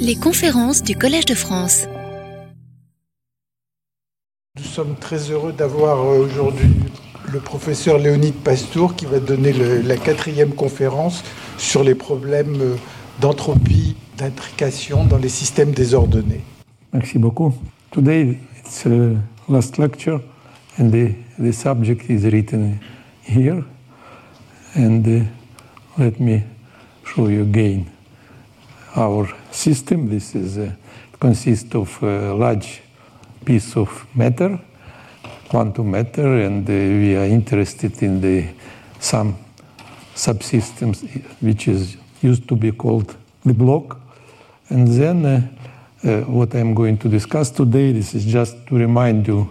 Les 0.00 0.16
conférences 0.16 0.82
du 0.82 0.94
Collège 0.96 1.24
de 1.24 1.34
France. 1.34 1.86
Nous 4.56 4.62
sommes 4.64 4.96
très 4.96 5.30
heureux 5.30 5.52
d'avoir 5.52 5.98
euh, 6.00 6.24
aujourd'hui 6.24 6.68
le 7.32 7.40
professeur 7.40 7.98
Léonide 7.98 8.34
Pastour 8.34 8.94
qui 8.94 9.06
va 9.06 9.18
donner 9.18 9.52
le- 9.52 9.80
la 9.80 9.96
quatrième 9.96 10.54
conférence 10.54 11.24
sur 11.58 11.82
les 11.82 11.94
problèmes 11.94 12.60
euh, 12.60 12.76
d'entropie, 13.20 13.96
d'intrication 14.18 15.04
dans 15.04 15.18
les 15.18 15.28
systèmes 15.28 15.72
désordonnés. 15.72 16.42
Merci 16.92 17.18
beaucoup. 17.18 17.54
Today 17.90 18.38
it's 18.60 18.82
the 18.84 19.16
last 19.48 19.78
lecture, 19.78 20.20
and 20.78 20.90
the, 20.90 21.14
the 21.38 21.52
subject 21.52 22.08
is 22.10 22.26
written 22.30 22.78
here. 23.24 23.64
And 24.76 25.02
uh, 25.06 25.22
let 25.98 26.18
me 26.20 26.42
show 27.04 27.28
you 27.28 27.42
again 27.42 27.84
our 28.96 29.28
system. 29.50 30.08
This 30.08 30.34
is 30.34 30.58
uh, 30.58 30.72
consists 31.18 31.74
of 31.74 32.02
a 32.02 32.34
large 32.34 32.82
piece 33.44 33.76
of 33.76 34.06
matter, 34.14 34.58
quantum 35.48 35.90
matter, 35.90 36.26
and 36.40 36.68
uh, 36.68 36.72
we 36.72 37.16
are 37.16 37.26
interested 37.26 38.02
in 38.02 38.20
the 38.20 38.48
some 38.98 39.36
subsystems 40.14 41.02
which 41.40 41.68
is 41.68 41.96
used 42.22 42.48
to 42.48 42.56
be 42.56 42.72
called 42.72 43.16
the 43.44 43.54
block. 43.54 43.98
And 44.68 44.88
then 44.88 45.26
uh, 45.26 45.48
uh, 46.04 46.20
what 46.22 46.54
I'm 46.54 46.74
going 46.74 46.98
to 46.98 47.08
discuss 47.08 47.50
today, 47.50 47.92
this 47.92 48.14
is 48.14 48.24
just 48.24 48.66
to 48.68 48.76
remind 48.76 49.26
you 49.26 49.50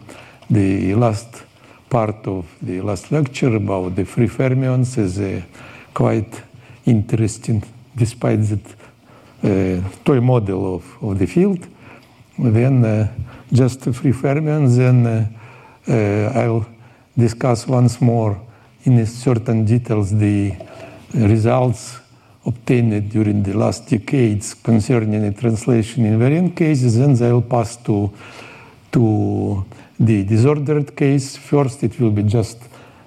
the 0.50 0.96
last 0.96 1.44
part 1.90 2.28
of 2.28 2.46
the 2.62 2.82
last 2.82 3.12
lecture 3.12 3.56
about 3.56 3.96
the 3.96 4.06
free 4.06 4.28
fermions 4.28 4.98
is 4.98 5.20
uh, 5.20 5.42
quite 5.94 6.42
interesting 6.86 7.64
despite 7.96 8.42
that 8.44 8.66
uh, 8.66 8.81
toy 9.42 10.20
model 10.20 10.76
of, 10.76 10.98
of 11.02 11.20
the 11.20 11.26
field. 11.26 11.68
Then 12.38 13.10
just 13.52 13.84
free 13.94 14.14
fermions, 14.14 14.78
then 14.78 15.36
I'll 16.36 16.66
discuss 17.18 17.68
once 17.68 18.02
more 18.02 18.40
in 18.84 19.06
certain 19.06 19.66
details 19.66 20.12
the 20.18 20.56
results 21.14 22.00
obtained 22.46 23.10
during 23.12 23.44
the 23.44 23.54
last 23.54 23.88
decades 23.88 24.56
concerning 24.56 25.22
the 25.22 25.40
translation 25.40 26.06
invariant 26.06 26.56
cases, 26.56 26.98
then 26.98 27.12
I 27.22 27.34
will 27.34 27.44
pass 27.44 27.78
to, 27.84 28.12
to 28.92 29.66
the 30.00 30.24
disordered 30.24 30.96
case. 30.96 31.38
First, 31.38 31.84
it 31.84 32.00
will 32.00 32.12
be 32.12 32.24
just 32.24 32.58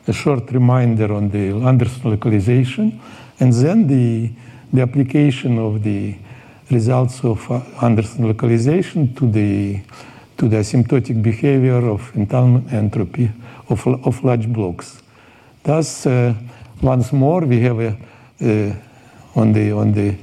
a 0.06 0.12
short 0.12 0.52
reminder 0.52 1.12
on 1.12 1.30
the 1.30 1.50
Anderson 1.66 2.10
localization, 2.10 3.00
and 3.40 3.52
then 3.52 3.86
the, 3.88 4.30
the 4.74 4.82
application 4.82 5.58
of 5.58 5.82
the 5.84 6.16
results 6.70 7.22
of 7.24 7.48
uh, 7.50 7.60
Anderson 7.80 8.26
localization 8.26 9.14
to 9.14 9.30
the, 9.30 9.80
to 10.36 10.48
the 10.48 10.56
asymptotic 10.56 11.22
behavior 11.22 11.88
of 11.88 12.10
entanglement 12.16 12.72
entropy 12.72 13.30
of, 13.68 13.86
of 13.86 14.24
large 14.24 14.48
blocks. 14.52 15.00
Thus, 15.62 16.06
uh, 16.06 16.34
once 16.82 17.12
more, 17.12 17.42
we 17.42 17.60
have 17.60 17.78
a, 17.78 17.96
uh, 18.42 18.74
on 19.40 19.52
the 19.52 19.72
on 19.72 19.92
the 19.92 20.16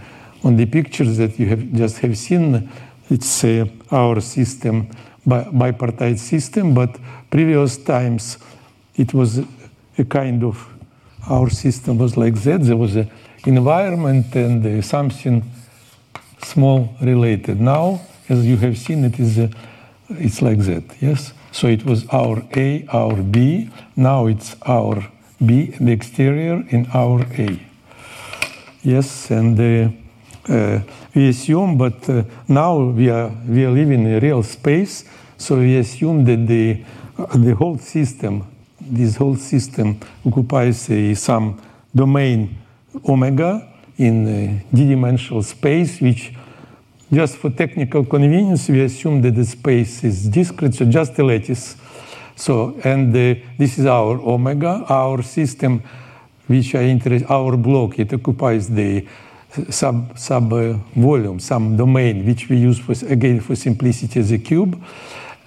on 0.44 0.56
the 0.58 0.66
pictures 0.66 1.18
that 1.18 1.40
you 1.40 1.48
have 1.48 1.72
just 1.74 2.00
have 2.00 2.18
seen, 2.18 2.70
it's 3.10 3.44
uh, 3.44 3.66
our 3.90 4.20
system, 4.22 4.90
bi- 5.26 5.44
bipartite 5.46 6.18
system. 6.18 6.74
But 6.74 6.98
previous 7.30 7.78
times, 7.78 8.38
it 8.96 9.14
was 9.14 9.40
a 9.98 10.06
kind 10.06 10.44
of 10.44 10.68
our 11.30 11.50
system 11.50 11.98
was 11.98 12.18
like 12.18 12.36
that. 12.44 12.64
There 12.64 12.78
was 12.78 12.96
an 12.96 13.12
environment 13.46 14.36
and 14.36 14.66
uh, 14.66 14.82
something 14.82 15.44
small 16.44 16.96
related. 17.02 17.60
Now, 17.60 18.02
as 18.30 18.46
you 18.46 18.58
have 18.58 18.78
seen, 18.78 19.06
it 19.06 19.20
is 19.20 19.38
uh, 19.40 19.48
it's 20.10 20.42
like 20.42 20.60
that. 20.60 20.84
Yes. 21.00 21.34
So 21.52 21.68
it 21.68 21.86
was 21.86 22.06
our 22.10 22.44
A, 22.56 22.86
our 22.92 23.16
B. 23.16 23.70
Now 23.96 24.28
it's 24.28 24.56
our 24.66 25.06
B, 25.46 25.66
the 25.80 25.92
exterior, 25.92 26.64
in 26.70 26.88
our 26.94 27.22
A. 27.38 27.60
Yes, 28.84 29.32
and 29.32 29.60
uh, 29.60 30.52
uh, 30.52 30.80
we 31.14 31.30
assume, 31.30 31.78
but 31.78 32.10
uh, 32.10 32.24
now 32.48 32.80
we 32.80 33.10
are 33.10 33.30
we 33.48 33.66
are 33.66 33.72
living 33.72 34.06
in 34.06 34.14
a 34.14 34.20
real 34.20 34.44
space, 34.44 35.04
so 35.38 35.58
we 35.58 35.78
assume 35.78 36.26
that 36.26 36.48
the 36.48 36.84
uh, 37.18 37.38
the 37.38 37.54
whole 37.54 37.78
system, 37.78 38.46
this 38.80 39.18
whole 39.18 39.36
system 39.36 40.00
occupies 40.26 40.90
some 41.20 41.62
domain 41.94 42.56
omega 43.08 43.68
in 43.98 44.28
uh, 44.28 44.76
d-dimensional 44.76 45.44
space, 45.44 46.02
which 46.02 46.34
just 47.12 47.38
for 47.38 47.50
technical 47.50 48.06
convenience 48.06 48.70
we 48.70 48.82
assume 48.82 49.22
that 49.22 49.36
the 49.36 49.46
space 49.46 50.04
is 50.04 50.28
discrete, 50.28 50.74
so 50.74 50.86
just 50.86 51.20
a 51.20 51.24
lattice. 51.24 51.76
So, 52.36 52.80
and 52.84 53.16
uh, 53.16 53.40
this 53.58 53.78
is 53.78 53.86
our 53.86 54.20
omega, 54.20 54.86
our 54.88 55.22
system 55.22 55.84
which 56.48 56.76
are 56.76 56.82
interest, 56.82 57.26
our 57.30 57.56
block, 57.58 58.00
it 58.00 58.14
occupies 58.14 58.70
the 58.70 59.06
sub, 59.70 60.18
sub 60.18 60.52
uh, 60.54 60.74
volume, 60.96 61.40
some 61.40 61.78
domain, 61.78 62.26
which 62.26 62.50
we 62.50 62.58
use 62.58 62.80
for, 62.80 62.94
again 63.08 63.40
for 63.40 63.56
simplicity 63.56 64.20
as 64.20 64.32
a 64.32 64.38
cube. 64.38 64.82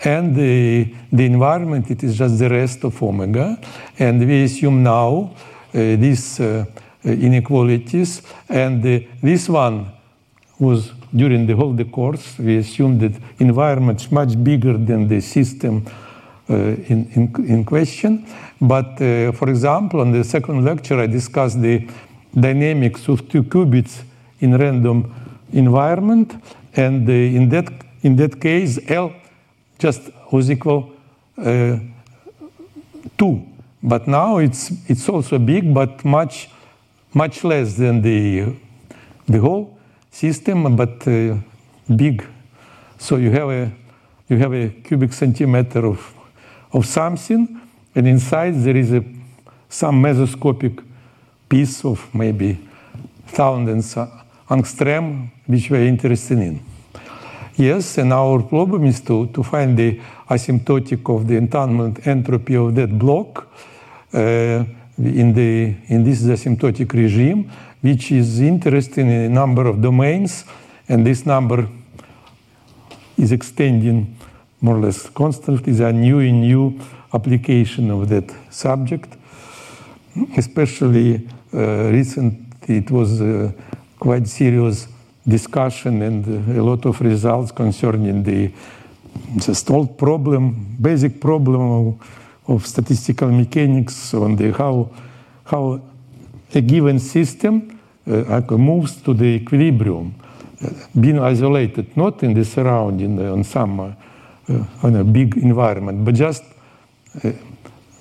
And 0.04 0.36
the, 0.36 0.94
the 1.10 1.24
environment, 1.24 1.90
it 1.90 2.02
is 2.02 2.18
just 2.18 2.38
the 2.38 2.48
rest 2.48 2.84
of 2.84 3.02
omega. 3.02 3.58
And 3.98 4.20
we 4.26 4.44
assume 4.44 4.82
now 4.82 5.34
uh, 5.72 5.78
these 5.96 6.40
uh, 6.40 6.66
inequalities. 7.04 8.22
And 8.48 8.84
uh, 8.84 9.00
this 9.22 9.48
one 9.48 9.92
was 10.58 10.92
during 11.14 11.46
the 11.46 11.54
whole 11.54 11.72
the 11.72 11.84
course, 11.84 12.38
we 12.38 12.58
assumed 12.58 13.00
that 13.00 13.12
environment 13.38 14.00
is 14.00 14.10
much 14.10 14.42
bigger 14.42 14.76
than 14.76 15.08
the 15.08 15.20
system 15.20 15.84
uh, 16.50 16.54
in, 16.54 17.08
in, 17.14 17.46
in 17.46 17.64
question. 17.64 18.26
But 18.60 19.00
uh, 19.00 19.32
for 19.32 19.48
example, 19.48 20.00
on 20.00 20.12
the 20.12 20.24
second 20.24 20.64
lecture, 20.64 20.98
I 20.98 21.06
discussed 21.06 21.60
the 21.60 21.88
dynamics 22.38 23.08
of 23.08 23.28
two 23.28 23.44
qubits 23.44 24.02
in 24.40 24.56
random 24.56 25.14
environment. 25.52 26.34
And 26.74 27.08
uh, 27.08 27.12
in, 27.12 27.48
that, 27.50 27.72
in 28.02 28.16
that 28.16 28.40
case, 28.40 28.78
L 28.88 29.12
just 29.78 30.10
was 30.32 30.50
equal 30.50 30.92
uh, 31.38 31.78
2. 33.18 33.46
But 33.82 34.08
now 34.08 34.38
it's, 34.38 34.72
it's 34.88 35.08
also 35.08 35.38
big, 35.38 35.72
but 35.72 36.04
much, 36.04 36.48
much 37.14 37.44
less 37.44 37.76
than 37.76 38.02
the, 38.02 38.54
the 39.26 39.38
whole 39.38 39.78
system, 40.10 40.76
but 40.76 41.06
uh, 41.06 41.36
big. 41.96 42.26
So 42.98 43.16
you 43.16 43.30
have 43.30 43.48
a, 43.48 43.72
you 44.28 44.36
have 44.38 44.52
a 44.52 44.68
cubic 44.68 45.12
centimeter 45.12 45.86
of, 45.86 46.14
of 46.72 46.84
something, 46.86 47.60
and 47.94 48.08
inside 48.08 48.54
there 48.54 48.76
is 48.76 48.92
a, 48.92 49.04
some 49.68 50.02
mesoscopic 50.02 50.82
piece 51.48 51.84
of 51.84 52.12
maybe 52.14 52.58
thousands 53.26 53.94
angstrom, 54.48 55.30
which 55.46 55.70
we 55.70 55.78
are 55.78 55.82
interested 55.82 56.38
in. 56.38 56.60
Yes, 57.56 57.98
and 57.98 58.12
our 58.12 58.42
problem 58.42 58.84
is 58.84 59.00
to, 59.02 59.28
to 59.28 59.42
find 59.42 59.78
the 59.78 60.00
asymptotic 60.28 61.14
of 61.14 61.28
the 61.28 61.36
entanglement 61.36 62.06
entropy 62.06 62.56
of 62.56 62.74
that 62.74 62.98
block 62.98 63.46
uh, 64.12 64.64
in, 64.98 65.32
the, 65.32 65.74
in 65.88 66.04
this 66.04 66.22
asymptotic 66.22 66.92
regime, 66.92 67.50
which 67.80 68.12
is 68.12 68.40
interesting 68.40 69.08
in 69.08 69.20
a 69.22 69.28
number 69.28 69.66
of 69.66 69.80
domains, 69.80 70.44
and 70.88 71.06
this 71.06 71.26
number 71.26 71.68
is 73.16 73.32
extending 73.32 74.16
more 74.60 74.76
or 74.76 74.80
less 74.80 75.08
constantly. 75.10 75.72
There 75.72 75.88
are 75.88 75.92
new 75.92 76.20
and 76.20 76.40
new 76.40 76.80
application 77.12 77.90
of 77.90 78.08
that 78.08 78.34
subject. 78.50 79.16
Especially 80.36 81.28
uh, 81.52 81.90
recently, 81.90 82.76
it 82.76 82.90
was 82.90 83.20
uh, 83.20 83.52
quite 83.98 84.26
serious 84.28 84.88
discussion 85.26 86.02
and 86.02 86.56
a 86.56 86.62
lot 86.62 86.84
of 86.86 87.00
results 87.00 87.50
concerning 87.52 88.22
the 88.22 88.52
just 89.36 89.70
old 89.70 89.96
problem, 89.96 90.76
basic 90.80 91.20
problem 91.20 91.60
of, 91.60 92.23
of 92.46 92.66
statistical 92.66 93.30
mechanics 93.30 94.14
on 94.14 94.36
the 94.36 94.52
how 94.52 94.90
how 95.44 95.80
a 96.54 96.60
given 96.60 96.98
system 96.98 97.78
uh, 98.06 98.56
moves 98.56 99.02
to 99.02 99.14
the 99.14 99.36
equilibrium, 99.36 100.14
uh, 100.62 100.68
being 101.00 101.18
isolated, 101.18 101.96
not 101.96 102.22
in 102.22 102.34
the 102.34 102.44
surrounding 102.44 103.18
uh, 103.18 103.32
on 103.32 103.44
some 103.44 103.80
uh, 103.80 103.92
on 104.82 104.96
a 104.96 105.04
big 105.04 105.36
environment, 105.36 106.04
but 106.04 106.14
just 106.14 106.44
uh, 107.24 107.32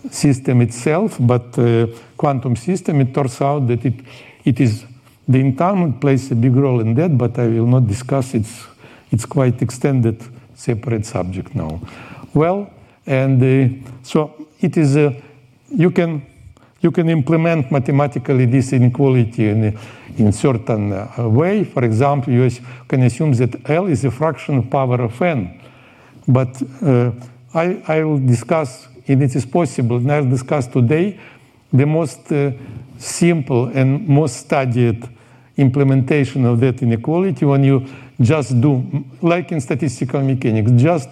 system 0.09 0.61
itself. 0.61 1.17
But 1.19 1.57
uh, 1.57 1.87
quantum 2.17 2.55
system, 2.55 3.01
it 3.01 3.13
turns 3.13 3.41
out 3.41 3.67
that 3.67 3.85
it 3.85 3.95
it 4.43 4.59
is 4.59 4.85
the 5.27 5.39
entanglement 5.39 6.01
plays 6.01 6.31
a 6.31 6.35
big 6.35 6.55
role 6.55 6.81
in 6.81 6.93
that, 6.95 7.17
but 7.17 7.39
I 7.39 7.47
will 7.47 7.67
not 7.67 7.87
discuss 7.87 8.33
it's 8.33 8.67
it's 9.11 9.25
quite 9.25 9.61
extended 9.61 10.21
separate 10.55 11.05
subject 11.05 11.55
now. 11.55 11.79
Well, 12.33 12.69
and 13.05 13.41
uh, 13.41 13.89
so 14.03 14.47
it 14.59 14.77
is. 14.77 14.97
Uh, 14.97 15.11
you 15.69 15.91
can 15.91 16.25
you 16.83 16.91
can 16.91 17.09
implement 17.09 17.71
mathematically 17.71 18.45
this 18.45 18.73
inequality 18.73 19.47
in, 19.49 19.77
in 20.17 20.31
certain 20.33 20.91
uh, 20.91 21.29
way. 21.29 21.63
For 21.63 21.83
example, 21.85 22.33
you 22.33 22.49
can 22.87 23.03
assume 23.03 23.31
that 23.33 23.69
L 23.69 23.87
is 23.87 24.03
a 24.03 24.11
fraction 24.11 24.57
of 24.57 24.69
power 24.69 25.01
of 25.01 25.21
n. 25.21 25.61
But 26.27 26.61
uh, 26.81 27.11
I, 27.53 27.81
I 27.87 28.03
will 28.03 28.19
discuss, 28.19 28.87
and 29.07 29.23
it 29.23 29.33
is 29.33 29.45
possible, 29.45 29.97
and 29.97 30.11
I'll 30.11 30.29
discuss 30.29 30.67
today 30.67 31.19
the 31.71 31.85
most 31.85 32.29
uh, 32.31 32.51
simple 32.97 33.67
and 33.67 34.07
most 34.07 34.35
studied 34.35 35.07
implementation 35.55 36.45
of 36.45 36.59
that 36.59 36.81
inequality 36.81 37.45
when 37.45 37.63
you 37.63 37.87
just 38.19 38.59
do, 38.59 39.05
like 39.21 39.51
in 39.53 39.61
statistical 39.61 40.21
mechanics, 40.21 40.71
just 40.75 41.09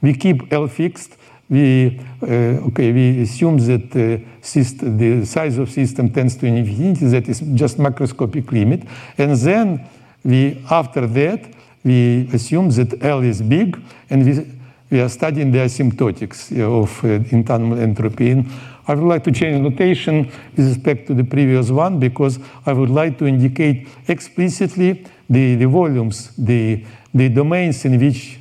we 0.00 0.14
keep 0.14 0.50
L 0.50 0.66
fixed, 0.66 1.16
we, 1.50 2.00
uh, 2.22 2.66
okay, 2.68 2.92
we 2.92 3.22
assume 3.22 3.58
that 3.58 3.94
uh, 3.96 4.40
system, 4.40 4.96
the 4.96 5.26
size 5.26 5.58
of 5.58 5.68
system 5.68 6.10
tends 6.10 6.36
to 6.36 6.46
infinity, 6.46 7.06
that 7.06 7.28
is 7.28 7.40
just 7.54 7.76
macroscopic 7.76 8.50
limit, 8.52 8.84
and 9.18 9.36
then 9.36 9.84
we, 10.24 10.62
after 10.70 11.06
that, 11.06 11.52
we 11.84 12.28
assume 12.32 12.70
that 12.70 13.02
L 13.02 13.20
is 13.20 13.42
big, 13.42 13.78
and 14.10 14.24
we, 14.24 14.46
we 14.90 15.00
are 15.00 15.08
studying 15.08 15.50
the 15.50 15.58
asymptotics 15.58 16.52
of 16.60 17.04
uh, 17.04 17.08
entanglement 17.34 17.80
entropy. 17.80 18.30
And 18.30 18.50
I 18.86 18.94
would 18.94 19.08
like 19.08 19.24
to 19.24 19.32
change 19.32 19.60
notation 19.62 20.30
with 20.56 20.66
respect 20.66 21.06
to 21.06 21.14
the 21.14 21.24
previous 21.24 21.70
one 21.70 22.00
because 22.00 22.38
I 22.66 22.72
would 22.72 22.90
like 22.90 23.18
to 23.18 23.26
indicate 23.26 23.88
explicitly 24.08 25.06
the, 25.28 25.54
the 25.54 25.66
volumes, 25.66 26.32
the, 26.36 26.84
the 27.14 27.28
domains 27.28 27.84
in 27.84 28.00
which 28.00 28.40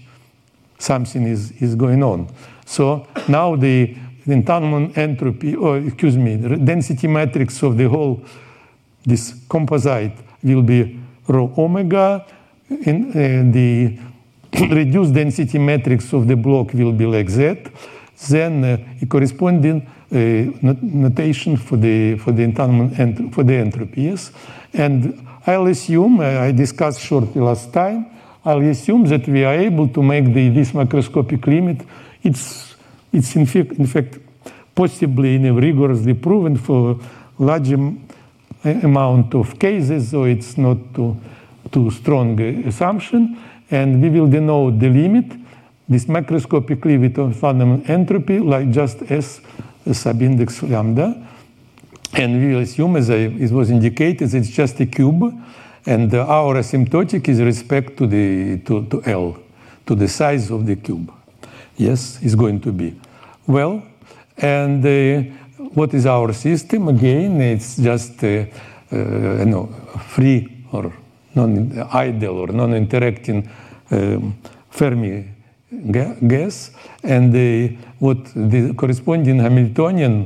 something 0.79 1.23
is, 1.23 1.51
is 1.61 1.75
going 1.75 2.03
on. 2.03 2.27
So 2.69 3.07
now 3.27 3.55
the 3.55 3.95
entanglement 4.27 4.95
entropy, 4.95 5.55
or 5.55 5.79
excuse 5.79 6.15
me, 6.15 6.35
the 6.35 6.55
density 6.55 7.07
matrix 7.07 7.63
of 7.63 7.75
the 7.75 7.89
whole, 7.89 8.21
this 9.03 9.33
composite 9.49 10.13
will 10.43 10.61
be 10.61 10.99
rho 11.27 11.51
omega, 11.57 12.27
and 12.85 13.09
uh, 13.09 13.51
the 13.51 13.97
reduced 14.69 15.15
density 15.15 15.57
matrix 15.57 16.13
of 16.13 16.27
the 16.27 16.35
block 16.35 16.71
will 16.75 16.91
be 16.91 17.07
like 17.07 17.29
that. 17.29 17.71
Then 18.29 18.63
uh, 18.63 18.77
a 19.01 19.05
corresponding 19.07 19.87
uh, 20.11 20.15
notation 20.61 21.57
for 21.57 21.77
the 21.77 22.17
for 22.19 22.31
the 22.31 22.43
entanglement 22.43 23.33
for 23.33 23.43
the 23.43 23.53
entropies, 23.53 24.31
and 24.73 25.27
I'll 25.47 25.65
assume 25.65 26.19
I 26.19 26.51
discussed 26.51 27.01
shortly 27.01 27.41
last 27.41 27.73
time. 27.73 28.05
I'll 28.45 28.61
assume 28.61 29.05
that 29.05 29.27
we 29.27 29.43
are 29.43 29.55
able 29.55 29.87
to 29.87 30.03
make 30.03 30.33
the, 30.33 30.49
this 30.49 30.71
macroscopic 30.71 31.47
limit. 31.47 31.81
It's 32.23 32.75
it's 33.11 33.35
in 33.35 33.45
fact, 33.45 33.71
in 33.73 33.87
fact 33.87 34.19
possibly 34.75 35.37
rigorously 35.37 36.13
proven 36.13 36.57
for 36.57 36.99
large 37.37 37.71
amount 38.63 39.33
of 39.35 39.57
cases, 39.57 40.09
so 40.09 40.25
it's 40.25 40.57
not 40.57 40.77
too 40.93 41.17
too 41.71 41.91
strong 41.91 42.39
assumption, 42.65 43.37
and 43.69 44.01
we 44.01 44.09
will 44.09 44.27
denote 44.27 44.79
the 44.79 44.89
limit, 44.89 45.25
this 45.87 46.05
macroscopic 46.05 46.83
limit 46.85 47.17
of 47.17 47.35
fundamental 47.35 47.91
entropy, 47.91 48.39
like 48.39 48.71
just 48.71 49.01
S 49.11 49.41
subindex 49.87 50.69
lambda. 50.69 51.25
And 52.13 52.41
we 52.41 52.55
will 52.55 52.61
assume, 52.61 52.95
as 52.95 53.09
I, 53.09 53.15
it 53.15 53.51
was 53.51 53.69
indicated, 53.69 54.33
it's 54.33 54.49
just 54.49 54.79
a 54.79 54.85
cube, 54.87 55.31
and 55.85 56.13
our 56.13 56.55
asymptotic 56.55 57.27
is 57.27 57.39
respect 57.39 57.97
to 57.97 58.07
the 58.07 58.57
to, 58.65 58.85
to 58.85 59.03
L, 59.05 59.37
to 59.85 59.95
the 59.95 60.07
size 60.07 60.49
of 60.49 60.65
the 60.65 60.75
cube. 60.75 61.11
Yes, 61.79 62.19
it's 62.21 62.35
going 62.35 62.59
to 62.59 62.73
be. 62.73 62.93
Well, 63.47 63.81
and 64.37 64.85
uh, 64.85 65.21
what 65.73 65.93
is 65.93 66.05
our 66.05 66.33
system? 66.33 66.89
Again, 66.89 67.39
it's 67.39 67.77
just 67.77 68.21
uh, 68.21 68.27
uh, 68.27 68.97
you 69.39 69.45
know, 69.45 69.67
free 70.09 70.65
or 70.73 70.91
non-ideal 71.33 72.33
or 72.37 72.47
non-interacting 72.47 73.49
um, 73.91 74.35
Fermi 74.69 75.25
gas, 76.27 76.71
and 77.01 77.31
the, 77.31 77.77
what 77.99 78.25
the 78.35 78.73
corresponding 78.73 79.39
Hamiltonian, 79.39 80.25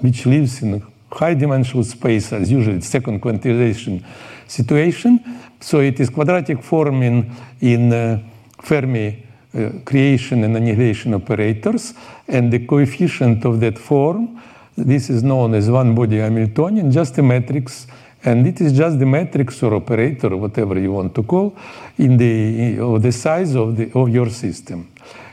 which 0.00 0.24
lives 0.24 0.62
in 0.62 0.82
high 1.12 1.34
dimensional 1.34 1.84
space, 1.84 2.32
as 2.32 2.50
usually 2.50 2.80
second 2.80 3.20
quantization 3.20 4.02
situation. 4.46 5.20
So 5.60 5.80
it 5.80 6.00
is 6.00 6.08
quadratic 6.08 6.62
form 6.62 7.02
in, 7.02 7.30
in 7.60 7.92
uh, 7.92 8.22
Fermi 8.62 9.08
uh, 9.08 9.23
creation 9.84 10.44
and 10.44 10.56
annihilation 10.56 11.14
operators, 11.14 11.94
and 12.26 12.52
the 12.52 12.66
coefficient 12.66 13.44
of 13.44 13.60
that 13.60 13.78
form, 13.78 14.40
this 14.76 15.08
is 15.10 15.22
known 15.22 15.54
as 15.54 15.70
one 15.70 15.94
body 15.94 16.18
Hamiltonian, 16.18 16.90
just 16.90 17.18
a 17.18 17.22
matrix 17.22 17.86
and 18.24 18.46
it 18.46 18.60
is 18.60 18.72
just 18.72 18.98
the 18.98 19.06
matrix 19.06 19.62
or 19.62 19.74
operator, 19.74 20.34
whatever 20.36 20.78
you 20.80 20.92
want 20.92 21.14
to 21.14 21.22
call, 21.22 21.54
in 21.98 22.16
the, 22.16 22.78
of 22.80 23.02
the 23.02 23.12
size 23.12 23.54
of, 23.54 23.76
the, 23.76 23.92
of 23.94 24.08
your 24.08 24.30
system. 24.30 24.90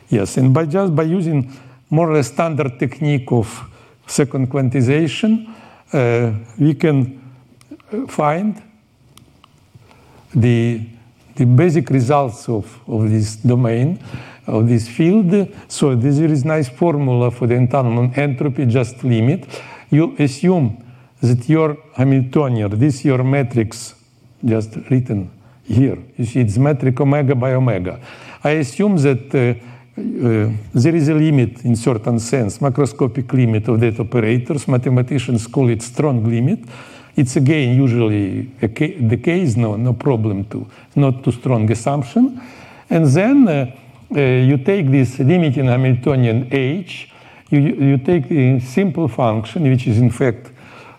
Yes, 0.09 0.37
and 0.37 0.53
by 0.53 0.65
just 0.65 0.93
by 0.93 1.03
using 1.03 1.57
more 1.89 2.11
or 2.11 2.15
less 2.15 2.27
standard 2.27 2.77
technique 2.77 3.31
of 3.31 3.69
second 4.05 4.49
quantization, 4.49 5.47
uh, 5.93 6.33
we 6.59 6.73
can 6.73 7.33
find 8.09 8.61
the, 10.35 10.81
the 11.35 11.45
basic 11.45 11.89
results 11.89 12.49
of, 12.49 12.79
of 12.87 13.09
this 13.09 13.35
domain, 13.37 13.99
of 14.47 14.67
this 14.67 14.87
field. 14.87 15.47
So 15.67 15.95
this 15.95 16.19
is 16.19 16.43
a 16.43 16.47
nice 16.47 16.69
formula 16.69 17.31
for 17.31 17.47
the 17.47 17.55
entanglement 17.55 18.17
entropy, 18.17 18.65
just 18.65 19.03
limit. 19.03 19.47
You 19.89 20.15
assume 20.19 20.83
that 21.21 21.47
your 21.47 21.77
Hamiltonian, 21.93 22.77
this 22.79 23.05
your 23.05 23.23
matrix, 23.23 23.95
just 24.43 24.75
written 24.89 25.29
here. 25.63 25.97
You 26.17 26.25
see, 26.25 26.41
it's 26.41 26.57
metric 26.57 26.99
omega 26.99 27.35
by 27.35 27.53
omega. 27.53 27.99
I 28.43 28.51
assume 28.51 28.97
that 28.97 29.35
uh, 29.35 29.53
uh, 29.97 30.51
there 30.73 30.95
is 30.95 31.09
a 31.09 31.13
limit 31.13 31.63
in 31.63 31.75
certain 31.75 32.19
sense, 32.19 32.57
macroscopic 32.59 33.31
limit 33.33 33.67
of 33.67 33.79
that 33.79 33.99
operators. 33.99 34.67
Mathematicians 34.67 35.47
call 35.47 35.69
it 35.69 35.81
strong 35.81 36.23
limit. 36.23 36.59
It's 37.15 37.35
again 37.35 37.75
usually 37.75 38.43
the 38.59 39.17
case, 39.17 39.55
no, 39.57 39.75
no 39.75 39.93
problem 39.93 40.45
to, 40.45 40.67
not 40.95 41.23
too 41.23 41.31
strong 41.31 41.69
assumption. 41.71 42.41
And 42.89 43.05
then 43.05 43.47
uh, 43.47 43.71
uh 44.15 44.19
you 44.19 44.57
take 44.57 44.89
this 44.91 45.19
limiting 45.19 45.67
Hamiltonian 45.67 46.47
H, 46.51 47.09
you, 47.49 47.59
you 47.59 47.97
take 47.97 48.29
the 48.29 48.59
simple 48.59 49.07
function, 49.07 49.63
which 49.63 49.87
is 49.87 49.99
in 49.99 50.09
fact 50.09 50.51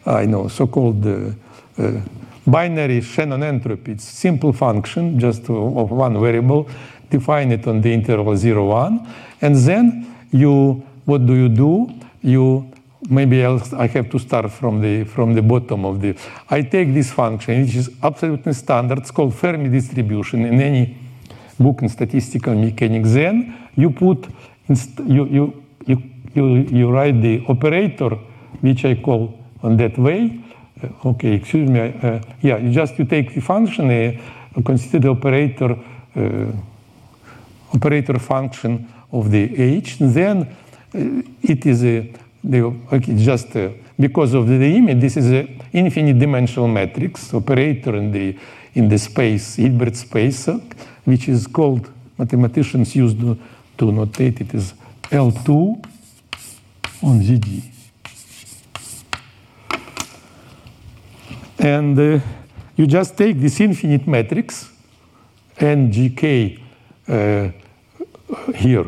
I 0.05 0.27
know, 0.27 0.49
so-called 0.49 1.07
uh, 1.07 1.31
uh, 1.79 2.01
binary 2.47 3.01
Shannon 3.03 3.43
entropy. 3.43 3.93
It's 3.93 4.05
simple 4.05 4.53
function, 4.53 5.19
just 5.19 5.49
of 5.49 5.91
one 5.91 6.21
variable. 6.21 6.69
Define 7.09 7.53
it 7.53 7.67
on 7.69 7.81
the 7.81 7.93
interval 7.93 8.37
0, 8.37 8.67
1. 8.67 9.15
And 9.43 9.55
then 9.57 10.17
you, 10.33 10.85
what 11.05 11.25
do 11.25 11.35
you 11.35 11.49
do? 11.49 11.95
You 12.23 12.72
maybe 13.09 13.43
else 13.43 13.73
I 13.73 13.87
have 13.89 14.09
to 14.11 14.19
start 14.19 14.51
from 14.51 14.81
the 14.81 15.05
from 15.05 15.35
the 15.35 15.43
bottom 15.43 15.85
of 15.85 16.01
the. 16.01 16.15
I 16.49 16.63
take 16.63 16.93
this 16.95 17.11
function, 17.11 17.63
which 17.63 17.77
is 17.77 17.91
absolutely 18.03 18.53
standard. 18.53 18.99
It's 18.99 19.11
called 19.11 19.35
Fermi 19.35 19.69
distribution 19.69 20.45
in 20.45 20.61
any 20.61 20.97
book 21.59 21.83
in 21.83 21.89
statistical 21.89 22.55
mechanics. 22.55 23.13
Then 23.13 23.69
you 23.77 23.91
put 23.91 24.27
you 25.07 25.27
you 25.27 25.63
you 26.35 26.67
you, 26.71 26.91
write 26.91 27.21
the 27.21 27.45
operator, 27.49 28.19
which 28.61 28.85
I 28.85 28.95
call 28.95 29.39
on 29.63 29.77
that 29.77 29.99
way. 29.99 30.41
Uh, 30.83 31.09
okay, 31.11 31.35
excuse 31.35 31.69
me. 31.69 31.81
Uh, 31.81 32.21
yeah, 32.41 32.57
you 32.57 32.71
just 32.71 32.99
you 32.99 33.05
take 33.05 33.35
the 33.35 33.41
function, 33.41 33.91
uh, 33.91 34.63
consider 34.63 35.01
the 35.01 35.11
operator 35.11 35.77
operator 37.75 38.19
function 38.19 38.87
of 39.11 39.31
the 39.31 39.59
h. 39.59 39.97
Then 39.99 40.47
it 41.43 41.65
is 41.67 41.85
a 41.85 42.13
okay, 42.45 43.17
just 43.17 43.57
because 43.99 44.35
of 44.35 44.47
the 44.49 44.77
image, 44.77 45.01
this 45.01 45.17
is 45.17 45.31
an 45.31 45.61
infinite 45.73 46.19
dimensional 46.19 46.69
matrix 46.69 47.33
operator 47.35 47.97
in 47.97 48.11
the 48.11 48.37
in 48.75 48.89
the 48.89 48.99
space 48.99 49.57
Hilbert 49.57 49.97
space, 49.97 50.49
which 51.05 51.29
is 51.29 51.47
called 51.47 51.91
mathematicians 52.19 52.95
used 52.95 53.21
to, 53.21 53.39
to 53.77 53.85
notate 53.87 54.41
it 54.41 54.55
as 54.55 54.75
L2 55.11 55.85
on 57.03 57.21
ZD. 57.21 57.63
And 61.59 61.99
uh, 61.99 62.19
you 62.77 62.87
just 62.87 63.17
take 63.17 63.39
this 63.39 63.61
infinite 63.61 64.07
matrix, 64.07 64.71
NGK 65.57 66.61
uh, 67.09 67.51
here, 68.55 68.87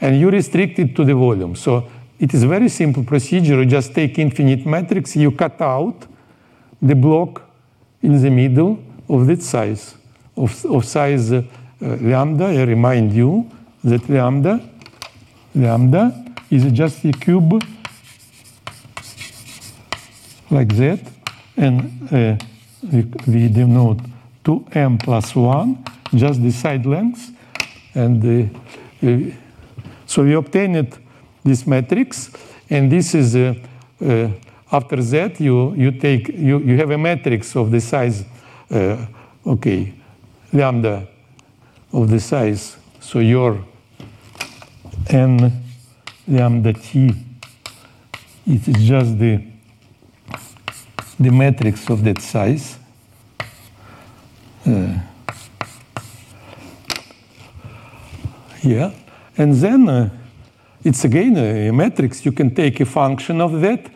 and 0.00 0.20
you 0.20 0.30
restrict 0.30 0.78
it 0.78 0.94
to 0.94 1.04
the 1.04 1.14
volume. 1.14 1.56
So 1.56 1.88
it 2.20 2.34
is 2.34 2.42
a 2.42 2.48
very 2.48 2.68
simple 2.68 3.02
procedure. 3.02 3.58
You 3.62 3.66
just 3.66 3.94
take 3.94 4.18
infinite 4.18 4.66
matrix, 4.66 5.16
you 5.16 5.30
cut 5.30 5.58
out 5.60 6.06
the 6.80 6.94
block 6.94 7.42
in 8.02 8.20
the 8.20 8.30
middle 8.30 8.78
of 9.08 9.26
that 9.26 9.42
size, 9.42 9.94
of, 10.36 10.64
of 10.66 10.84
size 10.84 11.32
uh, 11.32 11.42
lambda. 11.80 12.44
I 12.44 12.64
remind 12.64 13.14
you 13.14 13.50
that 13.82 14.06
lambda, 14.08 14.60
lambda 15.54 16.34
is 16.50 16.70
just 16.72 17.02
a 17.06 17.12
cube 17.12 17.64
like 20.50 20.76
that, 20.76 21.00
and 21.56 22.12
uh, 22.12 22.36
we, 22.92 23.02
we 23.26 23.48
denote 23.48 23.98
2m 24.44 25.02
plus 25.02 25.34
1, 25.34 25.84
just 26.14 26.42
the 26.42 26.50
side 26.50 26.84
lengths, 26.84 27.30
and 27.94 28.52
uh, 29.02 29.06
uh, 29.06 29.18
so 30.06 30.22
we 30.22 30.34
obtained 30.34 30.98
this 31.44 31.66
matrix, 31.66 32.30
and 32.68 32.90
this 32.90 33.14
is 33.14 33.34
uh, 33.34 33.54
uh, 34.04 34.28
after 34.72 35.02
that 35.02 35.40
you 35.40 35.74
you 35.74 35.90
take 35.90 36.28
you 36.28 36.58
you 36.58 36.76
have 36.76 36.90
a 36.90 36.98
matrix 36.98 37.56
of 37.56 37.70
the 37.70 37.80
size, 37.80 38.24
uh, 38.70 39.06
okay, 39.46 39.92
lambda 40.52 41.06
of 41.92 42.08
the 42.08 42.20
size. 42.20 42.76
So 43.00 43.18
your 43.20 43.64
n 45.08 45.52
lambda 46.28 46.72
t 46.72 47.14
it 48.46 48.68
is 48.68 48.88
just 48.88 49.18
the 49.18 49.42
the 51.18 51.30
matrix 51.30 51.88
of 51.90 52.02
that 52.04 52.20
size. 52.20 52.78
Uh, 54.66 54.98
yeah, 58.62 58.92
and 59.36 59.54
then 59.54 59.88
uh, 59.88 60.10
it's 60.84 61.04
again 61.04 61.36
a 61.36 61.70
matrix. 61.72 62.24
You 62.24 62.32
can 62.32 62.54
take 62.54 62.80
a 62.80 62.84
function 62.84 63.40
of 63.40 63.60
that, 63.60 63.90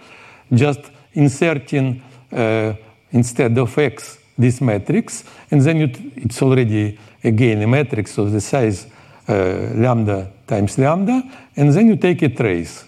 just 0.52 0.80
inserting 1.12 2.02
uh, 2.32 2.74
instead 3.10 3.56
of 3.58 3.78
x 3.78 4.18
this 4.36 4.60
matrix, 4.60 5.24
and 5.50 5.60
then 5.60 6.12
it's 6.16 6.42
already 6.42 6.98
again 7.22 7.62
a 7.62 7.66
matrix 7.66 8.18
of 8.18 8.32
the 8.32 8.40
size 8.40 8.86
uh, 9.28 9.70
lambda 9.74 10.30
times 10.46 10.76
lambda, 10.76 11.22
and 11.56 11.72
then 11.72 11.86
you 11.86 11.96
take 11.96 12.22
a 12.22 12.28
trace. 12.28 12.84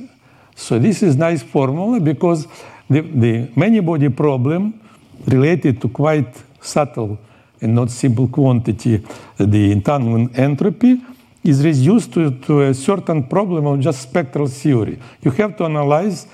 So 0.55 0.79
this 0.79 1.03
is 1.03 1.17
nice 1.17 1.43
formula 1.43 2.00
because 2.00 2.49
the, 2.88 3.00
the 3.00 3.49
many 3.55 3.81
body 3.81 4.09
problem 4.09 4.81
related 5.26 5.81
to 5.83 5.88
quite 5.88 6.43
subtle 6.61 7.19
and 7.61 7.75
not 7.75 7.91
simple 7.91 8.29
quantity, 8.29 9.03
the 9.38 9.73
entanglement 9.73 10.38
entropy, 10.38 11.00
is 11.47 11.65
reduced 11.65 12.12
to, 12.12 12.31
to 12.31 12.62
a 12.62 12.75
certain 12.75 13.23
problem 13.25 13.67
of 13.67 13.81
just 13.81 14.03
spectral 14.03 14.47
theory. 14.47 14.99
You 15.23 15.31
have 15.33 15.57
to 15.57 15.65
analyze 15.65 16.26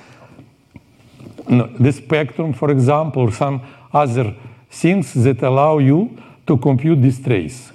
the 1.46 1.92
spectrum, 1.92 2.52
for 2.52 2.70
example, 2.70 3.22
or 3.22 3.32
some 3.32 3.60
other 3.92 4.34
things 4.70 5.12
that 5.14 5.42
allow 5.42 5.78
you 5.78 6.16
to 6.46 6.56
compute 6.56 7.02
this 7.02 7.20
trace. 7.20 7.72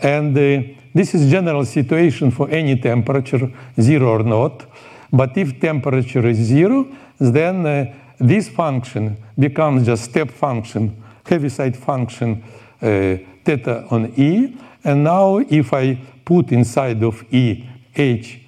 And 0.00 0.36
uh, 0.36 0.62
this 0.92 1.14
is 1.14 1.30
general 1.30 1.64
situation 1.64 2.30
for 2.30 2.48
any 2.50 2.76
temperature, 2.76 3.50
zero 3.80 4.08
or 4.08 4.22
not. 4.22 4.66
But 5.12 5.36
if 5.36 5.60
temperature 5.60 6.26
is 6.26 6.38
zero, 6.38 6.86
then 7.18 7.66
uh, 7.66 7.94
this 8.18 8.48
function 8.48 9.16
becomes 9.38 9.86
just 9.86 10.04
step 10.04 10.30
function, 10.30 11.02
Heaviside 11.26 11.76
function, 11.76 12.42
uh, 12.82 13.16
theta 13.44 13.86
on 13.90 14.12
E. 14.16 14.54
And 14.84 15.02
now 15.02 15.38
if 15.38 15.72
I 15.72 15.98
put 16.24 16.52
inside 16.52 17.02
of 17.02 17.24
E 17.32 17.64
h 17.94 18.40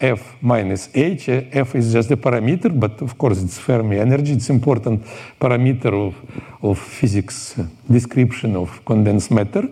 f 0.00 0.36
minus 0.42 0.90
h, 0.92 1.28
uh, 1.28 1.64
is 1.74 1.92
just 1.92 2.10
a 2.10 2.16
parameter, 2.16 2.68
but 2.68 3.00
of 3.00 3.16
course 3.16 3.40
it's 3.40 3.58
Fermi 3.58 3.98
energy. 3.98 4.32
It's 4.32 4.50
important 4.50 5.04
parameter 5.40 5.92
of, 5.94 6.14
of 6.62 6.78
physics 6.78 7.54
description 7.88 8.56
of 8.56 8.84
condensed 8.84 9.30
matter. 9.30 9.68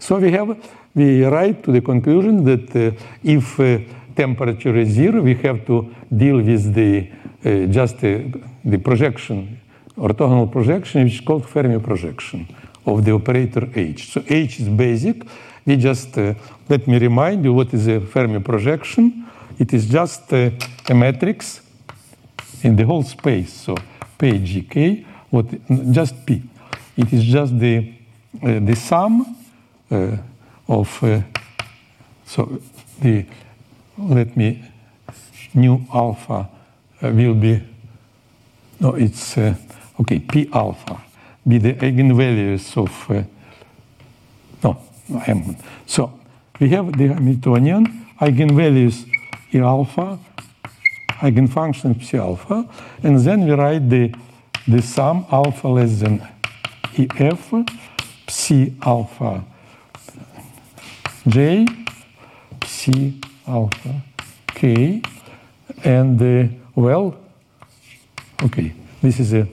So 0.00 0.18
we 0.18 0.32
have, 0.32 0.56
we 0.94 1.24
write 1.24 1.62
to 1.62 1.72
the 1.72 1.80
conclusion 1.80 2.44
that 2.44 2.74
uh, 2.74 2.90
if 3.22 3.60
uh, 3.60 3.78
temperature 4.16 4.76
is 4.76 4.88
zero, 4.88 5.22
we 5.22 5.34
have 5.36 5.64
to 5.66 5.94
deal 6.14 6.42
with 6.42 6.74
the 6.74 7.08
uh, 7.44 7.66
just 7.66 8.02
uh, 8.04 8.18
the 8.64 8.78
projection, 8.78 9.60
orthogonal 9.96 10.50
projection, 10.50 11.04
which 11.04 11.14
is 11.14 11.20
called 11.20 11.46
Fermi 11.46 11.78
projection 11.78 12.48
of 12.84 13.04
the 13.04 13.12
operator 13.12 13.68
H. 13.74 14.10
So 14.12 14.24
H 14.28 14.60
is 14.60 14.68
basic. 14.68 15.24
We 15.64 15.76
just, 15.76 16.18
uh, 16.18 16.34
let 16.68 16.86
me 16.88 16.98
remind 16.98 17.44
you 17.44 17.52
what 17.52 17.72
is 17.72 17.86
a 17.86 18.00
Fermi 18.00 18.40
projection. 18.40 19.26
It 19.58 19.72
is 19.72 19.86
just 19.88 20.32
uh, 20.32 20.50
a 20.88 20.94
matrix 20.94 21.60
in 22.62 22.74
the 22.74 22.84
whole 22.84 23.04
space. 23.04 23.52
So 23.52 23.76
P, 24.18 24.38
G, 24.38 24.62
K, 24.62 25.06
what, 25.30 25.46
just 25.92 26.26
P. 26.26 26.42
It 26.96 27.12
is 27.12 27.24
just 27.24 27.58
the, 27.58 27.92
uh, 28.42 28.58
the 28.60 28.74
sum 28.74 29.36
uh, 29.90 30.16
of, 30.68 31.02
uh, 31.04 31.20
so 32.26 32.60
the, 33.00 33.24
let 33.98 34.36
me, 34.36 34.62
nu 35.54 35.86
alpha 35.92 36.48
will 37.02 37.34
be, 37.34 37.62
no, 38.80 38.94
it's, 38.94 39.38
okay, 39.38 40.18
P 40.18 40.48
alpha 40.52 41.00
be 41.46 41.58
the 41.58 41.74
eigenvalues 41.74 42.76
of, 42.76 43.26
M. 45.26 45.56
So 45.86 46.12
we 46.60 46.68
have 46.70 46.92
the 46.96 47.08
Hamiltonian 47.08 48.06
eigenvalues 48.20 49.06
E 49.54 49.58
alpha, 49.58 50.18
eigenfunction 51.20 52.02
psi 52.02 52.18
alpha, 52.18 52.66
and 53.02 53.18
then 53.18 53.44
we 53.44 53.52
write 53.52 53.88
the, 53.88 54.14
the 54.66 54.80
sum 54.80 55.26
alpha 55.30 55.68
less 55.68 56.00
than 56.00 56.26
EF, 56.96 57.52
psi 58.28 58.72
alpha 58.82 59.44
j, 61.28 61.66
psi 62.64 63.14
alpha 63.46 64.02
k, 64.48 65.02
and 65.84 66.20
uh, 66.20 66.48
well, 66.74 67.14
okay, 68.42 68.72
this 69.02 69.20
is 69.20 69.34
a 69.34 69.46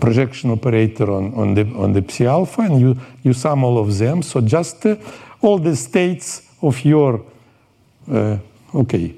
projection 0.00 0.50
operator 0.50 1.10
on, 1.10 1.34
on, 1.34 1.54
the, 1.54 1.62
on 1.74 1.92
the 1.92 2.04
psi 2.08 2.24
alpha, 2.24 2.62
and 2.62 2.80
you, 2.80 2.96
you 3.22 3.32
sum 3.32 3.64
all 3.64 3.78
of 3.78 3.96
them. 3.98 4.22
So 4.22 4.40
just 4.40 4.84
uh, 4.86 4.96
all 5.40 5.58
the 5.58 5.76
states 5.76 6.42
of 6.62 6.84
your, 6.84 7.24
uh, 8.10 8.38
okay, 8.74 9.14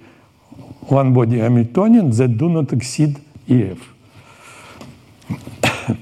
one 0.89 1.13
body 1.13 1.39
Hamiltonian 1.39 2.11
that 2.11 2.37
do 2.37 2.49
not 2.49 2.73
exceed 2.73 3.21
EF. 3.49 3.93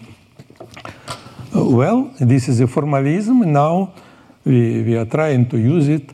well, 1.55 2.11
this 2.21 2.49
is 2.49 2.61
a 2.61 2.67
formalism. 2.67 3.53
Now 3.53 3.93
we, 4.45 4.83
we 4.83 4.97
are 4.97 5.05
trying 5.05 5.49
to 5.51 5.59
use 5.59 5.89
it 5.89 6.11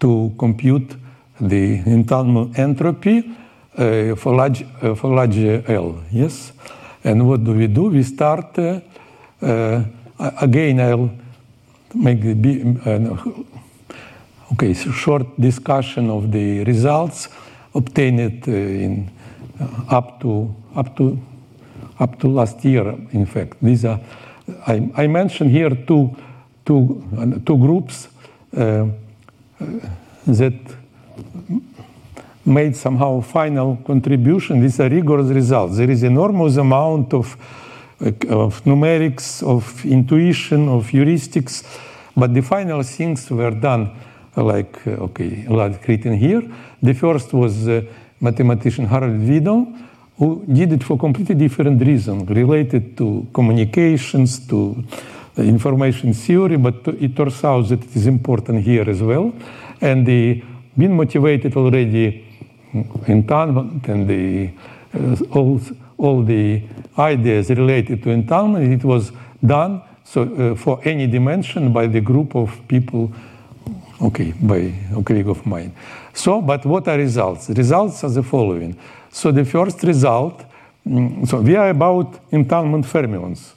to 0.00 0.32
compute 0.38 0.94
the 1.40 1.82
entanglement 1.86 2.58
entropy 2.58 3.36
uh, 3.76 4.14
for 4.16 4.34
large, 4.34 4.64
uh, 4.82 4.94
for 4.94 5.14
large 5.14 5.38
L. 5.38 6.02
Yes. 6.10 6.52
And 7.08 7.26
what 7.26 7.42
do 7.42 7.54
we 7.54 7.68
do? 7.68 7.84
We 7.84 8.02
start, 8.02 8.58
uh, 8.58 8.80
uh, 9.40 9.82
again, 10.42 10.78
I'll 10.78 11.10
make 11.94 12.20
the, 12.20 12.76
uh, 12.84 13.16
okay, 14.52 14.74
so 14.74 14.92
short 14.92 15.26
discussion 15.40 16.10
of 16.10 16.30
the 16.30 16.64
results 16.64 17.30
obtained 17.74 18.46
in 18.46 19.10
up 19.88 20.20
to, 20.20 20.54
up 20.76 20.94
to, 20.98 21.18
up 21.98 22.20
to 22.20 22.28
last 22.28 22.62
year, 22.62 22.90
in 23.12 23.24
fact. 23.24 23.56
These 23.62 23.86
are, 23.86 24.00
I, 24.66 24.90
I 24.94 25.06
mentioned 25.06 25.50
here 25.50 25.70
two, 25.70 26.14
two, 26.66 27.40
two 27.46 27.56
groups 27.56 28.08
that 28.52 30.58
made 32.48 32.74
somehow 32.74 33.20
final 33.20 33.76
contribution. 33.84 34.60
These 34.60 34.80
are 34.80 34.88
rigorous 34.88 35.28
results. 35.28 35.76
There 35.76 35.90
is 35.90 36.02
enormous 36.02 36.56
amount 36.56 37.14
of, 37.14 37.36
of 38.00 38.64
numerics, 38.64 39.42
of 39.42 39.84
intuition, 39.84 40.68
of 40.68 40.88
heuristics, 40.88 41.64
but 42.16 42.34
the 42.34 42.42
final 42.42 42.82
things 42.82 43.30
were 43.30 43.50
done 43.50 43.90
like, 44.36 44.86
okay, 44.86 45.46
like 45.48 45.86
written 45.86 46.14
here. 46.14 46.42
The 46.82 46.94
first 46.94 47.32
was 47.32 47.68
uh, 47.68 47.82
mathematician 48.20 48.86
Harold 48.86 49.20
Widom, 49.20 49.86
who 50.16 50.44
did 50.46 50.72
it 50.72 50.84
for 50.84 50.98
completely 50.98 51.34
different 51.34 51.80
reason, 51.82 52.24
related 52.26 52.96
to 52.96 53.26
communications, 53.32 54.46
to 54.48 54.82
information 55.36 56.12
theory, 56.12 56.56
but 56.56 56.86
it 57.00 57.14
turns 57.14 57.44
out 57.44 57.68
that 57.68 57.84
it 57.84 57.96
is 57.96 58.06
important 58.06 58.64
here 58.64 58.88
as 58.88 59.00
well. 59.00 59.32
And 59.80 60.04
the 60.04 60.42
been 60.76 60.96
motivated 60.96 61.56
already 61.56 62.24
entanglement 63.06 63.88
and 63.88 64.08
the, 64.08 64.50
uh, 64.94 65.16
all, 65.38 65.60
all 65.96 66.22
the 66.22 66.62
ideas 66.98 67.50
related 67.50 68.02
to 68.02 68.10
entanglement, 68.10 68.72
it 68.72 68.84
was 68.84 69.12
done 69.44 69.82
so 70.04 70.22
uh, 70.22 70.54
for 70.54 70.80
any 70.84 71.06
dimension 71.06 71.70
by 71.70 71.86
the 71.86 72.00
group 72.00 72.34
of 72.34 72.66
people, 72.66 73.12
okay, 74.00 74.32
by 74.40 74.72
a 74.96 75.02
colleague 75.02 75.28
of 75.28 75.44
mine. 75.44 75.74
So, 76.14 76.40
but 76.40 76.64
what 76.64 76.88
are 76.88 76.96
results? 76.96 77.50
Results 77.50 78.02
are 78.04 78.10
the 78.10 78.22
following. 78.22 78.78
So 79.10 79.30
the 79.32 79.44
first 79.44 79.82
result, 79.82 80.44
mm, 80.86 81.28
so 81.28 81.42
we 81.42 81.56
are 81.56 81.68
about 81.68 82.20
entanglement 82.30 82.86
fermions. 82.86 83.52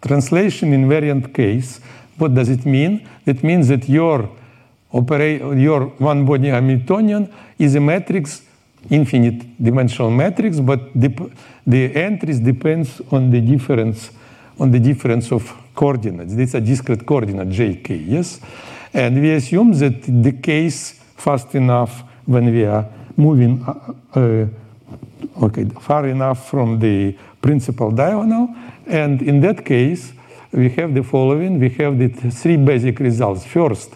Translation 0.00 0.70
invariant 0.72 1.34
case, 1.34 1.80
what 2.18 2.32
does 2.32 2.50
it 2.50 2.64
mean? 2.64 3.08
It 3.26 3.42
means 3.42 3.66
that 3.68 3.88
your, 3.88 4.30
your 4.92 5.86
one-body 5.98 6.48
Hamiltonian 6.48 7.32
is 7.58 7.74
a 7.74 7.80
matrix 7.80 8.42
infinite 8.90 9.62
dimensional 9.62 10.10
matrix, 10.10 10.60
but 10.60 10.80
the, 10.94 11.30
the 11.66 11.94
entries 11.94 12.40
depends 12.40 13.00
on 13.10 13.30
the 13.30 13.40
difference 13.40 14.10
on 14.58 14.70
the 14.70 14.80
difference 14.80 15.32
of 15.32 15.54
coordinates. 15.74 16.34
These 16.34 16.54
are 16.54 16.60
discrete 16.60 17.04
coordinate 17.04 17.48
jk, 17.48 18.06
yes? 18.06 18.40
And 18.92 19.20
we 19.20 19.32
assume 19.32 19.72
that 19.74 20.08
it 20.08 20.22
decays 20.22 20.92
fast 21.16 21.54
enough 21.54 22.02
when 22.24 22.46
we 22.46 22.64
are 22.64 22.86
moving 23.16 23.62
uh, 23.62 23.92
uh, 24.18 24.46
okay, 25.44 25.64
far 25.80 26.06
enough 26.06 26.48
from 26.48 26.78
the 26.78 27.14
principal 27.42 27.90
diagonal. 27.90 28.48
And 28.86 29.20
in 29.22 29.40
that 29.40 29.64
case, 29.64 30.12
we 30.52 30.70
have 30.70 30.94
the 30.94 31.02
following. 31.02 31.58
We 31.60 31.68
have 31.70 31.98
the 31.98 32.08
three 32.08 32.56
basic 32.56 32.98
results. 33.00 33.44
First, 33.44 33.94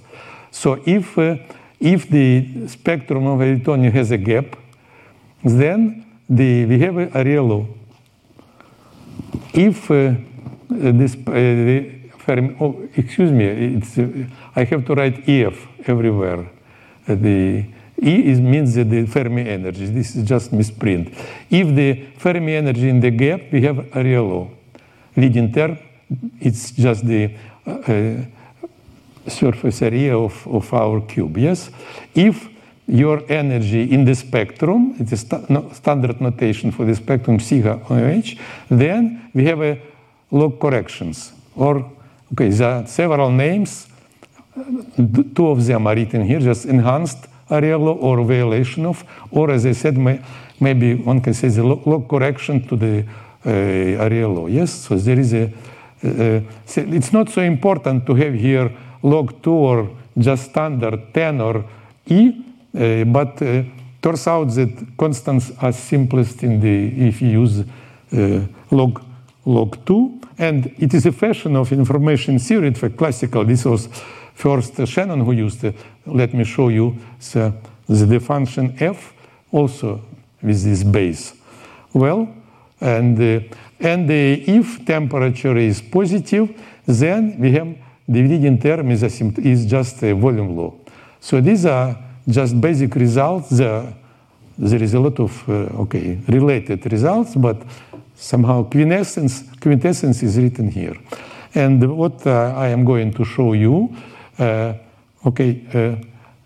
so 0.51 0.83
if, 0.85 1.17
uh, 1.17 1.37
if 1.79 2.09
the 2.09 2.69
spectrum 2.69 3.27
of 3.27 3.41
Hamiltonian 3.41 3.93
has 3.93 4.11
a 4.11 4.19
gap, 4.19 4.57
then 5.45 6.05
the, 6.29 6.67
we 6.67 6.79
have 6.81 6.97
a, 6.97 7.17
area 7.17 7.43
law. 7.43 7.67
If 9.53 9.91
uh, 9.91 10.15
this, 10.69 11.17
uh, 11.17 12.19
Fermi, 12.19 12.57
oh, 12.61 12.89
excuse 12.95 13.33
me, 13.33 13.47
it's, 13.47 13.99
uh, 13.99 14.07
I 14.55 14.65
have 14.65 14.85
to 14.87 14.95
write 14.95 15.29
EF 15.29 15.67
everywhere. 15.89 16.51
Uh, 17.09 17.15
the 17.15 17.65
E 18.03 18.31
is, 18.31 18.41
means 18.41 18.75
the 18.75 19.07
Fermi 19.07 19.49
energy. 19.49 19.87
This 19.87 20.17
is 20.17 20.27
just 20.27 20.53
misprint. 20.53 21.13
If 21.51 21.75
the 21.75 22.07
Fermi 22.17 22.55
energy 22.55 22.89
in 22.89 23.01
the 23.01 23.11
gap, 23.11 23.41
we 23.53 23.63
have 23.63 23.79
a 23.79 23.99
area 23.99 24.23
law. 24.23 24.49
Leading 25.17 25.53
term, 25.53 25.79
it's 26.41 26.71
just 26.71 27.07
the 27.07 27.35
uh, 27.67 28.25
surface 29.29 29.83
area 29.83 30.17
of, 30.17 30.47
of 30.47 30.73
our 30.73 31.01
cube. 31.03 31.37
Yes? 31.37 31.71
If 32.15 32.49
your 32.91 33.23
energy 33.29 33.91
in 33.93 34.05
the 34.05 34.15
spectrum, 34.15 34.97
it's 34.99 35.13
a 35.13 35.17
st 35.17 35.49
no, 35.49 35.71
standard 35.73 36.21
notation 36.21 36.73
for 36.73 36.85
the 36.85 36.95
spectrum 36.95 37.39
sigma 37.39 37.81
OH, 37.89 38.37
then 38.69 39.31
we 39.33 39.45
have 39.45 39.63
a 39.63 39.81
log 40.31 40.59
corrections. 40.59 41.33
Or, 41.55 41.91
okay, 42.33 42.51
there 42.51 42.69
are 42.69 42.87
several 42.87 43.31
names. 43.31 43.87
Two 45.35 45.49
of 45.49 45.65
them 45.65 45.87
are 45.87 45.95
written 45.95 46.25
here, 46.25 46.41
just 46.41 46.67
enhanced 46.67 47.29
law 47.49 47.95
or 47.95 48.25
violation 48.25 48.87
of, 48.87 49.05
or 49.31 49.51
as 49.51 49.67
I 49.67 49.73
said, 49.73 49.97
may, 49.97 50.21
maybe 50.59 50.95
one 50.95 51.21
can 51.21 51.35
say 51.35 51.49
the 51.49 51.65
log 51.65 52.09
correction 52.09 52.67
to 52.69 52.77
the 52.77 53.05
uh, 53.45 54.29
law. 54.29 54.47
Yes, 54.47 54.73
so 54.73 54.97
there 54.97 55.19
is 55.19 55.33
a, 55.33 55.45
uh, 56.03 56.41
it's 56.67 57.13
not 57.13 57.29
so 57.29 57.41
important 57.41 58.07
to 58.07 58.15
have 58.15 58.35
here 58.35 58.71
log 59.03 59.43
2 59.43 59.51
or 59.51 59.91
just 60.19 60.51
standard 60.51 61.15
10 61.15 61.41
or 61.41 61.65
E, 62.07 62.50
but 62.73 63.43
uh, 63.43 63.63
turns 64.01 64.27
out 64.27 64.49
that 64.55 64.87
constants 64.97 65.53
are 65.61 65.73
simplest 65.73 66.43
in 66.43 66.61
the 66.61 67.09
if 67.09 67.21
you 67.21 67.29
use 67.29 67.61
uh, 67.61 68.41
log 68.71 69.03
log 69.45 69.85
2 69.85 70.21
and 70.39 70.67
it 70.79 70.95
is 70.95 71.07
a 71.07 71.13
fashion 71.13 71.57
of 71.57 71.73
information 71.73 72.39
theory. 72.39 72.73
Fact 72.75 72.97
classical 72.97 73.45
this 73.45 73.65
was 73.65 73.89
first 74.35 74.87
shannon 74.87 75.21
who 75.25 75.33
used 75.33 75.65
it 75.65 75.75
let 76.07 76.33
me 76.33 76.45
show 76.45 76.69
you 76.69 76.97
the, 77.33 77.53
the 77.89 78.21
function 78.21 78.75
f 78.79 79.13
also 79.53 80.01
with 80.43 80.63
this 80.63 80.83
base. 80.83 81.35
Well 81.93 82.29
and 82.81 83.19
uh, 83.19 83.41
and 83.81 84.11
uh, 84.11 84.15
if 84.15 84.85
temperature 84.85 85.57
is 85.57 85.83
positive 85.83 86.49
then 86.87 87.39
we 87.39 87.53
have 87.53 87.77
the 88.09 88.23
leading 88.23 88.59
term 88.59 88.91
is, 88.91 89.03
is 89.03 89.67
just 89.67 90.03
a 90.03 90.15
volume 90.15 90.57
law. 90.57 90.75
So 91.21 91.41
these 91.41 91.65
are 91.67 91.97
just 92.31 92.61
basic 92.61 92.95
results. 92.95 93.51
There, 93.51 93.95
there 94.59 94.83
is 94.83 94.95
a 94.95 95.01
lot 95.01 95.19
of 95.21 95.49
uh, 95.49 95.83
okay 95.83 96.19
related 96.29 96.91
results, 96.93 97.35
but 97.37 97.63
somehow 98.15 98.65
quintessence 98.65 99.45
quintessence 99.61 100.23
is 100.23 100.37
written 100.37 100.71
here. 100.71 100.97
And 101.55 101.97
what 101.97 102.27
uh, 102.27 102.55
I 102.57 102.69
am 102.69 102.85
going 102.85 103.13
to 103.15 103.25
show 103.25 103.55
you, 103.55 103.95
uh, 104.39 104.75
okay, 105.27 105.99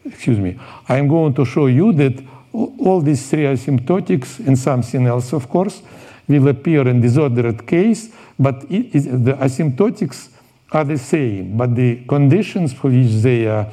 excuse 0.05 0.39
me, 0.39 0.59
I 0.89 0.97
am 0.97 1.09
going 1.09 1.35
to 1.35 1.45
show 1.45 1.67
you 1.67 1.93
that 1.93 2.25
all 2.55 3.01
these 3.01 3.29
three 3.29 3.45
asymptotics 3.45 4.47
and 4.47 4.59
something 4.59 5.07
else, 5.07 5.33
of 5.33 5.49
course, 5.49 5.83
will 6.29 6.49
appear 6.49 6.87
in 6.89 7.01
disordered 7.01 7.67
case, 7.67 8.11
but 8.39 8.69
the 8.69 9.37
asymptotics 9.41 10.31
are 10.73 10.85
the 10.85 10.99
same, 10.99 11.57
but 11.57 11.75
the 11.75 12.05
conditions 12.07 12.73
for 12.73 12.91
which 12.91 13.23
they 13.23 13.47
are 13.47 13.67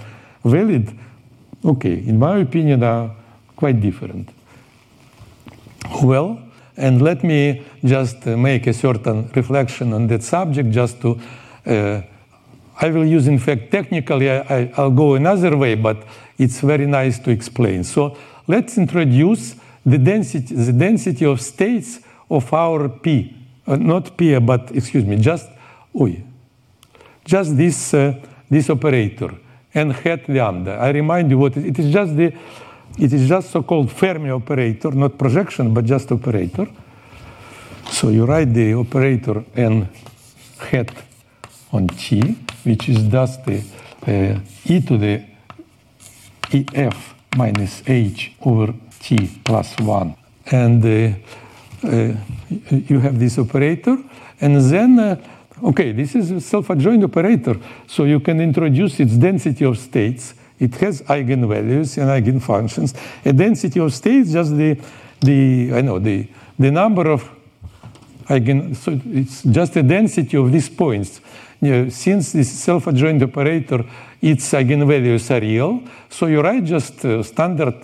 valid 0.43 0.91
okay, 1.63 1.93
in 1.93 2.19
my 2.19 2.39
opinion, 2.39 2.83
are 2.83 3.11
quite 3.55 3.79
different. 3.79 4.29
Well, 6.03 6.39
and 6.77 7.01
let 7.01 7.23
me 7.23 7.65
just 7.83 8.25
make 8.25 8.67
a 8.67 8.73
certain 8.73 9.29
reflection 9.35 9.93
on 9.93 10.07
that 10.07 10.23
subject 10.23 10.71
just 10.71 11.01
to. 11.01 11.19
Uh, 11.65 12.01
I 12.79 12.89
will 12.89 13.05
use, 13.05 13.27
in 13.27 13.37
fact, 13.37 13.69
technically, 13.71 14.29
I, 14.31 14.71
will 14.77 14.91
go 14.91 15.13
another 15.13 15.55
way, 15.55 15.75
but 15.75 16.03
it's 16.39 16.61
very 16.61 16.87
nice 16.87 17.19
to 17.19 17.29
explain. 17.29 17.83
So 17.83 18.17
let's 18.47 18.77
introduce 18.77 19.55
the 19.85 19.99
density, 19.99 20.55
the 20.55 20.73
density 20.73 21.25
of 21.25 21.41
states 21.41 21.99
of 22.29 22.51
our 22.51 22.89
P, 22.89 23.35
uh, 23.67 23.75
not 23.75 24.17
P, 24.17 24.39
but 24.39 24.71
excuse 24.71 25.05
me, 25.05 25.17
just, 25.17 25.47
oy, 25.99 26.23
just 27.23 27.55
this, 27.55 27.93
uh, 27.93 28.13
this 28.49 28.69
operator 28.69 29.35
and 29.73 29.93
hat 29.93 30.27
lambda. 30.27 30.73
I 30.73 30.89
remind 30.91 31.31
you 31.31 31.37
what 31.37 31.57
it 31.57 31.77
is 31.79 31.91
just 31.91 32.15
the 32.15 32.33
it 32.97 33.13
is 33.13 33.27
just 33.27 33.51
so-called 33.51 33.89
Fermi 33.89 34.31
operator, 34.31 34.91
not 34.91 35.17
projection, 35.17 35.73
but 35.73 35.85
just 35.85 36.11
operator. 36.11 36.67
So 37.89 38.09
you 38.09 38.25
write 38.25 38.53
the 38.53 38.73
operator 38.73 39.43
n 39.55 39.87
hat 40.59 40.91
on 41.71 41.87
T, 41.87 42.37
which 42.63 42.89
is 42.89 43.07
just 43.07 43.45
the 43.45 43.63
uh, 44.07 44.39
e 44.65 44.81
to 44.81 44.97
the 44.97 45.23
ef 46.73 47.15
minus 47.37 47.81
h 47.87 48.35
over 48.41 48.73
t 48.99 49.29
plus 49.43 49.75
1. 49.79 50.15
And 50.51 50.83
uh, 50.83 51.13
uh, 51.87 52.13
you 52.69 52.99
have 52.99 53.17
this 53.17 53.37
operator, 53.37 53.97
and 54.41 54.55
then 54.69 54.99
uh, 54.99 55.15
Okay, 55.63 55.91
this 55.91 56.15
is 56.15 56.31
a 56.31 56.41
self-adjoint 56.41 57.03
operator, 57.03 57.55
so 57.85 58.05
you 58.05 58.19
can 58.19 58.41
introduce 58.41 58.99
its 58.99 59.15
density 59.15 59.63
of 59.63 59.77
states. 59.77 60.33
It 60.59 60.73
has 60.75 61.03
eigenvalues 61.03 61.97
and 61.97 62.09
eigenfunctions. 62.09 62.95
A 63.23 63.31
density 63.31 63.79
of 63.79 63.93
states, 63.93 64.31
just 64.31 64.57
the, 64.57 64.79
the 65.19 65.71
I 65.75 65.81
know, 65.81 65.99
the, 65.99 66.27
the 66.57 66.71
number 66.71 67.11
of 67.11 67.29
eigen, 68.27 68.75
so 68.75 68.99
it's 69.05 69.43
just 69.43 69.75
a 69.75 69.83
density 69.83 70.35
of 70.35 70.51
these 70.51 70.69
points. 70.69 71.21
You 71.61 71.71
know, 71.71 71.89
since 71.89 72.31
this 72.31 72.51
self-adjoint 72.51 73.21
operator, 73.21 73.85
its 74.19 74.51
eigenvalues 74.53 75.29
are 75.29 75.41
real, 75.41 75.83
so 76.09 76.25
you 76.25 76.41
write 76.41 76.63
just 76.63 77.05
a 77.05 77.23
standard 77.23 77.75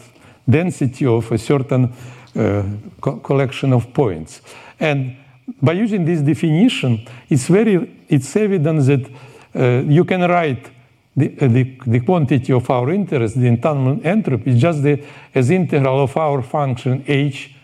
density 0.50 1.06
of 1.06 1.32
a 1.32 1.38
certain 1.38 1.94
uh, 2.36 2.64
co 3.00 3.18
collection 3.18 3.74
of 3.74 3.94
points. 3.94 4.42
And 4.80 5.16
by 5.62 5.74
using 5.74 6.06
this 6.06 6.22
definition, 6.22 7.06
it's 7.30 7.48
very 7.48 8.04
it's 8.08 8.36
evident 8.36 8.86
that 8.86 9.10
uh, 9.56 9.84
you 9.88 10.04
can 10.06 10.22
write 10.22 10.70
the, 11.16 11.34
uh, 11.42 11.48
the, 11.48 11.78
the, 11.88 12.00
quantity 12.02 12.54
of 12.54 12.70
our 12.70 12.92
interest, 12.92 13.40
the 13.40 13.48
entanglement 13.48 14.06
entropy, 14.06 14.58
just 14.58 14.84
the 14.84 15.04
as 15.34 15.50
integral 15.50 16.04
of 16.04 16.16
our 16.16 16.42
function 16.44 17.04
h 17.08 17.56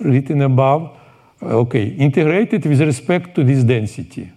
written 0.00 0.42
above. 0.42 0.96
Uh, 1.42 1.58
okay, 1.58 1.86
integrated 1.86 2.64
with 2.64 2.80
respect 2.80 3.34
to 3.34 3.42
this 3.42 3.64
density. 3.64 4.30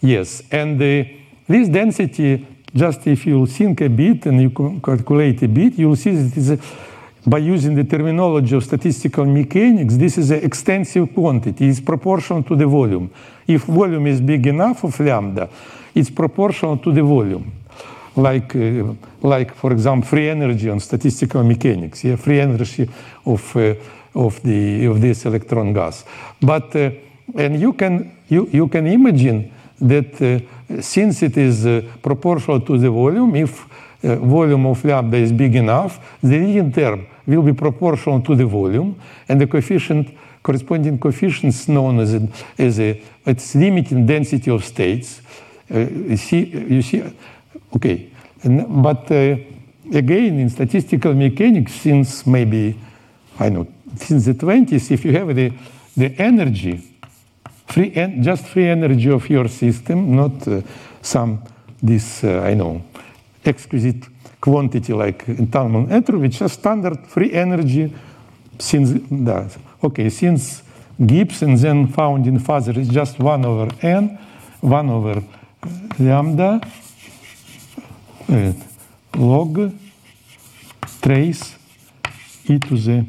Yes, 0.00 0.42
and 0.50 0.80
uh, 0.80 1.04
this 1.46 1.68
density, 1.68 2.46
just 2.74 3.06
if 3.06 3.26
you 3.26 3.44
think 3.46 3.80
a 3.82 3.88
bit 3.88 4.26
and 4.26 4.40
you 4.40 4.50
calculate 4.82 5.42
a 5.42 5.48
bit, 5.48 5.78
you'll 5.78 5.96
see 5.96 6.12
that 6.12 6.32
it 6.32 6.36
is 6.36 6.50
a 6.50 6.58
by 7.28 7.38
using 7.38 7.74
the 7.74 7.84
terminology 7.84 8.54
of 8.56 8.64
statistical 8.64 9.24
mechanics, 9.24 9.96
this 9.96 10.18
is 10.18 10.30
an 10.30 10.42
extensive 10.42 11.12
quantity. 11.14 11.68
It's 11.68 11.80
proportional 11.80 12.42
to 12.44 12.56
the 12.56 12.66
volume. 12.66 13.10
If 13.46 13.64
volume 13.64 14.06
is 14.06 14.20
big 14.20 14.46
enough 14.46 14.84
of 14.84 14.98
lambda, 15.00 15.48
it's 15.94 16.10
proportional 16.10 16.78
to 16.78 16.92
the 16.92 17.02
volume. 17.02 17.52
Like, 18.16 18.54
uh, 18.56 18.94
like 19.22 19.54
for 19.54 19.72
example, 19.72 20.08
free 20.08 20.28
energy 20.28 20.68
on 20.70 20.80
statistical 20.80 21.42
mechanics, 21.44 22.04
yeah, 22.04 22.16
free 22.16 22.40
energy 22.40 22.88
of, 23.24 23.56
uh, 23.56 23.74
of, 24.14 24.42
the, 24.42 24.86
of 24.86 25.00
this 25.00 25.24
electron 25.24 25.72
gas. 25.72 26.04
But, 26.40 26.74
uh, 26.74 26.90
and 27.34 27.60
you 27.60 27.74
can, 27.74 28.18
you, 28.28 28.48
you 28.50 28.68
can 28.68 28.86
imagine 28.86 29.52
that 29.80 30.20
uh, 30.20 30.80
since 30.82 31.22
it 31.22 31.36
is 31.36 31.64
uh, 31.64 31.82
proportional 32.02 32.60
to 32.60 32.78
the 32.78 32.90
volume, 32.90 33.36
if 33.36 33.66
uh, 34.02 34.16
volume 34.16 34.66
of 34.66 34.84
lambda 34.84 35.16
is 35.16 35.32
big 35.32 35.54
enough, 35.54 36.18
the 36.20 36.38
leading 36.38 36.72
term 36.72 37.06
will 37.36 37.42
be 37.42 37.52
proportional 37.52 38.20
to 38.22 38.34
the 38.34 38.46
volume, 38.46 39.00
and 39.28 39.40
the 39.40 39.46
coefficient, 39.46 40.10
corresponding 40.42 40.98
coefficients 40.98 41.68
known 41.68 42.00
as, 42.00 42.14
a, 42.14 42.28
as 42.58 42.80
a, 42.80 43.02
its 43.26 43.54
limiting 43.54 44.06
density 44.06 44.50
of 44.50 44.64
states. 44.64 45.20
Uh, 45.70 45.78
you 45.78 46.16
see, 46.16 46.44
you 46.46 46.82
see, 46.82 47.02
okay, 47.76 48.10
and, 48.42 48.82
but 48.82 49.10
uh, 49.10 49.36
again, 49.92 50.38
in 50.38 50.48
statistical 50.48 51.14
mechanics, 51.14 51.72
since 51.72 52.26
maybe 52.26 52.78
I 53.38 53.50
know, 53.50 53.66
since 53.96 54.24
the 54.24 54.34
20s, 54.34 54.90
if 54.90 55.04
you 55.04 55.12
have 55.12 55.34
the, 55.34 55.52
the 55.96 56.14
energy, 56.20 56.82
free 57.66 57.92
en- 57.94 58.22
just 58.22 58.46
free 58.46 58.66
energy 58.66 59.10
of 59.10 59.28
your 59.28 59.48
system, 59.48 60.16
not 60.16 60.48
uh, 60.48 60.62
some 61.02 61.42
this 61.82 62.24
uh, 62.24 62.40
I 62.40 62.54
know 62.54 62.82
exquisite 63.44 64.06
quantity 64.40 64.92
like 64.92 65.28
entanglement 65.28 66.08
which 66.10 66.40
is 66.40 66.52
standard 66.52 67.06
free 67.06 67.32
energy 67.32 67.92
since 68.58 68.92
that. 69.10 69.56
Okay, 69.82 70.10
since 70.10 70.62
Gibbs 71.04 71.42
and 71.42 71.56
then 71.56 71.86
found 71.88 72.26
in 72.26 72.38
Fuzzer 72.40 72.76
is 72.76 72.88
just 72.88 73.18
one 73.20 73.44
over 73.44 73.68
n, 73.82 74.18
one 74.60 74.90
over 74.90 75.22
lambda 75.98 76.60
uh, 78.28 78.52
log 79.16 79.72
trace 81.00 81.56
e 82.44 82.58
to 82.58 82.76
the 82.76 83.04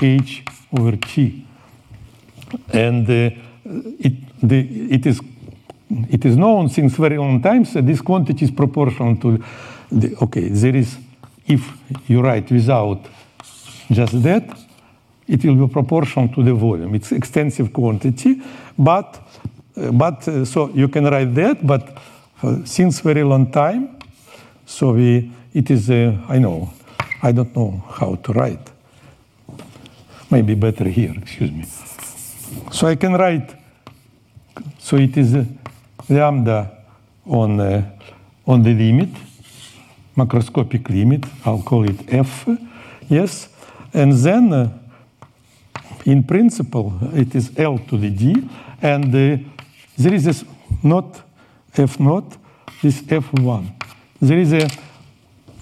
h 0.00 0.44
over 0.72 0.96
t. 0.96 1.44
And 2.72 3.08
uh, 3.08 3.30
it, 3.98 4.14
the, 4.42 4.58
it, 4.90 5.06
is, 5.06 5.20
it 6.10 6.24
is 6.24 6.36
known 6.36 6.70
since 6.70 6.96
very 6.96 7.18
long 7.18 7.42
times 7.42 7.74
that 7.74 7.86
this 7.86 8.00
quantity 8.00 8.44
is 8.44 8.50
proportional 8.50 9.16
to 9.16 9.42
the, 9.90 10.16
okay, 10.22 10.48
there 10.48 10.76
is, 10.76 10.98
if 11.46 11.70
you 12.08 12.20
write 12.20 12.50
without 12.50 13.06
just 13.90 14.22
that, 14.22 14.44
it 15.26 15.44
will 15.44 15.66
be 15.66 15.72
proportional 15.72 16.28
to 16.28 16.42
the 16.42 16.54
volume. 16.54 16.94
It's 16.94 17.12
extensive 17.12 17.72
quantity, 17.72 18.42
but, 18.78 19.20
uh, 19.76 19.92
but 19.92 20.26
uh, 20.28 20.44
so 20.44 20.70
you 20.70 20.88
can 20.88 21.04
write 21.04 21.34
that, 21.34 21.66
but 21.66 21.98
uh, 22.42 22.64
since 22.64 23.00
very 23.00 23.24
long 23.24 23.50
time, 23.50 23.98
so 24.64 24.92
we, 24.92 25.30
it 25.54 25.70
is, 25.70 25.90
I 25.90 26.38
know, 26.38 26.70
I 27.22 27.32
don't 27.32 27.54
know 27.54 27.82
how 27.88 28.16
to 28.16 28.32
write. 28.32 28.70
Maybe 30.30 30.54
better 30.54 30.84
here, 30.84 31.14
excuse 31.16 31.50
me. 31.50 31.64
So 32.70 32.86
I 32.86 32.96
can 32.96 33.14
write, 33.14 33.54
so 34.78 34.96
it 34.96 35.16
is 35.16 35.34
uh, 35.34 35.44
lambda 36.08 36.70
on, 37.26 37.60
on 38.46 38.62
the 38.62 38.74
limit, 38.74 39.10
macroscopic 40.18 40.88
limit, 40.90 41.24
I'll 41.44 41.62
call 41.62 41.88
it 41.88 42.12
f, 42.12 42.48
yes, 43.08 43.48
and 43.94 44.12
then 44.12 44.52
uh, 44.52 44.68
in 46.04 46.24
principle 46.24 46.92
it 47.14 47.34
is 47.34 47.52
L 47.56 47.78
to 47.78 47.96
the 47.96 48.10
D, 48.10 48.48
and 48.82 49.14
uh, 49.14 49.38
there 49.96 50.14
is 50.14 50.24
this 50.24 50.44
not 50.82 51.22
f 51.76 52.00
naught, 52.00 52.36
this 52.82 53.02
f1. 53.02 53.72
There 54.20 54.38
is 54.38 54.52
a 54.52 54.68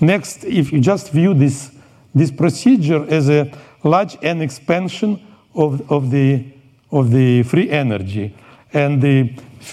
next, 0.01 0.45
if 0.45 0.73
you 0.73 0.81
just 0.81 1.13
view 1.13 1.35
this, 1.35 1.71
this 2.15 2.31
procedure 2.31 3.05
as 3.09 3.29
a 3.29 3.53
large 3.83 4.17
n 4.23 4.41
expansion 4.41 5.21
of, 5.55 5.91
of, 5.91 6.11
the, 6.11 6.45
of 6.91 7.11
the 7.11 7.43
free 7.45 7.71
energy, 7.71 8.35
and 8.73 9.01
the 9.01 9.33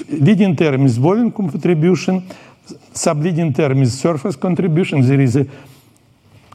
leading 0.09 0.55
term 0.55 0.85
is 0.85 0.97
volume 0.97 1.31
contribution, 1.31 2.27
subleading 2.93 3.53
term 3.55 3.81
is 3.81 3.99
surface 3.99 4.35
contribution. 4.35 5.01
There 5.01 5.21
is 5.21 5.35
a 5.35 5.45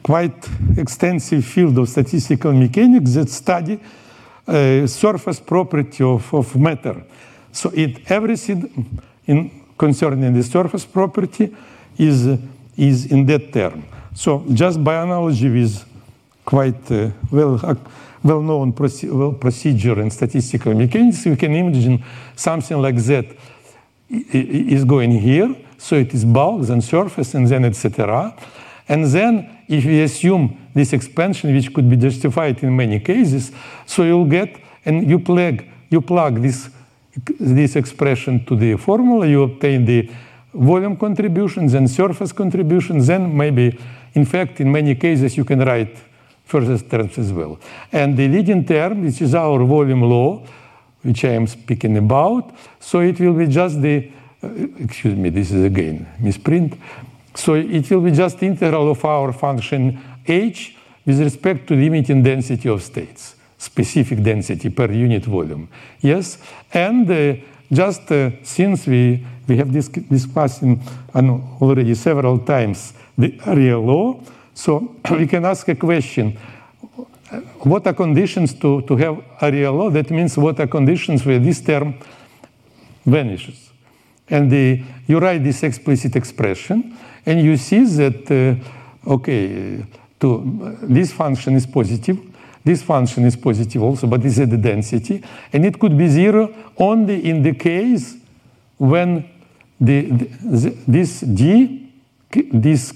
quite 0.02 0.48
extensive 0.76 1.44
field 1.44 1.78
of 1.78 1.88
statistical 1.88 2.52
mechanics 2.52 3.14
that 3.14 3.28
study 3.28 3.78
uh, 4.46 4.86
surface 4.86 5.40
property 5.40 6.02
of, 6.02 6.32
of 6.32 6.56
matter. 6.56 7.04
So 7.52 7.70
it 7.74 8.10
everything 8.10 9.00
in 9.26 9.50
concerning 9.76 10.32
the 10.32 10.42
surface 10.42 10.86
property 10.86 11.54
is, 11.98 12.38
is 12.76 13.06
in 13.06 13.26
that 13.26 13.52
term. 13.52 13.84
So 14.14 14.44
just 14.52 14.82
by 14.82 15.02
analogy 15.02 15.50
with 15.50 15.84
quite 16.44 16.90
uh, 16.90 17.10
well, 17.30 17.60
uh, 17.62 17.74
well-known 18.22 18.72
proce 18.72 19.04
well 19.12 19.32
procedure 19.32 20.00
in 20.00 20.10
statistical 20.10 20.74
mechanics, 20.74 21.24
we 21.26 21.36
can 21.36 21.54
imagine 21.54 22.02
something 22.34 22.80
like 22.80 22.96
that 22.96 23.26
is 24.08 24.84
going 24.84 25.10
here. 25.10 25.54
So 25.78 25.96
it 25.96 26.12
is 26.12 26.24
bulk, 26.24 26.62
then 26.66 26.80
surface, 26.80 27.34
and 27.34 27.46
then 27.46 27.64
etc. 27.64 28.34
And 28.88 29.04
then 29.04 29.58
if 29.68 29.84
we 29.84 30.02
assume 30.02 30.68
this 30.74 30.92
expansion, 30.92 31.54
which 31.54 31.72
could 31.72 31.88
be 31.88 31.96
justified 31.96 32.62
in 32.62 32.76
many 32.76 33.00
cases, 33.00 33.52
so 33.86 34.02
you'll 34.02 34.24
get, 34.24 34.60
and 34.84 35.08
you 35.08 35.18
plug, 35.18 35.64
you 35.90 36.00
plug 36.00 36.42
this, 36.42 36.68
this 37.38 37.76
expression 37.76 38.44
to 38.46 38.56
the 38.56 38.76
formula, 38.76 39.26
you 39.26 39.42
obtain 39.42 39.84
the 39.84 40.10
volume 40.52 40.96
contributions 40.96 41.74
and 41.74 41.88
surface 41.90 42.32
contributions, 42.32 43.06
then 43.06 43.36
maybe, 43.36 43.78
in 44.14 44.24
fact, 44.24 44.60
in 44.60 44.72
many 44.72 44.94
cases, 44.94 45.36
you 45.36 45.44
can 45.44 45.60
write 45.60 45.96
further 46.44 46.78
terms 46.78 47.18
as 47.18 47.32
well. 47.32 47.58
And 47.92 48.16
the 48.16 48.26
leading 48.26 48.64
term, 48.64 49.04
which 49.04 49.20
is 49.20 49.34
our 49.34 49.62
volume 49.64 50.02
law, 50.02 50.42
which 51.02 51.24
I 51.24 51.30
am 51.30 51.46
speaking 51.46 51.98
about, 51.98 52.54
so 52.80 53.00
it 53.00 53.20
will 53.20 53.34
be 53.34 53.46
just 53.46 53.80
the, 53.82 54.10
excuse 54.42 55.16
me, 55.16 55.30
this 55.30 55.50
is 55.50 55.64
again 55.64 56.06
misprint. 56.20 56.74
So 57.34 57.54
it 57.54 57.90
will 57.90 58.00
be 58.00 58.10
just 58.12 58.42
integral 58.42 58.90
of 58.90 59.04
our 59.04 59.32
function 59.32 60.00
h 60.26 60.76
with 61.06 61.20
respect 61.20 61.66
to 61.68 61.74
limiting 61.74 62.22
density 62.22 62.68
of 62.68 62.82
states, 62.82 63.36
specific 63.56 64.22
density 64.22 64.70
per 64.70 64.90
unit 64.92 65.24
volume. 65.24 65.68
Yes, 66.00 66.38
and 66.72 67.10
uh, 67.10 67.34
just 67.72 68.10
uh, 68.12 68.30
since 68.42 68.86
we 68.86 69.24
we 69.48 69.56
have 69.56 69.74
uh, 69.74 71.38
already 71.60 71.94
several 71.94 72.38
times 72.38 72.92
the 73.16 73.40
area 73.46 73.78
law, 73.78 74.20
so 74.54 74.96
we 75.10 75.26
can 75.26 75.44
ask 75.44 75.68
a 75.68 75.74
question. 75.74 76.36
What 77.60 77.86
are 77.86 77.94
conditions 77.94 78.54
to, 78.54 78.82
to 78.82 78.96
have 78.96 79.22
area 79.40 79.70
law? 79.70 79.90
That 79.90 80.10
means 80.10 80.38
what 80.38 80.60
are 80.60 80.66
conditions 80.66 81.26
where 81.26 81.38
this 81.38 81.60
term 81.60 81.94
vanishes? 83.04 83.67
And 84.30 84.50
the, 84.50 84.82
you 85.06 85.18
write 85.18 85.42
this 85.44 85.62
explicit 85.62 86.16
expression, 86.16 86.96
and 87.24 87.40
you 87.40 87.56
see 87.56 87.84
that, 87.84 88.30
uh, 88.30 89.10
okay, 89.10 89.84
to, 90.20 90.76
this 90.82 91.12
function 91.12 91.54
is 91.54 91.66
positive, 91.66 92.18
this 92.64 92.82
function 92.82 93.24
is 93.24 93.36
positive 93.36 93.82
also, 93.82 94.06
but 94.06 94.22
this 94.22 94.38
is 94.38 94.48
the 94.48 94.58
density, 94.58 95.22
and 95.52 95.64
it 95.64 95.78
could 95.78 95.96
be 95.96 96.08
zero 96.08 96.52
only 96.76 97.28
in 97.28 97.42
the 97.42 97.54
case 97.54 98.16
when 98.76 99.28
the, 99.80 100.02
the, 100.10 100.76
this 100.86 101.20
d, 101.20 101.90
this 102.52 102.92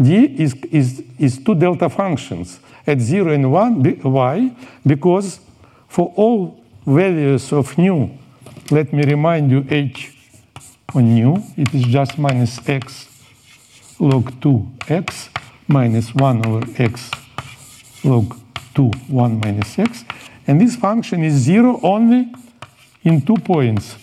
d 0.00 0.24
is, 0.38 0.54
is, 0.70 1.02
is 1.18 1.38
two 1.44 1.54
delta 1.54 1.88
functions 1.88 2.60
at 2.86 3.00
0 3.00 3.32
and 3.32 3.52
1, 3.52 4.00
y, 4.04 4.56
because 4.86 5.40
for 5.88 6.12
all 6.16 6.62
values 6.86 7.52
of 7.52 7.76
nu, 7.78 8.10
let 8.70 8.92
me 8.92 9.02
remind 9.04 9.50
you 9.50 9.64
h 9.68 10.19
on 10.94 11.14
nu, 11.14 11.42
it 11.56 11.74
is 11.74 11.82
just 11.84 12.18
minus 12.18 12.58
x 12.68 13.08
log 13.98 14.30
2x 14.40 15.30
minus 15.66 16.14
1 16.14 16.46
over 16.46 16.66
x 16.78 17.10
log 18.04 18.34
2, 18.74 18.90
1 19.08 19.40
minus 19.40 19.78
x. 19.78 20.04
And 20.46 20.60
this 20.60 20.76
function 20.76 21.22
is 21.22 21.34
0 21.34 21.80
only 21.82 22.32
in 23.04 23.20
two 23.20 23.36
points. 23.36 23.96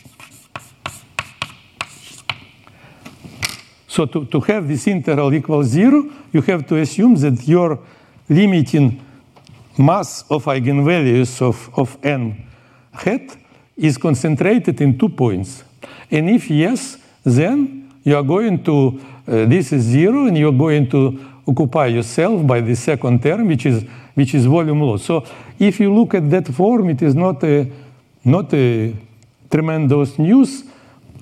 So 3.88 4.06
to, 4.06 4.26
to 4.26 4.40
have 4.42 4.68
this 4.68 4.88
integral 4.88 5.34
equal 5.34 5.64
0, 5.64 6.04
you 6.32 6.42
have 6.42 6.68
to 6.68 6.76
assume 6.78 7.16
that 7.16 7.48
your 7.48 7.80
limiting 8.30 9.02
mass 9.78 10.24
of 10.30 10.46
eigenvalues 10.46 11.42
of, 11.42 11.70
of 11.78 11.98
n 12.04 12.46
hat 12.92 13.36
is 13.76 13.98
concentrated 13.98 14.80
in 14.82 14.98
two 14.98 15.10
points. 15.10 15.64
And 16.12 16.30
if 16.30 16.50
yes, 16.50 16.98
then 17.24 17.92
you 18.04 18.16
are 18.16 18.24
going 18.24 18.64
to, 18.64 19.02
uh, 19.28 19.46
this 19.46 19.74
is 19.74 19.84
zero, 19.84 20.28
and 20.28 20.38
you're 20.38 20.52
going 20.52 20.90
to 20.90 21.20
occupy 21.48 21.88
yourself 21.88 22.46
by 22.46 22.62
the 22.62 22.76
second 22.76 23.22
term, 23.22 23.48
which 23.48 23.66
is, 23.66 23.84
which 24.16 24.34
is 24.34 24.46
volume 24.46 24.82
law. 24.82 24.98
So 24.98 25.26
if 25.60 25.80
you 25.80 25.94
look 25.94 26.14
at 26.14 26.30
that 26.30 26.48
form, 26.48 26.90
it 26.90 27.02
is 27.02 27.16
not 27.16 27.44
a, 27.44 27.70
not 28.24 28.54
a 28.54 28.96
tremendous 29.50 30.18
news. 30.20 30.64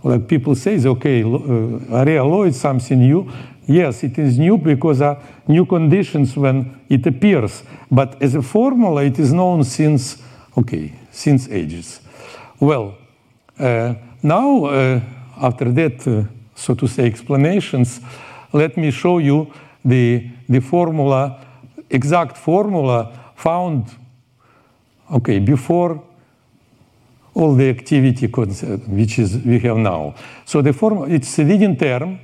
Like 0.04 0.28
people 0.28 0.56
say, 0.56 0.80
okay, 0.86 1.24
uh, 1.24 1.96
area 1.96 2.24
law 2.24 2.44
is 2.44 2.60
something 2.60 3.00
new. 3.00 3.32
Yes, 3.68 4.04
it 4.04 4.20
is 4.20 4.38
new 4.38 4.60
because 4.60 5.02
new 5.48 5.66
conditions 5.66 6.38
when 6.38 6.82
it 6.88 7.06
appears. 7.08 7.64
But 7.90 8.22
as 8.22 8.36
a 8.36 8.42
formula, 8.44 9.04
it 9.04 9.18
is 9.18 9.34
known 9.34 9.64
since, 9.64 10.22
okay, 10.56 10.94
since 11.12 11.50
ages. 11.50 12.02
Well, 12.60 12.96
uh, 13.60 13.96
now, 14.22 14.66
uh, 14.66 15.00
after 15.42 15.72
that, 15.72 16.08
uh, 16.08 16.24
so 16.56 16.74
to 16.74 16.88
say, 16.88 17.06
explanations, 17.06 18.00
let 18.54 18.78
me 18.78 18.92
show 18.92 19.18
you 19.18 19.52
the, 19.84 20.30
the 20.48 20.62
formula, 20.62 21.46
exact 21.90 22.38
formula 22.38 23.12
found, 23.36 23.88
okay, 25.12 25.40
before 25.40 26.02
all 27.34 27.54
the 27.54 27.70
activity 27.70 28.30
concept, 28.30 28.88
which 28.88 29.20
is 29.20 29.38
we 29.38 29.60
have 29.60 29.78
now. 29.78 30.16
So 30.46 30.62
the 30.62 30.72
form, 30.72 31.12
it's 31.12 31.38
a 31.38 31.44
leading 31.44 31.76
term, 31.76 32.20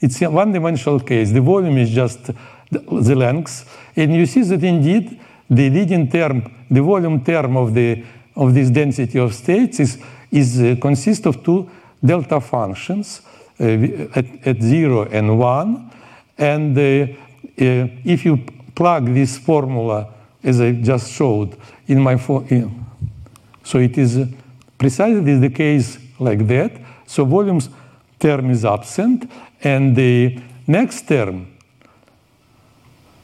it's 0.00 0.20
a 0.22 0.30
one-dimensional 0.30 1.00
case. 1.00 1.30
The 1.30 1.42
volume 1.42 1.76
is 1.78 1.90
just 1.90 2.30
the, 2.70 3.14
length, 3.14 3.70
and 3.94 4.14
you 4.14 4.26
see 4.26 4.42
that 4.42 4.64
indeed 4.64 5.20
the 5.48 5.70
leading 5.70 6.10
term, 6.10 6.50
the 6.70 6.82
volume 6.82 7.22
term 7.22 7.56
of 7.56 7.74
the 7.74 8.04
of 8.36 8.54
this 8.54 8.70
density 8.70 9.18
of 9.18 9.34
states 9.34 9.80
is 9.80 9.98
is 10.30 10.60
uh, 10.60 10.76
consists 10.80 11.26
of 11.26 11.42
two 11.42 11.68
delta 12.04 12.40
functions 12.40 13.22
uh, 13.60 13.64
at, 14.14 14.46
at 14.46 14.62
zero 14.62 15.04
and 15.04 15.38
one, 15.38 15.90
and 16.36 16.76
uh, 16.76 16.82
uh, 16.82 17.88
if 18.04 18.24
you 18.24 18.38
plug 18.74 19.14
this 19.14 19.38
formula 19.38 20.08
as 20.42 20.60
I 20.60 20.72
just 20.72 21.12
showed 21.12 21.56
in 21.86 22.00
my 22.00 22.14
in, 22.48 22.84
so 23.62 23.78
it 23.78 23.96
is 23.96 24.28
precisely 24.76 25.38
the 25.38 25.50
case 25.50 25.98
like 26.18 26.46
that. 26.48 26.72
So 27.06 27.24
volumes 27.24 27.68
term 28.18 28.50
is 28.50 28.64
absent, 28.64 29.30
and 29.62 29.94
the 29.94 30.40
next 30.66 31.08
term, 31.08 31.46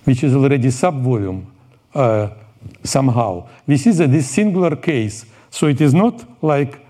which 0.04 0.24
is 0.24 0.34
already 0.34 0.68
subvolume 0.68 1.44
uh, 1.94 2.28
somehow, 2.84 3.48
this 3.66 3.86
is 3.86 4.00
a, 4.00 4.06
this 4.06 4.30
singular 4.30 4.76
case. 4.76 5.26
So 5.50 5.66
it 5.66 5.80
is 5.80 5.92
not 5.92 6.24
like 6.42 6.86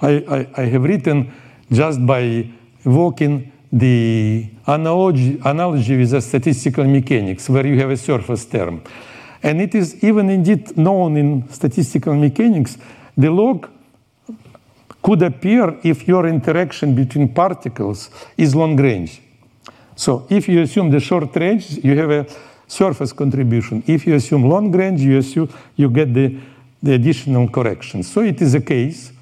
I, 0.00 0.48
I, 0.56 0.62
I 0.62 0.64
have 0.66 0.84
written 0.84 1.32
just 1.70 2.04
by 2.06 2.48
evoking 2.84 3.52
the 3.70 4.48
analogy, 4.66 5.40
analogy 5.44 5.96
with 5.96 6.10
the 6.10 6.20
statistical 6.20 6.84
mechanics, 6.84 7.48
where 7.48 7.66
you 7.66 7.78
have 7.78 7.90
a 7.90 7.96
surface 7.96 8.46
term. 8.46 8.82
And 9.42 9.60
it 9.60 9.74
is 9.74 10.02
even 10.02 10.30
indeed 10.30 10.76
known 10.76 11.16
in 11.16 11.48
statistical 11.50 12.14
mechanics, 12.14 12.78
the 13.16 13.30
log 13.30 13.68
could 15.02 15.22
appear 15.22 15.78
if 15.82 16.08
your 16.08 16.26
interaction 16.26 16.94
between 16.94 17.32
particles 17.32 18.10
is 18.36 18.54
long 18.54 18.76
range. 18.76 19.22
So 19.94 20.26
if 20.30 20.48
you 20.48 20.62
assume 20.62 20.90
the 20.90 21.00
short 21.00 21.34
range, 21.36 21.84
you 21.84 21.96
have 21.98 22.10
a 22.10 22.26
surface 22.66 23.12
contribution. 23.12 23.82
If 23.86 24.06
you 24.06 24.14
assume 24.14 24.44
long 24.44 24.70
range, 24.72 25.00
you 25.00 25.18
assume 25.18 25.48
you 25.76 25.90
get 25.90 26.12
the, 26.14 26.36
the 26.82 26.94
additional 26.94 27.48
correction. 27.48 28.02
So 28.02 28.20
it 28.20 28.40
is 28.40 28.54
a 28.54 28.60
case, 28.60 29.12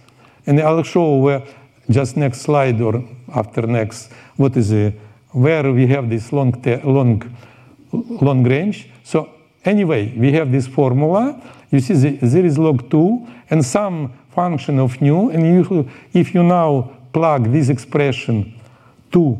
and 0.46 0.60
I'll 0.60 0.82
show 0.82 1.16
where 1.16 1.42
just 1.90 2.16
next 2.16 2.40
slide 2.40 2.80
or 2.80 3.04
after 3.34 3.62
next 3.66 4.10
what 4.36 4.56
is 4.56 4.72
a, 4.72 4.92
where 5.32 5.72
we 5.72 5.86
have 5.88 6.08
this 6.08 6.32
long 6.32 6.52
long 6.84 7.22
long 7.92 8.42
range. 8.44 8.88
So 9.04 9.28
anyway, 9.64 10.12
we 10.16 10.32
have 10.32 10.50
this 10.50 10.66
formula. 10.66 11.40
You 11.70 11.80
see 11.80 11.94
the, 11.94 12.10
there 12.26 12.44
is 12.44 12.58
log 12.58 12.90
2 12.90 13.26
and 13.50 13.64
some 13.64 14.12
function 14.30 14.78
of 14.78 15.00
nu, 15.00 15.30
and 15.30 15.46
you, 15.46 15.88
if 16.12 16.34
you 16.34 16.42
now 16.42 16.90
plug 17.12 17.50
this 17.50 17.68
expression 17.68 18.54
to 19.12 19.38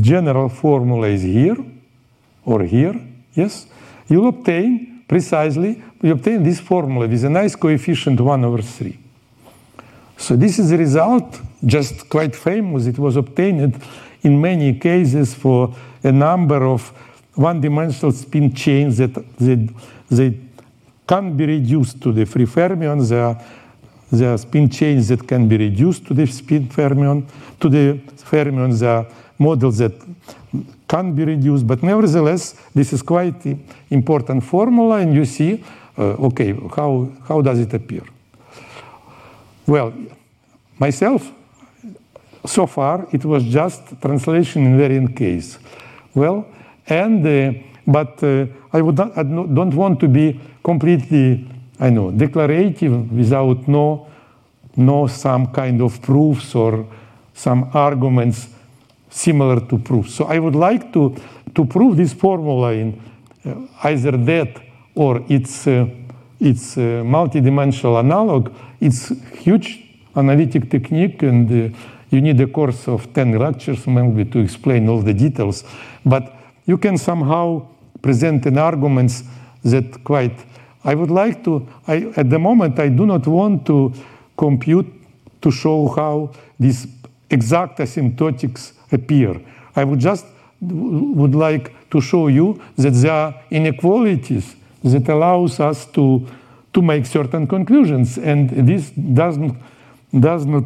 general 0.00 0.48
formula 0.48 1.08
is 1.08 1.22
here 1.22 1.56
or 2.44 2.62
here, 2.62 2.94
yes, 3.34 3.66
you'll 4.08 4.28
obtain 4.28 5.02
precisely, 5.08 5.82
you 6.02 6.12
obtain 6.12 6.42
this 6.42 6.60
formula 6.60 7.08
with 7.08 7.24
a 7.24 7.30
nice 7.30 7.56
coefficient 7.56 8.20
1 8.20 8.44
over 8.44 8.62
3. 8.62 9.05
So 10.16 10.36
this 10.36 10.58
is 10.58 10.72
a 10.72 10.76
result, 10.76 11.40
just 11.64 12.08
quite 12.08 12.34
famous. 12.34 12.86
It 12.86 12.98
was 12.98 13.16
obtained 13.16 13.82
in 14.22 14.40
many 14.40 14.74
cases 14.78 15.34
for 15.34 15.74
a 16.02 16.12
number 16.12 16.64
of 16.64 16.92
one-dimensional 17.34 18.12
spin 18.12 18.52
chains 18.54 18.96
that 18.96 19.14
they, 19.38 19.68
they 20.10 20.40
can 21.06 21.36
be 21.36 21.46
reduced 21.46 22.00
to 22.02 22.12
the 22.12 22.24
free 22.24 22.46
fermions. 22.46 23.10
There 23.10 23.24
are, 23.24 23.44
there 24.10 24.32
are 24.32 24.38
spin 24.38 24.70
chains 24.70 25.08
that 25.08 25.28
can 25.28 25.48
be 25.48 25.58
reduced 25.58 26.06
to 26.06 26.14
the 26.14 26.26
spin 26.26 26.68
fermion, 26.68 27.28
to 27.60 27.68
the 27.68 28.00
fermions. 28.16 28.80
There 28.80 28.90
are 28.90 29.06
models 29.38 29.78
that 29.78 29.92
can 30.88 31.14
be 31.14 31.24
reduced, 31.24 31.66
but 31.66 31.82
nevertheless, 31.82 32.54
this 32.74 32.92
is 32.92 33.02
quite 33.02 33.44
important 33.90 34.42
formula, 34.42 34.98
and 34.98 35.14
you 35.14 35.24
see, 35.24 35.62
uh, 35.98 36.26
okay, 36.26 36.54
how, 36.74 37.10
how 37.28 37.42
does 37.42 37.58
it 37.58 37.74
appear? 37.74 38.02
Well, 39.66 39.92
myself, 40.78 41.32
so 42.44 42.66
far, 42.66 43.08
it 43.12 43.24
was 43.24 43.44
just 43.44 44.00
translation 44.00 44.64
invariant 44.64 45.16
case. 45.16 45.58
Well, 46.14 46.46
and 46.86 47.26
uh, 47.26 47.52
but 47.86 48.22
uh, 48.22 48.46
I 48.72 48.82
would 48.82 48.96
not, 48.96 49.16
I 49.16 49.22
don't 49.22 49.74
want 49.74 50.00
to 50.00 50.08
be 50.08 50.40
completely, 50.62 51.48
I 51.78 51.90
know, 51.90 52.10
declarative 52.10 53.12
without 53.12 53.68
no, 53.68 54.08
no 54.76 55.06
some 55.06 55.46
kind 55.48 55.80
of 55.80 56.02
proofs 56.02 56.54
or 56.54 56.86
some 57.32 57.70
arguments 57.72 58.48
similar 59.08 59.60
to 59.60 59.78
proofs. 59.78 60.14
So 60.14 60.24
I 60.24 60.38
would 60.38 60.56
like 60.56 60.92
to, 60.94 61.14
to 61.54 61.64
prove 61.64 61.96
this 61.96 62.12
formula 62.12 62.72
in 62.72 63.00
uh, 63.44 63.54
either 63.84 64.16
that 64.16 64.60
or 64.94 65.24
its, 65.28 65.66
uh, 65.66 65.86
its 66.40 66.76
uh, 66.76 67.02
multidimensional 67.04 67.98
analog. 67.98 68.50
It's 68.80 69.08
huge 69.38 69.84
analytic 70.14 70.70
technique 70.70 71.22
and 71.22 71.50
uh, 71.50 71.76
you 72.10 72.20
need 72.20 72.40
a 72.40 72.46
course 72.46 72.88
of 72.88 73.12
10 73.12 73.38
lectures 73.38 73.86
maybe 73.86 74.24
to 74.30 74.38
explain 74.38 74.88
all 74.88 75.02
the 75.02 75.14
details. 75.14 75.64
But 76.04 76.32
you 76.66 76.78
can 76.78 76.98
somehow 76.98 77.66
present 78.02 78.46
an 78.46 78.58
arguments 78.58 79.24
that 79.64 80.04
quite, 80.04 80.38
I 80.84 80.94
would 80.94 81.10
like 81.10 81.42
to, 81.44 81.66
I, 81.86 82.12
at 82.16 82.30
the 82.30 82.38
moment 82.38 82.78
I 82.78 82.88
do 82.88 83.06
not 83.06 83.26
want 83.26 83.66
to 83.66 83.92
compute 84.36 84.86
to 85.42 85.50
show 85.50 85.88
how 85.88 86.32
these 86.58 86.86
exact 87.30 87.78
asymptotics 87.78 88.72
appear. 88.92 89.40
I 89.74 89.84
would 89.84 90.00
just 90.00 90.26
would 90.60 91.34
like 91.34 91.74
to 91.90 92.00
show 92.00 92.28
you 92.28 92.60
that 92.76 92.90
there 92.90 93.12
are 93.12 93.34
inequalities 93.50 94.56
that 94.92 95.08
allows 95.08 95.60
us 95.60 95.86
to, 95.86 96.26
to 96.72 96.82
make 96.82 97.06
certain 97.06 97.46
conclusions. 97.46 98.18
And 98.18 98.50
this 98.50 98.90
doesn't, 98.90 99.56
does 100.18 100.46
not, 100.46 100.64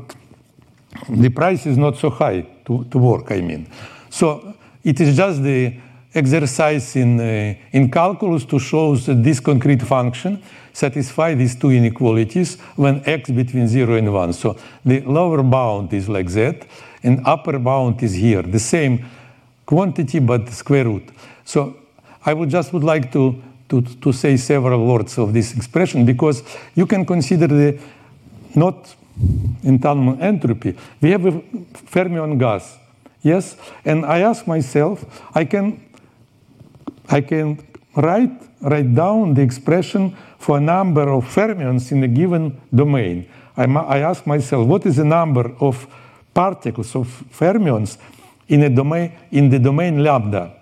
the 1.09 1.31
price 1.31 1.67
is 1.67 1.79
not 1.79 1.97
so 1.97 2.11
high 2.11 2.43
to, 2.67 2.85
to 2.85 2.99
work, 2.99 3.31
I 3.31 3.41
mean. 3.41 3.69
So 4.11 4.55
it 4.83 5.01
is 5.01 5.17
just 5.17 5.43
the 5.43 5.75
exercise 6.15 6.97
in, 6.97 7.21
uh, 7.21 7.55
in 7.73 7.91
calculus 7.91 8.45
to 8.47 8.59
show 8.59 8.97
that 8.97 9.23
this 9.23 9.41
concrete 9.41 9.83
function 9.83 10.43
satisfy 10.73 11.35
these 11.35 11.57
two 11.57 11.71
inequalities 11.71 12.59
when 12.77 13.03
x 13.07 13.31
between 13.31 13.69
0 13.69 13.95
and 13.95 14.13
1. 14.13 14.33
So 14.33 14.57
the 14.85 15.01
lower 15.01 15.43
bound 15.43 15.93
is 15.93 16.09
like 16.09 16.29
that, 16.31 16.67
and 17.03 17.21
upper 17.27 17.59
bound 17.59 18.03
is 18.03 18.15
here, 18.15 18.43
the 18.43 18.59
same 18.59 19.05
quantity 19.67 20.19
but 20.19 20.49
square 20.49 20.85
root. 20.85 21.11
So 21.45 21.77
I 22.25 22.35
would 22.35 22.51
just 22.51 22.73
would 22.73 22.85
like 22.85 23.13
to, 23.13 23.41
to, 23.71 23.83
to 23.83 24.13
say 24.13 24.37
several 24.37 24.85
words 24.85 25.17
of 25.19 25.33
this 25.33 25.55
expression 25.55 26.05
because 26.05 26.43
you 26.75 26.87
can 26.87 27.07
consider 27.07 27.47
the 27.47 27.79
not 28.55 28.95
entanglement 29.63 30.21
entropy. 30.21 30.77
We 31.01 31.11
have 31.13 31.25
a 31.27 31.33
fermion 31.87 32.39
gas, 32.39 32.79
yes, 33.23 33.57
and 33.85 34.05
I 34.05 34.21
ask 34.21 34.47
myself, 34.47 35.05
I 35.35 35.45
can, 35.45 35.81
I 37.09 37.21
can 37.23 37.59
write 37.97 38.51
write 38.61 38.95
down 38.95 39.35
the 39.35 39.43
expression 39.43 40.15
for 40.39 40.59
a 40.59 40.61
number 40.61 41.09
of 41.09 41.25
fermions 41.25 41.93
in 41.93 42.03
a 42.03 42.09
given 42.09 42.61
domain. 42.75 43.27
I, 43.57 43.65
I 43.65 43.99
ask 44.01 44.27
myself, 44.27 44.67
what 44.67 44.87
is 44.87 44.97
the 44.97 45.05
number 45.05 45.53
of 45.61 45.87
particles 46.35 46.95
of 46.95 47.07
fermions 47.33 47.99
in 48.49 48.63
a 48.63 48.71
domain 48.71 49.13
in 49.31 49.49
the 49.49 49.59
domain 49.59 50.03
lambda? 50.03 50.53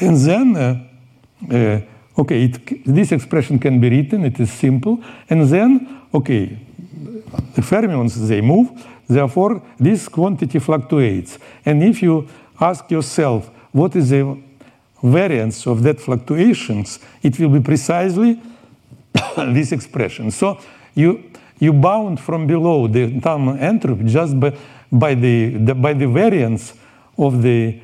And 0.00 0.16
then, 0.16 0.56
uh, 0.56 1.54
uh, 1.54 1.80
okay, 2.18 2.44
it, 2.44 2.84
this 2.84 3.12
expression 3.12 3.58
can 3.58 3.80
be 3.80 3.88
written. 3.88 4.24
It 4.24 4.40
is 4.40 4.52
simple. 4.52 5.02
And 5.30 5.48
then, 5.48 6.02
okay, 6.12 6.58
the 7.54 7.62
fermions 7.62 8.28
they 8.28 8.40
move. 8.40 8.70
Therefore, 9.08 9.62
this 9.78 10.08
quantity 10.08 10.58
fluctuates. 10.58 11.38
And 11.64 11.82
if 11.82 12.02
you 12.02 12.28
ask 12.60 12.90
yourself, 12.90 13.48
what 13.72 13.96
is 13.96 14.10
the 14.10 14.36
variance 15.02 15.66
of 15.66 15.82
that 15.84 16.00
fluctuations, 16.00 16.98
it 17.22 17.38
will 17.38 17.50
be 17.50 17.60
precisely 17.60 18.40
this 19.36 19.72
expression. 19.72 20.30
So 20.30 20.58
you 20.94 21.30
you 21.58 21.72
bound 21.72 22.20
from 22.20 22.46
below 22.46 22.86
the 22.86 23.02
entanglement 23.02 23.60
entropy 23.60 24.04
just 24.04 24.38
by, 24.38 24.56
by 24.92 25.14
the, 25.14 25.56
the, 25.56 25.74
by 25.74 25.92
the 25.92 26.06
variance 26.06 26.74
of 27.16 27.42
the 27.42 27.80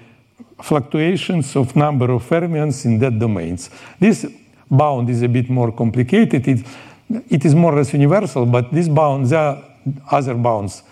fluctuations 0.63 1.57
of 1.57 1.75
number 1.77 2.11
of 2.11 2.23
fermions 2.23 2.85
in 2.85 2.99
that 2.99 3.19
domains. 3.19 3.71
This 3.99 4.27
bound 4.71 5.11
is 5.11 5.23
a 5.23 5.29
bit 5.29 5.51
more 5.51 5.73
complicated. 5.73 6.47
It, 6.47 6.67
it 7.29 7.45
is 7.45 7.55
more 7.55 7.75
or 7.75 7.77
less 7.77 7.93
universal, 7.93 8.47
but 8.47 8.73
this 8.73 8.89
bound, 8.89 9.27
there 9.27 9.39
are 9.39 9.65
other 10.11 10.35
bounds 10.35 10.83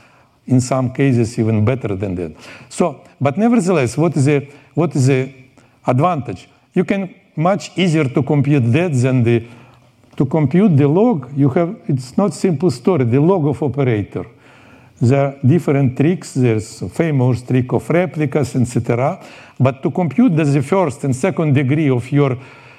in 0.46 0.60
some 0.60 0.92
cases 0.92 1.38
even 1.38 1.64
better 1.64 1.94
than 1.96 2.14
that. 2.16 2.32
So, 2.68 3.04
but 3.20 3.38
nevertheless, 3.38 3.96
what 3.96 4.16
is 4.16 4.28
a 4.28 4.50
what 4.74 4.94
is 4.96 5.08
a 5.10 5.34
advantage. 5.86 6.48
You 6.74 6.84
can 6.84 7.14
much 7.36 7.76
easier 7.76 8.04
to 8.04 8.22
compute 8.22 8.72
that 8.72 8.92
than 8.92 9.22
the 9.22 9.46
to 10.16 10.26
compute 10.26 10.76
the 10.76 10.88
log. 10.88 11.30
You 11.36 11.48
have 11.50 11.76
it's 11.86 12.16
not 12.16 12.34
simple 12.34 12.70
story. 12.70 13.04
The 13.04 13.20
log 13.20 13.46
of 13.46 13.62
operator. 13.62 14.26
There 15.02 15.18
are 15.18 15.34
different 15.44 15.96
tricks. 15.96 16.34
There's 16.34 16.80
a 16.80 16.88
famous 16.88 17.42
trick 17.42 17.72
of 17.72 17.90
replicas, 17.90 18.54
etc. 18.54 19.18
But 19.58 19.82
to 19.82 19.90
compute 19.90 20.36
the 20.36 20.62
first 20.62 21.02
and 21.02 21.14
second 21.14 21.54
degree 21.54 21.90
of 21.90 22.08
your 22.12 22.38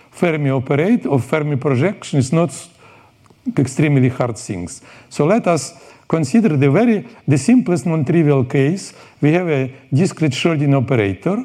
Fermi 0.10 0.50
operate 0.50 1.06
or 1.06 1.20
Fermi 1.20 1.58
projection 1.58 2.20
is 2.20 2.32
not 2.32 2.50
extremely 3.58 4.08
hard 4.08 4.38
things. 4.38 4.82
So 5.10 5.26
let 5.26 5.48
us 5.48 5.74
consider 6.08 6.56
the 6.56 6.72
very 6.72 7.06
the 7.28 7.38
simplest 7.38 7.86
non-trivial 7.86 8.46
case. 8.46 8.94
We 9.20 9.34
have 9.34 9.50
a 9.50 9.76
discrete 9.94 10.32
Schrodinger 10.32 10.78
operator 10.78 11.44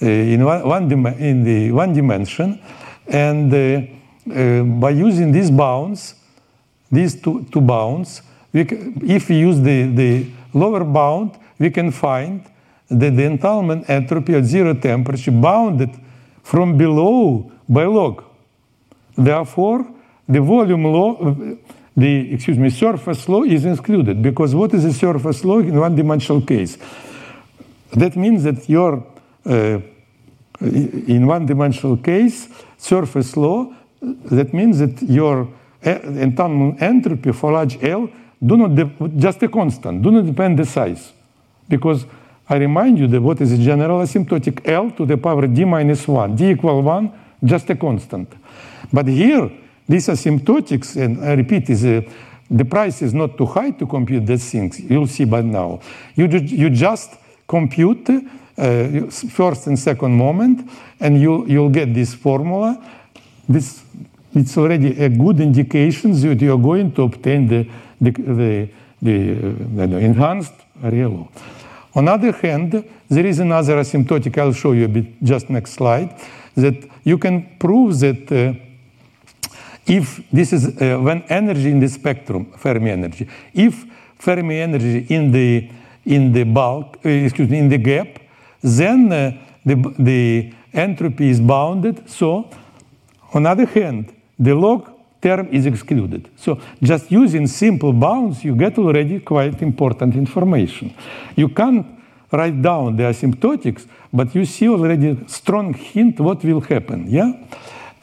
uh, 0.00 0.06
in 0.06 0.44
one, 0.44 0.62
one 0.64 1.16
in 1.18 1.42
the 1.42 1.72
one 1.72 1.92
dimension, 1.92 2.60
and 3.08 3.52
uh, 3.52 3.82
uh, 4.32 4.62
by 4.62 4.90
using 4.90 5.32
these 5.32 5.50
bounds, 5.50 6.14
these 6.92 7.20
two, 7.20 7.46
two 7.50 7.60
bounds, 7.60 8.22
we 8.52 8.60
if 9.06 9.28
we 9.28 9.36
use 9.36 9.60
the, 9.60 9.90
the 9.94 10.26
lower 10.52 10.84
bound, 10.84 11.38
we 11.58 11.70
can 11.70 11.90
find 11.92 12.44
that 12.88 13.16
the 13.16 13.24
entanglement 13.24 13.88
entropy 13.88 14.34
at 14.34 14.44
zero 14.44 14.74
temperature 14.74 15.30
bounded 15.30 15.90
from 16.42 16.76
below 16.76 17.50
by 17.68 17.84
log. 17.84 18.24
Therefore, 19.16 19.86
the 20.28 20.40
volume 20.40 20.84
law, 20.84 21.34
the 21.96 22.34
excuse 22.34 22.58
me, 22.58 22.70
surface 22.70 23.28
law 23.28 23.42
is 23.42 23.64
excluded 23.64 24.22
because 24.22 24.54
what 24.54 24.74
is 24.74 24.84
a 24.84 24.92
surface 24.92 25.44
law 25.44 25.58
in 25.58 25.78
one-dimensional 25.78 26.42
case? 26.42 26.78
That 27.92 28.16
means 28.16 28.44
that 28.44 28.68
your 28.68 29.06
uh, 29.46 29.80
in 30.60 31.26
one-dimensional 31.26 31.98
case 31.98 32.48
surface 32.76 33.36
law. 33.36 33.72
That 34.02 34.52
means 34.52 34.78
that 34.78 35.02
your 35.02 35.48
entanglement 35.82 36.82
entropy 36.82 37.32
for 37.32 37.52
large 37.52 37.82
L 37.82 38.10
do 38.44 38.56
not 38.56 39.16
just 39.16 39.42
a 39.42 39.48
constant, 39.48 40.02
do 40.02 40.10
not 40.10 40.26
depend 40.26 40.58
the 40.58 40.64
size, 40.64 41.12
because 41.68 42.06
I 42.48 42.56
remind 42.56 42.98
you 42.98 43.06
that 43.06 43.20
what 43.20 43.40
is 43.40 43.52
a 43.52 43.58
general 43.58 44.00
asymptotic 44.00 44.68
L 44.68 44.90
to 44.92 45.06
the 45.06 45.16
power 45.16 45.46
d 45.46 45.64
minus 45.64 46.08
1, 46.08 46.36
d 46.36 46.50
equal 46.50 46.82
1, 46.82 47.12
just 47.44 47.70
a 47.70 47.76
constant. 47.76 48.32
But 48.92 49.06
here, 49.06 49.50
these 49.88 50.08
asymptotics, 50.08 50.96
and 50.96 51.24
I 51.24 51.34
repeat, 51.34 51.70
is 51.70 51.84
a, 51.84 52.06
the 52.50 52.64
price 52.64 53.02
is 53.02 53.14
not 53.14 53.36
too 53.36 53.46
high 53.46 53.70
to 53.72 53.86
compute 53.86 54.26
these 54.26 54.50
things. 54.50 54.80
You'll 54.80 55.06
see 55.06 55.24
by 55.24 55.42
now. 55.42 55.80
You, 56.16 56.26
you 56.26 56.70
just 56.70 57.12
compute 57.46 58.08
uh, 58.10 59.06
first 59.10 59.66
and 59.66 59.78
second 59.78 60.12
moment, 60.12 60.68
and 60.98 61.20
you, 61.20 61.46
you'll 61.46 61.70
get 61.70 61.94
this 61.94 62.14
formula. 62.14 62.82
This 63.48 63.84
it's 64.34 64.56
already 64.56 65.02
a 65.02 65.08
good 65.08 65.40
indication 65.40 66.12
that 66.12 66.40
you're 66.40 66.58
going 66.58 66.92
to 66.92 67.02
obtain 67.02 67.48
the, 67.48 67.68
the, 68.00 68.10
the, 68.10 68.68
the 69.02 69.96
enhanced 69.98 70.54
area 70.82 71.08
law. 71.08 71.28
On 71.94 72.04
the 72.04 72.12
other 72.12 72.32
hand, 72.32 72.84
there 73.08 73.26
is 73.26 73.40
another 73.40 73.76
asymptotic, 73.76 74.38
I'll 74.38 74.52
show 74.52 74.72
you 74.72 74.84
a 74.84 74.88
bit 74.88 75.22
just 75.22 75.50
next 75.50 75.72
slide, 75.72 76.14
that 76.54 76.88
you 77.04 77.18
can 77.18 77.56
prove 77.58 77.98
that 78.00 78.30
uh, 78.30 78.54
if 79.86 80.22
this 80.30 80.52
is 80.52 80.80
uh, 80.80 80.98
when 80.98 81.22
energy 81.22 81.70
in 81.70 81.80
the 81.80 81.88
spectrum, 81.88 82.52
Fermi 82.56 82.90
energy, 82.90 83.28
if 83.54 83.84
Fermi 84.18 84.60
energy 84.60 85.06
in 85.08 85.32
the 85.32 85.70
in 86.04 86.32
the 86.32 86.44
bulk, 86.44 86.98
uh, 87.04 87.08
excuse 87.08 87.48
me, 87.48 87.58
in 87.58 87.68
the 87.68 87.78
gap, 87.78 88.18
then 88.62 89.12
uh, 89.12 89.32
the, 89.64 89.74
the 89.98 90.52
entropy 90.72 91.28
is 91.28 91.40
bounded. 91.40 92.08
So, 92.08 92.48
on 93.34 93.42
the 93.42 93.50
other 93.50 93.66
hand, 93.66 94.14
the 94.38 94.54
log 94.54 94.89
term 95.20 95.48
is 95.50 95.66
excluded. 95.66 96.28
So 96.36 96.58
just 96.82 97.10
using 97.10 97.46
simple 97.46 97.92
bounds, 97.92 98.44
you 98.44 98.54
get 98.54 98.78
already 98.78 99.20
quite 99.20 99.62
important 99.62 100.14
information. 100.14 100.94
You 101.36 101.48
can't 101.48 101.86
write 102.32 102.60
down 102.62 102.96
the 102.96 103.04
asymptotics, 103.04 103.86
but 104.12 104.34
you 104.34 104.44
see 104.44 104.68
already 104.68 105.18
strong 105.26 105.74
hint 105.74 106.20
what 106.20 106.42
will 106.44 106.60
happen. 106.60 107.06
Yeah, 107.08 107.32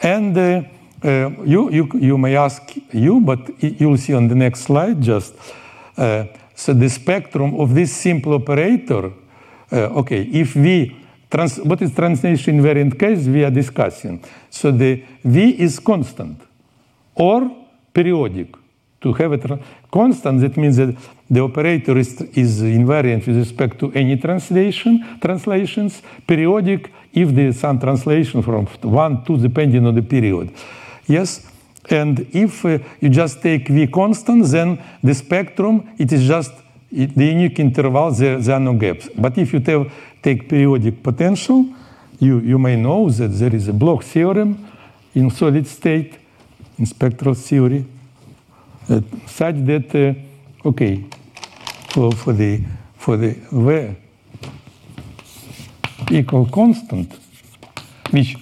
and 0.01 0.37
uh, 0.37 0.61
uh, 1.03 1.29
you, 1.45 1.71
you 1.71 1.89
you 1.95 2.17
may 2.17 2.35
ask 2.35 2.61
you, 2.91 3.21
but 3.21 3.39
you'll 3.61 3.97
see 3.97 4.13
on 4.13 4.27
the 4.27 4.35
next 4.35 4.61
slide 4.61 5.01
just. 5.01 5.33
Uh, 5.95 6.25
so 6.55 6.73
the 6.73 6.89
spectrum 6.89 7.59
of 7.59 7.75
this 7.75 7.95
simple 7.95 8.33
operator. 8.33 9.11
Uh, 9.71 9.99
okay, 9.99 10.21
if 10.23 10.55
we 10.55 10.95
trans, 11.29 11.59
what 11.59 11.81
is 11.81 11.93
translation 11.93 12.59
invariant 12.59 12.97
case 12.97 13.27
we 13.27 13.43
are 13.43 13.51
discussing. 13.51 14.23
So 14.49 14.71
the 14.71 15.03
v 15.23 15.61
is 15.61 15.79
constant 15.79 16.46
or 17.17 17.51
periodic. 17.93 18.55
To 19.01 19.13
have 19.13 19.33
it 19.33 19.43
constant, 19.91 20.41
that 20.41 20.57
means 20.57 20.77
that 20.77 20.95
the 21.29 21.41
operator 21.41 21.97
is, 21.97 22.19
is 22.33 22.61
invariant 22.61 23.27
with 23.27 23.37
respect 23.37 23.79
to 23.79 23.91
any 23.93 24.17
translation, 24.17 25.19
translations, 25.21 26.01
periodic 26.25 26.91
if 27.13 27.29
there 27.29 27.47
is 27.47 27.59
some 27.59 27.79
translation 27.79 28.41
from 28.41 28.65
one, 28.81 29.23
two, 29.23 29.37
depending 29.37 29.85
on 29.85 29.93
the 29.93 30.01
period. 30.01 30.51
Yes, 31.05 31.45
and 31.89 32.19
if 32.33 32.65
uh, 32.65 32.79
you 32.99 33.09
just 33.09 33.41
take 33.41 33.67
V 33.67 33.87
constant, 33.87 34.45
then 34.45 34.79
the 35.03 35.13
spectrum, 35.13 35.89
it 35.97 36.11
is 36.11 36.27
just 36.27 36.51
the 36.91 37.25
unique 37.25 37.59
interval, 37.59 38.11
there, 38.11 38.39
there 38.39 38.55
are 38.55 38.59
no 38.59 38.73
gaps. 38.73 39.09
But 39.15 39.37
if 39.37 39.53
you 39.53 39.59
take 40.21 40.49
periodic 40.49 41.03
potential, 41.03 41.65
you, 42.19 42.39
you 42.39 42.57
may 42.57 42.75
know 42.75 43.09
that 43.09 43.27
there 43.27 43.53
is 43.53 43.67
a 43.67 43.73
Bloch 43.73 44.03
theorem 44.03 44.67
in 45.13 45.29
solid 45.29 45.67
state 45.67 46.17
in 46.79 46.85
spectral 46.85 47.33
theory. 47.33 47.85
Uh, 48.89 49.01
such 49.25 49.55
that 49.65 49.93
uh, 49.95 50.67
okay 50.67 51.03
for, 51.89 52.11
for 52.13 52.33
the 52.33 52.61
for 52.97 53.17
the 53.17 53.35
v 53.51 53.95
equal 56.11 56.45
constant 56.45 57.11
which 58.11 58.37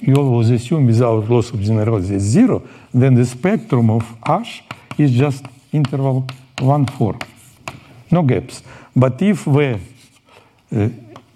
you 0.00 0.14
always 0.16 0.50
assume 0.50 0.86
without 0.86 1.28
loss 1.30 1.50
of 1.52 1.60
generality 1.60 2.14
is 2.14 2.22
zero 2.22 2.62
then 2.92 3.14
the 3.14 3.24
spectrum 3.24 3.90
of 3.90 4.04
H 4.28 4.64
is 4.98 5.12
just 5.12 5.44
interval 5.72 6.26
1 6.60 6.86
4 6.86 7.18
no 8.10 8.22
gaps. 8.22 8.62
But 8.96 9.20
if 9.22 9.44
v 9.44 9.78
uh, 10.72 10.88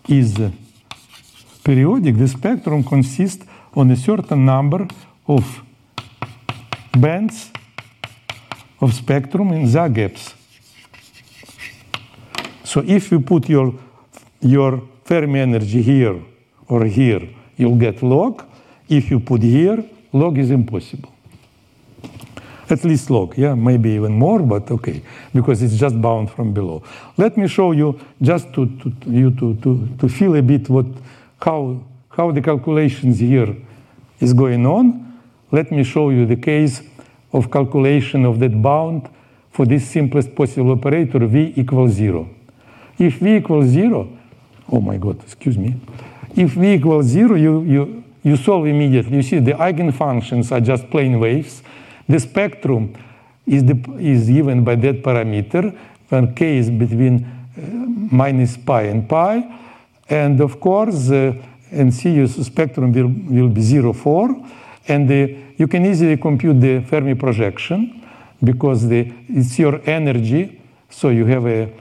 is 0.09 0.35
periodic 1.63 2.17
the 2.17 2.29
spectrum 2.29 2.83
consists 2.83 3.47
on 3.75 3.91
a 3.91 3.97
certain 3.97 4.45
number 4.45 4.87
of 5.27 5.63
bands 6.99 7.51
of 8.81 8.93
spectrum 8.95 9.53
in 9.53 9.71
the 9.71 9.89
gaps. 9.89 10.35
So 12.65 12.83
if 12.87 13.11
you 13.11 13.21
put 13.21 13.49
your, 13.49 13.75
your 14.41 14.83
Fermi 15.05 15.41
energy 15.41 15.83
here 15.83 16.21
or 16.69 16.85
here, 16.85 17.29
you'll 17.57 17.77
get 17.77 18.03
log. 18.03 18.45
If 18.89 19.11
you 19.11 19.21
put 19.21 19.43
here, 19.43 19.85
log 20.13 20.39
is 20.39 20.51
impossible. 20.51 21.13
At 22.69 22.85
least 22.85 23.11
log, 23.11 23.37
yeah, 23.37 23.55
maybe 23.55 23.91
even 23.91 24.13
more, 24.13 24.41
but 24.41 24.71
okay, 24.71 25.03
because 25.35 25.63
it's 25.63 25.77
just 25.77 26.01
bound 26.01 26.31
from 26.31 26.55
below. 26.55 26.83
Let 27.19 27.37
me 27.37 27.47
show 27.47 27.73
you 27.73 28.01
just 28.21 28.53
to, 28.55 28.67
to, 28.79 28.93
you 29.07 29.31
to, 29.33 29.55
to, 29.57 29.89
to 29.99 30.09
feel 30.09 30.37
a 30.37 30.43
bit 30.43 30.69
what 30.69 30.87
how 31.41 31.83
how 32.09 32.31
the 32.31 32.41
calculations 32.41 33.19
here 33.19 33.55
is 34.21 34.33
going 34.33 34.67
on 34.67 35.12
let 35.53 35.71
me 35.71 35.85
show 35.85 36.11
you 36.11 36.27
the 36.27 36.37
case 36.37 36.83
of 37.33 37.51
calculation 37.51 38.25
of 38.25 38.39
that 38.41 38.61
bound 38.61 39.09
for 39.51 39.67
this 39.67 39.87
simplest 39.87 40.35
possible 40.35 40.73
operator, 40.73 41.27
v 41.27 41.53
equals 41.57 41.93
0. 41.93 42.29
If 42.99 43.19
v 43.19 43.37
equals 43.37 43.67
0, 43.67 44.09
oh 44.71 44.81
my 44.81 44.97
god, 44.97 45.23
excuse 45.23 45.59
me. 45.59 45.77
If 46.35 46.53
v 46.53 46.75
equals 46.75 47.07
0, 47.07 47.37
you, 47.37 47.63
you, 47.63 48.05
you 48.23 48.37
solve 48.37 48.67
immediately. 48.67 49.17
You 49.17 49.23
see 49.23 49.39
the 49.41 49.53
eigenfunctions 49.53 50.51
are 50.53 50.61
just 50.61 50.89
plane 50.91 51.21
waves. 51.21 51.63
The 52.09 52.19
spectrum 52.19 52.95
is, 53.47 53.65
the, 53.65 53.79
is 53.99 54.29
given 54.29 54.65
by 54.65 54.77
that 54.77 55.03
parameter 55.03 55.77
when 56.09 56.35
k 56.35 56.57
is 56.57 56.71
between 56.71 57.25
uh, 57.25 57.61
minus 58.15 58.57
pi 58.57 58.83
and 58.85 59.07
pi. 59.07 59.59
And 60.09 60.41
of 60.41 60.61
course, 60.61 61.11
uh, 61.11 61.35
and 61.71 61.93
see 61.93 62.15
your 62.15 62.29
spectrum 62.29 62.93
will, 62.93 63.09
will 63.09 63.49
be 63.49 63.63
0, 63.63 63.93
4. 63.93 64.62
And 64.89 65.09
the, 65.09 65.37
you 65.57 65.69
can 65.69 65.87
easily 65.87 66.17
compute 66.17 66.61
the 66.61 66.81
Fermi 66.81 67.15
projection 67.15 68.05
because 68.43 68.89
the, 68.89 69.13
it's 69.29 69.59
your 69.59 69.81
energy. 69.87 70.61
So 70.91 71.11
you 71.11 71.27
have 71.27 71.47
a, 71.47 71.73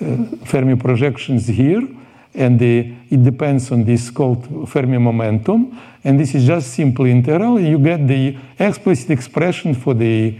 a 0.00 0.36
Fermi 0.44 0.76
projections 0.76 1.46
here, 1.46 1.86
and 2.34 2.58
the, 2.58 2.94
it 3.10 3.24
depends 3.24 3.72
on 3.72 3.84
this 3.84 4.10
called 4.10 4.68
Fermi 4.68 4.98
momentum. 4.98 5.78
And 6.04 6.18
this 6.18 6.34
is 6.34 6.46
just 6.46 6.72
simple 6.74 7.06
integral. 7.06 7.60
You 7.60 7.78
get 7.78 8.06
the 8.06 8.36
explicit 8.58 9.10
expression 9.10 9.74
for 9.74 9.94
the 9.94 10.38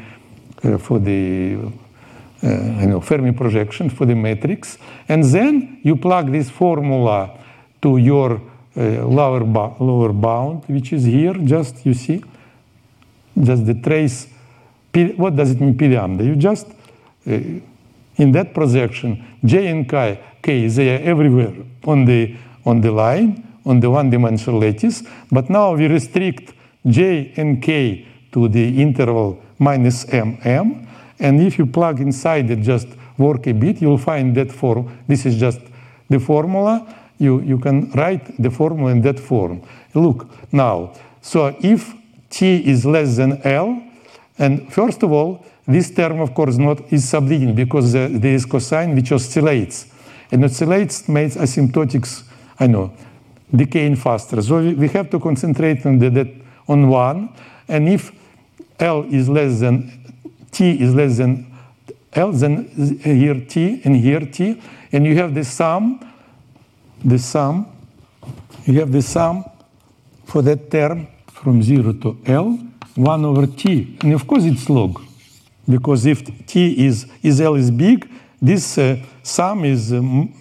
uh, 0.62 0.76
for 0.76 0.99
the 0.99 1.57
uh, 2.43 2.47
know, 2.47 3.01
Fermi 3.01 3.32
projection 3.32 3.88
for 3.88 4.05
the 4.07 4.14
matrix, 4.14 4.76
and 5.09 5.24
then 5.24 5.80
you 5.82 5.97
plug 5.97 6.30
this 6.30 6.51
formula 6.51 7.30
to 7.80 7.97
your 7.97 8.34
uh, 8.34 8.41
lower, 8.77 9.41
lower 9.81 10.12
bound, 10.12 10.64
which 10.66 10.93
is 10.93 11.05
here, 11.05 11.35
just 11.35 11.85
you 11.85 11.95
see, 11.95 12.23
just 13.41 13.66
the 13.66 13.75
trace. 13.75 14.29
What 15.16 15.37
does 15.37 15.53
it 15.53 15.61
mean, 15.61 15.77
p 15.77 15.89
lambda? 15.89 16.25
You 16.25 16.37
just, 16.37 16.66
uh, 16.68 17.33
in 18.16 18.33
that 18.33 18.53
projection, 18.55 19.25
j 19.45 19.68
and 19.68 19.89
k, 19.89 20.21
k, 20.43 20.66
they 20.68 20.97
are 20.97 21.03
everywhere 21.03 21.55
on 21.85 22.05
the, 22.05 22.37
on 22.64 22.81
the 22.81 22.91
line, 22.91 23.47
on 23.64 23.81
the 23.81 23.91
one-dimensional 23.91 24.61
lattice, 24.61 25.03
but 25.31 25.49
now 25.51 25.75
we 25.75 25.87
restrict 25.87 26.55
j 26.87 27.33
and 27.37 27.62
k 27.62 28.07
to 28.33 28.49
the 28.49 28.81
interval 28.81 29.43
minus 29.59 30.09
m, 30.09 30.39
m, 30.45 30.87
and 31.18 31.41
if 31.41 31.59
you 31.59 31.66
plug 31.66 32.01
inside 32.01 32.51
it 32.51 32.61
just 32.61 32.89
work 33.18 33.47
a 33.47 33.53
bit, 33.53 33.83
you'll 33.83 33.99
find 33.99 34.35
that 34.35 34.51
form. 34.51 34.99
This 35.07 35.27
is 35.27 35.37
just 35.39 35.61
the 36.09 36.18
formula. 36.18 36.97
You, 37.21 37.41
you 37.43 37.59
can 37.59 37.91
write 37.93 38.43
the 38.43 38.51
formula 38.51 38.91
in 38.91 39.03
that 39.03 39.21
form. 39.21 39.62
Look, 39.95 40.27
now, 40.53 40.95
so 41.21 41.55
if 41.61 41.95
t 42.31 42.57
is 42.66 42.87
less 42.87 43.16
than 43.16 43.41
L, 43.45 43.83
and 44.39 44.73
first 44.73 45.03
of 45.03 45.12
all, 45.12 45.45
this 45.66 45.91
term, 45.91 46.21
of 46.21 46.35
course, 46.35 46.57
not 46.57 46.93
is 46.93 47.05
subleading 47.05 47.55
because 47.55 47.93
there 47.93 48.35
is 48.35 48.47
cosine 48.47 48.95
which 48.95 49.12
oscillates. 49.12 49.87
And 50.33 50.45
oscillates 50.45 51.09
makes 51.09 51.37
asymptotics, 51.37 52.25
I 52.59 52.66
know, 52.66 52.93
decaying 53.55 53.97
faster. 53.97 54.41
So 54.43 54.62
we 54.62 54.89
have 54.89 55.11
to 55.11 55.21
concentrate 55.21 55.85
on 55.85 55.99
the, 55.99 56.09
that 56.11 56.29
on 56.66 56.89
one. 56.89 57.29
And 57.68 57.89
if 57.89 58.12
L 58.79 59.03
is 59.11 59.29
less 59.29 59.61
than 59.61 59.93
T 60.51 60.81
is 60.81 60.95
less 60.95 61.18
than 61.18 61.47
L, 62.14 62.33
then 62.33 62.64
here 63.05 63.41
T 63.47 63.83
and 63.85 63.95
here 63.97 64.21
T, 64.21 64.61
and 64.91 65.05
you 65.05 65.16
have 65.16 65.35
the 65.35 65.45
sum, 65.45 66.01
the 67.05 67.18
sum, 67.18 67.66
you 68.66 68.78
have 68.80 68.92
the 68.92 69.03
sum 69.03 69.44
for 70.24 70.42
that 70.42 70.70
term 70.70 71.07
from 71.28 71.62
0 71.62 71.92
to 71.94 72.18
L, 72.26 72.59
1 72.94 73.24
over 73.24 73.46
T. 73.46 73.96
And 74.03 74.12
of 74.12 74.26
course 74.26 74.44
it's 74.44 74.68
log, 74.68 75.01
because 75.68 76.07
if 76.07 76.24
T 76.46 76.86
is, 76.86 77.07
is 77.22 77.40
L 77.40 77.55
is 77.55 77.70
big, 77.70 78.09
this 78.40 78.78
uh, 78.78 78.96
sum 79.22 79.64
is, 79.64 79.92
um, 79.92 80.32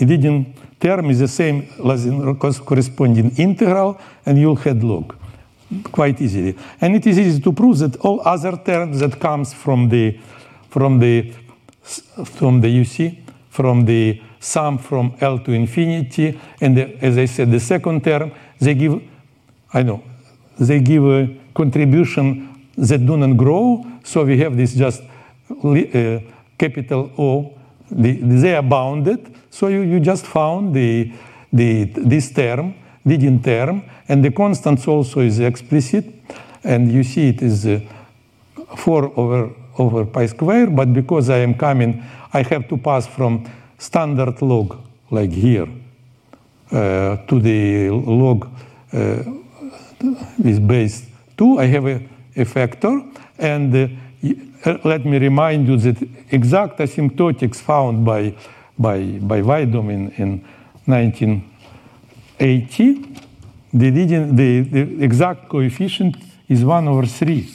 leading 0.00 0.54
term 0.80 1.10
is 1.10 1.20
the 1.20 1.28
same 1.28 1.68
as 1.90 2.06
in 2.06 2.36
corresponding 2.36 3.30
integral, 3.36 3.98
and 4.26 4.38
you'll 4.38 4.56
have 4.56 4.82
log 4.82 5.16
quite 5.92 6.20
easily. 6.20 6.56
And 6.80 6.94
it 6.94 7.06
is 7.06 7.18
easy 7.18 7.40
to 7.40 7.52
prove 7.52 7.78
that 7.78 7.96
all 7.96 8.20
other 8.24 8.56
terms 8.56 9.00
that 9.00 9.18
comes 9.18 9.52
from 9.52 9.88
the 9.88 10.18
from 10.70 10.98
the 10.98 11.32
from 12.24 12.60
the 12.60 12.68
UC, 12.68 13.18
from 13.50 13.84
the 13.84 14.20
sum 14.44 14.78
from 14.78 15.16
L 15.20 15.38
to 15.38 15.52
infinity, 15.52 16.38
and 16.60 16.76
the, 16.76 17.04
as 17.04 17.16
I 17.16 17.24
said, 17.24 17.50
the 17.50 17.60
second 17.60 18.04
term 18.04 18.32
they 18.60 18.74
give 18.74 19.00
I 19.72 19.82
know 19.82 20.04
they 20.58 20.80
give 20.80 21.04
a 21.04 21.28
contribution 21.52 22.68
that 22.76 23.04
do 23.04 23.16
not 23.16 23.36
grow. 23.36 23.84
So 24.04 24.24
we 24.24 24.38
have 24.38 24.56
this 24.56 24.74
just 24.74 25.02
uh, 25.02 26.20
capital 26.58 27.10
O. 27.18 27.58
The, 27.90 28.12
they 28.12 28.54
are 28.54 28.62
bounded. 28.62 29.34
So 29.50 29.68
you, 29.68 29.80
you 29.80 30.00
just 30.00 30.26
found 30.26 30.74
the, 30.74 31.12
the 31.52 31.84
this 31.84 32.32
term, 32.32 32.74
leading 33.04 33.42
term, 33.42 33.84
and 34.08 34.24
the 34.24 34.30
constants 34.30 34.86
also 34.88 35.20
is 35.20 35.38
explicit. 35.40 36.06
And 36.62 36.90
you 36.90 37.04
see 37.04 37.28
it 37.28 37.42
is 37.42 37.66
uh, 37.66 37.80
4 38.76 39.12
over, 39.18 39.50
over 39.78 40.04
pi 40.06 40.26
square, 40.26 40.68
but 40.68 40.92
because 40.92 41.30
I 41.30 41.38
am 41.38 41.54
coming, 41.54 42.02
I 42.32 42.42
have 42.42 42.68
to 42.68 42.76
pass 42.76 43.06
from 43.06 43.44
standard 43.78 44.42
log, 44.42 44.76
like 45.10 45.32
here, 45.32 45.68
uh, 46.70 47.16
to 47.26 47.40
the 47.40 47.90
log 47.90 48.48
uh, 48.92 49.22
with 50.42 50.66
base 50.66 51.06
2. 51.36 51.58
I 51.58 51.66
have 51.66 51.86
a, 51.86 52.00
a 52.36 52.44
factor, 52.44 53.02
and 53.38 53.74
uh, 53.74 53.88
let 54.84 55.04
me 55.04 55.18
remind 55.18 55.68
you 55.68 55.76
that 55.76 56.02
exact 56.30 56.78
asymptotics 56.78 57.56
found 57.56 58.04
by, 58.04 58.34
by, 58.78 59.18
by 59.20 59.42
Widom 59.42 59.90
in, 59.90 60.10
in 60.12 60.44
1980 60.86 63.14
the, 63.74 63.90
the, 63.90 64.60
the 64.60 65.04
exact 65.04 65.48
coefficient 65.48 66.16
is 66.48 66.64
1 66.64 66.88
over 66.88 67.06
3. 67.06 67.48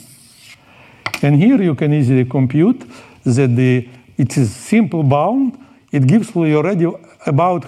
And 1.21 1.41
here 1.41 1.61
you 1.61 1.75
can 1.75 1.93
easily 1.93 2.25
compute 2.25 2.83
that 3.23 3.55
the, 3.55 3.87
it 4.17 4.37
is 4.37 4.53
simple 4.53 5.03
bound. 5.03 5.57
It 5.91 6.05
gives 6.05 6.35
you 6.35 6.57
already 6.57 6.87
about 7.25 7.65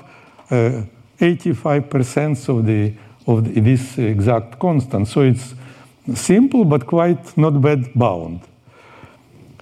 uh, 0.49 0.84
85% 1.19 2.49
of, 2.49 2.65
the, 2.65 2.93
of 3.28 3.43
the, 3.43 3.59
this 3.61 3.97
exact 3.97 4.59
constant. 4.59 5.07
So 5.07 5.22
it's 5.22 5.55
simple 6.13 6.65
but 6.65 6.86
quite 6.86 7.38
not 7.38 7.61
bad 7.61 7.93
bound. 7.93 8.41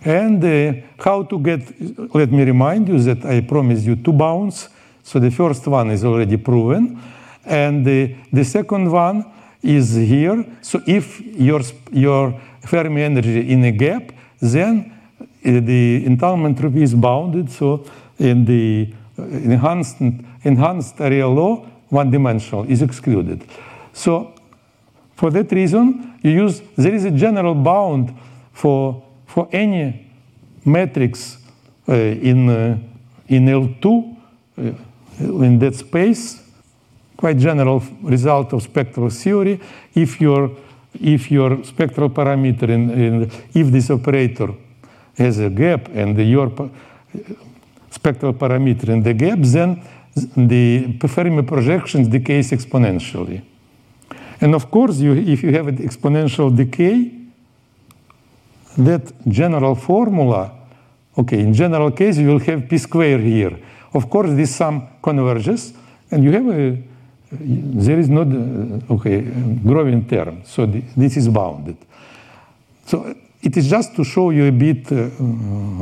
And 0.02 0.44
uh, 0.44 0.74
how 0.98 1.24
to 1.24 1.40
get, 1.40 1.62
let 2.16 2.32
me 2.32 2.44
remind 2.44 2.88
you 2.88 3.00
that 3.00 3.26
I 3.26 3.42
promised 3.42 3.86
you 3.86 3.98
two 3.98 4.14
bounds. 4.14 4.70
So 5.04 5.20
the 5.20 5.32
first 5.32 5.68
one 5.68 5.92
is 5.92 6.06
already 6.06 6.38
proven. 6.38 7.02
And 7.46 7.86
the, 7.86 8.16
the 8.32 8.46
second 8.46 8.90
one 8.92 9.26
is 9.62 9.96
here. 9.96 10.46
So 10.62 10.82
if 10.88 11.20
your, 11.22 11.62
your 11.92 12.40
Fermi 12.62 13.02
energy 13.02 13.52
in 13.52 13.64
a 13.66 13.72
gap, 13.72 14.12
then 14.40 14.94
uh, 15.20 15.26
the 15.44 16.06
entanglement 16.06 16.58
entropy 16.58 16.84
is 16.84 16.94
bounded. 16.94 17.52
So 17.52 17.86
in 18.20 18.46
the 18.46 18.94
uh, 19.18 19.24
enhanced, 19.24 20.02
enhanced 20.44 21.00
area 21.02 21.28
law, 21.28 21.66
one 21.90 22.12
dimensional 22.12 22.66
is 22.66 22.82
excluded. 22.82 23.44
So 23.94 24.34
for 25.16 25.32
that 25.32 25.52
reason, 25.52 26.20
you 26.22 26.32
use, 26.32 26.62
there 26.78 26.94
is 26.94 27.06
a 27.06 27.12
general 27.12 27.56
bound 27.56 28.14
for, 28.54 29.04
for 29.26 29.48
any 29.52 30.08
matrix 30.66 31.38
uh, 31.88 31.94
in, 31.94 32.50
uh, 32.50 32.78
in 33.28 33.46
L2 33.46 34.18
uh, 34.58 34.72
in 35.20 35.60
that 35.60 35.76
space 35.76 36.50
quite 37.20 37.38
general 37.38 37.84
result 38.04 38.54
of 38.54 38.62
spectral 38.64 39.10
theory. 39.10 39.60
If 39.94 40.22
your, 40.22 40.52
if 40.94 41.30
your 41.30 41.64
spectral 41.66 42.10
parameter, 42.10 42.70
in, 42.70 42.90
in, 42.90 43.32
if 43.54 43.68
this 43.72 43.90
operator 43.90 44.54
has 45.18 45.40
a 45.40 45.50
gap 45.50 45.90
and 45.94 46.18
your 46.18 46.50
spectral 48.00 48.34
parameter 48.34 48.90
in 48.90 49.04
the 49.04 49.14
gap, 49.14 49.40
then 49.42 49.82
the 50.36 50.98
Fermi 51.08 51.44
projections 51.44 52.08
decays 52.08 52.52
exponentially. 52.52 53.42
And 54.42 54.56
of 54.56 54.72
course, 54.72 55.00
you, 55.00 55.14
if 55.16 55.44
you 55.44 55.52
have 55.52 55.68
an 55.68 55.78
exponential 55.78 56.56
decay, 56.56 57.12
that 58.78 59.12
general 59.28 59.76
formula, 59.76 60.52
okay, 61.18 61.40
in 61.40 61.54
general 61.54 61.92
case, 61.92 62.18
you 62.18 62.28
will 62.28 62.40
have 62.40 62.70
p 62.70 62.78
square 62.78 63.20
here. 63.20 63.60
Of 63.94 64.10
course, 64.10 64.32
this 64.32 64.56
sum 64.56 64.88
converges, 65.02 65.74
and 66.12 66.24
you 66.24 66.32
have 66.32 66.48
a 66.48 66.78
there 67.32 68.00
is 68.00 68.10
not 68.10 68.28
uh, 68.28 68.94
okay 68.94 69.22
growing 69.64 70.08
term, 70.08 70.42
so 70.44 70.66
this 70.66 71.18
is 71.18 71.28
bounded. 71.28 71.78
So 72.86 73.14
it 73.42 73.56
is 73.56 73.70
just 73.70 73.96
to 73.96 74.04
show 74.04 74.32
you 74.32 74.48
a 74.48 74.52
bit, 74.52 74.92
uh, 74.92 75.10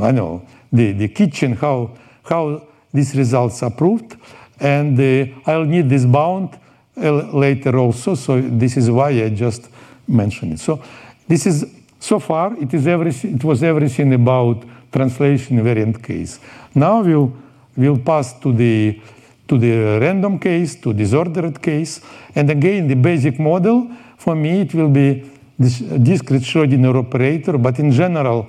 I 0.02 0.10
know, 0.10 0.42
the, 0.70 0.92
the 0.92 1.08
kitchen, 1.08 1.54
how, 1.54 1.96
how 2.28 2.62
these 2.92 3.14
results 3.16 3.62
are 3.62 3.70
proved. 3.70 4.16
And 4.60 4.98
uh, 4.98 5.50
I'll 5.50 5.64
need 5.64 5.88
this 5.88 6.04
bound 6.04 6.58
uh, 6.96 7.10
later 7.32 7.78
also, 7.78 8.14
so 8.14 8.40
this 8.40 8.76
is 8.76 8.90
why 8.90 9.10
I 9.10 9.28
just 9.30 9.68
mentioned 10.06 10.54
it. 10.54 10.60
So 10.60 10.82
this 11.26 11.46
is, 11.46 11.64
so 12.00 12.18
far, 12.18 12.56
it, 12.60 12.72
is 12.74 12.86
everything, 12.86 13.36
it 13.36 13.44
was 13.44 13.62
everything 13.62 14.14
about 14.14 14.64
translation 14.90 15.58
invariant 15.58 16.02
case. 16.02 16.40
Now 16.74 17.02
we'll, 17.02 17.32
we'll 17.76 17.98
pass 17.98 18.38
to 18.40 18.52
the 18.52 19.00
to 19.48 19.58
the 19.58 19.98
random 19.98 20.38
case, 20.38 20.76
to 20.76 20.92
disordered 20.92 21.60
case. 21.60 22.00
And 22.34 22.50
again, 22.50 22.86
the 22.86 22.94
basic 22.94 23.40
model, 23.40 23.90
for 24.16 24.36
me, 24.36 24.60
it 24.60 24.74
will 24.74 24.90
be 24.90 25.30
this 25.58 25.78
discrete 25.78 26.42
Schrodinger 26.42 26.94
operator, 26.94 27.58
but 27.58 27.78
in 27.78 27.90
general, 27.90 28.46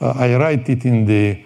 uh, 0.00 0.14
I 0.16 0.34
write 0.36 0.68
it 0.70 0.84
in 0.84 1.04
the 1.04 1.44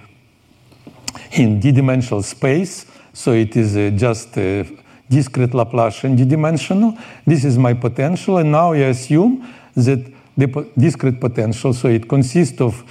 in 1.32 1.60
d-dimensional 1.60 2.22
space, 2.22 2.86
so 3.12 3.32
it 3.32 3.56
is 3.56 3.76
uh, 3.76 3.90
just 3.94 4.36
a 4.36 4.66
discrete 5.08 5.52
Laplacian 5.52 6.16
d-dimensional. 6.16 6.96
This 7.26 7.44
is 7.44 7.58
my 7.58 7.74
potential, 7.74 8.38
and 8.38 8.52
now 8.52 8.72
I 8.72 8.88
assume 8.88 9.46
that 9.74 10.00
the 10.36 10.46
po 10.48 10.64
discrete 10.78 11.20
potential, 11.20 11.72
so 11.72 11.88
it 11.88 12.08
consists 12.08 12.60
of, 12.60 12.84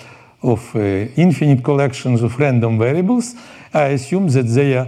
of 0.44 0.76
uh, 0.76 0.80
infinite 1.16 1.64
collections 1.64 2.22
of 2.22 2.38
random 2.40 2.78
variables. 2.78 3.36
I 3.74 3.94
assume 3.94 4.28
that 4.30 4.44
they 4.44 4.78
are 4.78 4.88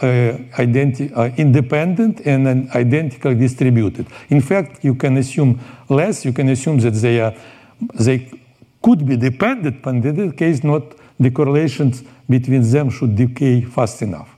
uh, 0.00 0.38
uh, 0.56 1.30
independent 1.36 2.20
and 2.24 2.70
identically 2.70 3.34
distributed. 3.34 4.06
In 4.30 4.40
fact, 4.40 4.84
you 4.84 4.94
can 4.94 5.16
assume 5.16 5.60
less. 5.88 6.24
You 6.24 6.32
can 6.32 6.48
assume 6.48 6.78
that 6.80 6.94
they 6.94 7.20
are 7.20 7.34
they 7.94 8.30
could 8.82 9.04
be 9.04 9.16
dependent, 9.16 9.82
but 9.82 9.94
in 9.94 10.00
that 10.16 10.36
case, 10.36 10.62
not 10.62 10.82
the 11.18 11.30
correlations 11.30 12.02
between 12.28 12.62
them 12.62 12.90
should 12.90 13.16
decay 13.16 13.62
fast 13.62 14.02
enough. 14.02 14.34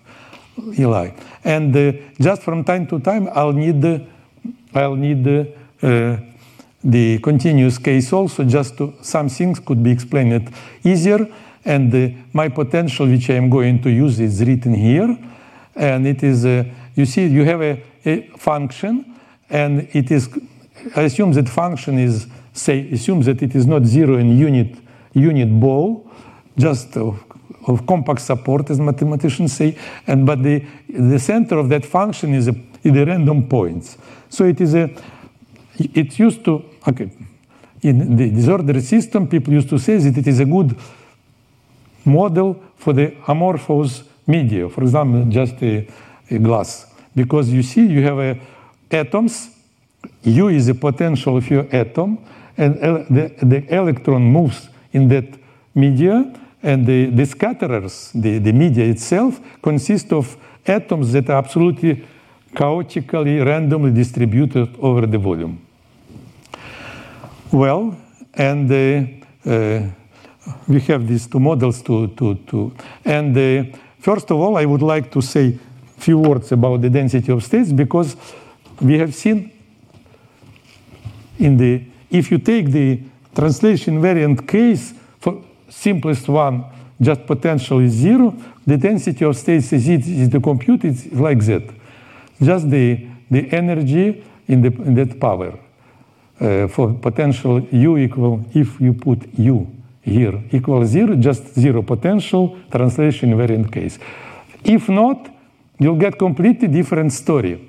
Eli, 0.78 1.10
and 1.44 1.74
uh, 1.74 1.92
just 2.18 2.42
from 2.42 2.64
time 2.64 2.86
to 2.86 2.98
time, 3.00 3.28
I'll 3.32 3.52
need 3.52 3.80
the 3.80 4.04
I'll 4.74 4.96
need 4.96 5.26
uh, 5.26 6.16
the 6.82 7.18
continuous 7.18 7.78
case 7.78 8.12
also. 8.12 8.44
Just 8.44 8.76
to 8.78 8.94
some 9.02 9.28
things 9.28 9.60
could 9.60 9.82
be 9.82 9.90
explained 9.90 10.52
easier. 10.84 11.26
And 11.64 11.94
uh, 11.94 12.08
my 12.32 12.48
potential, 12.48 13.06
which 13.06 13.28
I 13.28 13.34
am 13.34 13.50
going 13.50 13.82
to 13.82 13.90
use, 13.90 14.18
is 14.20 14.42
written 14.42 14.74
here. 14.74 15.16
And 15.76 16.06
it 16.06 16.22
is, 16.22 16.44
uh, 16.44 16.64
you 16.94 17.04
see 17.04 17.26
you 17.26 17.44
have 17.44 17.60
a, 17.60 17.82
a 18.04 18.28
function 18.38 19.16
and 19.50 19.88
it 19.92 20.10
is, 20.10 20.28
I 20.96 21.02
assume 21.02 21.32
that 21.32 21.48
function 21.48 21.98
is, 21.98 22.26
say, 22.52 22.90
assume 22.92 23.22
that 23.22 23.42
it 23.42 23.54
is 23.54 23.66
not 23.66 23.84
zero 23.84 24.16
in 24.16 24.38
unit, 24.38 24.76
unit 25.12 25.60
ball, 25.60 26.10
just 26.60 26.96
of, 26.96 27.24
of 27.66 27.86
compact 27.86 28.20
support, 28.20 28.70
as 28.70 28.78
mathematicians 28.78 29.52
say, 29.52 29.76
and 30.06 30.26
but 30.26 30.42
the, 30.42 30.64
the 30.88 31.18
center 31.18 31.58
of 31.58 31.68
that 31.68 31.84
function 31.84 32.34
is, 32.34 32.48
a, 32.48 32.54
is 32.82 32.92
the 32.92 33.04
random 33.04 33.48
points. 33.48 33.98
So 34.28 34.44
it 34.44 34.60
is 34.60 34.74
a, 34.74 34.90
it 35.78 36.18
used 36.18 36.44
to, 36.44 36.62
okay, 36.86 37.10
in 37.82 38.16
the 38.16 38.30
disordered 38.30 38.82
system, 38.82 39.26
people 39.26 39.54
used 39.54 39.68
to 39.70 39.78
say 39.78 39.96
that 39.96 40.18
it 40.18 40.26
is 40.26 40.40
a 40.40 40.44
good 40.44 40.76
model 42.04 42.62
for 42.76 42.92
the 42.92 43.14
amorphous 43.26 44.04
media, 44.26 44.68
for 44.68 44.82
example, 44.82 45.24
just 45.30 45.62
a, 45.62 45.88
a 46.30 46.38
glass. 46.38 46.86
Because 47.14 47.50
you 47.50 47.62
see, 47.62 47.86
you 47.86 48.02
have 48.02 48.18
a, 48.18 48.38
atoms, 48.90 49.50
U 50.22 50.48
is 50.48 50.66
the 50.66 50.74
potential 50.74 51.36
of 51.36 51.50
your 51.50 51.66
atom, 51.72 52.18
and 52.56 52.78
uh, 52.78 53.04
the, 53.10 53.34
the 53.42 53.74
electron 53.74 54.22
moves 54.22 54.68
in 54.92 55.08
that 55.08 55.26
media, 55.74 56.32
and 56.62 56.86
the, 56.86 57.06
the 57.06 57.24
scatterers, 57.24 58.10
the, 58.12 58.38
the 58.38 58.52
media 58.52 58.84
itself, 58.84 59.40
consist 59.62 60.12
of 60.12 60.36
atoms 60.66 61.12
that 61.12 61.28
are 61.30 61.38
absolutely 61.38 62.06
chaotically, 62.54 63.38
randomly 63.40 63.92
distributed 63.92 64.76
over 64.80 65.06
the 65.06 65.18
volume. 65.18 65.66
Well, 67.52 67.96
and 68.34 68.70
uh, 68.70 69.50
uh, 69.50 69.82
we 70.68 70.80
have 70.80 71.06
these 71.06 71.26
two 71.26 71.40
models 71.40 71.82
to, 71.82 72.08
to, 72.08 72.34
to 72.34 72.72
and 73.04 73.36
uh, 73.36 73.76
first 73.98 74.30
of 74.30 74.38
all, 74.38 74.56
I 74.56 74.64
would 74.64 74.82
like 74.82 75.10
to 75.12 75.20
say 75.20 75.58
a 75.96 76.00
few 76.00 76.18
words 76.18 76.52
about 76.52 76.80
the 76.80 76.90
density 76.90 77.32
of 77.32 77.42
states 77.42 77.72
because 77.72 78.16
we 78.80 78.98
have 78.98 79.14
seen 79.14 79.50
in 81.38 81.56
the, 81.56 81.82
if 82.10 82.30
you 82.30 82.38
take 82.38 82.70
the 82.70 83.00
translation 83.34 84.00
invariant 84.00 84.46
case, 84.46 84.94
simplest 85.70 86.28
one, 86.28 86.64
just 87.00 87.24
potential 87.26 87.80
is 87.80 87.92
zero, 87.92 88.34
the 88.66 88.76
density 88.76 89.24
of 89.24 89.36
states 89.36 89.72
is, 89.72 89.88
is 89.88 90.28
to 90.28 90.40
compute 90.40 90.84
is 90.84 91.10
like 91.12 91.44
that. 91.46 91.62
Just 92.42 92.68
the, 92.68 93.06
the 93.30 93.50
energy 93.52 94.22
in, 94.46 94.60
the, 94.60 94.68
in 94.68 94.94
that 94.94 95.18
power. 95.18 95.58
Uh, 96.40 96.68
for 96.68 96.94
potential 96.94 97.60
u 97.70 97.98
equal, 97.98 98.44
if 98.54 98.80
you 98.80 98.94
put 98.94 99.18
u 99.38 99.66
here 100.02 100.42
equal 100.52 100.84
zero, 100.86 101.14
just 101.16 101.54
zero 101.54 101.82
potential, 101.82 102.58
translation 102.70 103.30
invariant 103.30 103.70
case. 103.70 103.98
If 104.64 104.88
not, 104.88 105.28
you'll 105.78 105.96
get 105.96 106.18
completely 106.18 106.68
different 106.68 107.12
story. 107.12 107.60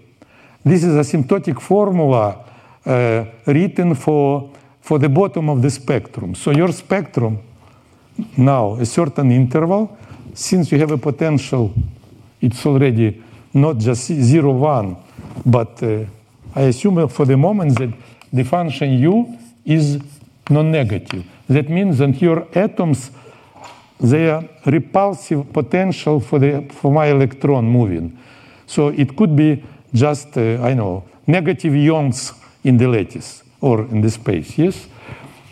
This 0.64 0.84
is 0.84 0.96
asymptotic 0.96 1.60
formula 1.62 2.46
uh, 2.86 3.26
written 3.46 3.96
for, 3.96 4.50
for 4.80 5.00
the 5.00 5.10
bottom 5.10 5.50
of 5.50 5.62
the 5.62 5.70
spectrum. 5.70 6.36
So 6.36 6.52
your 6.52 6.72
spectrum 6.72 7.40
now, 8.38 8.76
a 8.76 8.86
certain 8.86 9.32
interval, 9.32 9.98
since 10.34 10.72
you 10.72 10.80
have 10.80 10.92
a 10.92 10.98
potential, 10.98 11.74
it's 12.40 12.66
already 12.66 13.22
not 13.54 13.78
just 13.78 14.08
0, 14.08 14.52
1, 14.52 14.98
but 15.46 15.82
uh, 15.84 16.06
I 16.56 16.62
assume 16.62 17.08
for 17.08 17.26
the 17.26 17.38
moment 17.38 17.78
that 17.80 17.94
the 18.32 18.44
function 18.44 18.94
u 18.94 19.38
is 19.66 20.00
non-negative. 20.50 21.24
That 21.48 21.70
means 21.70 21.98
that 22.00 22.22
your 22.22 22.48
atoms, 22.54 23.12
their 24.00 24.50
repulsive 24.66 25.52
potential 25.54 26.20
for, 26.20 26.40
the, 26.40 26.68
for 26.72 26.92
my 26.92 27.08
electron 27.08 27.66
moving. 27.66 28.18
So 28.66 28.88
it 28.88 29.16
could 29.16 29.36
be 29.36 29.64
just, 29.94 30.38
uh, 30.38 30.64
I 30.64 30.74
know, 30.74 31.04
negative 31.28 31.74
ions 31.74 32.34
in 32.64 32.78
the 32.78 32.88
lattice 32.88 33.44
or 33.60 33.82
in 33.82 34.02
the 34.02 34.10
space, 34.10 34.58
yes? 34.58 34.88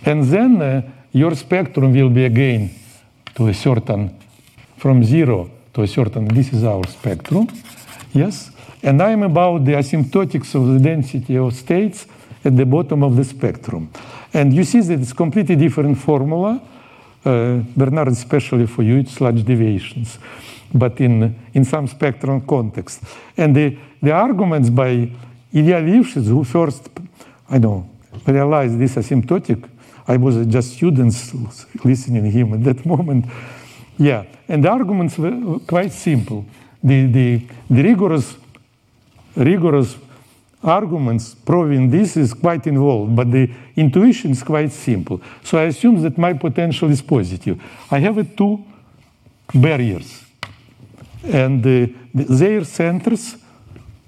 And 0.05 0.23
then 0.23 0.61
uh, 0.61 0.81
your 1.11 1.35
spectrum 1.35 1.93
will 1.93 2.09
be 2.09 2.25
again 2.25 2.69
to 3.35 3.47
a 3.47 3.53
certain, 3.53 4.15
from 4.77 5.03
zero 5.03 5.49
to 5.73 5.81
a 5.81 5.87
certain, 5.87 6.27
this 6.27 6.53
is 6.53 6.63
our 6.63 6.85
spectrum, 6.87 7.47
yes? 8.13 8.51
And 8.81 9.01
I'm 9.01 9.23
about 9.23 9.65
the 9.65 9.73
asymptotics 9.73 10.55
of 10.55 10.73
the 10.73 10.79
density 10.79 11.37
of 11.37 11.53
states 11.53 12.07
at 12.43 12.55
the 12.55 12.65
bottom 12.65 13.03
of 13.03 13.15
the 13.15 13.23
spectrum. 13.23 13.89
And 14.33 14.53
you 14.53 14.63
see 14.63 14.79
that 14.81 14.99
it's 14.99 15.13
completely 15.13 15.55
different 15.55 15.97
formula. 15.97 16.61
Uh, 17.25 17.57
Bernard, 17.75 18.07
especially 18.09 18.67
for 18.67 18.83
you, 18.83 18.97
it's 18.97 19.19
large 19.19 19.43
deviations, 19.43 20.19
but 20.73 21.01
in, 21.01 21.35
in 21.53 21.65
some 21.65 21.87
spectrum 21.87 22.41
context. 22.41 23.03
And 23.35 23.55
the, 23.55 23.77
the 24.01 24.11
arguments 24.11 24.69
by 24.69 25.11
Ilya 25.51 25.81
Lifshitz, 25.81 26.27
who 26.27 26.43
first, 26.45 26.89
I 27.49 27.57
don't 27.57 27.85
know, 27.85 27.89
realized 28.25 28.79
this 28.79 28.95
asymptotic, 28.95 29.67
I 30.09 30.17
was 30.17 30.43
just 30.47 30.73
students 30.73 31.35
listening 31.85 32.23
to 32.23 32.29
him 32.31 32.53
at 32.55 32.63
that 32.63 32.83
moment. 32.83 33.25
Yeah, 33.95 34.23
and 34.47 34.63
the 34.63 34.69
arguments 34.69 35.19
were 35.19 35.59
quite 35.67 35.91
simple. 35.91 36.45
The, 36.83 37.05
the, 37.05 37.41
the 37.69 37.83
rigorous, 37.83 38.35
rigorous 39.35 39.97
arguments 40.63 41.35
proving 41.35 41.91
this 41.91 42.17
is 42.17 42.33
quite 42.33 42.65
involved, 42.65 43.15
but 43.15 43.29
the 43.31 43.51
intuition 43.75 44.31
is 44.31 44.41
quite 44.41 44.71
simple. 44.71 45.21
So 45.43 45.59
I 45.59 45.65
assume 45.65 46.01
that 46.01 46.17
my 46.17 46.33
potential 46.33 46.89
is 46.89 47.03
positive. 47.03 47.61
I 47.91 47.99
have 47.99 48.35
two 48.35 48.65
barriers, 49.53 50.25
and 51.23 51.63
uh, 51.63 51.87
their 52.13 52.63
centers 52.63 53.37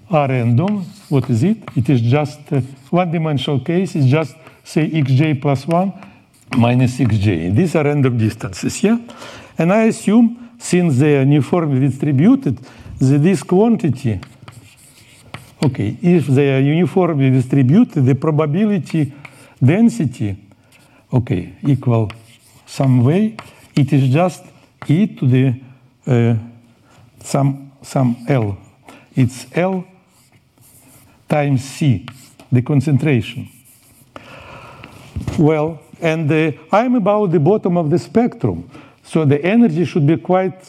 are 0.10 0.28
random. 0.28 0.84
What 1.10 1.30
is 1.30 1.44
it? 1.44 1.58
It 1.76 1.90
is 1.90 2.02
just 2.02 2.40
uh, 2.52 2.62
one-dimensional 2.90 3.60
case. 3.60 3.96
It's 3.96 4.08
just 4.08 4.36
say 4.64 4.90
xj 4.90 5.42
plus 5.42 5.68
one 5.68 5.94
minus 6.58 7.00
xj. 7.00 7.56
These 7.56 7.76
are 7.76 7.84
random 7.84 8.18
distances, 8.18 8.84
yeah. 8.84 8.98
And 9.58 9.72
I 9.72 9.84
assume 9.84 10.52
since 10.60 10.98
they 11.00 11.18
are 11.18 11.24
uniformly 11.24 11.80
distributed, 11.80 12.60
that 13.00 13.18
this 13.18 13.44
quantity 13.44 14.20
Okay, 15.64 15.96
if 16.02 16.26
they 16.26 16.56
are 16.56 16.60
uniformly 16.60 17.30
distributed, 17.30 18.04
the 18.04 18.16
probability 18.16 19.14
density, 19.64 20.36
okay, 21.14 21.54
equal 21.68 22.10
some 22.66 23.04
way, 23.04 23.38
it 23.76 23.94
is 23.94 24.12
just 24.12 24.44
e 24.88 25.06
to 25.06 25.28
the 25.28 25.54
uh, 26.08 26.36
some 27.24 27.72
some 27.84 28.26
L. 28.28 28.58
It's 29.16 29.46
L 29.54 29.86
times 31.30 31.64
C, 31.64 32.08
the 32.52 32.64
concentration. 32.64 33.48
Well, 35.38 35.80
and 36.02 36.32
uh, 36.32 36.52
I'm 36.72 36.96
about 36.96 37.32
the 37.32 37.40
bottom 37.40 37.78
of 37.78 37.90
the 37.90 38.00
spectrum, 38.00 38.70
so 39.04 39.26
the 39.26 39.44
energy 39.44 39.86
should 39.86 40.08
be 40.08 40.18
quite 40.18 40.64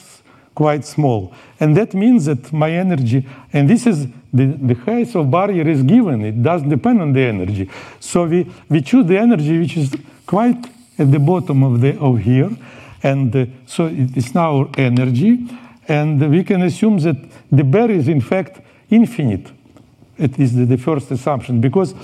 quite 0.55 0.85
small. 0.85 1.33
And 1.61 1.77
that 1.77 1.95
means 1.95 2.27
that 2.27 2.53
my 2.53 2.71
energy, 2.71 3.27
and 3.53 3.69
this 3.69 3.87
is 3.87 4.07
the, 4.33 4.47
the 4.47 4.75
height 4.75 5.15
of 5.15 5.31
barrier 5.31 5.67
is 5.69 5.83
given, 5.83 6.25
it 6.25 6.43
doesn't 6.43 6.69
depend 6.69 7.01
on 7.01 7.13
the 7.13 7.21
energy. 7.21 7.71
So 8.01 8.27
we, 8.27 8.51
we 8.69 8.83
choose 8.83 9.07
the 9.07 9.19
energy 9.19 9.59
which 9.59 9.77
is 9.77 9.95
quite 10.27 10.65
at 10.99 11.11
the 11.11 11.19
bottom 11.19 11.63
of, 11.63 11.81
the, 11.81 11.99
of 11.99 12.19
here. 12.19 12.51
And 13.03 13.35
uh, 13.35 13.47
so 13.67 13.87
it 13.87 14.17
is 14.17 14.35
now 14.35 14.71
energy. 14.77 15.49
And 15.89 16.31
we 16.31 16.45
can 16.45 16.63
assume 16.63 16.99
that 16.99 17.17
the 17.51 17.65
barrier 17.65 17.99
is 17.99 18.09
in 18.09 18.21
fact 18.21 18.61
infinite. 18.91 19.51
It 20.19 20.39
is 20.39 20.55
the, 20.55 20.65
the 20.65 20.79
first 20.79 21.11
assumption 21.11 21.61
because 21.61 21.95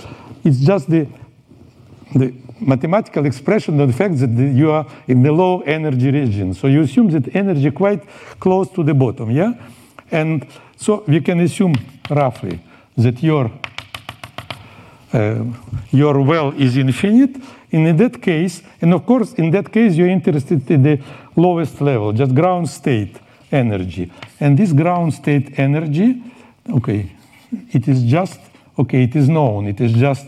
it's 0.44 0.60
just 0.60 0.90
the, 0.90 1.06
the 2.14 2.32
mathematical 2.60 3.26
expression 3.26 3.80
of 3.80 3.88
the 3.88 3.94
fact 3.94 4.18
that 4.18 4.30
you 4.30 4.70
are 4.70 4.86
in 5.06 5.22
the 5.22 5.32
low 5.32 5.60
energy 5.60 6.10
region. 6.10 6.54
So 6.54 6.66
you 6.66 6.82
assume 6.82 7.10
that 7.10 7.34
energy 7.34 7.70
quite 7.70 8.02
close 8.40 8.70
to 8.70 8.82
the 8.82 8.94
bottom, 8.94 9.30
yeah? 9.30 9.52
And 10.10 10.46
so 10.76 11.04
we 11.06 11.20
can 11.20 11.40
assume 11.40 11.74
roughly 12.10 12.60
that 12.96 13.22
your 13.22 13.50
uh, 15.12 15.44
your 15.90 16.20
well 16.20 16.52
is 16.56 16.76
infinite. 16.76 17.36
And 17.72 17.86
in 17.86 17.96
that 17.96 18.20
case, 18.20 18.62
and 18.80 18.94
of 18.94 19.04
course, 19.04 19.34
in 19.34 19.50
that 19.50 19.70
case, 19.72 19.94
you're 19.94 20.08
interested 20.08 20.70
in 20.70 20.82
the 20.82 21.00
lowest 21.36 21.80
level, 21.80 22.12
just 22.12 22.34
ground 22.34 22.68
state 22.68 23.16
energy. 23.52 24.10
And 24.40 24.58
this 24.58 24.72
ground 24.72 25.14
state 25.14 25.58
energy, 25.58 26.22
okay, 26.70 27.10
it 27.72 27.88
is 27.88 28.02
just, 28.02 28.40
okay, 28.78 29.04
it 29.04 29.16
is 29.16 29.28
known. 29.28 29.66
It 29.66 29.80
is 29.80 29.92
just 29.92 30.26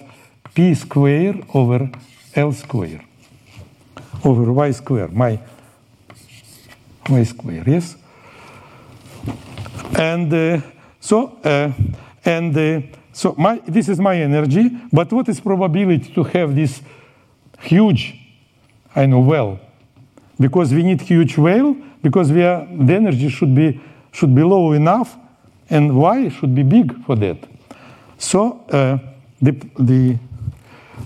p 0.54 0.74
square 0.74 1.34
over 1.54 1.90
L 2.34 2.52
square 2.52 3.00
over 4.24 4.52
y 4.52 4.70
square, 4.72 5.08
my 5.08 5.38
y 7.08 7.24
square, 7.24 7.64
yes? 7.66 7.96
And 9.98 10.32
uh, 10.32 10.60
so, 11.00 11.38
uh, 11.44 11.72
and 12.24 12.56
uh, 12.56 12.80
so 13.12 13.34
my, 13.36 13.60
this 13.66 13.88
is 13.88 13.98
my 13.98 14.16
energy, 14.16 14.70
but 14.92 15.12
what 15.12 15.28
is 15.28 15.40
probability 15.40 16.12
to 16.14 16.22
have 16.24 16.54
this 16.54 16.80
huge, 17.60 18.16
I 18.94 19.06
know 19.06 19.20
well, 19.20 19.58
because 20.38 20.72
we 20.72 20.82
need 20.82 21.00
huge 21.00 21.36
well, 21.36 21.76
because 22.02 22.32
we 22.32 22.42
are, 22.42 22.66
the 22.70 22.94
energy 22.94 23.28
should 23.28 23.54
be, 23.54 23.80
should 24.12 24.34
be 24.34 24.42
low 24.42 24.72
enough 24.72 25.16
and 25.68 25.96
y 25.96 26.28
should 26.28 26.54
be 26.54 26.62
big 26.62 27.04
for 27.04 27.16
that. 27.16 27.36
So 28.18 28.64
uh, 28.70 28.98
the, 29.40 29.52
the, 29.78 30.18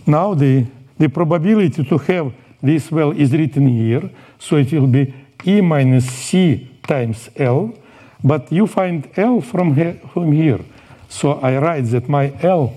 now 0.06 0.34
the, 0.34 0.66
the 0.98 1.08
probability 1.08 1.84
to 1.84 1.98
have 1.98 2.32
this 2.62 2.90
well 2.90 3.12
is 3.12 3.32
written 3.32 3.68
here. 3.68 4.10
So 4.38 4.56
it 4.56 4.72
will 4.72 4.86
be 4.86 5.14
E 5.44 5.60
minus 5.60 6.10
C 6.10 6.70
times 6.86 7.28
L. 7.36 7.74
But 8.22 8.50
you 8.50 8.66
find 8.66 9.08
L 9.16 9.40
from, 9.40 9.74
here, 9.74 10.00
from 10.12 10.32
here. 10.32 10.60
So 11.08 11.32
I 11.32 11.58
write 11.58 11.84
that 11.90 12.08
my 12.08 12.32
L 12.42 12.72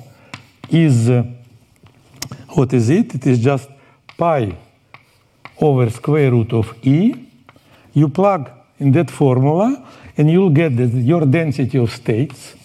is, 0.70 1.10
uh, 1.10 1.24
what 2.50 2.74
is 2.74 2.90
it? 2.90 3.16
It 3.16 3.26
is 3.26 3.40
just 3.40 3.70
pi 4.18 4.58
over 5.60 5.90
square 5.90 6.32
root 6.32 6.54
of 6.54 6.76
E. 6.86 7.14
You 7.94 8.10
plug 8.10 8.52
in 8.80 8.92
that 8.92 9.10
formula 9.10 9.86
and 10.18 10.30
you'll 10.30 10.50
get 10.50 10.76
that 10.78 10.90
your 10.94 11.26
density 11.26 11.78
of 11.78 11.92
states 11.92 12.56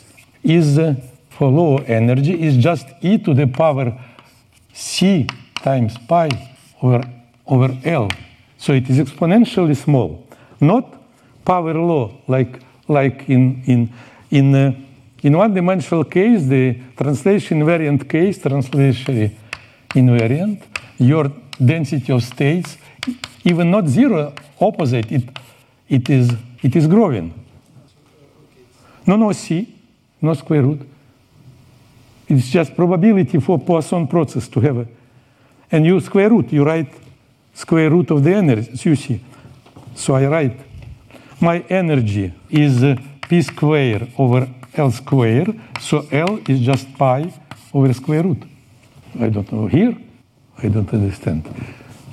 is 0.42 0.78
uh, 0.78 0.94
for 1.30 1.50
low 1.50 1.76
energy 1.78 2.42
is 2.42 2.56
just 2.56 2.86
e 3.00 3.18
to 3.18 3.34
the 3.34 3.46
power 3.46 3.98
c 4.72 5.26
times 5.62 5.96
pi 6.08 6.28
over, 6.82 7.02
over 7.46 7.76
L. 7.84 8.08
So 8.56 8.72
it 8.72 8.88
is 8.88 8.98
exponentially 8.98 9.76
small, 9.76 10.26
not 10.60 10.94
power 11.44 11.74
law 11.74 12.12
like, 12.28 12.60
like 12.88 13.28
in, 13.28 13.62
in, 13.66 13.92
in, 14.30 14.54
uh, 14.54 14.72
in 15.22 15.36
one-dimensional 15.36 16.04
case, 16.04 16.44
the 16.46 16.78
translation 16.96 17.60
invariant 17.60 18.08
case, 18.08 18.38
translation 18.38 19.36
invariant, 19.90 20.62
your 20.98 21.30
density 21.64 22.12
of 22.12 22.22
states, 22.22 22.76
even 23.44 23.70
not 23.70 23.88
zero, 23.88 24.32
opposite, 24.60 25.10
it, 25.10 25.24
it, 25.88 26.08
is, 26.08 26.32
it 26.62 26.76
is 26.76 26.86
growing. 26.86 27.32
No, 29.06 29.16
no, 29.16 29.32
C, 29.32 29.74
no 30.20 30.34
square 30.34 30.62
root. 30.62 30.88
It's 32.32 32.48
just 32.48 32.74
probability 32.74 33.38
for 33.40 33.58
Poisson 33.58 34.06
process 34.06 34.48
to 34.48 34.60
have 34.60 34.78
a, 34.78 34.86
and 35.70 35.84
you 35.84 36.00
square 36.00 36.30
root, 36.30 36.50
you 36.50 36.64
write 36.64 36.90
square 37.52 37.90
root 37.90 38.10
of 38.10 38.24
the 38.24 38.34
energy, 38.34 38.70
you 38.88 38.96
see. 38.96 39.20
So 39.94 40.14
I 40.14 40.26
write, 40.26 40.58
my 41.42 41.58
energy 41.68 42.32
is 42.48 42.82
uh, 42.82 42.96
p 43.28 43.42
square 43.42 44.08
over 44.16 44.48
L 44.72 44.90
square, 44.90 45.46
so 45.78 46.06
L 46.10 46.40
is 46.48 46.60
just 46.60 46.94
pi 46.94 47.30
over 47.74 47.92
square 47.92 48.22
root. 48.22 48.42
I 49.20 49.28
don't 49.28 49.52
know 49.52 49.66
here, 49.66 49.94
I 50.56 50.68
don't 50.68 50.90
understand. 50.90 51.44